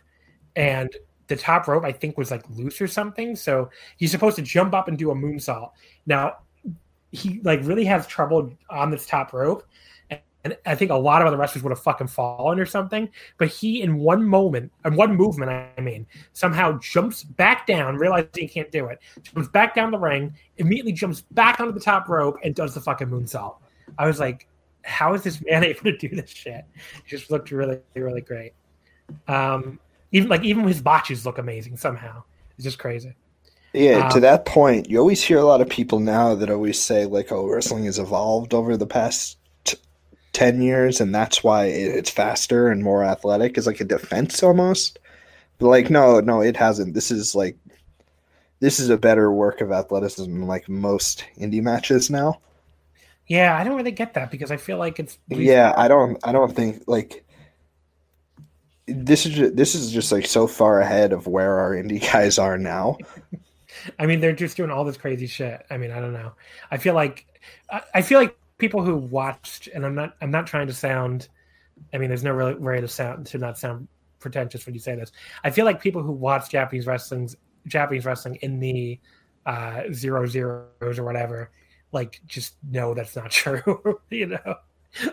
and 0.56 0.94
the 1.28 1.36
top 1.36 1.68
rope 1.68 1.84
I 1.84 1.92
think 1.92 2.18
was 2.18 2.30
like 2.30 2.42
loose 2.50 2.80
or 2.80 2.86
something. 2.86 3.34
So 3.36 3.70
he's 3.96 4.10
supposed 4.10 4.36
to 4.36 4.42
jump 4.42 4.74
up 4.74 4.88
and 4.88 4.98
do 4.98 5.10
a 5.10 5.14
moonsault. 5.14 5.70
Now 6.04 6.38
he 7.12 7.40
like 7.44 7.60
really 7.62 7.84
has 7.84 8.06
trouble 8.06 8.52
on 8.70 8.90
this 8.90 9.06
top 9.06 9.32
rope. 9.32 9.64
And 10.44 10.56
I 10.66 10.74
think 10.74 10.90
a 10.90 10.96
lot 10.96 11.22
of 11.22 11.28
other 11.28 11.36
wrestlers 11.36 11.62
would 11.62 11.70
have 11.70 11.78
fucking 11.78 12.08
fallen 12.08 12.58
or 12.58 12.66
something. 12.66 13.08
But 13.38 13.46
he, 13.46 13.80
in 13.80 13.98
one 13.98 14.24
moment, 14.24 14.72
in 14.84 14.96
one 14.96 15.14
movement, 15.14 15.52
I 15.52 15.80
mean, 15.80 16.04
somehow 16.32 16.80
jumps 16.80 17.22
back 17.22 17.64
down, 17.64 17.96
realizing 17.96 18.28
he 18.34 18.48
can't 18.48 18.70
do 18.72 18.86
it, 18.86 18.98
jumps 19.22 19.48
back 19.50 19.72
down 19.72 19.92
the 19.92 19.98
ring, 19.98 20.34
immediately 20.56 20.92
jumps 20.92 21.20
back 21.30 21.60
onto 21.60 21.72
the 21.72 21.78
top 21.78 22.08
rope, 22.08 22.38
and 22.42 22.56
does 22.56 22.74
the 22.74 22.80
fucking 22.80 23.06
moonsault. 23.06 23.58
I 23.98 24.06
was 24.08 24.18
like, 24.18 24.48
how 24.82 25.14
is 25.14 25.22
this 25.22 25.40
man 25.44 25.62
able 25.64 25.82
to 25.82 25.96
do 25.96 26.08
this 26.08 26.30
shit? 26.30 26.64
It 26.74 27.06
just 27.06 27.30
looked 27.30 27.52
really, 27.52 27.78
really 27.94 28.22
great. 28.22 28.52
Um, 29.28 29.78
even 30.10 30.28
like 30.28 30.42
even 30.42 30.66
his 30.66 30.82
botches 30.82 31.24
look 31.24 31.38
amazing 31.38 31.76
somehow. 31.76 32.24
It's 32.56 32.64
just 32.64 32.78
crazy. 32.78 33.14
Yeah, 33.72 34.02
to 34.04 34.20
Um, 34.20 34.20
that 34.20 34.44
point, 34.44 34.90
you 34.90 34.98
always 34.98 35.22
hear 35.22 35.38
a 35.38 35.44
lot 35.44 35.60
of 35.62 35.68
people 35.68 35.98
now 36.00 36.34
that 36.34 36.50
always 36.50 36.80
say 36.80 37.06
like, 37.06 37.32
"Oh, 37.32 37.46
wrestling 37.48 37.84
has 37.86 37.98
evolved 37.98 38.52
over 38.54 38.76
the 38.76 38.86
past 38.86 39.38
t- 39.64 39.78
ten 40.32 40.62
years, 40.62 41.00
and 41.00 41.14
that's 41.14 41.44
why 41.44 41.66
it's 41.66 42.10
faster 42.10 42.68
and 42.68 42.82
more 42.82 43.04
athletic." 43.04 43.58
Is 43.58 43.66
like 43.66 43.80
a 43.80 43.84
defense 43.84 44.42
almost. 44.42 44.98
But 45.58 45.68
like, 45.68 45.90
no, 45.90 46.20
no, 46.20 46.40
it 46.42 46.56
hasn't. 46.56 46.94
This 46.94 47.10
is 47.10 47.34
like, 47.34 47.58
this 48.60 48.80
is 48.80 48.88
a 48.90 48.96
better 48.96 49.30
work 49.30 49.60
of 49.60 49.72
athleticism 49.72 50.24
than 50.32 50.46
like 50.46 50.68
most 50.68 51.24
indie 51.38 51.62
matches 51.62 52.10
now. 52.10 52.40
Yeah, 53.26 53.56
I 53.56 53.64
don't 53.64 53.76
really 53.76 53.92
get 53.92 54.14
that 54.14 54.30
because 54.30 54.50
I 54.50 54.56
feel 54.56 54.78
like 54.78 54.98
it's 54.98 55.18
Yeah, 55.28 55.72
I 55.76 55.88
don't, 55.88 56.18
I 56.24 56.32
don't 56.32 56.54
think 56.54 56.84
like 56.86 57.24
this 58.86 59.26
is 59.26 59.34
just, 59.34 59.56
this 59.56 59.74
is 59.74 59.92
just 59.92 60.12
like 60.12 60.26
so 60.26 60.46
far 60.46 60.80
ahead 60.80 61.12
of 61.12 61.26
where 61.26 61.58
our 61.58 61.72
indie 61.72 62.00
guys 62.12 62.38
are 62.38 62.58
now. 62.58 62.98
I 63.98 64.06
mean, 64.06 64.20
they're 64.20 64.32
just 64.34 64.56
doing 64.56 64.70
all 64.70 64.84
this 64.84 64.96
crazy 64.96 65.26
shit. 65.26 65.64
I 65.70 65.76
mean, 65.76 65.90
I 65.90 66.00
don't 66.00 66.12
know. 66.12 66.32
I 66.70 66.76
feel 66.78 66.94
like 66.94 67.26
I, 67.70 67.82
I 67.94 68.02
feel 68.02 68.20
like 68.20 68.36
people 68.58 68.82
who 68.82 68.96
watched, 68.96 69.68
and 69.68 69.84
I'm 69.86 69.94
not 69.94 70.16
I'm 70.20 70.30
not 70.30 70.46
trying 70.46 70.66
to 70.68 70.72
sound. 70.74 71.28
I 71.92 71.98
mean, 71.98 72.08
there's 72.08 72.24
no 72.24 72.32
really 72.32 72.54
way 72.54 72.80
to 72.80 72.88
sound 72.88 73.26
to 73.28 73.38
not 73.38 73.58
sound 73.58 73.88
pretentious 74.20 74.66
when 74.66 74.74
you 74.74 74.80
say 74.80 74.94
this. 74.96 75.12
I 75.44 75.50
feel 75.50 75.64
like 75.64 75.80
people 75.82 76.02
who 76.02 76.12
watch 76.12 76.50
Japanese 76.50 76.86
wrestling's 76.86 77.36
Japanese 77.66 78.04
wrestling 78.04 78.36
in 78.36 78.60
the 78.60 79.00
uh, 79.46 79.82
zero 79.92 80.26
zeros 80.26 80.98
or 80.98 81.04
whatever, 81.04 81.50
like 81.92 82.20
just 82.26 82.56
know 82.68 82.94
that's 82.94 83.16
not 83.16 83.30
true. 83.32 84.00
you 84.10 84.26
know, 84.26 84.56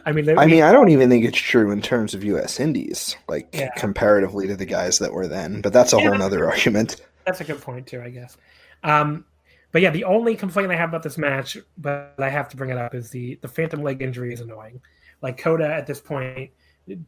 I 0.06 0.12
mean, 0.12 0.30
I 0.36 0.46
mean, 0.48 0.64
I 0.64 0.72
don't 0.72 0.90
even 0.90 1.10
think 1.10 1.26
it's 1.26 1.38
true 1.38 1.72
in 1.72 1.82
terms 1.82 2.14
of 2.14 2.24
U.S. 2.24 2.60
Indies, 2.60 3.16
like 3.28 3.52
Yeah. 3.54 3.70
comparatively 3.76 4.48
to 4.48 4.56
the 4.56 4.66
guys 4.66 5.00
that 5.00 5.14
were 5.14 5.28
then. 5.28 5.62
But 5.62 5.74
that's 5.74 5.94
a 5.94 6.00
Yeah, 6.00 6.02
whole 6.02 6.22
other 6.22 6.48
argument. 6.50 6.96
That's 7.26 7.42
a 7.42 7.44
good 7.46 7.62
point 7.62 7.88
too, 7.88 8.02
I 8.02 8.10
guess. 8.10 8.38
Um, 8.84 9.26
but 9.72 9.82
yeah, 9.82 9.92
the 9.92 10.04
only 10.04 10.36
complaint 10.36 10.72
I 10.72 10.76
have 10.76 10.90
about 10.90 11.04
this 11.04 11.18
match, 11.18 11.58
but 11.78 12.16
I 12.18 12.30
have 12.30 12.50
to 12.50 12.58
bring 12.58 12.70
it 12.70 12.78
up, 12.78 12.96
is 12.96 13.10
the 13.10 13.36
the 13.42 13.48
phantom 13.48 13.84
leg 13.84 14.02
injury 14.02 14.34
is 14.34 14.42
annoying. 14.42 14.82
Like 15.22 15.38
Kota 15.38 15.68
at 15.68 15.86
this 15.86 16.00
point 16.00 16.52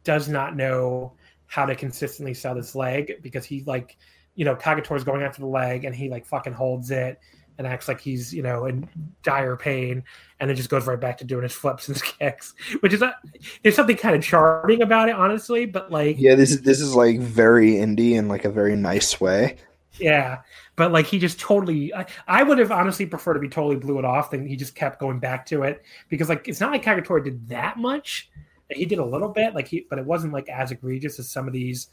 does 0.04 0.28
not 0.28 0.56
know 0.56 1.12
how 1.46 1.66
to 1.66 1.74
consistently 1.74 2.34
sell 2.34 2.54
this 2.54 2.74
leg 2.74 3.20
because 3.20 3.44
he 3.44 3.62
like, 3.66 3.96
you 4.34 4.44
know, 4.44 4.54
Kagetora's 4.54 5.04
going 5.04 5.22
after 5.22 5.40
the 5.40 5.46
leg 5.46 5.84
and 5.84 5.94
he 5.94 6.08
like 6.08 6.24
fucking 6.24 6.52
holds 6.52 6.90
it 6.90 7.18
and 7.58 7.66
acts 7.66 7.88
like 7.88 8.00
he's 8.00 8.32
you 8.32 8.42
know 8.42 8.64
in 8.64 8.88
dire 9.22 9.56
pain 9.56 10.02
and 10.40 10.48
then 10.48 10.56
just 10.56 10.70
goes 10.70 10.86
right 10.86 10.98
back 11.00 11.18
to 11.18 11.24
doing 11.24 11.42
his 11.42 11.52
flips 11.52 11.88
and 11.88 11.96
his 11.96 12.02
kicks, 12.18 12.54
which 12.80 12.92
is 12.92 13.02
there's 13.62 13.74
something 13.74 13.96
kind 13.96 14.14
of 14.14 14.22
charming 14.22 14.82
about 14.82 15.08
it, 15.08 15.14
honestly. 15.14 15.66
But 15.66 15.90
like, 15.90 16.16
Yeah, 16.18 16.34
this 16.34 16.50
is 16.50 16.62
this 16.62 16.80
is 16.80 16.94
like 16.94 17.18
very 17.18 17.72
indie 17.72 18.12
in 18.12 18.28
like 18.28 18.44
a 18.44 18.50
very 18.50 18.76
nice 18.76 19.20
way. 19.20 19.56
Yeah, 20.02 20.40
but 20.74 20.90
like 20.90 21.06
he 21.06 21.20
just 21.20 21.38
totally. 21.38 21.94
I, 21.94 22.06
I 22.26 22.42
would 22.42 22.58
have 22.58 22.72
honestly 22.72 23.06
preferred 23.06 23.36
if 23.36 23.42
he 23.44 23.48
totally 23.48 23.76
blew 23.76 24.00
it 24.00 24.04
off 24.04 24.32
than 24.32 24.44
he 24.44 24.56
just 24.56 24.74
kept 24.74 24.98
going 24.98 25.20
back 25.20 25.46
to 25.46 25.62
it 25.62 25.84
because 26.08 26.28
like 26.28 26.48
it's 26.48 26.58
not 26.58 26.72
like 26.72 26.84
Kagetora 26.84 27.22
did 27.22 27.48
that 27.48 27.78
much. 27.78 28.28
He 28.68 28.84
did 28.84 28.98
a 28.98 29.04
little 29.04 29.28
bit, 29.28 29.54
like 29.54 29.68
he, 29.68 29.86
but 29.88 30.00
it 30.00 30.04
wasn't 30.04 30.32
like 30.32 30.48
as 30.48 30.72
egregious 30.72 31.20
as 31.20 31.30
some 31.30 31.46
of 31.46 31.52
these 31.52 31.86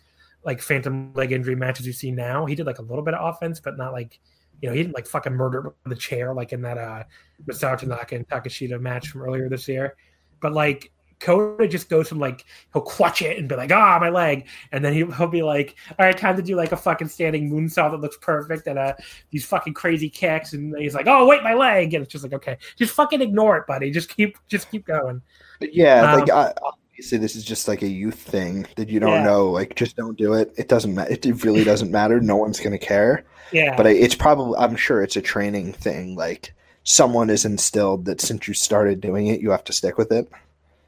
like 0.44 0.60
phantom 0.60 1.14
leg 1.14 1.32
injury 1.32 1.54
matches 1.54 1.86
you 1.86 1.94
see 1.94 2.10
now. 2.10 2.48
He 2.48 2.56
did 2.56 2.66
like 2.66 2.80
a 2.80 2.84
little 2.84 3.04
bit 3.04 3.14
of 3.14 3.36
offense, 3.36 3.60
but 3.60 3.78
not 3.78 3.94
like 3.94 4.20
you 4.60 4.70
know 4.70 4.74
he 4.74 4.82
didn't 4.82 4.96
like 4.96 5.06
fucking 5.06 5.34
murder 5.34 5.76
the 5.86 5.96
chair 5.96 6.34
like 6.34 6.52
in 6.52 6.64
that 6.64 6.80
uh 6.80 7.04
Masato 7.46 7.78
Tanaka 7.78 8.16
and 8.16 8.28
Takeshita 8.28 8.82
match 8.82 9.10
from 9.10 9.22
earlier 9.22 9.50
this 9.50 9.68
year. 9.68 9.96
But 10.42 10.54
like 10.54 10.92
Kota 11.20 11.68
just 11.68 11.90
goes 11.90 12.08
from 12.10 12.20
like 12.20 12.46
he'll 12.74 12.82
clutch 12.82 13.22
it 13.22 13.38
and 13.38 13.48
be 13.50 13.56
like, 13.56 13.72
ah, 13.72 13.98
my 14.00 14.10
leg, 14.10 14.48
and 14.72 14.84
then 14.84 14.94
he'll, 14.94 15.12
he'll 15.12 15.28
be 15.28 15.44
like, 15.44 15.76
all 15.98 16.06
right, 16.06 16.18
time 16.18 16.36
to 16.38 16.42
do 16.42 16.56
like 16.56 16.72
a 16.72 16.78
fucking 16.78 17.08
standing 17.10 17.50
moonsault 17.50 17.92
that 17.92 18.02
looks 18.02 18.18
perfect 18.22 18.68
and 18.68 18.80
uh 18.80 18.94
these 19.32 19.46
fucking 19.46 19.74
crazy 19.74 20.10
kicks, 20.10 20.54
and 20.54 20.76
he's 20.78 20.96
like, 20.96 21.08
oh 21.08 21.28
wait, 21.28 21.44
my 21.44 21.54
leg, 21.54 21.94
and 21.94 22.04
it's 22.04 22.12
just 22.12 22.24
like, 22.24 22.34
okay, 22.34 22.58
just 22.78 22.94
fucking 22.94 23.22
ignore 23.22 23.58
it, 23.58 23.68
buddy, 23.68 23.92
just 23.92 24.16
keep 24.16 24.38
just 24.48 24.70
keep 24.72 24.86
going. 24.86 25.22
But 25.60 25.74
yeah, 25.74 26.06
Um, 26.06 26.12
like 26.12 26.30
I, 26.30 26.54
obviously 26.62 27.18
this 27.18 27.36
is 27.36 27.44
just 27.44 27.68
like 27.68 27.82
a 27.82 27.88
youth 27.88 28.16
thing 28.20 28.66
that 28.76 28.90
you 28.90 29.00
don't 29.00 29.20
Yeah. 29.20 29.24
know. 29.24 29.50
Like, 29.52 29.76
just 29.76 29.96
don't 29.96 30.18
do 30.18 30.34
it. 30.34 30.54
It 30.58 30.68
doesn't 30.70 30.94
matter. 30.96 31.12
It 31.12 31.44
really 31.44 31.64
doesn't 31.64 31.92
matter. 31.92 32.20
No 32.22 32.38
one's 32.38 32.60
gonna 32.60 32.78
care. 32.80 33.26
Yeah, 33.52 33.76
But 33.76 33.88
I, 33.88 33.92
it's 33.92 34.16
probably 34.16 34.58
I'm 34.58 34.76
sure 34.76 35.02
it's 35.04 35.16
a 35.18 35.22
training 35.22 35.74
thing. 35.74 36.16
Like 36.16 36.54
someone 36.84 37.30
is 37.30 37.46
instilled 37.46 38.06
that 38.06 38.22
since 38.22 38.48
you 38.48 38.54
started 38.54 39.02
doing 39.02 39.28
it, 39.28 39.42
you 39.42 39.52
have 39.52 39.64
to 39.66 39.74
stick 39.74 39.98
with 39.98 40.12
it. 40.12 40.30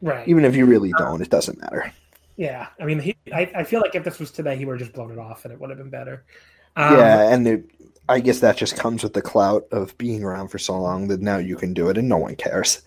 Right, 0.01 0.27
Even 0.27 0.45
if 0.45 0.55
you 0.55 0.65
really 0.65 0.91
don't, 0.97 1.21
it 1.21 1.29
doesn't 1.29 1.59
matter. 1.61 1.91
yeah. 2.37 2.67
I 2.79 2.85
mean, 2.85 2.99
he, 2.99 3.15
I, 3.33 3.51
I 3.55 3.63
feel 3.63 3.81
like 3.81 3.95
if 3.95 4.03
this 4.03 4.19
was 4.19 4.31
today, 4.31 4.55
he 4.57 4.65
would 4.65 4.79
have 4.79 4.87
just 4.87 4.93
blown 4.95 5.11
it 5.11 5.19
off, 5.19 5.45
and 5.45 5.53
it 5.53 5.59
would 5.59 5.69
have 5.69 5.77
been 5.79 5.89
better. 5.89 6.23
Um, 6.75 6.97
yeah, 6.97 7.33
and 7.33 7.69
I 8.07 8.19
guess 8.19 8.39
that 8.39 8.57
just 8.57 8.77
comes 8.77 9.03
with 9.03 9.13
the 9.13 9.21
clout 9.21 9.65
of 9.71 9.97
being 9.97 10.23
around 10.23 10.47
for 10.49 10.57
so 10.57 10.79
long 10.79 11.07
that 11.09 11.21
now 11.21 11.37
you 11.37 11.55
can 11.55 11.73
do 11.73 11.89
it 11.89 11.97
and 11.97 12.07
no 12.09 12.17
one 12.17 12.35
cares, 12.35 12.81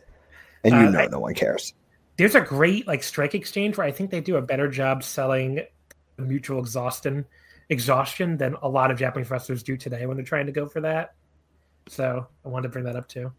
and 0.65 0.73
you 0.75 0.81
Uh, 0.81 0.91
know 0.91 0.99
I- 1.01 1.07
no 1.09 1.19
one 1.21 1.35
cares. 1.35 1.75
there's 2.17 2.35
a 2.35 2.41
great 2.41 2.87
like 2.87 3.03
strike 3.03 3.35
exchange 3.35 3.77
where 3.77 3.87
I 3.87 3.91
think 3.91 4.11
they 4.11 4.21
do 4.21 4.37
a 4.37 4.43
better 4.43 4.69
job 4.69 5.03
selling 5.03 5.61
mutual 6.17 6.61
exhaustion 6.61 7.25
exhaustion 7.71 8.37
than 8.37 8.55
a 8.63 8.69
lot 8.69 8.91
of 8.91 8.99
Japanese 8.99 9.31
wrestlers 9.31 9.63
do 9.63 9.77
today 9.77 10.07
when 10.07 10.17
they're 10.17 10.25
trying 10.25 10.47
to 10.47 10.53
go 10.53 10.67
for 10.67 10.81
that. 10.83 11.15
So 11.89 12.27
I 12.45 12.49
wanted 12.49 12.69
to 12.69 12.73
bring 12.73 12.85
that 12.85 12.95
up 12.97 13.09
too. 13.09 13.33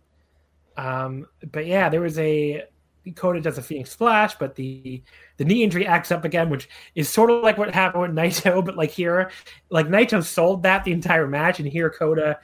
Um, 0.78 1.28
but 1.52 1.66
yeah, 1.66 1.90
there 1.90 2.02
was 2.02 2.18
a 2.20 2.64
Kota 3.12 3.40
does 3.40 3.58
a 3.58 3.62
Phoenix 3.62 3.92
Splash, 3.92 4.36
but 4.36 4.56
the 4.56 5.02
the 5.38 5.46
knee 5.46 5.64
injury 5.64 5.86
acts 5.86 6.12
up 6.12 6.26
again, 6.26 6.50
which 6.50 6.70
is 6.96 7.10
sort 7.10 7.30
of 7.30 7.44
like 7.44 7.58
what 7.58 7.74
happened 7.74 8.02
with 8.02 8.12
Naito, 8.12 8.64
but 8.66 8.76
like 8.76 8.92
here, 8.92 9.32
like 9.70 9.88
Naito 9.88 10.24
sold 10.24 10.64
that 10.64 10.84
the 10.84 10.92
entire 10.92 11.28
match, 11.28 11.60
and 11.60 11.68
here 11.68 11.90
Kota 11.90 12.40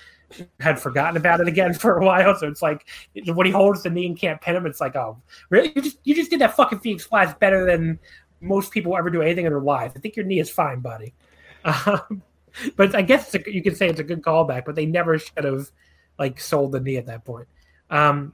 had 0.60 0.80
forgotten 0.80 1.18
about 1.18 1.42
it 1.42 1.48
again 1.48 1.74
for 1.76 1.98
a 1.98 2.06
while. 2.06 2.36
So 2.36 2.48
it's 2.48 2.62
like 2.62 2.88
when 3.26 3.46
he 3.46 3.52
holds 3.52 3.84
the 3.84 3.90
knee 3.90 4.06
and 4.06 4.18
can't 4.18 4.42
pin 4.42 4.56
him, 4.56 4.66
it's 4.66 4.82
like, 4.82 4.96
oh, 4.96 5.22
really? 5.50 5.72
You 5.76 5.82
just 5.82 5.98
you 6.04 6.16
just 6.16 6.30
did 6.30 6.42
that 6.42 6.56
fucking 6.56 6.80
Phoenix 6.80 7.06
Splash 7.06 7.34
better 7.40 7.66
than 7.66 8.00
most 8.42 8.72
people 8.72 8.98
ever 8.98 9.10
do 9.10 9.22
anything 9.22 9.46
in 9.46 9.52
their 9.52 9.62
life. 9.62 9.94
I 9.96 10.00
think 10.00 10.16
your 10.16 10.26
knee 10.26 10.40
is 10.40 10.50
fine, 10.50 10.80
buddy. 10.80 11.14
Um, 11.64 12.24
but 12.76 12.96
I 12.96 13.02
guess 13.02 13.34
a, 13.34 13.40
you 13.50 13.64
could 13.64 13.78
say 13.78 13.88
it's 13.88 14.00
a 14.00 14.04
good 14.04 14.22
callback, 14.22 14.66
but 14.66 14.76
they 14.76 14.86
never 14.86 15.18
should 15.18 15.44
have 15.44 15.72
like 16.20 16.40
sold 16.40 16.72
the 16.72 16.80
knee 16.80 16.98
at 16.98 17.06
that 17.06 17.24
point. 17.24 17.48
Um, 17.90 18.34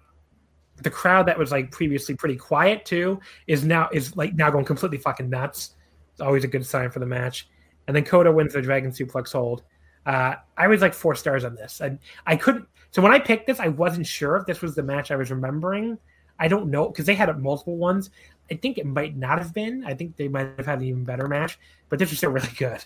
the 0.83 0.89
crowd 0.89 1.25
that 1.27 1.37
was 1.37 1.51
like 1.51 1.71
previously 1.71 2.15
pretty 2.15 2.35
quiet 2.35 2.85
too 2.85 3.19
is 3.47 3.63
now 3.63 3.89
is 3.91 4.15
like 4.15 4.35
now 4.35 4.49
going 4.49 4.65
completely 4.65 4.97
fucking 4.97 5.29
nuts. 5.29 5.75
It's 6.11 6.21
always 6.21 6.43
a 6.43 6.47
good 6.47 6.65
sign 6.65 6.89
for 6.89 6.99
the 6.99 7.05
match. 7.05 7.49
And 7.87 7.95
then 7.95 8.03
Kota 8.03 8.31
wins 8.31 8.53
the 8.53 8.61
Dragon 8.61 8.91
Suplex 8.91 9.31
hold. 9.31 9.63
Uh, 10.05 10.35
I 10.57 10.67
was 10.67 10.81
like 10.81 10.93
four 10.93 11.15
stars 11.15 11.43
on 11.43 11.55
this, 11.55 11.81
and 11.81 11.99
I 12.25 12.35
couldn't. 12.35 12.65
So 12.91 13.01
when 13.01 13.11
I 13.11 13.19
picked 13.19 13.47
this, 13.47 13.59
I 13.59 13.67
wasn't 13.67 14.07
sure 14.07 14.37
if 14.37 14.45
this 14.45 14.61
was 14.61 14.75
the 14.75 14.83
match 14.83 15.11
I 15.11 15.15
was 15.15 15.31
remembering. 15.31 15.97
I 16.39 16.47
don't 16.47 16.69
know 16.69 16.87
because 16.89 17.05
they 17.05 17.15
had 17.15 17.35
multiple 17.41 17.77
ones. 17.77 18.09
I 18.49 18.55
think 18.55 18.77
it 18.77 18.85
might 18.85 19.17
not 19.17 19.39
have 19.39 19.53
been. 19.53 19.83
I 19.85 19.93
think 19.93 20.15
they 20.15 20.27
might 20.27 20.53
have 20.57 20.65
had 20.65 20.79
an 20.79 20.85
even 20.85 21.03
better 21.03 21.27
match, 21.27 21.59
but 21.89 21.99
this 21.99 22.09
was 22.09 22.19
still 22.19 22.31
really 22.31 22.49
good. 22.57 22.83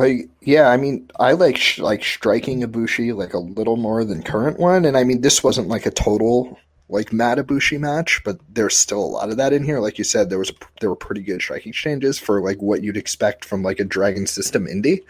Like, 0.00 0.28
yeah, 0.40 0.68
I 0.68 0.76
mean, 0.76 1.08
I 1.20 1.32
like 1.32 1.56
sh- 1.56 1.78
like 1.78 2.02
striking 2.04 2.62
Ibushi 2.62 3.14
like 3.14 3.34
a 3.34 3.38
little 3.38 3.76
more 3.76 4.04
than 4.04 4.22
current 4.22 4.58
one, 4.58 4.84
and 4.84 4.96
I 4.96 5.04
mean, 5.04 5.20
this 5.20 5.44
wasn't 5.44 5.68
like 5.68 5.86
a 5.86 5.90
total 5.90 6.58
like 6.88 7.12
Mad 7.12 7.38
Ibushi 7.38 7.78
match, 7.78 8.20
but 8.24 8.38
there's 8.52 8.76
still 8.76 8.98
a 8.98 9.06
lot 9.06 9.30
of 9.30 9.36
that 9.36 9.52
in 9.52 9.62
here. 9.62 9.78
Like 9.78 9.96
you 9.98 10.02
said, 10.04 10.28
there 10.28 10.40
was 10.40 10.50
a, 10.50 10.54
there 10.80 10.90
were 10.90 10.96
pretty 10.96 11.22
good 11.22 11.40
strike 11.40 11.66
exchanges 11.66 12.18
for 12.18 12.40
like 12.42 12.60
what 12.60 12.82
you'd 12.82 12.96
expect 12.96 13.44
from 13.44 13.62
like 13.62 13.78
a 13.78 13.84
Dragon 13.84 14.26
System 14.26 14.66
indie. 14.66 15.00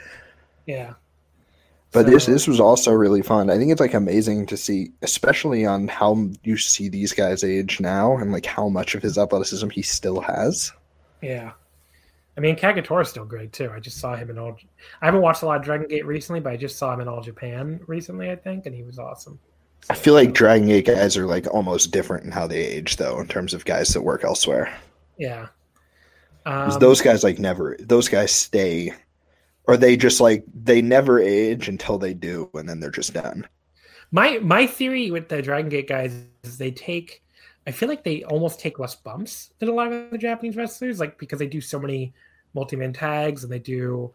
Yeah. 0.67 0.95
But 1.93 2.05
So- 2.05 2.11
this 2.11 2.27
this 2.27 2.47
was 2.47 2.61
also 2.61 2.93
really 2.93 3.23
fun. 3.23 3.49
I 3.51 3.57
think 3.57 3.73
it's 3.73 3.81
like 3.81 3.95
amazing 3.95 4.47
to 4.47 4.57
see, 4.57 4.91
especially 5.03 5.65
on 5.65 5.89
how 5.89 6.29
you 6.45 6.57
see 6.59 6.89
these 6.89 7.12
guys 7.15 7.43
age 7.43 7.81
now, 7.81 8.17
and 8.17 8.31
like 8.31 8.47
how 8.47 8.69
much 8.69 8.95
of 8.95 9.03
his 9.03 9.17
athleticism 9.17 9.71
he 9.71 9.83
still 9.83 10.21
has. 10.21 10.73
Yeah. 11.23 11.53
I 12.41 12.43
mean, 12.43 12.57
Kagetora's 12.57 13.11
still 13.11 13.27
great 13.27 13.53
too. 13.53 13.71
I 13.71 13.81
just 13.81 13.99
saw 13.99 14.17
him 14.17 14.31
in 14.31 14.39
all. 14.39 14.57
I 15.03 15.05
haven't 15.05 15.21
watched 15.21 15.43
a 15.43 15.47
lot 15.47 15.59
of 15.59 15.62
Dragon 15.62 15.87
Gate 15.87 16.07
recently, 16.07 16.41
but 16.41 16.55
I 16.55 16.57
just 16.57 16.79
saw 16.79 16.95
him 16.95 17.03
in 17.03 17.07
All 17.07 17.21
Japan 17.21 17.81
recently, 17.87 18.31
I 18.31 18.37
think, 18.37 18.65
and 18.65 18.75
he 18.75 18.83
was 18.83 18.99
awesome. 18.99 19.39
I 19.91 19.95
feel 19.95 20.15
like 20.15 20.33
Dragon 20.33 20.67
Gate 20.67 20.87
guys 20.87 21.19
are 21.19 21.27
like 21.27 21.47
almost 21.53 21.91
different 21.91 22.25
in 22.25 22.31
how 22.31 22.47
they 22.47 22.65
age, 22.65 22.97
though, 22.97 23.21
in 23.21 23.29
terms 23.29 23.53
of 23.53 23.67
guys 23.67 23.89
that 23.89 24.01
work 24.01 24.25
elsewhere. 24.25 24.75
Yeah, 25.19 25.49
Um, 26.47 26.71
those 26.81 27.03
guys 27.03 27.23
like 27.23 27.39
never 27.39 27.77
those 27.79 28.09
guys 28.09 28.33
stay 28.33 28.95
or 29.65 29.77
they 29.77 29.99
just 29.99 30.19
like 30.19 30.43
they 30.55 30.81
never 30.81 31.21
age 31.21 31.69
until 31.69 31.99
they 31.99 32.15
do 32.15 32.49
and 32.55 32.67
then 32.67 32.81
they're 32.81 32.91
just 32.91 33.12
done 33.12 33.47
my 34.11 34.39
my 34.39 34.67
theory 34.67 35.11
with 35.11 35.29
the 35.29 35.43
Dragon 35.43 35.69
Gate 35.69 35.89
guys 35.89 36.25
is 36.43 36.59
they 36.59 36.71
take. 36.71 37.23
I 37.67 37.71
feel 37.73 37.89
like 37.89 38.03
they 38.03 38.25
almost 38.25 38.59
take 38.59 38.79
less 38.79 38.95
bumps 38.95 39.53
than 39.59 39.69
a 39.69 39.73
lot 39.73 39.93
of 39.93 40.11
the 40.11 40.19
Japanese 40.19 40.57
wrestlers, 40.57 40.99
like 40.99 41.19
because 41.19 41.39
they 41.39 41.47
do 41.47 41.61
so 41.61 41.79
many 41.79 42.15
multi-man 42.55 42.93
tags 42.93 43.44
and 43.44 43.52
they 43.52 43.59
do 43.59 44.12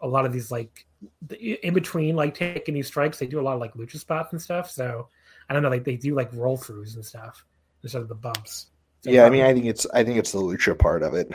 a 0.00 0.06
lot 0.08 0.24
of 0.24 0.32
these 0.32 0.50
like 0.50 0.86
in 1.30 1.74
between 1.74 2.16
like 2.16 2.34
taking 2.34 2.74
these 2.74 2.86
strikes. 2.86 3.18
They 3.18 3.26
do 3.26 3.40
a 3.40 3.42
lot 3.42 3.54
of 3.54 3.60
like 3.60 3.74
lucha 3.74 3.98
spots 3.98 4.32
and 4.32 4.40
stuff. 4.40 4.70
So 4.70 5.08
I 5.48 5.54
don't 5.54 5.62
know, 5.62 5.70
like 5.70 5.84
they 5.84 5.96
do 5.96 6.14
like 6.14 6.30
roll 6.32 6.58
throughs 6.58 6.94
and 6.94 7.04
stuff 7.04 7.44
instead 7.82 8.02
of 8.02 8.08
the 8.08 8.14
bumps. 8.14 8.66
So 9.02 9.10
yeah 9.10 9.24
i 9.24 9.30
mean 9.30 9.44
i 9.44 9.54
think 9.54 9.64
it's 9.66 9.86
i 9.94 10.02
think 10.02 10.18
it's 10.18 10.32
the 10.32 10.40
lucha 10.40 10.76
part 10.76 11.04
of 11.04 11.14
it 11.14 11.30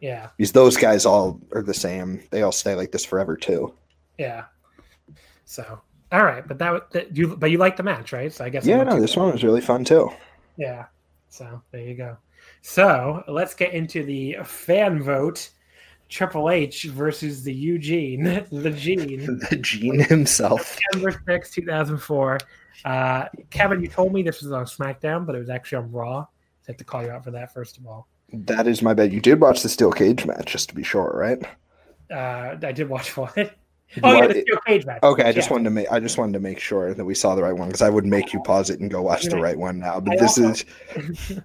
yeah, 0.00 0.30
because 0.36 0.52
those 0.52 0.76
guys 0.76 1.04
all 1.04 1.38
are 1.52 1.62
the 1.62 1.74
same 1.74 2.22
they 2.30 2.40
all 2.40 2.52
stay 2.52 2.74
like 2.74 2.92
this 2.92 3.04
forever 3.04 3.36
too 3.36 3.74
yeah. 4.18 4.44
So 5.44 5.80
all 6.12 6.24
right, 6.24 6.46
but 6.46 6.58
that, 6.58 6.90
that 6.92 7.16
you 7.16 7.36
but 7.36 7.50
you 7.50 7.58
like 7.58 7.76
the 7.76 7.82
match, 7.82 8.12
right? 8.12 8.32
So 8.32 8.44
I 8.44 8.48
guess 8.48 8.66
yeah 8.66 8.82
no 8.84 9.00
this 9.00 9.16
one 9.16 9.32
was 9.32 9.44
really 9.44 9.60
fun 9.60 9.84
too 9.84 10.10
Yeah. 10.56 10.86
So 11.28 11.62
there 11.72 11.80
you 11.80 11.94
go. 11.94 12.16
So 12.62 13.24
let's 13.28 13.54
get 13.54 13.72
into 13.72 14.04
the 14.04 14.38
fan 14.44 15.02
vote. 15.02 15.50
Triple 16.14 16.48
H 16.48 16.84
versus 16.84 17.42
the 17.42 17.52
Eugene, 17.52 18.22
the 18.52 18.70
Gene, 18.70 19.26
the 19.50 19.56
gene 19.56 19.98
himself 19.98 20.78
September 20.92 21.20
6, 21.26 21.50
2004. 21.50 22.38
Uh, 22.84 23.24
Kevin, 23.50 23.80
you 23.82 23.88
told 23.88 24.12
me 24.12 24.22
this 24.22 24.40
was 24.40 24.52
on 24.52 24.64
SmackDown, 24.64 25.26
but 25.26 25.34
it 25.34 25.40
was 25.40 25.50
actually 25.50 25.78
on 25.78 25.90
Raw. 25.90 26.20
So 26.22 26.26
I 26.68 26.70
have 26.70 26.76
to 26.76 26.84
call 26.84 27.02
you 27.02 27.10
out 27.10 27.24
for 27.24 27.32
that, 27.32 27.52
first 27.52 27.78
of 27.78 27.86
all. 27.88 28.06
that 28.32 28.68
is 28.68 28.80
my 28.80 28.94
bet 28.94 29.10
you 29.10 29.20
did 29.20 29.40
watch 29.40 29.62
the 29.64 29.68
steel 29.68 29.90
cage 29.90 30.24
match 30.24 30.52
just 30.52 30.68
to 30.68 30.74
be 30.76 30.84
sure 30.84 31.10
right 31.14 31.42
Uh, 32.12 32.56
I 32.62 32.70
did 32.72 32.88
watch 32.88 33.16
what? 33.16 33.36
Oh, 34.02 34.12
yeah, 34.16 34.26
the 34.28 34.40
steel 34.42 34.58
cage 34.66 34.86
match. 34.86 35.02
okay 35.02 35.24
i 35.24 35.32
just 35.32 35.48
Yeah. 35.48 35.52
wanted 35.54 35.64
to 35.64 35.70
make 35.70 35.90
i 35.92 36.00
just 36.00 36.16
wanted 36.16 36.32
to 36.32 36.40
make 36.40 36.58
sure 36.58 36.94
that 36.94 37.04
we 37.04 37.14
saw 37.14 37.34
the 37.34 37.42
right 37.42 37.52
one 37.56 37.68
because 37.68 37.82
i 37.82 37.90
would 37.90 38.06
make 38.06 38.32
you 38.32 38.40
pause 38.42 38.70
it 38.70 38.80
and 38.80 38.90
go 38.90 39.02
watch 39.02 39.24
the 39.26 39.36
right 39.36 39.56
one 39.58 39.78
now 39.78 40.00
but 40.00 40.14
I 40.14 40.16
this 40.16 40.38
also- 40.38 40.50
is 40.96 41.40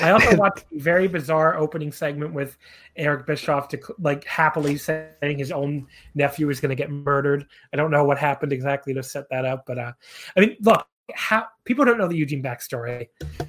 I 0.00 0.10
also 0.10 0.36
watched 0.38 0.64
a 0.74 0.78
very 0.78 1.08
bizarre 1.08 1.56
opening 1.56 1.92
segment 1.92 2.32
with 2.32 2.56
Eric 2.96 3.26
Bischoff 3.26 3.68
to 3.68 3.80
like 3.98 4.24
happily 4.24 4.76
saying 4.76 5.38
his 5.38 5.52
own 5.52 5.86
nephew 6.14 6.48
is 6.50 6.60
going 6.60 6.70
to 6.70 6.76
get 6.76 6.90
murdered. 6.90 7.46
I 7.72 7.76
don't 7.76 7.90
know 7.90 8.04
what 8.04 8.18
happened 8.18 8.52
exactly 8.52 8.94
to 8.94 9.02
set 9.02 9.28
that 9.30 9.44
up, 9.44 9.64
but 9.66 9.78
uh, 9.78 9.92
I 10.36 10.40
mean, 10.40 10.56
look, 10.60 10.86
how 11.14 11.46
people 11.64 11.84
don't 11.84 11.98
know 11.98 12.08
the 12.08 12.16
Eugene 12.16 12.42
backstory. 12.42 13.08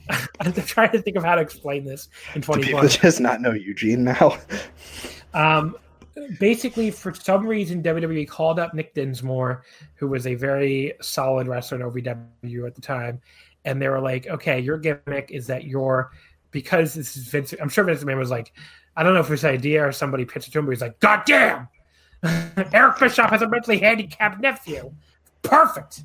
I'm 0.39 0.53
trying 0.53 0.91
to 0.91 1.01
think 1.01 1.17
of 1.17 1.23
how 1.23 1.35
to 1.35 1.41
explain 1.41 1.85
this 1.85 2.09
in 2.35 2.41
Do 2.41 2.53
people 2.59 2.87
just 2.87 3.19
not 3.19 3.41
know 3.41 3.51
Eugene 3.51 4.03
now? 4.03 4.37
Um, 5.35 5.75
basically, 6.39 6.91
for 6.91 7.11
some 7.11 7.47
reason, 7.47 7.81
WWE 7.81 8.27
called 8.27 8.59
up 8.59 8.75
Nick 8.75 8.93
Dinsmore, 8.93 9.63
who 9.95 10.07
was 10.07 10.27
a 10.27 10.35
very 10.35 10.93
solid 11.01 11.47
wrestler 11.47 11.81
in 11.81 11.89
OVW 11.89 12.67
at 12.67 12.75
the 12.75 12.81
time, 12.81 13.19
and 13.65 13.81
they 13.81 13.87
were 13.87 13.99
like, 13.99 14.27
"Okay, 14.27 14.59
your 14.59 14.77
gimmick 14.77 15.29
is 15.31 15.47
that 15.47 15.65
you're 15.65 16.11
because 16.51 16.93
this 16.93 17.15
is 17.17 17.27
Vince." 17.27 17.53
I'm 17.61 17.69
sure 17.69 17.83
Vince 17.83 18.03
McMahon 18.03 18.17
was 18.17 18.31
like, 18.31 18.53
"I 18.95 19.03
don't 19.03 19.13
know 19.13 19.19
if 19.19 19.27
it 19.27 19.31
was 19.31 19.43
an 19.43 19.51
idea 19.51 19.85
or 19.85 19.91
somebody 19.91 20.25
pitched 20.25 20.47
it 20.47 20.51
to 20.51 20.59
him, 20.59 20.65
but 20.65 20.71
he's 20.71 20.81
like, 20.81 20.99
God 20.99 21.23
damn, 21.25 21.67
Eric 22.73 22.99
Bischoff 22.99 23.29
has 23.29 23.41
a 23.41 23.49
mentally 23.49 23.79
handicapped 23.79 24.39
nephew, 24.39 24.93
perfect." 25.41 26.03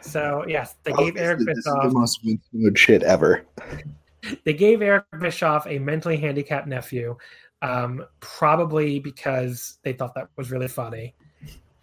So 0.00 0.44
yes, 0.48 0.76
they 0.84 0.92
gave 0.92 1.16
Oh, 1.16 1.20
Eric 1.20 1.38
this 1.38 1.46
the 1.46 1.54
Bischoff 1.54 1.92
most 1.92 2.20
Vince 2.24 2.78
shit 2.78 3.02
ever. 3.02 3.44
they 4.44 4.52
gave 4.52 4.82
Eric 4.82 5.04
Bischoff 5.18 5.66
a 5.66 5.78
mentally 5.78 6.16
handicapped 6.16 6.66
nephew, 6.66 7.16
um, 7.62 8.04
probably 8.20 8.98
because 9.00 9.78
they 9.82 9.92
thought 9.92 10.14
that 10.14 10.28
was 10.36 10.50
really 10.50 10.68
funny. 10.68 11.14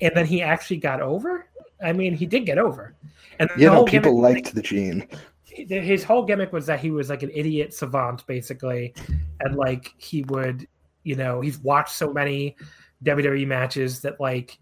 And 0.01 0.15
then 0.15 0.25
he 0.25 0.41
actually 0.41 0.77
got 0.77 1.01
over. 1.01 1.46
I 1.83 1.93
mean, 1.93 2.13
he 2.15 2.25
did 2.25 2.45
get 2.45 2.57
over. 2.57 2.95
And 3.39 3.49
You 3.57 3.67
know, 3.67 3.85
people 3.85 4.19
liked 4.19 4.53
the 4.55 4.61
Gene. 4.61 5.07
his 5.45 6.03
whole 6.03 6.23
gimmick 6.23 6.51
was 6.51 6.65
that 6.67 6.79
he 6.79 6.91
was 6.91 7.09
like 7.09 7.23
an 7.23 7.31
idiot 7.33 7.73
savant, 7.73 8.25
basically, 8.27 8.93
and 9.41 9.55
like 9.55 9.93
he 9.97 10.23
would, 10.23 10.67
you 11.03 11.15
know, 11.15 11.41
he's 11.41 11.59
watched 11.59 11.93
so 11.93 12.11
many 12.11 12.55
WWE 13.03 13.45
matches 13.47 14.01
that 14.01 14.19
like 14.19 14.57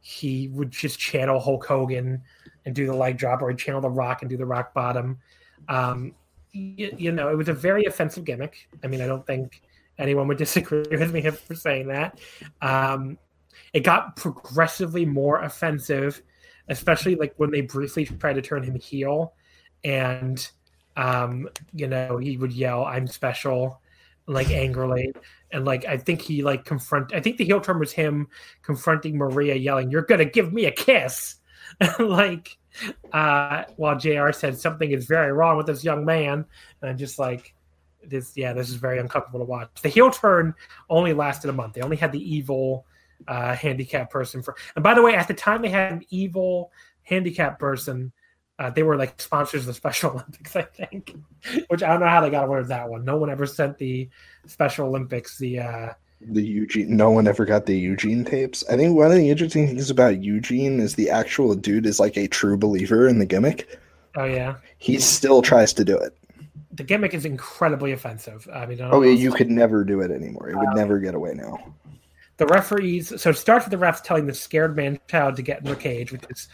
he 0.00 0.48
would 0.48 0.70
just 0.70 0.98
channel 0.98 1.40
Hulk 1.40 1.66
Hogan 1.66 2.22
and 2.64 2.74
do 2.74 2.86
the 2.86 2.94
leg 2.94 3.16
drop, 3.16 3.42
or 3.42 3.50
he'd 3.50 3.58
channel 3.58 3.80
The 3.80 3.90
Rock 3.90 4.22
and 4.22 4.30
do 4.30 4.36
the 4.36 4.46
rock 4.46 4.74
bottom. 4.74 5.18
Um, 5.68 6.14
you, 6.52 6.94
you 6.96 7.12
know, 7.12 7.28
it 7.28 7.36
was 7.36 7.48
a 7.48 7.54
very 7.54 7.84
offensive 7.84 8.24
gimmick. 8.24 8.68
I 8.84 8.86
mean, 8.86 9.00
I 9.00 9.06
don't 9.06 9.26
think 9.26 9.62
anyone 9.98 10.28
would 10.28 10.38
disagree 10.46 10.84
with 10.90 11.12
me 11.12 11.22
for 11.22 11.54
saying 11.54 11.88
that. 11.88 12.18
Um, 12.60 13.18
it 13.72 13.80
got 13.80 14.16
progressively 14.16 15.04
more 15.04 15.42
offensive, 15.42 16.22
especially 16.68 17.14
like 17.14 17.34
when 17.36 17.50
they 17.50 17.62
briefly 17.62 18.04
tried 18.04 18.34
to 18.34 18.42
turn 18.42 18.62
him 18.62 18.74
heel, 18.74 19.34
and 19.84 20.48
um, 20.96 21.48
you 21.72 21.86
know, 21.86 22.18
he 22.18 22.36
would 22.36 22.52
yell, 22.52 22.84
"I'm 22.84 23.06
special," 23.06 23.80
like 24.26 24.50
angrily, 24.50 25.12
and 25.52 25.64
like 25.64 25.84
I 25.86 25.96
think 25.96 26.20
he 26.20 26.42
like 26.42 26.64
confront. 26.64 27.14
I 27.14 27.20
think 27.20 27.36
the 27.36 27.44
heel 27.44 27.60
turn 27.60 27.78
was 27.78 27.92
him 27.92 28.28
confronting 28.62 29.16
Maria, 29.16 29.54
yelling, 29.54 29.90
"You're 29.90 30.02
gonna 30.02 30.24
give 30.24 30.52
me 30.52 30.66
a 30.66 30.72
kiss," 30.72 31.36
like 31.98 32.58
uh, 33.12 33.64
while 33.76 33.98
Jr. 33.98 34.32
said 34.32 34.58
something 34.58 34.90
is 34.90 35.06
very 35.06 35.32
wrong 35.32 35.56
with 35.56 35.66
this 35.66 35.84
young 35.84 36.04
man, 36.04 36.44
and 36.82 36.90
I'm 36.90 36.98
just 36.98 37.18
like. 37.18 37.54
This 38.06 38.36
yeah, 38.36 38.52
this 38.52 38.70
is 38.70 38.76
very 38.76 39.00
uncomfortable 39.00 39.40
to 39.40 39.44
watch. 39.44 39.68
The 39.82 39.88
heel 39.88 40.08
turn 40.08 40.54
only 40.88 41.12
lasted 41.12 41.50
a 41.50 41.52
month. 41.52 41.74
They 41.74 41.82
only 41.82 41.96
had 41.96 42.12
the 42.12 42.36
evil 42.36 42.86
uh, 43.26 43.54
handicap 43.54 44.10
person 44.10 44.42
for. 44.42 44.54
And 44.76 44.82
by 44.82 44.94
the 44.94 45.02
way, 45.02 45.14
at 45.14 45.28
the 45.28 45.34
time 45.34 45.62
they 45.62 45.68
had 45.68 45.92
an 45.92 46.02
evil 46.10 46.70
handicap 47.02 47.58
person, 47.58 48.12
uh, 48.58 48.70
they 48.70 48.82
were 48.82 48.96
like 48.96 49.20
sponsors 49.20 49.62
of 49.62 49.66
the 49.66 49.74
Special 49.74 50.10
Olympics, 50.14 50.54
I 50.56 50.62
think. 50.62 51.14
Which 51.68 51.82
I 51.82 51.88
don't 51.88 52.00
know 52.00 52.08
how 52.08 52.20
they 52.20 52.30
got 52.30 52.46
away 52.46 52.58
with 52.58 52.68
that 52.68 52.88
one. 52.88 53.04
No 53.04 53.16
one 53.16 53.30
ever 53.30 53.46
sent 53.46 53.78
the 53.78 54.08
Special 54.46 54.86
Olympics 54.86 55.38
the. 55.38 55.60
Uh, 55.60 55.92
The 56.20 56.42
Eugene. 56.42 56.96
No 56.96 57.10
one 57.10 57.28
ever 57.28 57.44
got 57.44 57.66
the 57.66 57.76
Eugene 57.78 58.24
tapes. 58.24 58.64
I 58.68 58.76
think 58.76 58.96
one 58.96 59.06
of 59.12 59.16
the 59.16 59.30
interesting 59.30 59.66
things 59.68 59.90
about 59.90 60.20
Eugene 60.22 60.80
is 60.80 60.94
the 60.96 61.10
actual 61.10 61.54
dude 61.54 61.86
is 61.86 62.00
like 62.00 62.16
a 62.16 62.26
true 62.26 62.56
believer 62.56 63.06
in 63.06 63.18
the 63.20 63.26
gimmick. 63.26 63.78
oh 64.16 64.24
yeah, 64.24 64.56
He 64.78 64.98
still 64.98 65.42
tries 65.42 65.72
to 65.74 65.84
do 65.84 65.96
it. 65.96 66.12
the 66.72 66.82
gimmick 66.82 67.14
is 67.14 67.24
incredibly 67.24 67.92
offensive. 67.92 68.48
I 68.52 68.66
mean, 68.66 68.80
I 68.80 68.90
don't 68.90 68.94
Oh 68.94 69.02
yeah, 69.02 69.12
you 69.12 69.30
could 69.32 69.50
never 69.50 69.84
do 69.84 70.00
it 70.00 70.10
anymore. 70.10 70.48
It 70.50 70.56
would 70.56 70.74
never 70.74 70.98
get 70.98 71.14
away 71.14 71.34
now. 71.34 71.56
The 72.38 72.46
referees. 72.46 73.20
So 73.20 73.30
it 73.30 73.36
starts 73.36 73.66
with 73.66 73.78
the 73.78 73.84
refs 73.84 74.02
telling 74.02 74.26
the 74.26 74.34
scared 74.34 74.76
man 74.76 74.98
child 75.08 75.36
to 75.36 75.42
get 75.42 75.60
in 75.60 75.66
the 75.66 75.76
cage, 75.76 76.12
which 76.12 76.22
is 76.30 76.48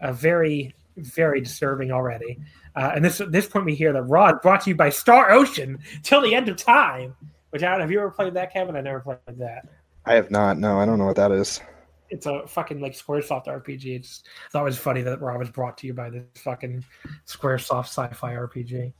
uh, 0.00 0.12
very, 0.12 0.74
very 0.96 1.40
disturbing 1.40 1.92
already. 1.92 2.38
Uh, 2.76 2.92
and 2.94 3.04
this 3.04 3.20
at 3.20 3.32
this 3.32 3.46
point 3.48 3.64
we 3.64 3.74
hear 3.74 3.92
that 3.92 4.02
Raw 4.02 4.32
brought 4.34 4.62
to 4.62 4.70
you 4.70 4.76
by 4.76 4.90
Star 4.90 5.30
Ocean 5.30 5.78
till 6.02 6.20
the 6.20 6.34
end 6.34 6.48
of 6.48 6.56
time. 6.56 7.14
Which 7.50 7.62
I 7.64 7.70
don't. 7.70 7.80
Have 7.80 7.90
you 7.90 7.98
ever 7.98 8.10
played 8.10 8.34
that, 8.34 8.52
Kevin? 8.52 8.76
I 8.76 8.80
never 8.80 9.00
played 9.00 9.38
that. 9.38 9.68
I 10.06 10.14
have 10.14 10.30
not. 10.30 10.58
No, 10.58 10.78
I 10.78 10.86
don't 10.86 10.98
know 10.98 11.06
what 11.06 11.16
that 11.16 11.32
is. 11.32 11.60
It's 12.08 12.26
a 12.26 12.46
fucking 12.46 12.80
like 12.80 12.92
SquareSoft 12.92 13.46
RPG. 13.46 13.96
It's, 13.96 14.22
it's 14.46 14.54
always 14.54 14.76
funny 14.76 15.02
that 15.02 15.20
Raw 15.20 15.36
was 15.38 15.50
brought 15.50 15.78
to 15.78 15.86
you 15.86 15.94
by 15.94 16.10
this 16.10 16.24
fucking 16.36 16.84
SquareSoft 17.26 17.86
sci-fi 17.86 18.34
RPG. 18.34 18.92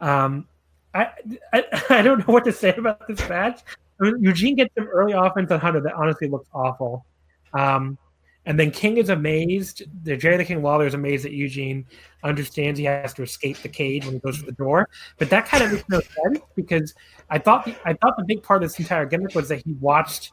Um, 0.00 0.46
I, 0.94 1.10
I 1.52 1.64
I 1.90 2.02
don't 2.02 2.26
know 2.26 2.32
what 2.32 2.44
to 2.44 2.52
say 2.52 2.74
about 2.74 3.06
this 3.08 3.28
match. 3.28 3.60
I 4.02 4.10
mean, 4.10 4.22
Eugene 4.22 4.56
gets 4.56 4.74
some 4.74 4.88
early 4.88 5.12
offense 5.12 5.50
on 5.50 5.60
Hunter 5.60 5.80
that 5.80 5.94
honestly 5.94 6.28
looks 6.28 6.48
awful. 6.52 7.06
Um, 7.54 7.98
and 8.44 8.58
then 8.58 8.72
King 8.72 8.96
is 8.96 9.08
amazed. 9.08 9.84
The 10.02 10.16
Jerry 10.16 10.36
the 10.36 10.44
King 10.44 10.62
Lawler 10.62 10.86
is 10.86 10.94
amazed 10.94 11.24
that 11.24 11.32
Eugene 11.32 11.86
understands 12.24 12.78
he 12.78 12.84
has 12.86 13.14
to 13.14 13.22
escape 13.22 13.58
the 13.58 13.68
cage 13.68 14.04
when 14.04 14.14
he 14.14 14.20
goes 14.20 14.40
to 14.40 14.46
the 14.46 14.52
door. 14.52 14.88
But 15.18 15.30
that 15.30 15.46
kind 15.46 15.62
of 15.62 15.72
makes 15.72 15.88
no 15.88 16.00
sense 16.00 16.40
because 16.56 16.94
I 17.30 17.38
thought 17.38 17.64
the, 17.64 17.76
I 17.84 17.92
thought 17.94 18.16
the 18.16 18.24
big 18.24 18.42
part 18.42 18.64
of 18.64 18.70
this 18.70 18.78
entire 18.80 19.06
gimmick 19.06 19.34
was 19.36 19.48
that 19.48 19.62
he 19.64 19.74
watched 19.74 20.32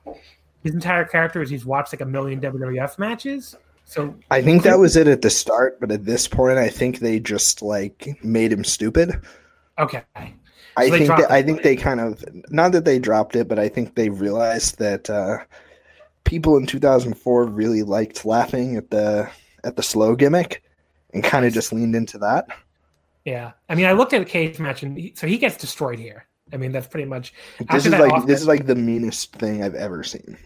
his 0.63 0.73
entire 0.73 1.05
character 1.05 1.41
is 1.41 1.49
he's 1.49 1.65
watched 1.65 1.93
like 1.93 2.01
a 2.01 2.05
million 2.05 2.41
WWF 2.41 2.97
matches. 2.97 3.55
So 3.85 4.15
I 4.29 4.41
think 4.41 4.63
that 4.63 4.77
was 4.77 4.95
it 4.95 5.07
at 5.07 5.21
the 5.21 5.29
start, 5.29 5.79
but 5.79 5.91
at 5.91 6.05
this 6.05 6.27
point, 6.27 6.57
I 6.59 6.69
think 6.69 6.99
they 6.99 7.19
just 7.19 7.61
like 7.61 8.19
made 8.23 8.51
him 8.51 8.63
stupid. 8.63 9.19
okay, 9.77 10.03
So 10.77 10.89
they 10.89 10.97
think 10.99 11.09
that, 11.09 11.31
I 11.31 11.41
think 11.43 11.61
they 11.63 11.75
kind 11.75 11.99
of 11.99 12.23
not 12.49 12.71
that 12.73 12.85
they 12.85 12.99
dropped 12.99 13.35
it, 13.35 13.47
but 13.47 13.59
I 13.59 13.67
think 13.69 13.95
they 13.95 14.09
realized 14.09 14.79
that 14.79 15.09
uh, 15.09 15.39
people 16.23 16.57
in 16.57 16.65
2004 16.65 17.45
really 17.45 17.83
liked 17.83 18.25
laughing 18.25 18.75
at 18.77 18.89
the 18.89 19.29
at 19.63 19.75
the 19.75 19.83
slow 19.83 20.15
gimmick 20.15 20.63
and 21.13 21.23
kind 21.23 21.45
of 21.45 21.53
just 21.53 21.73
leaned 21.73 21.95
into 21.95 22.17
that. 22.19 22.47
yeah. 23.25 23.51
I 23.67 23.75
mean, 23.75 23.85
I 23.87 23.93
looked 23.93 24.13
at 24.13 24.19
the 24.19 24.25
cage 24.29 24.59
match 24.59 24.83
and 24.83 24.97
he, 24.97 25.13
so 25.15 25.27
he 25.27 25.37
gets 25.37 25.57
destroyed 25.57 25.99
here. 25.99 26.25
I 26.53 26.57
mean, 26.57 26.71
that's 26.71 26.87
pretty 26.87 27.07
much. 27.07 27.33
This 27.71 27.85
is 27.85 27.91
like 27.91 28.11
offense- 28.11 28.25
this 28.25 28.41
is 28.41 28.47
like 28.47 28.65
the 28.65 28.75
meanest 28.75 29.35
thing 29.35 29.63
I've 29.63 29.75
ever 29.75 30.03
seen. 30.03 30.37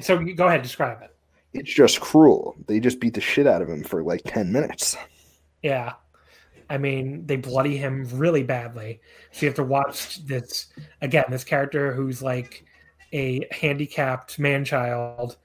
So 0.00 0.18
go 0.18 0.46
ahead, 0.46 0.62
describe 0.62 1.02
it. 1.02 1.14
It's 1.52 1.72
just 1.72 2.00
cruel. 2.00 2.54
They 2.66 2.78
just 2.80 3.00
beat 3.00 3.14
the 3.14 3.20
shit 3.20 3.46
out 3.46 3.60
of 3.60 3.68
him 3.68 3.82
for 3.82 4.02
like 4.04 4.22
10 4.24 4.52
minutes. 4.52 4.96
Yeah. 5.62 5.94
I 6.70 6.78
mean, 6.78 7.26
they 7.26 7.36
bloody 7.36 7.76
him 7.76 8.08
really 8.12 8.44
badly. 8.44 9.00
So 9.32 9.40
you 9.42 9.48
have 9.48 9.56
to 9.56 9.64
watch 9.64 10.24
this 10.24 10.68
again, 11.02 11.24
this 11.28 11.42
character 11.42 11.92
who's 11.92 12.22
like 12.22 12.64
a 13.12 13.44
handicapped 13.50 14.38
man 14.38 14.64
child 14.64 15.36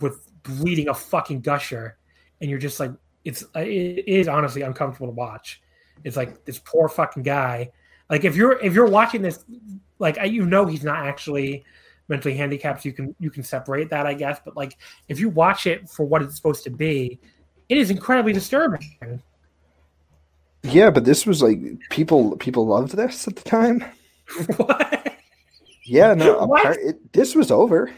with 0.00 0.30
bleeding 0.44 0.88
a 0.88 0.94
fucking 0.94 1.40
gusher. 1.40 1.98
And 2.40 2.48
you're 2.48 2.60
just 2.60 2.78
like, 2.78 2.92
it's, 3.24 3.42
uh, 3.56 3.60
it 3.60 4.06
is 4.06 4.28
honestly 4.28 4.62
uncomfortable 4.62 5.08
to 5.08 5.12
watch. 5.12 5.60
It's 6.04 6.16
like 6.16 6.44
this 6.44 6.60
poor 6.60 6.88
fucking 6.88 7.24
guy. 7.24 7.72
Like 8.08 8.24
if 8.24 8.36
you're, 8.36 8.60
if 8.60 8.72
you're 8.72 8.86
watching 8.86 9.20
this, 9.20 9.44
like 9.98 10.16
you 10.24 10.46
know, 10.46 10.64
he's 10.64 10.84
not 10.84 11.04
actually 11.04 11.64
mentally 12.06 12.36
handicapped. 12.36 12.84
You 12.84 12.92
can, 12.92 13.16
you 13.18 13.30
can 13.32 13.42
separate 13.42 13.90
that, 13.90 14.06
I 14.06 14.14
guess. 14.14 14.38
But 14.44 14.56
like, 14.56 14.78
if 15.08 15.18
you 15.18 15.28
watch 15.28 15.66
it 15.66 15.88
for 15.90 16.06
what 16.06 16.22
it's 16.22 16.36
supposed 16.36 16.62
to 16.64 16.70
be, 16.70 17.18
it 17.68 17.76
is 17.76 17.90
incredibly 17.90 18.32
disturbing. 18.32 19.20
Yeah, 20.62 20.90
but 20.90 21.04
this 21.04 21.26
was 21.26 21.42
like 21.42 21.60
people 21.90 22.36
people 22.36 22.66
loved 22.66 22.96
this 22.96 23.28
at 23.28 23.36
the 23.36 23.42
time. 23.42 23.84
what? 24.56 25.14
Yeah, 25.84 26.14
no, 26.14 26.38
What? 26.46 26.76
it, 26.76 27.12
this 27.12 27.34
was 27.34 27.50
over. 27.50 27.90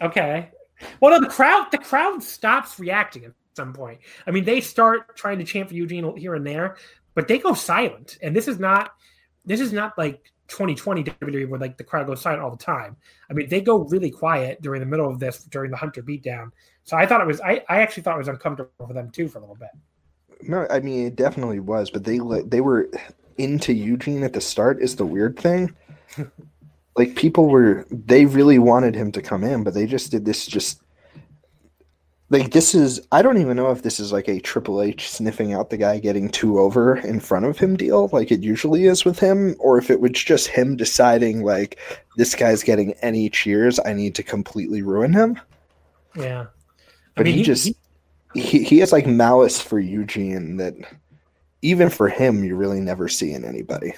Okay. 0.00 0.50
Well, 1.00 1.12
no, 1.12 1.20
the 1.20 1.32
crowd 1.32 1.68
the 1.70 1.78
crowd 1.78 2.22
stops 2.22 2.78
reacting 2.78 3.24
at 3.26 3.32
some 3.54 3.72
point. 3.72 4.00
I 4.26 4.30
mean, 4.30 4.44
they 4.44 4.60
start 4.60 5.16
trying 5.16 5.38
to 5.38 5.44
chant 5.44 5.68
for 5.68 5.74
Eugene 5.74 6.16
here 6.16 6.34
and 6.34 6.46
there, 6.46 6.76
but 7.14 7.28
they 7.28 7.38
go 7.38 7.54
silent. 7.54 8.18
And 8.22 8.34
this 8.34 8.48
is 8.48 8.58
not 8.58 8.92
this 9.44 9.60
is 9.60 9.72
not 9.72 9.96
like 9.98 10.32
2020 10.48 11.04
WWE 11.04 11.48
where 11.48 11.60
like 11.60 11.76
the 11.76 11.84
crowd 11.84 12.06
goes 12.06 12.20
silent 12.20 12.42
all 12.42 12.50
the 12.50 12.64
time. 12.64 12.96
I 13.30 13.34
mean, 13.34 13.48
they 13.48 13.60
go 13.60 13.84
really 13.84 14.10
quiet 14.10 14.62
during 14.62 14.80
the 14.80 14.86
middle 14.86 15.08
of 15.08 15.18
this 15.18 15.44
during 15.44 15.70
the 15.70 15.76
Hunter 15.76 16.02
beatdown. 16.02 16.50
So 16.84 16.96
I 16.96 17.06
thought 17.06 17.20
it 17.20 17.26
was 17.26 17.40
I, 17.40 17.62
I 17.68 17.82
actually 17.82 18.02
thought 18.02 18.16
it 18.16 18.18
was 18.18 18.28
uncomfortable 18.28 18.86
for 18.86 18.94
them 18.94 19.10
too 19.10 19.28
for 19.28 19.38
a 19.38 19.42
little 19.42 19.56
bit. 19.56 19.70
No, 20.42 20.66
I 20.70 20.80
mean 20.80 21.06
it 21.06 21.16
definitely 21.16 21.60
was, 21.60 21.90
but 21.90 22.04
they 22.04 22.18
they 22.46 22.60
were 22.60 22.90
into 23.38 23.72
Eugene 23.72 24.22
at 24.22 24.32
the 24.32 24.40
start 24.40 24.82
is 24.82 24.96
the 24.96 25.06
weird 25.06 25.38
thing. 25.38 25.74
like 26.96 27.16
people 27.16 27.48
were 27.48 27.86
they 27.90 28.26
really 28.26 28.58
wanted 28.58 28.94
him 28.94 29.12
to 29.12 29.22
come 29.22 29.44
in, 29.44 29.64
but 29.64 29.74
they 29.74 29.86
just 29.86 30.10
did 30.10 30.24
this 30.24 30.46
just 30.46 30.82
like 32.30 32.52
this 32.52 32.74
is 32.74 33.00
I 33.12 33.22
don't 33.22 33.38
even 33.38 33.56
know 33.56 33.70
if 33.70 33.82
this 33.82 33.98
is 33.98 34.12
like 34.12 34.28
a 34.28 34.40
Triple 34.40 34.80
H 34.80 35.10
sniffing 35.10 35.52
out 35.52 35.70
the 35.70 35.76
guy 35.76 35.98
getting 35.98 36.28
two 36.28 36.58
over 36.58 36.96
in 36.98 37.20
front 37.20 37.44
of 37.44 37.58
him 37.58 37.76
deal 37.76 38.08
like 38.12 38.30
it 38.30 38.40
usually 38.40 38.84
is 38.86 39.04
with 39.04 39.18
him 39.18 39.56
or 39.58 39.78
if 39.78 39.90
it 39.90 40.00
was 40.00 40.12
just 40.12 40.46
him 40.46 40.76
deciding 40.76 41.42
like 41.42 41.78
this 42.16 42.34
guy's 42.34 42.62
getting 42.62 42.92
any 43.02 43.28
cheers, 43.28 43.80
I 43.84 43.92
need 43.92 44.14
to 44.14 44.22
completely 44.22 44.82
ruin 44.82 45.12
him. 45.12 45.40
Yeah. 46.16 46.46
But 47.16 47.26
he, 47.26 47.42
just 47.42 47.66
he, 47.66 47.76
he 48.34 48.78
has 48.78 48.92
like 48.92 49.06
malice 49.06 49.60
for 49.60 49.80
Eugene 49.80 50.56
that 50.58 50.74
even 51.62 51.90
for 51.90 52.08
him, 52.08 52.44
you're 52.44 52.56
really 52.56 52.80
never 52.80 53.08
see 53.08 53.32
in 53.32 53.44
anybody. 53.44 53.94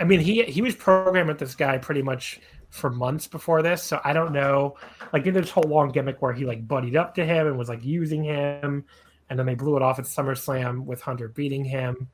I 0.00 0.04
mean, 0.04 0.20
he 0.20 0.42
he 0.44 0.62
was 0.62 0.74
programmed 0.74 1.28
with 1.28 1.38
this 1.38 1.54
guy 1.54 1.78
pretty 1.78 2.02
much 2.02 2.40
for 2.70 2.90
months 2.90 3.26
before 3.26 3.62
this, 3.62 3.82
so 3.82 4.00
I 4.04 4.12
don't 4.12 4.32
know. 4.32 4.76
Like, 5.12 5.26
in 5.26 5.34
this 5.34 5.50
whole 5.50 5.64
long 5.64 5.90
gimmick 5.90 6.20
where 6.22 6.32
he 6.32 6.44
like 6.44 6.68
buddied 6.68 6.96
up 6.96 7.14
to 7.16 7.24
him 7.24 7.46
and 7.46 7.58
was 7.58 7.68
like 7.68 7.84
using 7.84 8.22
him, 8.22 8.84
and 9.28 9.38
then 9.38 9.46
they 9.46 9.54
blew 9.54 9.76
it 9.76 9.82
off 9.82 9.98
at 9.98 10.04
SummerSlam 10.04 10.84
with 10.84 11.00
Hunter 11.00 11.28
beating 11.28 11.64
him. 11.64 12.08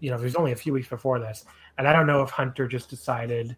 You 0.00 0.10
know, 0.10 0.18
there's 0.18 0.36
only 0.36 0.52
a 0.52 0.56
few 0.56 0.72
weeks 0.72 0.88
before 0.88 1.18
this, 1.18 1.44
and 1.78 1.86
I 1.86 1.92
don't 1.92 2.06
know 2.06 2.22
if 2.22 2.30
Hunter 2.30 2.66
just 2.66 2.88
decided, 2.88 3.56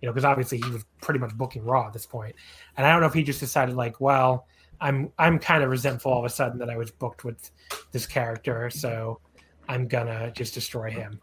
you 0.00 0.06
know, 0.06 0.12
because 0.12 0.24
obviously 0.24 0.58
he 0.58 0.70
was 0.70 0.84
pretty 1.02 1.20
much 1.20 1.34
booking 1.34 1.64
Raw 1.64 1.86
at 1.86 1.92
this 1.92 2.06
point, 2.06 2.34
and 2.76 2.86
I 2.86 2.92
don't 2.92 3.00
know 3.00 3.06
if 3.06 3.14
he 3.14 3.22
just 3.22 3.40
decided 3.40 3.74
like, 3.74 4.00
well, 4.00 4.46
I'm 4.80 5.12
I'm 5.18 5.38
kind 5.38 5.62
of 5.62 5.70
resentful 5.70 6.12
all 6.12 6.18
of 6.20 6.24
a 6.24 6.28
sudden 6.30 6.58
that 6.58 6.70
I 6.70 6.76
was 6.76 6.90
booked 6.90 7.24
with 7.24 7.50
this 7.92 8.06
character, 8.06 8.70
so 8.70 9.20
I'm 9.68 9.86
gonna 9.86 10.32
just 10.32 10.54
destroy 10.54 10.90
him. 10.90 11.20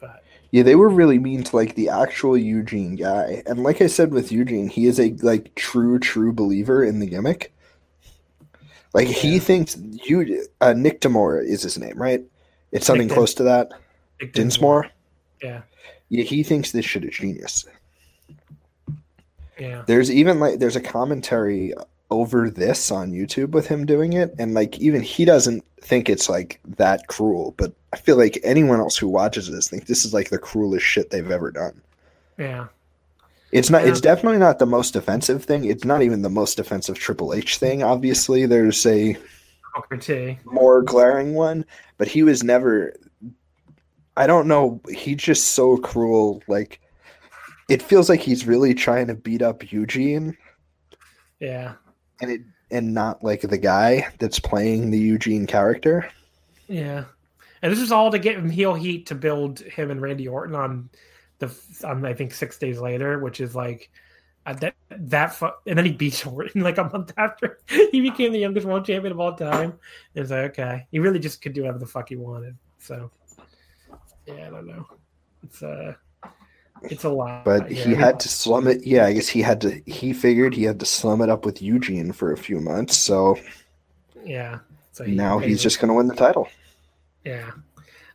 But 0.00 0.22
Yeah, 0.50 0.62
they 0.62 0.76
were 0.76 0.88
really 0.88 1.18
mean 1.18 1.42
to 1.44 1.56
like 1.56 1.74
the 1.74 1.88
actual 1.88 2.36
Eugene 2.36 2.96
guy. 2.96 3.42
And 3.46 3.62
like 3.62 3.80
I 3.80 3.86
said 3.86 4.12
with 4.12 4.30
Eugene, 4.30 4.68
he 4.68 4.86
is 4.86 5.00
a 5.00 5.10
like 5.22 5.54
true, 5.54 5.98
true 5.98 6.32
believer 6.32 6.84
in 6.84 7.00
the 7.00 7.06
gimmick. 7.06 7.52
Like 8.92 9.08
he 9.08 9.38
thinks 9.40 9.76
you 9.76 10.46
uh, 10.60 10.72
Nick 10.74 11.00
Demore 11.00 11.44
is 11.44 11.62
his 11.62 11.78
name, 11.78 11.96
right? 11.96 12.22
It's 12.70 12.86
something 12.86 13.08
Nick 13.08 13.16
close 13.16 13.34
to 13.34 13.42
that. 13.44 13.72
Nick 14.20 14.32
Dinsmore. 14.32 14.86
yeah, 15.42 15.62
Yeah, 16.08 16.22
he 16.24 16.42
thinks 16.44 16.70
this 16.70 16.84
shit 16.84 17.04
is 17.04 17.14
genius. 17.14 17.66
yeah, 19.58 19.82
There's 19.86 20.10
even 20.10 20.38
like 20.40 20.58
there's 20.58 20.76
a 20.76 20.80
commentary 20.80 21.72
over 22.14 22.50
this 22.50 22.90
on 22.90 23.12
YouTube 23.12 23.50
with 23.50 23.66
him 23.66 23.86
doing 23.86 24.12
it, 24.14 24.34
and 24.38 24.54
like 24.54 24.78
even 24.78 25.02
he 25.02 25.24
doesn't 25.24 25.64
think 25.80 26.08
it's 26.08 26.28
like 26.28 26.60
that 26.76 27.06
cruel. 27.08 27.54
But 27.56 27.74
I 27.92 27.96
feel 27.96 28.16
like 28.16 28.38
anyone 28.44 28.80
else 28.80 28.96
who 28.96 29.08
watches 29.08 29.50
this 29.50 29.68
think 29.68 29.86
this 29.86 30.04
is 30.04 30.14
like 30.14 30.30
the 30.30 30.38
cruelest 30.38 30.84
shit 30.86 31.10
they've 31.10 31.30
ever 31.30 31.50
done. 31.50 31.80
yeah. 32.38 32.68
It's 33.52 33.70
not. 33.70 33.86
It's 33.86 34.00
definitely 34.00 34.38
not 34.38 34.58
the 34.58 34.66
most 34.66 34.96
offensive 34.96 35.44
thing. 35.44 35.64
It's 35.64 35.84
not 35.84 36.02
even 36.02 36.22
the 36.22 36.30
most 36.30 36.58
offensive 36.58 36.98
Triple 36.98 37.32
H 37.32 37.58
thing. 37.58 37.84
Obviously, 37.84 38.46
there's 38.46 38.84
a 38.84 39.16
more 40.44 40.82
glaring 40.82 41.34
one, 41.34 41.64
but 41.98 42.08
he 42.08 42.22
was 42.24 42.42
never. 42.42 42.94
I 44.16 44.26
don't 44.26 44.48
know. 44.48 44.80
He's 44.90 45.18
just 45.18 45.52
so 45.52 45.76
cruel. 45.76 46.42
Like, 46.48 46.80
it 47.68 47.82
feels 47.82 48.08
like 48.08 48.20
he's 48.20 48.46
really 48.46 48.74
trying 48.74 49.06
to 49.08 49.14
beat 49.14 49.42
up 49.42 49.72
Eugene, 49.72 50.36
Yeah, 51.40 51.74
and 52.20 52.30
it 52.30 52.42
and 52.70 52.92
not 52.94 53.22
like 53.22 53.42
the 53.42 53.58
guy 53.58 54.08
that's 54.18 54.38
playing 54.38 54.90
the 54.90 54.98
Eugene 54.98 55.46
character. 55.46 56.10
yeah. 56.68 57.04
And 57.62 57.72
this 57.72 57.80
is 57.80 57.92
all 57.92 58.10
to 58.10 58.18
get 58.18 58.36
him 58.36 58.50
heel 58.50 58.74
heat 58.74 59.06
to 59.06 59.14
build 59.14 59.60
him 59.60 59.90
and 59.90 60.00
Randy 60.00 60.28
Orton 60.28 60.54
on 60.54 60.90
the 61.38 61.54
on 61.82 62.04
I 62.04 62.12
think 62.12 62.34
six 62.34 62.58
days 62.58 62.78
later, 62.78 63.18
which 63.18 63.40
is 63.40 63.54
like 63.54 63.90
uh, 64.46 64.52
that 64.54 64.74
that 64.90 65.34
fu- 65.34 65.48
and 65.66 65.78
then 65.78 65.86
he 65.86 65.92
beats 65.92 66.26
Orton 66.26 66.60
like 66.60 66.78
a 66.78 66.84
month 66.84 67.12
after 67.16 67.58
he 67.68 68.00
became 68.00 68.32
the 68.32 68.38
youngest 68.38 68.66
world 68.66 68.84
champion 68.84 69.12
of 69.12 69.20
all 69.20 69.34
time. 69.34 69.78
It's 70.14 70.30
like 70.30 70.50
okay, 70.50 70.86
he 70.90 70.98
really 70.98 71.18
just 71.18 71.40
could 71.40 71.54
do 71.54 71.62
whatever 71.62 71.78
the 71.78 71.86
fuck 71.86 72.10
he 72.10 72.16
wanted. 72.16 72.56
So 72.78 73.10
yeah, 74.26 74.46
I 74.46 74.50
don't 74.50 74.66
know. 74.66 74.86
It's 75.42 75.62
uh 75.62 75.94
it's 76.90 77.04
a 77.04 77.08
lot. 77.08 77.44
But 77.44 77.70
yeah. 77.70 77.84
he 77.84 77.94
had 77.94 78.20
to 78.20 78.28
slum 78.28 78.66
it. 78.66 78.86
Yeah, 78.86 79.06
I 79.06 79.12
guess 79.12 79.28
he 79.28 79.42
had 79.42 79.60
to. 79.62 79.80
He 79.86 80.12
figured 80.12 80.54
he 80.54 80.64
had 80.64 80.80
to 80.80 80.86
slum 80.86 81.20
it 81.22 81.28
up 81.28 81.44
with 81.44 81.62
Eugene 81.62 82.12
for 82.12 82.32
a 82.32 82.36
few 82.36 82.60
months. 82.60 82.96
So 82.96 83.38
yeah. 84.24 84.60
So 84.92 85.04
now 85.04 85.38
pays 85.38 85.48
he's 85.48 85.62
just 85.62 85.80
going 85.80 85.88
to 85.88 85.94
win 85.94 86.06
the 86.06 86.14
title. 86.14 86.48
Yeah. 87.24 87.50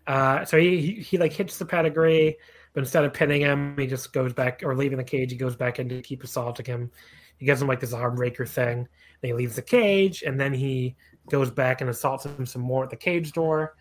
Uh, 0.07 0.45
so 0.45 0.57
he, 0.57 0.81
he 0.81 0.93
he 1.01 1.17
like 1.17 1.33
hits 1.33 1.57
the 1.57 1.65
pedigree, 1.65 2.37
but 2.73 2.81
instead 2.81 3.05
of 3.05 3.13
pinning 3.13 3.41
him, 3.41 3.77
he 3.77 3.85
just 3.85 4.13
goes 4.13 4.33
back 4.33 4.63
or 4.63 4.75
leaving 4.75 4.97
the 4.97 5.03
cage. 5.03 5.31
He 5.31 5.37
goes 5.37 5.55
back 5.55 5.79
in 5.79 5.89
to 5.89 6.01
keep 6.01 6.23
assaulting 6.23 6.65
him. 6.65 6.91
He 7.37 7.45
gives 7.45 7.61
him 7.61 7.67
like 7.67 7.79
this 7.79 7.93
arm 7.93 8.15
breaker 8.15 8.45
thing. 8.45 8.87
Then 9.21 9.29
he 9.29 9.33
leaves 9.33 9.55
the 9.55 9.61
cage, 9.61 10.23
and 10.23 10.39
then 10.39 10.53
he 10.53 10.95
goes 11.29 11.51
back 11.51 11.81
and 11.81 11.89
assaults 11.89 12.25
him 12.25 12.45
some 12.45 12.61
more 12.61 12.83
at 12.83 12.89
the 12.89 12.95
cage 12.95 13.33
door, 13.33 13.75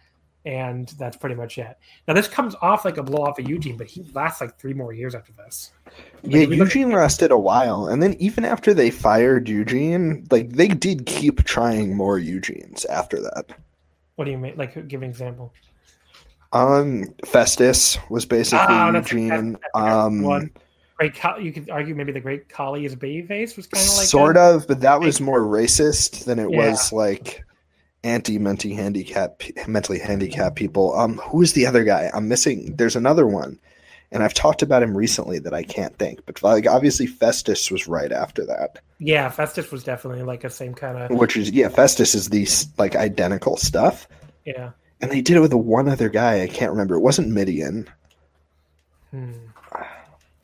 and 0.49 0.89
that's 0.99 1.17
pretty 1.17 1.35
much 1.35 1.59
it. 1.59 1.77
Now 2.09 2.15
this 2.15 2.27
comes 2.27 2.55
off 2.63 2.87
like 2.87 2.97
a 2.97 3.03
blow 3.03 3.25
off 3.25 3.39
of 3.39 3.47
Eugene, 3.49 3.77
but 3.77 3.87
he 3.87 4.03
lasts 4.15 4.41
like 4.41 4.59
three 4.59 4.73
more 4.73 4.95
years 4.95 5.15
after 5.15 5.31
this. 5.33 5.73
Yeah, 6.23 6.41
you 6.41 6.47
look- 6.47 6.59
Eugene 6.75 6.91
lasted 6.91 7.31
a 7.31 7.39
while, 7.39 7.89
and 7.89 8.03
then 8.03 8.15
even 8.19 8.47
after 8.47 8.73
they 8.73 8.91
fired 8.91 9.47
Eugene, 9.49 10.27
like 10.31 10.51
they 10.51 10.69
did 10.69 11.05
keep 11.05 11.45
trying 11.45 11.95
more 11.95 12.19
Eugenes 12.19 12.87
after 12.87 13.21
that. 13.21 13.45
What 14.17 14.25
do 14.25 14.31
you 14.31 14.39
mean? 14.39 14.55
Like 14.57 14.89
give 14.89 15.03
an 15.03 15.11
example. 15.11 15.53
Um, 16.55 17.05
Festus 17.27 17.99
was 18.09 18.25
basically 18.25 18.67
that's- 18.75 19.13
Eugene. 19.13 19.29
that's- 19.29 19.53
that's 19.75 19.87
um, 19.95 20.23
one. 20.23 20.51
Great, 20.97 21.15
Khali- 21.15 21.45
you 21.45 21.53
could 21.53 21.71
argue 21.71 21.95
maybe 21.95 22.11
the 22.11 22.21
Great 22.21 22.49
Khali 22.49 22.85
as 22.87 22.95
a 22.95 22.97
babyface 22.97 23.57
was 23.57 23.67
kind 23.69 23.87
of 23.87 23.97
like 23.99 24.07
sort 24.09 24.35
that. 24.35 24.55
of, 24.55 24.67
but 24.67 24.81
that 24.81 24.99
was 24.99 25.21
more 25.21 25.43
racist 25.43 26.25
than 26.25 26.39
it 26.41 26.51
Yeah. 26.51 26.71
was 26.71 26.91
like 26.93 27.45
anti-mentally 28.05 28.75
handicap, 28.75 29.43
mentally 29.67 29.99
handicapped 29.99 30.57
people. 30.57 30.95
Um, 30.95 31.19
who 31.19 31.43
is 31.43 31.53
the 31.55 31.67
other 31.67 31.85
guy? 31.85 32.11
I'm 32.15 32.29
missing. 32.29 32.77
There's 32.77 32.97
another 32.97 33.27
one, 33.27 33.59
and 34.13 34.23
I've 34.23 34.35
talked 34.35 34.63
about 34.63 34.83
him 34.83 34.97
recently 34.97 35.39
that 35.41 35.55
I 35.55 35.63
can't 35.63 35.97
think. 35.99 36.25
But 36.27 36.43
like, 36.43 36.67
obviously, 36.67 37.07
Festus 37.07 37.71
was 37.71 37.89
right 37.89 38.13
after 38.13 38.45
that. 38.47 38.79
Yeah, 39.01 39.29
Festus 39.31 39.71
was 39.71 39.85
definitely 39.85 40.23
like 40.25 40.45
a 40.45 40.51
same 40.51 40.75
kind 40.75 40.97
of 40.99 41.11
Which 41.17 41.37
is 41.37 41.51
yeah, 41.51 41.69
Festus 41.69 42.15
is 42.15 42.31
these 42.31 42.67
like 42.79 42.97
identical 42.97 43.57
stuff. 43.57 44.09
yeah. 44.45 44.71
And 45.01 45.13
they 45.13 45.21
did 45.21 45.37
it 45.37 45.41
with 45.41 45.51
the 45.53 45.57
one 45.59 45.89
other 45.89 46.09
guy. 46.09 46.43
I 46.43 46.49
can't 46.49 46.73
remember. 46.73 46.97
It 46.97 47.01
wasn't 47.01 47.29
Mideon. 47.33 47.87
Hmm. 49.13 49.33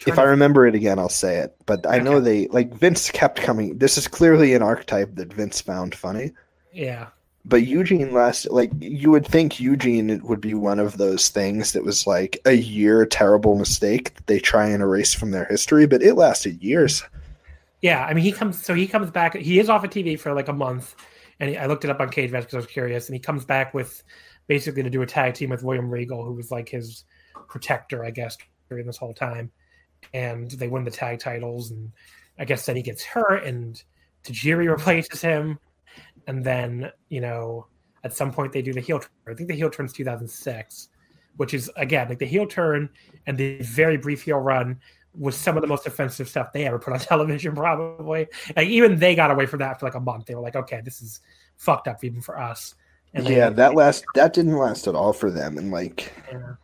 If 0.06 0.18
I 0.18 0.24
remember 0.24 0.66
it 0.66 0.74
again, 0.74 0.98
I'll 0.98 1.08
say 1.08 1.38
it. 1.38 1.56
But 1.66 1.86
I 1.88 1.98
know 1.98 2.16
Okay. 2.16 2.24
they 2.24 2.46
like 2.48 2.72
Vince 2.74 3.10
kept 3.10 3.40
coming. 3.40 3.78
This 3.78 3.96
is 3.98 4.06
clearly 4.06 4.54
an 4.54 4.62
archetype 4.62 5.14
that 5.16 5.32
Vince 5.32 5.60
found 5.60 5.94
funny. 5.94 6.32
yeah, 6.72 7.06
But 7.46 7.66
Eugene 7.66 8.12
last 8.14 8.50
like 8.50 8.70
you 8.80 9.10
would 9.10 9.26
think 9.26 9.60
Eugene 9.60 10.20
would 10.24 10.40
be 10.40 10.54
one 10.54 10.78
of 10.78 10.96
those 10.96 11.28
things 11.28 11.72
that 11.72 11.84
was 11.84 12.06
like 12.06 12.40
a 12.46 12.52
year 12.52 13.04
terrible 13.04 13.56
mistake 13.56 14.14
that 14.14 14.26
they 14.26 14.38
try 14.38 14.66
and 14.68 14.82
erase 14.82 15.12
from 15.12 15.30
their 15.30 15.44
history, 15.44 15.86
but 15.86 16.02
it 16.02 16.14
lasted 16.14 16.62
years. 16.62 17.02
yeah. 17.82 18.04
I 18.04 18.14
mean, 18.14 18.24
he 18.24 18.32
comes 18.32 18.64
so 18.64 18.72
he 18.74 18.86
comes 18.86 19.10
back. 19.10 19.36
He 19.36 19.58
is 19.58 19.68
off 19.68 19.84
of 19.84 19.90
TV 19.90 20.18
for 20.18 20.32
like 20.32 20.48
a 20.48 20.54
month, 20.54 20.94
and 21.38 21.50
he, 21.50 21.56
I 21.58 21.66
looked 21.66 21.84
it 21.84 21.90
up 21.90 22.00
on 22.00 22.08
Cagematch 22.08 22.40
because 22.40 22.54
I 22.54 22.58
was 22.58 22.66
curious, 22.66 23.08
and 23.08 23.14
he 23.14 23.20
comes 23.20 23.44
back 23.44 23.74
with 23.74 24.02
basically 24.46 24.82
to 24.82 24.90
do 24.90 25.02
a 25.02 25.06
tag 25.06 25.34
team 25.34 25.50
with 25.50 25.62
William 25.62 25.90
Regal, 25.90 26.24
who 26.24 26.32
was 26.32 26.50
like 26.50 26.68
his 26.68 27.04
protector, 27.48 28.04
I 28.04 28.10
guess, 28.10 28.38
during 28.68 28.86
this 28.86 28.96
whole 28.96 29.14
time, 29.14 29.50
and 30.12 30.50
they 30.50 30.68
win 30.68 30.84
the 30.84 30.90
tag 30.90 31.20
titles, 31.20 31.70
and 31.70 31.92
I 32.38 32.46
guess 32.46 32.64
then 32.66 32.76
he 32.76 32.82
gets 32.82 33.04
hurt, 33.04 33.44
and 33.44 33.82
Tajiri 34.24 34.70
replaces 34.70 35.20
him, 35.20 35.58
and 36.26 36.44
then 36.44 36.90
you 37.08 37.20
know 37.20 37.66
at 38.02 38.12
some 38.12 38.32
point 38.32 38.52
they 38.52 38.62
do 38.62 38.72
the 38.72 38.80
heel 38.80 38.98
turn. 38.98 39.10
I 39.28 39.34
think 39.34 39.48
the 39.48 39.54
heel 39.54 39.70
turn's 39.70 39.92
2006, 39.92 40.88
which 41.36 41.54
is 41.54 41.70
again 41.76 42.08
like 42.08 42.18
the 42.18 42.26
heel 42.26 42.46
turn 42.46 42.88
and 43.26 43.36
the 43.36 43.58
very 43.62 43.96
brief 43.96 44.22
heel 44.22 44.38
run 44.38 44.80
was 45.16 45.36
some 45.36 45.56
of 45.56 45.60
the 45.60 45.68
most 45.68 45.86
offensive 45.86 46.28
stuff 46.28 46.52
they 46.52 46.66
ever 46.66 46.78
put 46.78 46.92
on 46.92 46.98
television, 47.00 47.54
probably. 47.54 48.26
Like 48.56 48.68
even 48.68 48.98
they 48.98 49.14
got 49.14 49.30
away 49.30 49.46
from 49.46 49.60
that 49.60 49.78
for 49.78 49.86
like 49.86 49.94
a 49.94 50.00
month. 50.00 50.26
They 50.26 50.34
were 50.34 50.42
like, 50.42 50.56
okay, 50.56 50.80
this 50.84 51.00
is 51.02 51.20
fucked 51.56 51.88
up 51.88 52.02
even 52.02 52.20
for 52.20 52.38
us. 52.38 52.74
And 53.14 53.26
they- 53.26 53.36
yeah, 53.36 53.50
that 53.50 53.74
last 53.74 54.04
that 54.14 54.32
didn't 54.32 54.56
last 54.56 54.88
at 54.88 54.94
all 54.94 55.12
for 55.12 55.30
them. 55.30 55.56
And 55.58 55.70
like 55.70 56.12
yeah. 56.30 56.54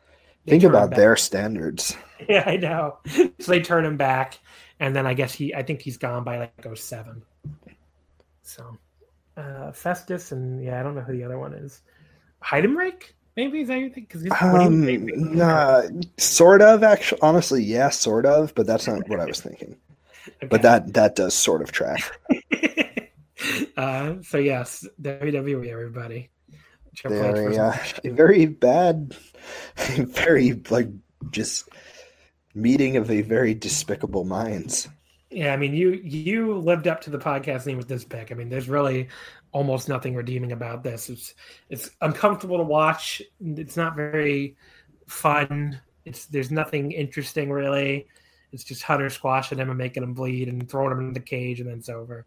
Think 0.47 0.65
about 0.65 0.91
their 0.91 1.16
standards. 1.16 1.97
Yeah, 2.28 2.45
I 2.47 2.59
know. 2.59 2.99
So 3.07 3.31
they 3.47 3.61
turn 3.61 3.82
him 3.82 3.97
back, 3.97 4.39
and 4.78 4.95
then 4.95 5.07
I 5.07 5.15
guess 5.15 5.32
he, 5.32 5.55
I 5.55 5.62
think 5.62 5.81
he's 5.81 5.97
gone 5.97 6.23
by 6.23 6.37
like 6.39 6.77
07. 6.77 7.23
So, 8.43 8.77
uh, 9.41 9.73
Festus, 9.73 10.33
and 10.33 10.62
yeah, 10.62 10.79
I 10.79 10.83
don't 10.83 10.95
know 10.95 11.01
who 11.01 11.12
the 11.12 11.25
other 11.25 11.39
one 11.39 11.55
is. 11.55 11.81
Heidenreich, 12.43 13.12
maybe 13.37 13.61
is 13.61 13.69
that 13.69 13.79
you 13.79 13.91
think? 13.91 14.09
Because 14.09 14.27
Um, 14.41 15.35
nah, 15.35 15.83
sort 16.19 16.62
of. 16.62 16.83
Actually, 16.83 17.21
honestly, 17.23 17.62
yeah, 17.62 17.91
sort 17.91 18.27
of. 18.27 18.55
But 18.55 18.67
that's 18.67 18.87
not 18.87 19.09
what 19.09 19.21
I 19.21 19.27
was 19.27 19.41
thinking. 19.41 19.77
But 20.51 20.62
that 20.62 20.93
that 20.95 21.17
does 21.17 21.35
sort 21.35 21.62
of 21.62 21.73
track. 21.73 22.01
uh, 23.77 24.15
so 24.23 24.39
yes, 24.39 24.87
WWE, 25.01 25.69
everybody. 25.69 26.31
Triple 26.95 27.19
Very, 27.19 27.59
uh, 27.59 27.75
a 28.05 28.11
very 28.11 28.47
bad, 28.47 29.17
very 29.97 30.53
like 30.71 30.89
just 31.31 31.69
meeting 32.55 32.97
of 32.97 33.11
a 33.11 33.23
very 33.23 33.55
despicable 33.55 34.25
minds. 34.25 34.89
Yeah, 35.31 35.52
I 35.52 35.57
mean, 35.57 35.74
you 35.74 35.93
you 35.93 36.59
lived 36.59 36.89
up 36.89 37.01
to 37.02 37.11
the 37.11 37.19
podcast 37.19 37.66
name 37.66 37.78
with 37.78 37.86
this 37.89 38.05
pick. 38.05 38.32
I 38.32 38.35
mean, 38.35 38.48
there's 38.48 38.69
really 38.69 39.09
almost 39.52 39.89
nothing 39.89 40.15
redeeming 40.15 40.52
about 40.52 40.82
this. 40.82 41.09
It's 41.09 41.35
it's 41.69 41.90
uncomfortable 42.01 42.59
to 42.59 42.65
watch. 42.65 43.23
It's 43.40 43.77
not 43.77 43.94
very 43.94 44.57
fun. 45.07 45.81
It's 46.05 46.27
there's 46.27 46.51
nothing 46.51 46.90
interesting 46.90 47.51
really. 47.51 48.09
It's 48.52 48.65
just 48.65 48.82
Hunter 48.82 49.09
squashing 49.09 49.59
him 49.59 49.69
and 49.69 49.78
making 49.78 50.02
him 50.02 50.15
bleed 50.15 50.48
and 50.48 50.69
throwing 50.69 50.90
him 50.90 50.98
in 50.98 51.12
the 51.12 51.20
cage, 51.20 51.61
and 51.61 51.69
then 51.70 51.78
it's 51.78 51.89
over. 51.89 52.27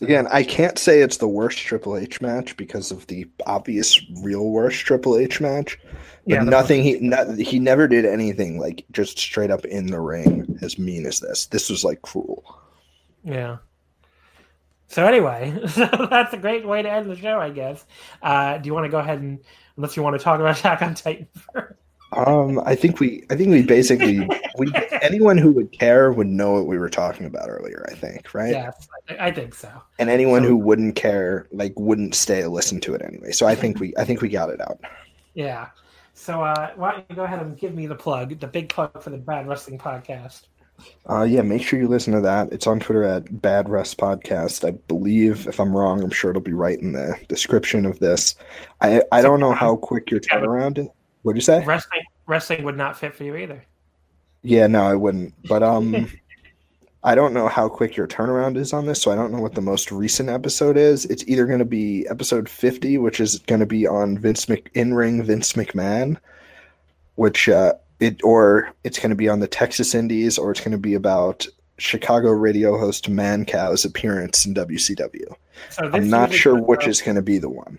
Again, 0.00 0.28
I 0.30 0.42
can't 0.42 0.78
say 0.78 1.00
it's 1.00 1.16
the 1.16 1.28
worst 1.28 1.58
Triple 1.58 1.96
H 1.96 2.20
match 2.20 2.56
because 2.56 2.90
of 2.90 3.06
the 3.08 3.26
obvious 3.46 4.00
real 4.22 4.50
worst 4.50 4.84
Triple 4.84 5.16
H 5.16 5.40
match. 5.40 5.78
But 6.26 6.34
Yeah, 6.34 6.42
nothing 6.42 6.82
he 6.82 6.98
not, 7.00 7.36
he 7.36 7.58
never 7.58 7.88
did 7.88 8.04
anything 8.04 8.58
like 8.58 8.84
just 8.92 9.18
straight 9.18 9.50
up 9.50 9.64
in 9.64 9.86
the 9.86 10.00
ring 10.00 10.58
as 10.62 10.78
mean 10.78 11.06
as 11.06 11.20
this. 11.20 11.46
This 11.46 11.70
was 11.70 11.84
like 11.84 12.02
cruel. 12.02 12.60
Yeah. 13.24 13.58
So 14.88 15.04
anyway, 15.04 15.58
so 15.68 15.86
that's 16.10 16.32
a 16.32 16.38
great 16.38 16.66
way 16.66 16.82
to 16.82 16.90
end 16.90 17.10
the 17.10 17.16
show, 17.16 17.38
I 17.38 17.50
guess. 17.50 17.84
Uh, 18.22 18.58
do 18.58 18.66
you 18.66 18.74
want 18.74 18.84
to 18.84 18.90
go 18.90 18.98
ahead 18.98 19.20
and, 19.20 19.40
unless 19.76 19.96
you 19.96 20.02
want 20.02 20.18
to 20.18 20.22
talk 20.22 20.40
about 20.40 20.58
Attack 20.58 20.82
on 20.82 20.94
Titan 20.94 21.28
first? 21.52 21.74
Um, 22.12 22.60
I 22.64 22.74
think 22.74 23.00
we 23.00 23.24
I 23.30 23.36
think 23.36 23.50
we 23.50 23.62
basically 23.62 24.26
we 24.56 24.72
anyone 25.02 25.36
who 25.36 25.52
would 25.52 25.72
care 25.72 26.10
would 26.10 26.26
know 26.26 26.52
what 26.54 26.66
we 26.66 26.78
were 26.78 26.88
talking 26.88 27.26
about 27.26 27.48
earlier. 27.50 27.86
I 27.90 27.94
think 27.94 28.32
right. 28.34 28.50
Yes, 28.50 28.88
I, 29.10 29.26
I 29.26 29.30
think 29.30 29.54
so. 29.54 29.70
And 29.98 30.08
anyone 30.08 30.42
So- 30.42 30.48
who 30.48 30.56
wouldn't 30.56 30.96
care 30.96 31.46
like 31.52 31.74
wouldn't 31.78 32.14
stay 32.14 32.40
to 32.40 32.48
listen 32.48 32.80
to 32.80 32.94
it 32.94 33.02
anyway. 33.02 33.32
So 33.32 33.46
I 33.46 33.54
think 33.54 33.78
we 33.78 33.94
I 33.98 34.04
think 34.04 34.22
we 34.22 34.28
got 34.30 34.48
it 34.50 34.60
out. 34.60 34.80
Yeah. 35.34 35.68
So 36.14 36.42
uh, 36.42 36.72
why 36.76 36.92
don't 36.92 37.04
you 37.10 37.14
go 37.16 37.24
ahead 37.24 37.40
and 37.40 37.56
give 37.56 37.74
me 37.74 37.86
the 37.86 37.94
plug, 37.94 38.40
the 38.40 38.46
big 38.48 38.70
plug 38.70 39.00
for 39.02 39.10
the 39.10 39.18
Bad 39.18 39.46
Wrestling 39.46 39.78
Podcast? 39.78 40.42
Uh, 41.08 41.22
yeah, 41.22 41.42
make 41.42 41.62
sure 41.62 41.78
you 41.78 41.88
listen 41.88 42.12
to 42.12 42.20
that. 42.20 42.52
It's 42.52 42.66
on 42.66 42.80
Twitter 42.80 43.04
at 43.04 43.40
Bad 43.42 43.68
Rest 43.68 43.98
Podcast. 43.98 44.66
I 44.66 44.72
believe, 44.88 45.46
if 45.46 45.60
I'm 45.60 45.76
wrong, 45.76 46.02
I'm 46.02 46.10
sure 46.10 46.30
it'll 46.30 46.42
be 46.42 46.52
right 46.52 46.78
in 46.78 46.92
the 46.92 47.16
description 47.28 47.84
of 47.86 47.98
this. 47.98 48.34
I 48.80 49.02
I 49.12 49.20
don't 49.22 49.40
know 49.40 49.52
how 49.52 49.76
quick 49.76 50.10
your 50.10 50.20
turnaround 50.20 50.78
is. 50.78 50.86
What'd 51.22 51.36
you 51.36 51.42
say? 51.42 51.64
Wrestling, 51.64 52.02
wrestling 52.26 52.64
would 52.64 52.76
not 52.76 52.98
fit 52.98 53.14
for 53.14 53.24
you 53.24 53.36
either. 53.36 53.64
Yeah, 54.42 54.66
no, 54.66 54.82
I 54.82 54.94
wouldn't. 54.94 55.34
But 55.48 55.62
um, 55.62 56.10
I 57.04 57.14
don't 57.14 57.32
know 57.32 57.48
how 57.48 57.68
quick 57.68 57.96
your 57.96 58.06
turnaround 58.06 58.56
is 58.56 58.72
on 58.72 58.86
this, 58.86 59.00
so 59.00 59.10
I 59.10 59.14
don't 59.14 59.32
know 59.32 59.40
what 59.40 59.54
the 59.54 59.60
most 59.60 59.92
recent 59.92 60.28
episode 60.28 60.76
is. 60.76 61.04
It's 61.06 61.24
either 61.28 61.46
going 61.46 61.60
to 61.60 61.64
be 61.64 62.06
episode 62.08 62.48
50, 62.48 62.98
which 62.98 63.20
is 63.20 63.38
going 63.40 63.60
to 63.60 63.66
be 63.66 63.86
on 63.86 64.18
Vince 64.18 64.48
Mc 64.48 64.70
in 64.74 64.94
ring 64.94 65.22
Vince 65.22 65.52
McMahon, 65.52 66.18
which 67.14 67.48
uh, 67.48 67.74
it 68.00 68.22
or 68.24 68.72
it's 68.84 68.98
going 68.98 69.10
to 69.10 69.16
be 69.16 69.28
on 69.28 69.40
the 69.40 69.46
Texas 69.48 69.94
Indies, 69.94 70.38
or 70.38 70.50
it's 70.50 70.60
going 70.60 70.72
to 70.72 70.78
be 70.78 70.94
about 70.94 71.46
Chicago 71.78 72.30
radio 72.30 72.76
host 72.76 73.08
Mancow's 73.08 73.84
appearance 73.84 74.44
in 74.44 74.54
WCW. 74.54 75.34
So 75.70 75.90
I'm 75.92 76.10
not 76.10 76.32
sure 76.32 76.60
which 76.60 76.82
up- 76.82 76.88
is 76.88 77.00
going 77.00 77.16
to 77.16 77.22
be 77.22 77.38
the 77.38 77.48
one. 77.48 77.78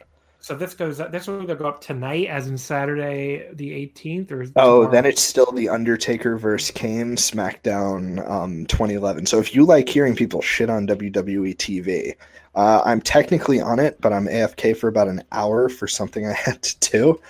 So 0.49 0.55
this 0.55 0.73
goes. 0.73 0.97
This 0.97 1.27
will 1.27 1.43
either 1.43 1.53
go 1.53 1.67
up 1.67 1.79
tonight, 1.79 2.25
as 2.25 2.47
in 2.47 2.57
Saturday 2.57 3.47
the 3.53 3.69
18th, 3.69 4.31
or 4.31 4.41
Oh, 4.41 4.45
tomorrow. 4.79 4.89
then 4.91 5.05
it's 5.05 5.21
still 5.21 5.51
the 5.51 5.69
Undertaker 5.69 6.39
versus 6.39 6.71
Kane 6.71 7.15
SmackDown 7.17 8.27
um, 8.27 8.65
2011. 8.65 9.27
So 9.27 9.37
if 9.37 9.53
you 9.53 9.63
like 9.63 9.87
hearing 9.87 10.15
people 10.15 10.41
shit 10.41 10.71
on 10.71 10.87
WWE 10.87 11.55
TV, 11.55 12.15
uh, 12.55 12.81
I'm 12.83 12.99
technically 12.99 13.61
on 13.61 13.77
it, 13.77 14.01
but 14.01 14.11
I'm 14.11 14.25
AFK 14.25 14.75
for 14.75 14.87
about 14.87 15.07
an 15.07 15.21
hour 15.31 15.69
for 15.69 15.87
something 15.87 16.25
I 16.25 16.33
had 16.45 16.63
to 16.63 16.89
do. 16.89 17.21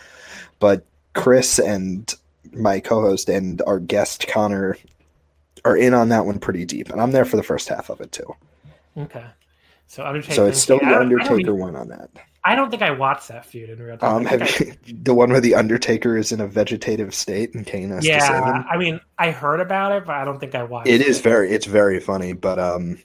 But 0.59 0.85
Chris 1.13 1.59
and 1.59 2.15
my 2.53 2.79
co-host 2.79 3.27
and 3.27 3.61
our 3.67 3.79
guest 3.79 4.29
Connor 4.29 4.77
are 5.65 5.75
in 5.75 5.93
on 5.93 6.07
that 6.07 6.25
one 6.25 6.39
pretty 6.39 6.63
deep, 6.63 6.89
and 6.89 7.01
I'm 7.01 7.11
there 7.11 7.25
for 7.25 7.35
the 7.35 7.43
first 7.43 7.67
half 7.67 7.89
of 7.89 7.99
it 7.99 8.13
too. 8.13 8.33
okay. 8.97 9.25
So 9.87 10.05
Undertaker. 10.05 10.35
So 10.35 10.45
it's 10.45 10.61
still 10.61 10.79
the 10.79 10.85
don't- 10.85 10.93
I 10.93 10.99
don't 10.99 11.19
Undertaker 11.21 11.53
one 11.53 11.75
on 11.75 11.89
that. 11.89 12.09
I 12.43 12.55
don't 12.55 12.69
think 12.69 12.81
I 12.81 12.91
watched 12.91 13.27
that 13.29 13.45
feud 13.45 13.69
in 13.69 13.79
real 13.81 13.97
time. 13.97 14.17
Um, 14.17 14.25
have 14.25 14.41
I- 14.41 14.55
you, 14.59 14.73
the 15.03 15.13
one 15.13 15.31
where 15.31 15.41
the 15.41 15.55
Undertaker 15.55 16.17
is 16.17 16.31
in 16.31 16.39
a 16.41 16.47
vegetative 16.47 17.13
state 17.13 17.53
and 17.53 17.65
Kane 17.65 17.89
has 17.89 18.09
to 18.11 18.19
save 18.19 18.45
him? 18.45 18.55
yeah, 18.55 18.63
I 18.69 18.77
mean, 18.77 18.99
I 19.17 19.31
heard 19.31 19.59
about 19.59 19.91
it, 19.91 20.05
but 20.05 20.15
I 20.15 20.25
don't 20.25 20.39
think 20.39 20.55
I 20.55 20.63
watched. 20.63 20.87
It 20.89 21.01
is 21.01 21.19
very 21.21 21.51
it's 21.51 21.65
very 21.65 21.99
funny, 21.99 22.33
but 22.33 22.59
um 22.59 22.99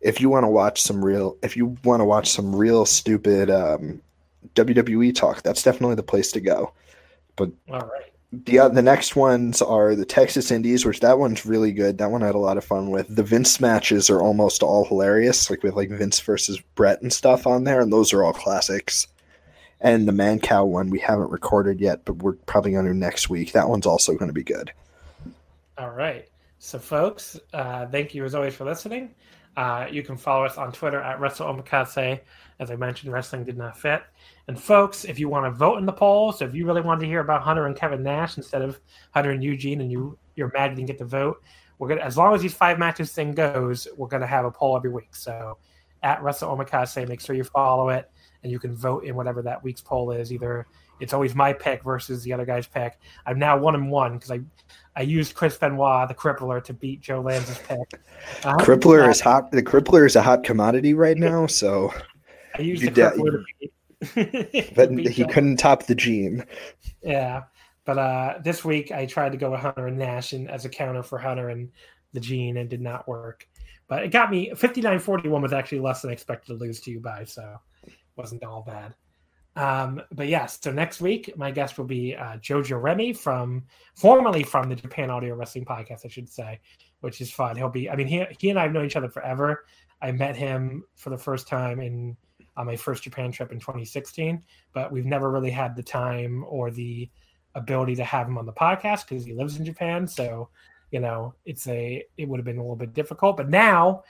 if 0.00 0.20
you 0.20 0.28
want 0.30 0.44
to 0.44 0.48
watch 0.48 0.80
some 0.80 1.04
real 1.04 1.36
if 1.42 1.56
you 1.56 1.76
want 1.84 2.00
to 2.00 2.04
watch 2.04 2.30
some 2.30 2.54
real 2.54 2.86
stupid 2.86 3.50
um 3.50 4.02
WWE 4.54 5.14
talk, 5.14 5.42
that's 5.42 5.62
definitely 5.62 5.96
the 5.96 6.02
place 6.02 6.32
to 6.32 6.40
go. 6.40 6.72
But 7.36 7.50
All 7.70 7.80
right. 7.80 8.07
The 8.30 8.58
uh, 8.58 8.68
the 8.68 8.82
next 8.82 9.16
ones 9.16 9.62
are 9.62 9.94
the 9.94 10.04
Texas 10.04 10.50
Indies, 10.50 10.84
which 10.84 11.00
that 11.00 11.18
one's 11.18 11.46
really 11.46 11.72
good. 11.72 11.96
That 11.96 12.10
one 12.10 12.22
I 12.22 12.26
had 12.26 12.34
a 12.34 12.38
lot 12.38 12.58
of 12.58 12.64
fun 12.64 12.90
with. 12.90 13.14
The 13.14 13.22
Vince 13.22 13.58
matches 13.58 14.10
are 14.10 14.20
almost 14.20 14.62
all 14.62 14.84
hilarious, 14.84 15.48
like 15.48 15.62
with 15.62 15.74
like 15.74 15.88
Vince 15.88 16.20
versus 16.20 16.60
Brett 16.74 17.00
and 17.00 17.10
stuff 17.10 17.46
on 17.46 17.64
there, 17.64 17.80
and 17.80 17.90
those 17.90 18.12
are 18.12 18.22
all 18.22 18.34
classics. 18.34 19.06
And 19.80 20.06
the 20.06 20.12
Mancow 20.12 20.66
one 20.66 20.90
we 20.90 20.98
haven't 20.98 21.30
recorded 21.30 21.80
yet, 21.80 22.04
but 22.04 22.16
we're 22.16 22.32
probably 22.32 22.72
going 22.72 22.84
to 22.84 22.94
next 22.94 23.30
week. 23.30 23.52
That 23.52 23.68
one's 23.68 23.86
also 23.86 24.14
going 24.14 24.28
to 24.28 24.34
be 24.34 24.42
good. 24.42 24.72
All 25.78 25.90
right. 25.90 26.28
So, 26.58 26.78
folks, 26.78 27.38
uh, 27.54 27.86
thank 27.86 28.14
you 28.14 28.24
as 28.24 28.34
always 28.34 28.54
for 28.54 28.64
listening. 28.64 29.14
Uh, 29.56 29.86
you 29.90 30.02
can 30.02 30.16
follow 30.16 30.44
us 30.44 30.58
on 30.58 30.72
Twitter 30.72 31.00
at 31.00 31.18
WrestleOmakase. 31.18 32.20
As 32.58 32.70
I 32.70 32.76
mentioned, 32.76 33.12
wrestling 33.12 33.44
did 33.44 33.56
not 33.56 33.78
fit. 33.78 34.02
And, 34.48 34.58
folks, 34.58 35.04
if 35.04 35.18
you 35.18 35.28
want 35.28 35.44
to 35.44 35.50
vote 35.50 35.78
in 35.78 35.84
the 35.84 35.92
poll, 35.92 36.32
so 36.32 36.46
if 36.46 36.54
you 36.54 36.66
really 36.66 36.80
wanted 36.80 37.00
to 37.00 37.06
hear 37.06 37.20
about 37.20 37.42
Hunter 37.42 37.66
and 37.66 37.76
Kevin 37.76 38.02
Nash 38.02 38.38
instead 38.38 38.62
of 38.62 38.80
Hunter 39.12 39.30
and 39.30 39.44
Eugene, 39.44 39.82
and 39.82 39.92
you 39.92 40.18
you're 40.36 40.50
mad 40.54 40.70
you 40.70 40.76
didn't 40.76 40.88
get 40.88 40.98
to 40.98 41.04
vote, 41.04 41.42
we're 41.78 41.88
gonna 41.88 42.00
as 42.00 42.16
long 42.16 42.34
as 42.34 42.40
these 42.40 42.54
five 42.54 42.78
matches 42.78 43.12
thing 43.12 43.32
goes, 43.32 43.86
we're 43.96 44.08
gonna 44.08 44.26
have 44.26 44.46
a 44.46 44.50
poll 44.50 44.74
every 44.74 44.90
week. 44.90 45.14
So, 45.14 45.58
at 46.02 46.22
WrestleOmakase, 46.22 47.06
make 47.08 47.20
sure 47.20 47.36
you 47.36 47.44
follow 47.44 47.90
it, 47.90 48.10
and 48.42 48.50
you 48.50 48.58
can 48.58 48.74
vote 48.74 49.04
in 49.04 49.14
whatever 49.14 49.42
that 49.42 49.62
week's 49.62 49.82
poll 49.82 50.12
is. 50.12 50.32
Either 50.32 50.66
it's 50.98 51.12
always 51.12 51.34
my 51.34 51.52
pick 51.52 51.84
versus 51.84 52.22
the 52.22 52.32
other 52.32 52.46
guy's 52.46 52.66
pick. 52.66 52.98
I'm 53.26 53.38
now 53.38 53.58
one 53.58 53.74
and 53.74 53.90
one 53.90 54.14
because 54.14 54.30
I 54.30 54.40
I 54.96 55.02
used 55.02 55.34
Chris 55.34 55.58
Benoit, 55.58 56.08
the 56.08 56.14
crippler, 56.14 56.64
to 56.64 56.72
beat 56.72 57.02
Joe 57.02 57.20
Lanza's 57.20 57.58
pick. 57.58 58.00
Uh, 58.44 58.56
Crippler 58.56 59.10
is 59.10 59.20
hot. 59.20 59.50
The 59.50 59.62
Crippler 59.62 60.06
is 60.06 60.16
a 60.16 60.22
hot 60.22 60.42
commodity 60.42 60.94
right 60.94 61.18
now, 61.18 61.46
so 61.46 61.92
I 62.56 62.62
used 62.62 62.82
you 62.82 62.88
the 62.88 62.94
da- 62.94 63.10
crippler 63.10 63.32
to 63.32 63.44
beat. 63.60 63.72
but 64.74 64.90
he 64.90 65.24
Joe. 65.24 65.26
couldn't 65.26 65.56
top 65.56 65.86
the 65.86 65.94
Gene. 65.94 66.44
Yeah, 67.02 67.42
but 67.84 67.98
uh, 67.98 68.34
this 68.44 68.64
week 68.64 68.92
I 68.92 69.06
tried 69.06 69.32
to 69.32 69.38
go 69.38 69.50
with 69.50 69.60
Hunter 69.60 69.86
and 69.86 69.98
Nash 69.98 70.32
and, 70.32 70.50
as 70.50 70.64
a 70.64 70.68
counter 70.68 71.02
for 71.02 71.18
Hunter 71.18 71.48
and 71.48 71.70
the 72.12 72.20
Gene, 72.20 72.58
and 72.58 72.68
did 72.68 72.80
not 72.80 73.08
work. 73.08 73.48
But 73.88 74.04
it 74.04 74.08
got 74.08 74.30
me 74.30 74.50
59-41 74.54 75.42
was 75.42 75.52
actually 75.52 75.80
less 75.80 76.02
than 76.02 76.10
I 76.10 76.12
expected 76.12 76.52
to 76.52 76.58
lose 76.58 76.80
to 76.82 76.90
you 76.90 77.00
by, 77.00 77.24
so 77.24 77.56
it 77.86 77.94
wasn't 78.16 78.44
all 78.44 78.62
bad. 78.62 78.94
Um, 79.56 80.00
but 80.12 80.28
yes, 80.28 80.60
so 80.62 80.70
next 80.70 81.00
week 81.00 81.36
my 81.36 81.50
guest 81.50 81.78
will 81.78 81.84
be 81.84 82.14
uh, 82.14 82.36
Jojo 82.36 82.80
Remy 82.80 83.12
from 83.14 83.64
formerly 83.96 84.44
from 84.44 84.68
the 84.68 84.76
Japan 84.76 85.10
Audio 85.10 85.34
Wrestling 85.34 85.64
Podcast, 85.64 86.04
I 86.04 86.08
should 86.08 86.28
say, 86.28 86.60
which 87.00 87.20
is 87.20 87.32
fun. 87.32 87.56
He'll 87.56 87.68
be. 87.68 87.90
I 87.90 87.96
mean, 87.96 88.06
he 88.06 88.24
he 88.38 88.50
and 88.50 88.58
I 88.58 88.62
have 88.62 88.72
known 88.72 88.86
each 88.86 88.94
other 88.94 89.08
forever. 89.08 89.64
I 90.00 90.12
met 90.12 90.36
him 90.36 90.84
for 90.94 91.10
the 91.10 91.18
first 91.18 91.48
time 91.48 91.80
in 91.80 92.16
on 92.58 92.66
my 92.66 92.76
first 92.76 93.04
Japan 93.04 93.30
trip 93.30 93.52
in 93.52 93.60
2016, 93.60 94.42
but 94.74 94.90
we've 94.90 95.06
never 95.06 95.30
really 95.30 95.50
had 95.50 95.76
the 95.76 95.82
time 95.82 96.44
or 96.48 96.70
the 96.70 97.08
ability 97.54 97.94
to 97.96 98.04
have 98.04 98.26
him 98.26 98.36
on 98.36 98.46
the 98.46 98.52
podcast 98.52 99.08
because 99.08 99.24
he 99.24 99.32
lives 99.32 99.56
in 99.56 99.64
Japan. 99.64 100.06
So, 100.06 100.50
you 100.90 101.00
know, 101.00 101.34
it's 101.46 101.66
a 101.68 102.04
it 102.16 102.28
would 102.28 102.38
have 102.38 102.44
been 102.44 102.58
a 102.58 102.62
little 102.62 102.76
bit 102.76 102.92
difficult. 102.92 103.36
But 103.36 103.48
now, 103.48 104.02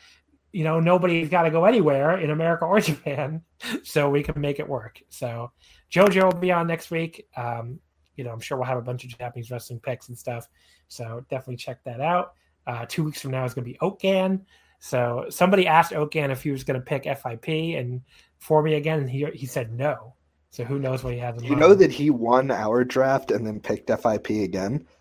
you 0.51 0.65
know, 0.65 0.81
nobody's 0.81 1.29
got 1.29 1.43
to 1.43 1.51
go 1.51 1.67
anywhere 1.67 2.19
in 2.19 2.31
America 2.31 2.65
or 2.65 2.81
Japan, 2.81 3.43
so 3.85 4.09
we 4.09 4.23
can 4.23 4.41
make 4.41 4.59
it 4.59 4.69
work. 4.69 5.01
So, 5.11 5.53
JoJo 5.93 6.33
will 6.33 6.41
be 6.41 6.51
on 6.51 6.67
next 6.67 6.91
week. 6.91 7.29
Um, 7.37 7.81
you 8.17 8.25
know, 8.25 8.33
I'm 8.33 8.41
sure 8.41 8.59
we'll 8.59 8.67
have 8.67 8.79
a 8.79 8.83
bunch 8.83 9.05
of 9.05 9.17
Japanese 9.17 9.51
wrestling 9.51 9.79
picks 9.81 10.09
and 10.09 10.19
stuff. 10.19 10.49
So 10.89 11.25
definitely 11.31 11.57
check 11.57 11.85
that 11.85 12.01
out. 12.01 12.33
Uh, 12.67 12.85
two 12.87 13.05
weeks 13.05 13.21
from 13.21 13.31
now 13.31 13.45
is 13.45 13.55
going 13.55 13.65
to 13.65 13.71
be 13.71 13.79
Okan. 13.79 14.41
So 14.81 15.27
somebody 15.29 15.67
asked 15.67 15.93
Okan 15.93 16.31
if 16.31 16.43
he 16.43 16.51
was 16.51 16.65
going 16.65 16.79
to 16.79 16.85
pick 16.85 17.05
FIP 17.05 17.49
and 17.79 18.03
for 18.39 18.63
me 18.63 18.75
again, 18.75 19.01
and 19.01 19.11
he 19.11 19.27
he 19.35 19.47
said 19.47 19.73
no. 19.73 20.15
So 20.51 20.65
who 20.65 20.79
knows 20.79 21.05
what 21.05 21.13
he 21.13 21.19
has 21.19 21.37
in 21.37 21.45
You 21.45 21.51
mind? 21.51 21.61
know 21.61 21.75
that 21.75 21.91
he 21.93 22.09
won 22.11 22.51
our 22.51 22.83
draft 22.85 23.31
and 23.31 23.47
then 23.47 23.61
picked 23.61 23.89
FIP 23.89 24.31
again? 24.31 24.87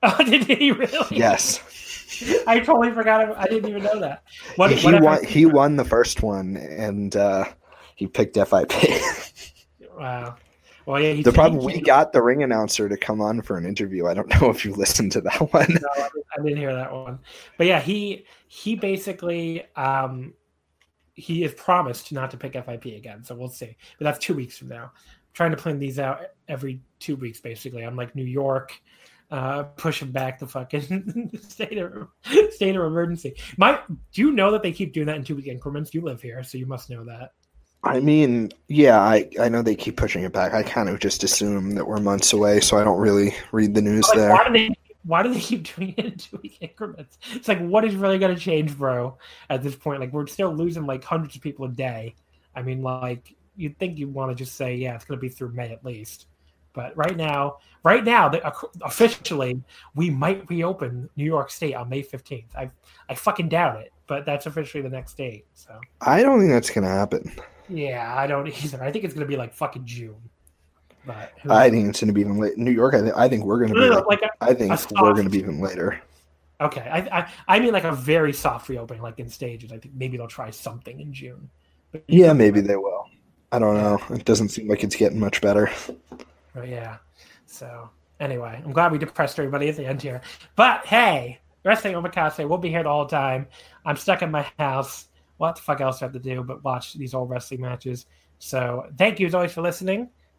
Oh, 0.00 0.16
did 0.24 0.44
he 0.44 0.70
really? 0.70 1.16
Yes. 1.16 1.60
I 2.46 2.60
totally 2.60 2.92
forgot. 2.92 3.36
I 3.36 3.46
didn't 3.46 3.68
even 3.68 3.82
know 3.82 3.98
that. 3.98 4.22
What, 4.54 4.70
he 4.70 4.86
what 4.86 5.02
won 5.02 5.24
he 5.24 5.44
won 5.44 5.74
the 5.74 5.84
first 5.84 6.22
one 6.22 6.56
and 6.56 7.16
uh, 7.16 7.46
he 7.96 8.06
picked 8.06 8.36
FIP. 8.36 8.72
Wow. 9.98 10.36
Well, 10.86 11.00
yeah. 11.02 11.20
The 11.20 11.32
problem 11.32 11.64
we 11.64 11.80
got 11.80 12.12
the 12.12 12.22
ring 12.22 12.44
announcer 12.44 12.88
to 12.88 12.96
come 12.96 13.20
on 13.20 13.42
for 13.42 13.58
an 13.58 13.66
interview. 13.66 14.06
I 14.06 14.14
don't 14.14 14.28
know 14.40 14.48
if 14.50 14.64
you 14.64 14.72
listened 14.72 15.10
to 15.12 15.20
that 15.22 15.40
one. 15.52 15.66
No, 15.68 15.88
I 15.96 16.02
didn't- 16.02 16.24
I 16.38 16.42
didn't 16.42 16.58
hear 16.58 16.72
that 16.74 16.92
one. 16.92 17.18
But 17.56 17.66
yeah, 17.66 17.80
he 17.80 18.24
he 18.46 18.76
basically 18.76 19.64
um 19.74 20.32
he 21.18 21.44
is 21.44 21.52
promised 21.54 22.12
not 22.12 22.30
to 22.30 22.36
pick 22.36 22.52
FIP 22.52 22.84
again. 22.86 23.24
So 23.24 23.34
we'll 23.34 23.48
see. 23.48 23.76
But 23.98 24.04
that's 24.04 24.18
two 24.18 24.34
weeks 24.34 24.56
from 24.56 24.68
now. 24.68 24.84
I'm 24.84 25.34
trying 25.34 25.50
to 25.50 25.56
plan 25.56 25.78
these 25.78 25.98
out 25.98 26.22
every 26.48 26.80
two 26.98 27.16
weeks, 27.16 27.40
basically. 27.40 27.82
I'm 27.82 27.96
like 27.96 28.14
New 28.14 28.24
York, 28.24 28.72
uh, 29.30 29.64
pushing 29.64 30.10
back 30.10 30.38
the 30.38 30.46
fucking 30.46 31.38
state 31.48 31.78
of 31.78 32.08
state 32.50 32.76
of 32.76 32.84
emergency. 32.84 33.34
My, 33.56 33.80
do 34.12 34.20
you 34.22 34.30
know 34.32 34.50
that 34.52 34.62
they 34.62 34.72
keep 34.72 34.92
doing 34.92 35.06
that 35.06 35.16
in 35.16 35.24
two 35.24 35.36
week 35.36 35.46
increments? 35.48 35.92
You 35.92 36.02
live 36.02 36.22
here, 36.22 36.42
so 36.42 36.58
you 36.58 36.66
must 36.66 36.90
know 36.90 37.04
that. 37.04 37.32
I 37.84 38.00
mean, 38.00 38.50
yeah, 38.66 38.98
I, 38.98 39.28
I 39.40 39.48
know 39.48 39.62
they 39.62 39.76
keep 39.76 39.96
pushing 39.96 40.24
it 40.24 40.32
back. 40.32 40.52
I 40.52 40.64
kind 40.64 40.88
of 40.88 40.98
just 40.98 41.22
assume 41.22 41.76
that 41.76 41.86
we're 41.86 42.00
months 42.00 42.32
away, 42.32 42.58
so 42.60 42.76
I 42.76 42.82
don't 42.84 42.98
really 42.98 43.34
read 43.52 43.74
the 43.74 43.82
news 43.82 44.08
Like, 44.08 44.18
there. 44.18 44.30
why 44.30 44.46
do 44.48 44.52
they 44.52 44.74
why 45.08 45.22
do 45.22 45.32
they 45.32 45.40
keep 45.40 45.74
doing 45.76 45.94
it 45.96 46.04
in 46.04 46.16
two 46.16 46.38
week 46.42 46.58
increments? 46.60 47.18
It's 47.32 47.48
like, 47.48 47.60
what 47.60 47.84
is 47.84 47.96
really 47.96 48.18
going 48.18 48.34
to 48.34 48.40
change, 48.40 48.76
bro? 48.76 49.16
At 49.48 49.62
this 49.62 49.74
point, 49.74 50.00
like 50.00 50.12
we're 50.12 50.26
still 50.26 50.54
losing 50.54 50.86
like 50.86 51.02
hundreds 51.02 51.34
of 51.34 51.42
people 51.42 51.64
a 51.64 51.70
day. 51.70 52.14
I 52.54 52.62
mean, 52.62 52.82
like 52.82 53.34
you'd 53.56 53.78
think 53.78 53.98
you'd 53.98 54.12
want 54.12 54.30
to 54.30 54.34
just 54.34 54.54
say, 54.54 54.76
yeah, 54.76 54.94
it's 54.94 55.04
going 55.04 55.18
to 55.18 55.20
be 55.20 55.30
through 55.30 55.52
May 55.52 55.72
at 55.72 55.84
least. 55.84 56.26
But 56.74 56.96
right 56.96 57.16
now, 57.16 57.56
right 57.82 58.04
now, 58.04 58.28
the, 58.28 58.46
officially, 58.82 59.60
we 59.94 60.10
might 60.10 60.48
reopen 60.48 61.08
New 61.16 61.24
York 61.24 61.50
State 61.50 61.74
on 61.74 61.88
May 61.88 62.02
fifteenth. 62.02 62.54
I 62.54 62.70
I 63.08 63.14
fucking 63.14 63.48
doubt 63.48 63.80
it, 63.80 63.92
but 64.06 64.26
that's 64.26 64.46
officially 64.46 64.82
the 64.82 64.90
next 64.90 65.16
date. 65.16 65.46
So 65.54 65.80
I 66.02 66.22
don't 66.22 66.38
think 66.38 66.52
that's 66.52 66.70
going 66.70 66.84
to 66.84 66.90
happen. 66.90 67.32
Yeah, 67.68 68.14
I 68.14 68.26
don't 68.26 68.46
either. 68.64 68.84
I 68.84 68.92
think 68.92 69.04
it's 69.04 69.14
going 69.14 69.26
to 69.26 69.28
be 69.28 69.36
like 69.36 69.54
fucking 69.54 69.86
June. 69.86 70.20
But 71.06 71.32
I 71.48 71.70
think 71.70 71.88
it's 71.88 72.00
going 72.00 72.08
to 72.08 72.12
be 72.12 72.20
even 72.20 72.38
late. 72.38 72.58
New 72.58 72.70
York, 72.70 72.94
I, 72.94 73.00
th- 73.00 73.12
I 73.16 73.28
think 73.28 73.44
we're 73.44 73.58
going 73.58 73.72
to 73.72 73.80
be. 73.80 73.88
like, 73.88 74.06
like 74.06 74.22
a, 74.22 74.30
I 74.40 74.54
think 74.54 74.72
we're 75.00 75.14
going 75.14 75.24
to 75.24 75.30
be 75.30 75.38
even 75.38 75.60
later. 75.60 76.00
Okay, 76.60 76.80
I, 76.80 76.98
I 77.20 77.32
I 77.46 77.60
mean 77.60 77.72
like 77.72 77.84
a 77.84 77.92
very 77.92 78.32
soft 78.32 78.68
reopening, 78.68 79.00
like 79.00 79.18
in 79.20 79.28
stages. 79.28 79.70
I 79.72 79.78
think 79.78 79.94
maybe 79.94 80.16
they'll 80.16 80.26
try 80.26 80.50
something 80.50 81.00
in 81.00 81.12
June. 81.12 81.48
yeah, 82.08 82.32
maybe 82.32 82.60
they 82.60 82.76
will. 82.76 83.06
I 83.52 83.58
don't 83.58 83.76
know. 83.76 83.98
It 84.14 84.24
doesn't 84.24 84.48
seem 84.48 84.68
like 84.68 84.82
it's 84.82 84.96
getting 84.96 85.20
much 85.20 85.40
better. 85.40 85.70
Oh 86.56 86.62
yeah. 86.62 86.96
So 87.46 87.88
anyway, 88.20 88.60
I'm 88.64 88.72
glad 88.72 88.92
we 88.92 88.98
depressed 88.98 89.38
everybody 89.38 89.68
at 89.68 89.76
the 89.76 89.86
end 89.86 90.02
here. 90.02 90.20
But 90.56 90.84
hey, 90.84 91.38
wrestling 91.64 91.94
omakase, 91.94 92.46
we'll 92.48 92.58
be 92.58 92.70
here 92.70 92.82
the 92.82 92.88
whole 92.88 93.06
time. 93.06 93.46
I'm 93.84 93.96
stuck 93.96 94.22
in 94.22 94.30
my 94.30 94.46
house. 94.58 95.06
What 95.36 95.56
the 95.56 95.62
fuck 95.62 95.80
else 95.80 96.00
do 96.00 96.04
I 96.04 96.06
have 96.06 96.12
to 96.14 96.18
do 96.18 96.42
but 96.42 96.64
watch 96.64 96.94
these 96.94 97.14
old 97.14 97.30
wrestling 97.30 97.60
matches? 97.60 98.06
So 98.40 98.86
thank 98.98 99.20
you 99.20 99.28
as 99.28 99.34
always 99.34 99.52
for 99.52 99.62
listening. 99.62 100.08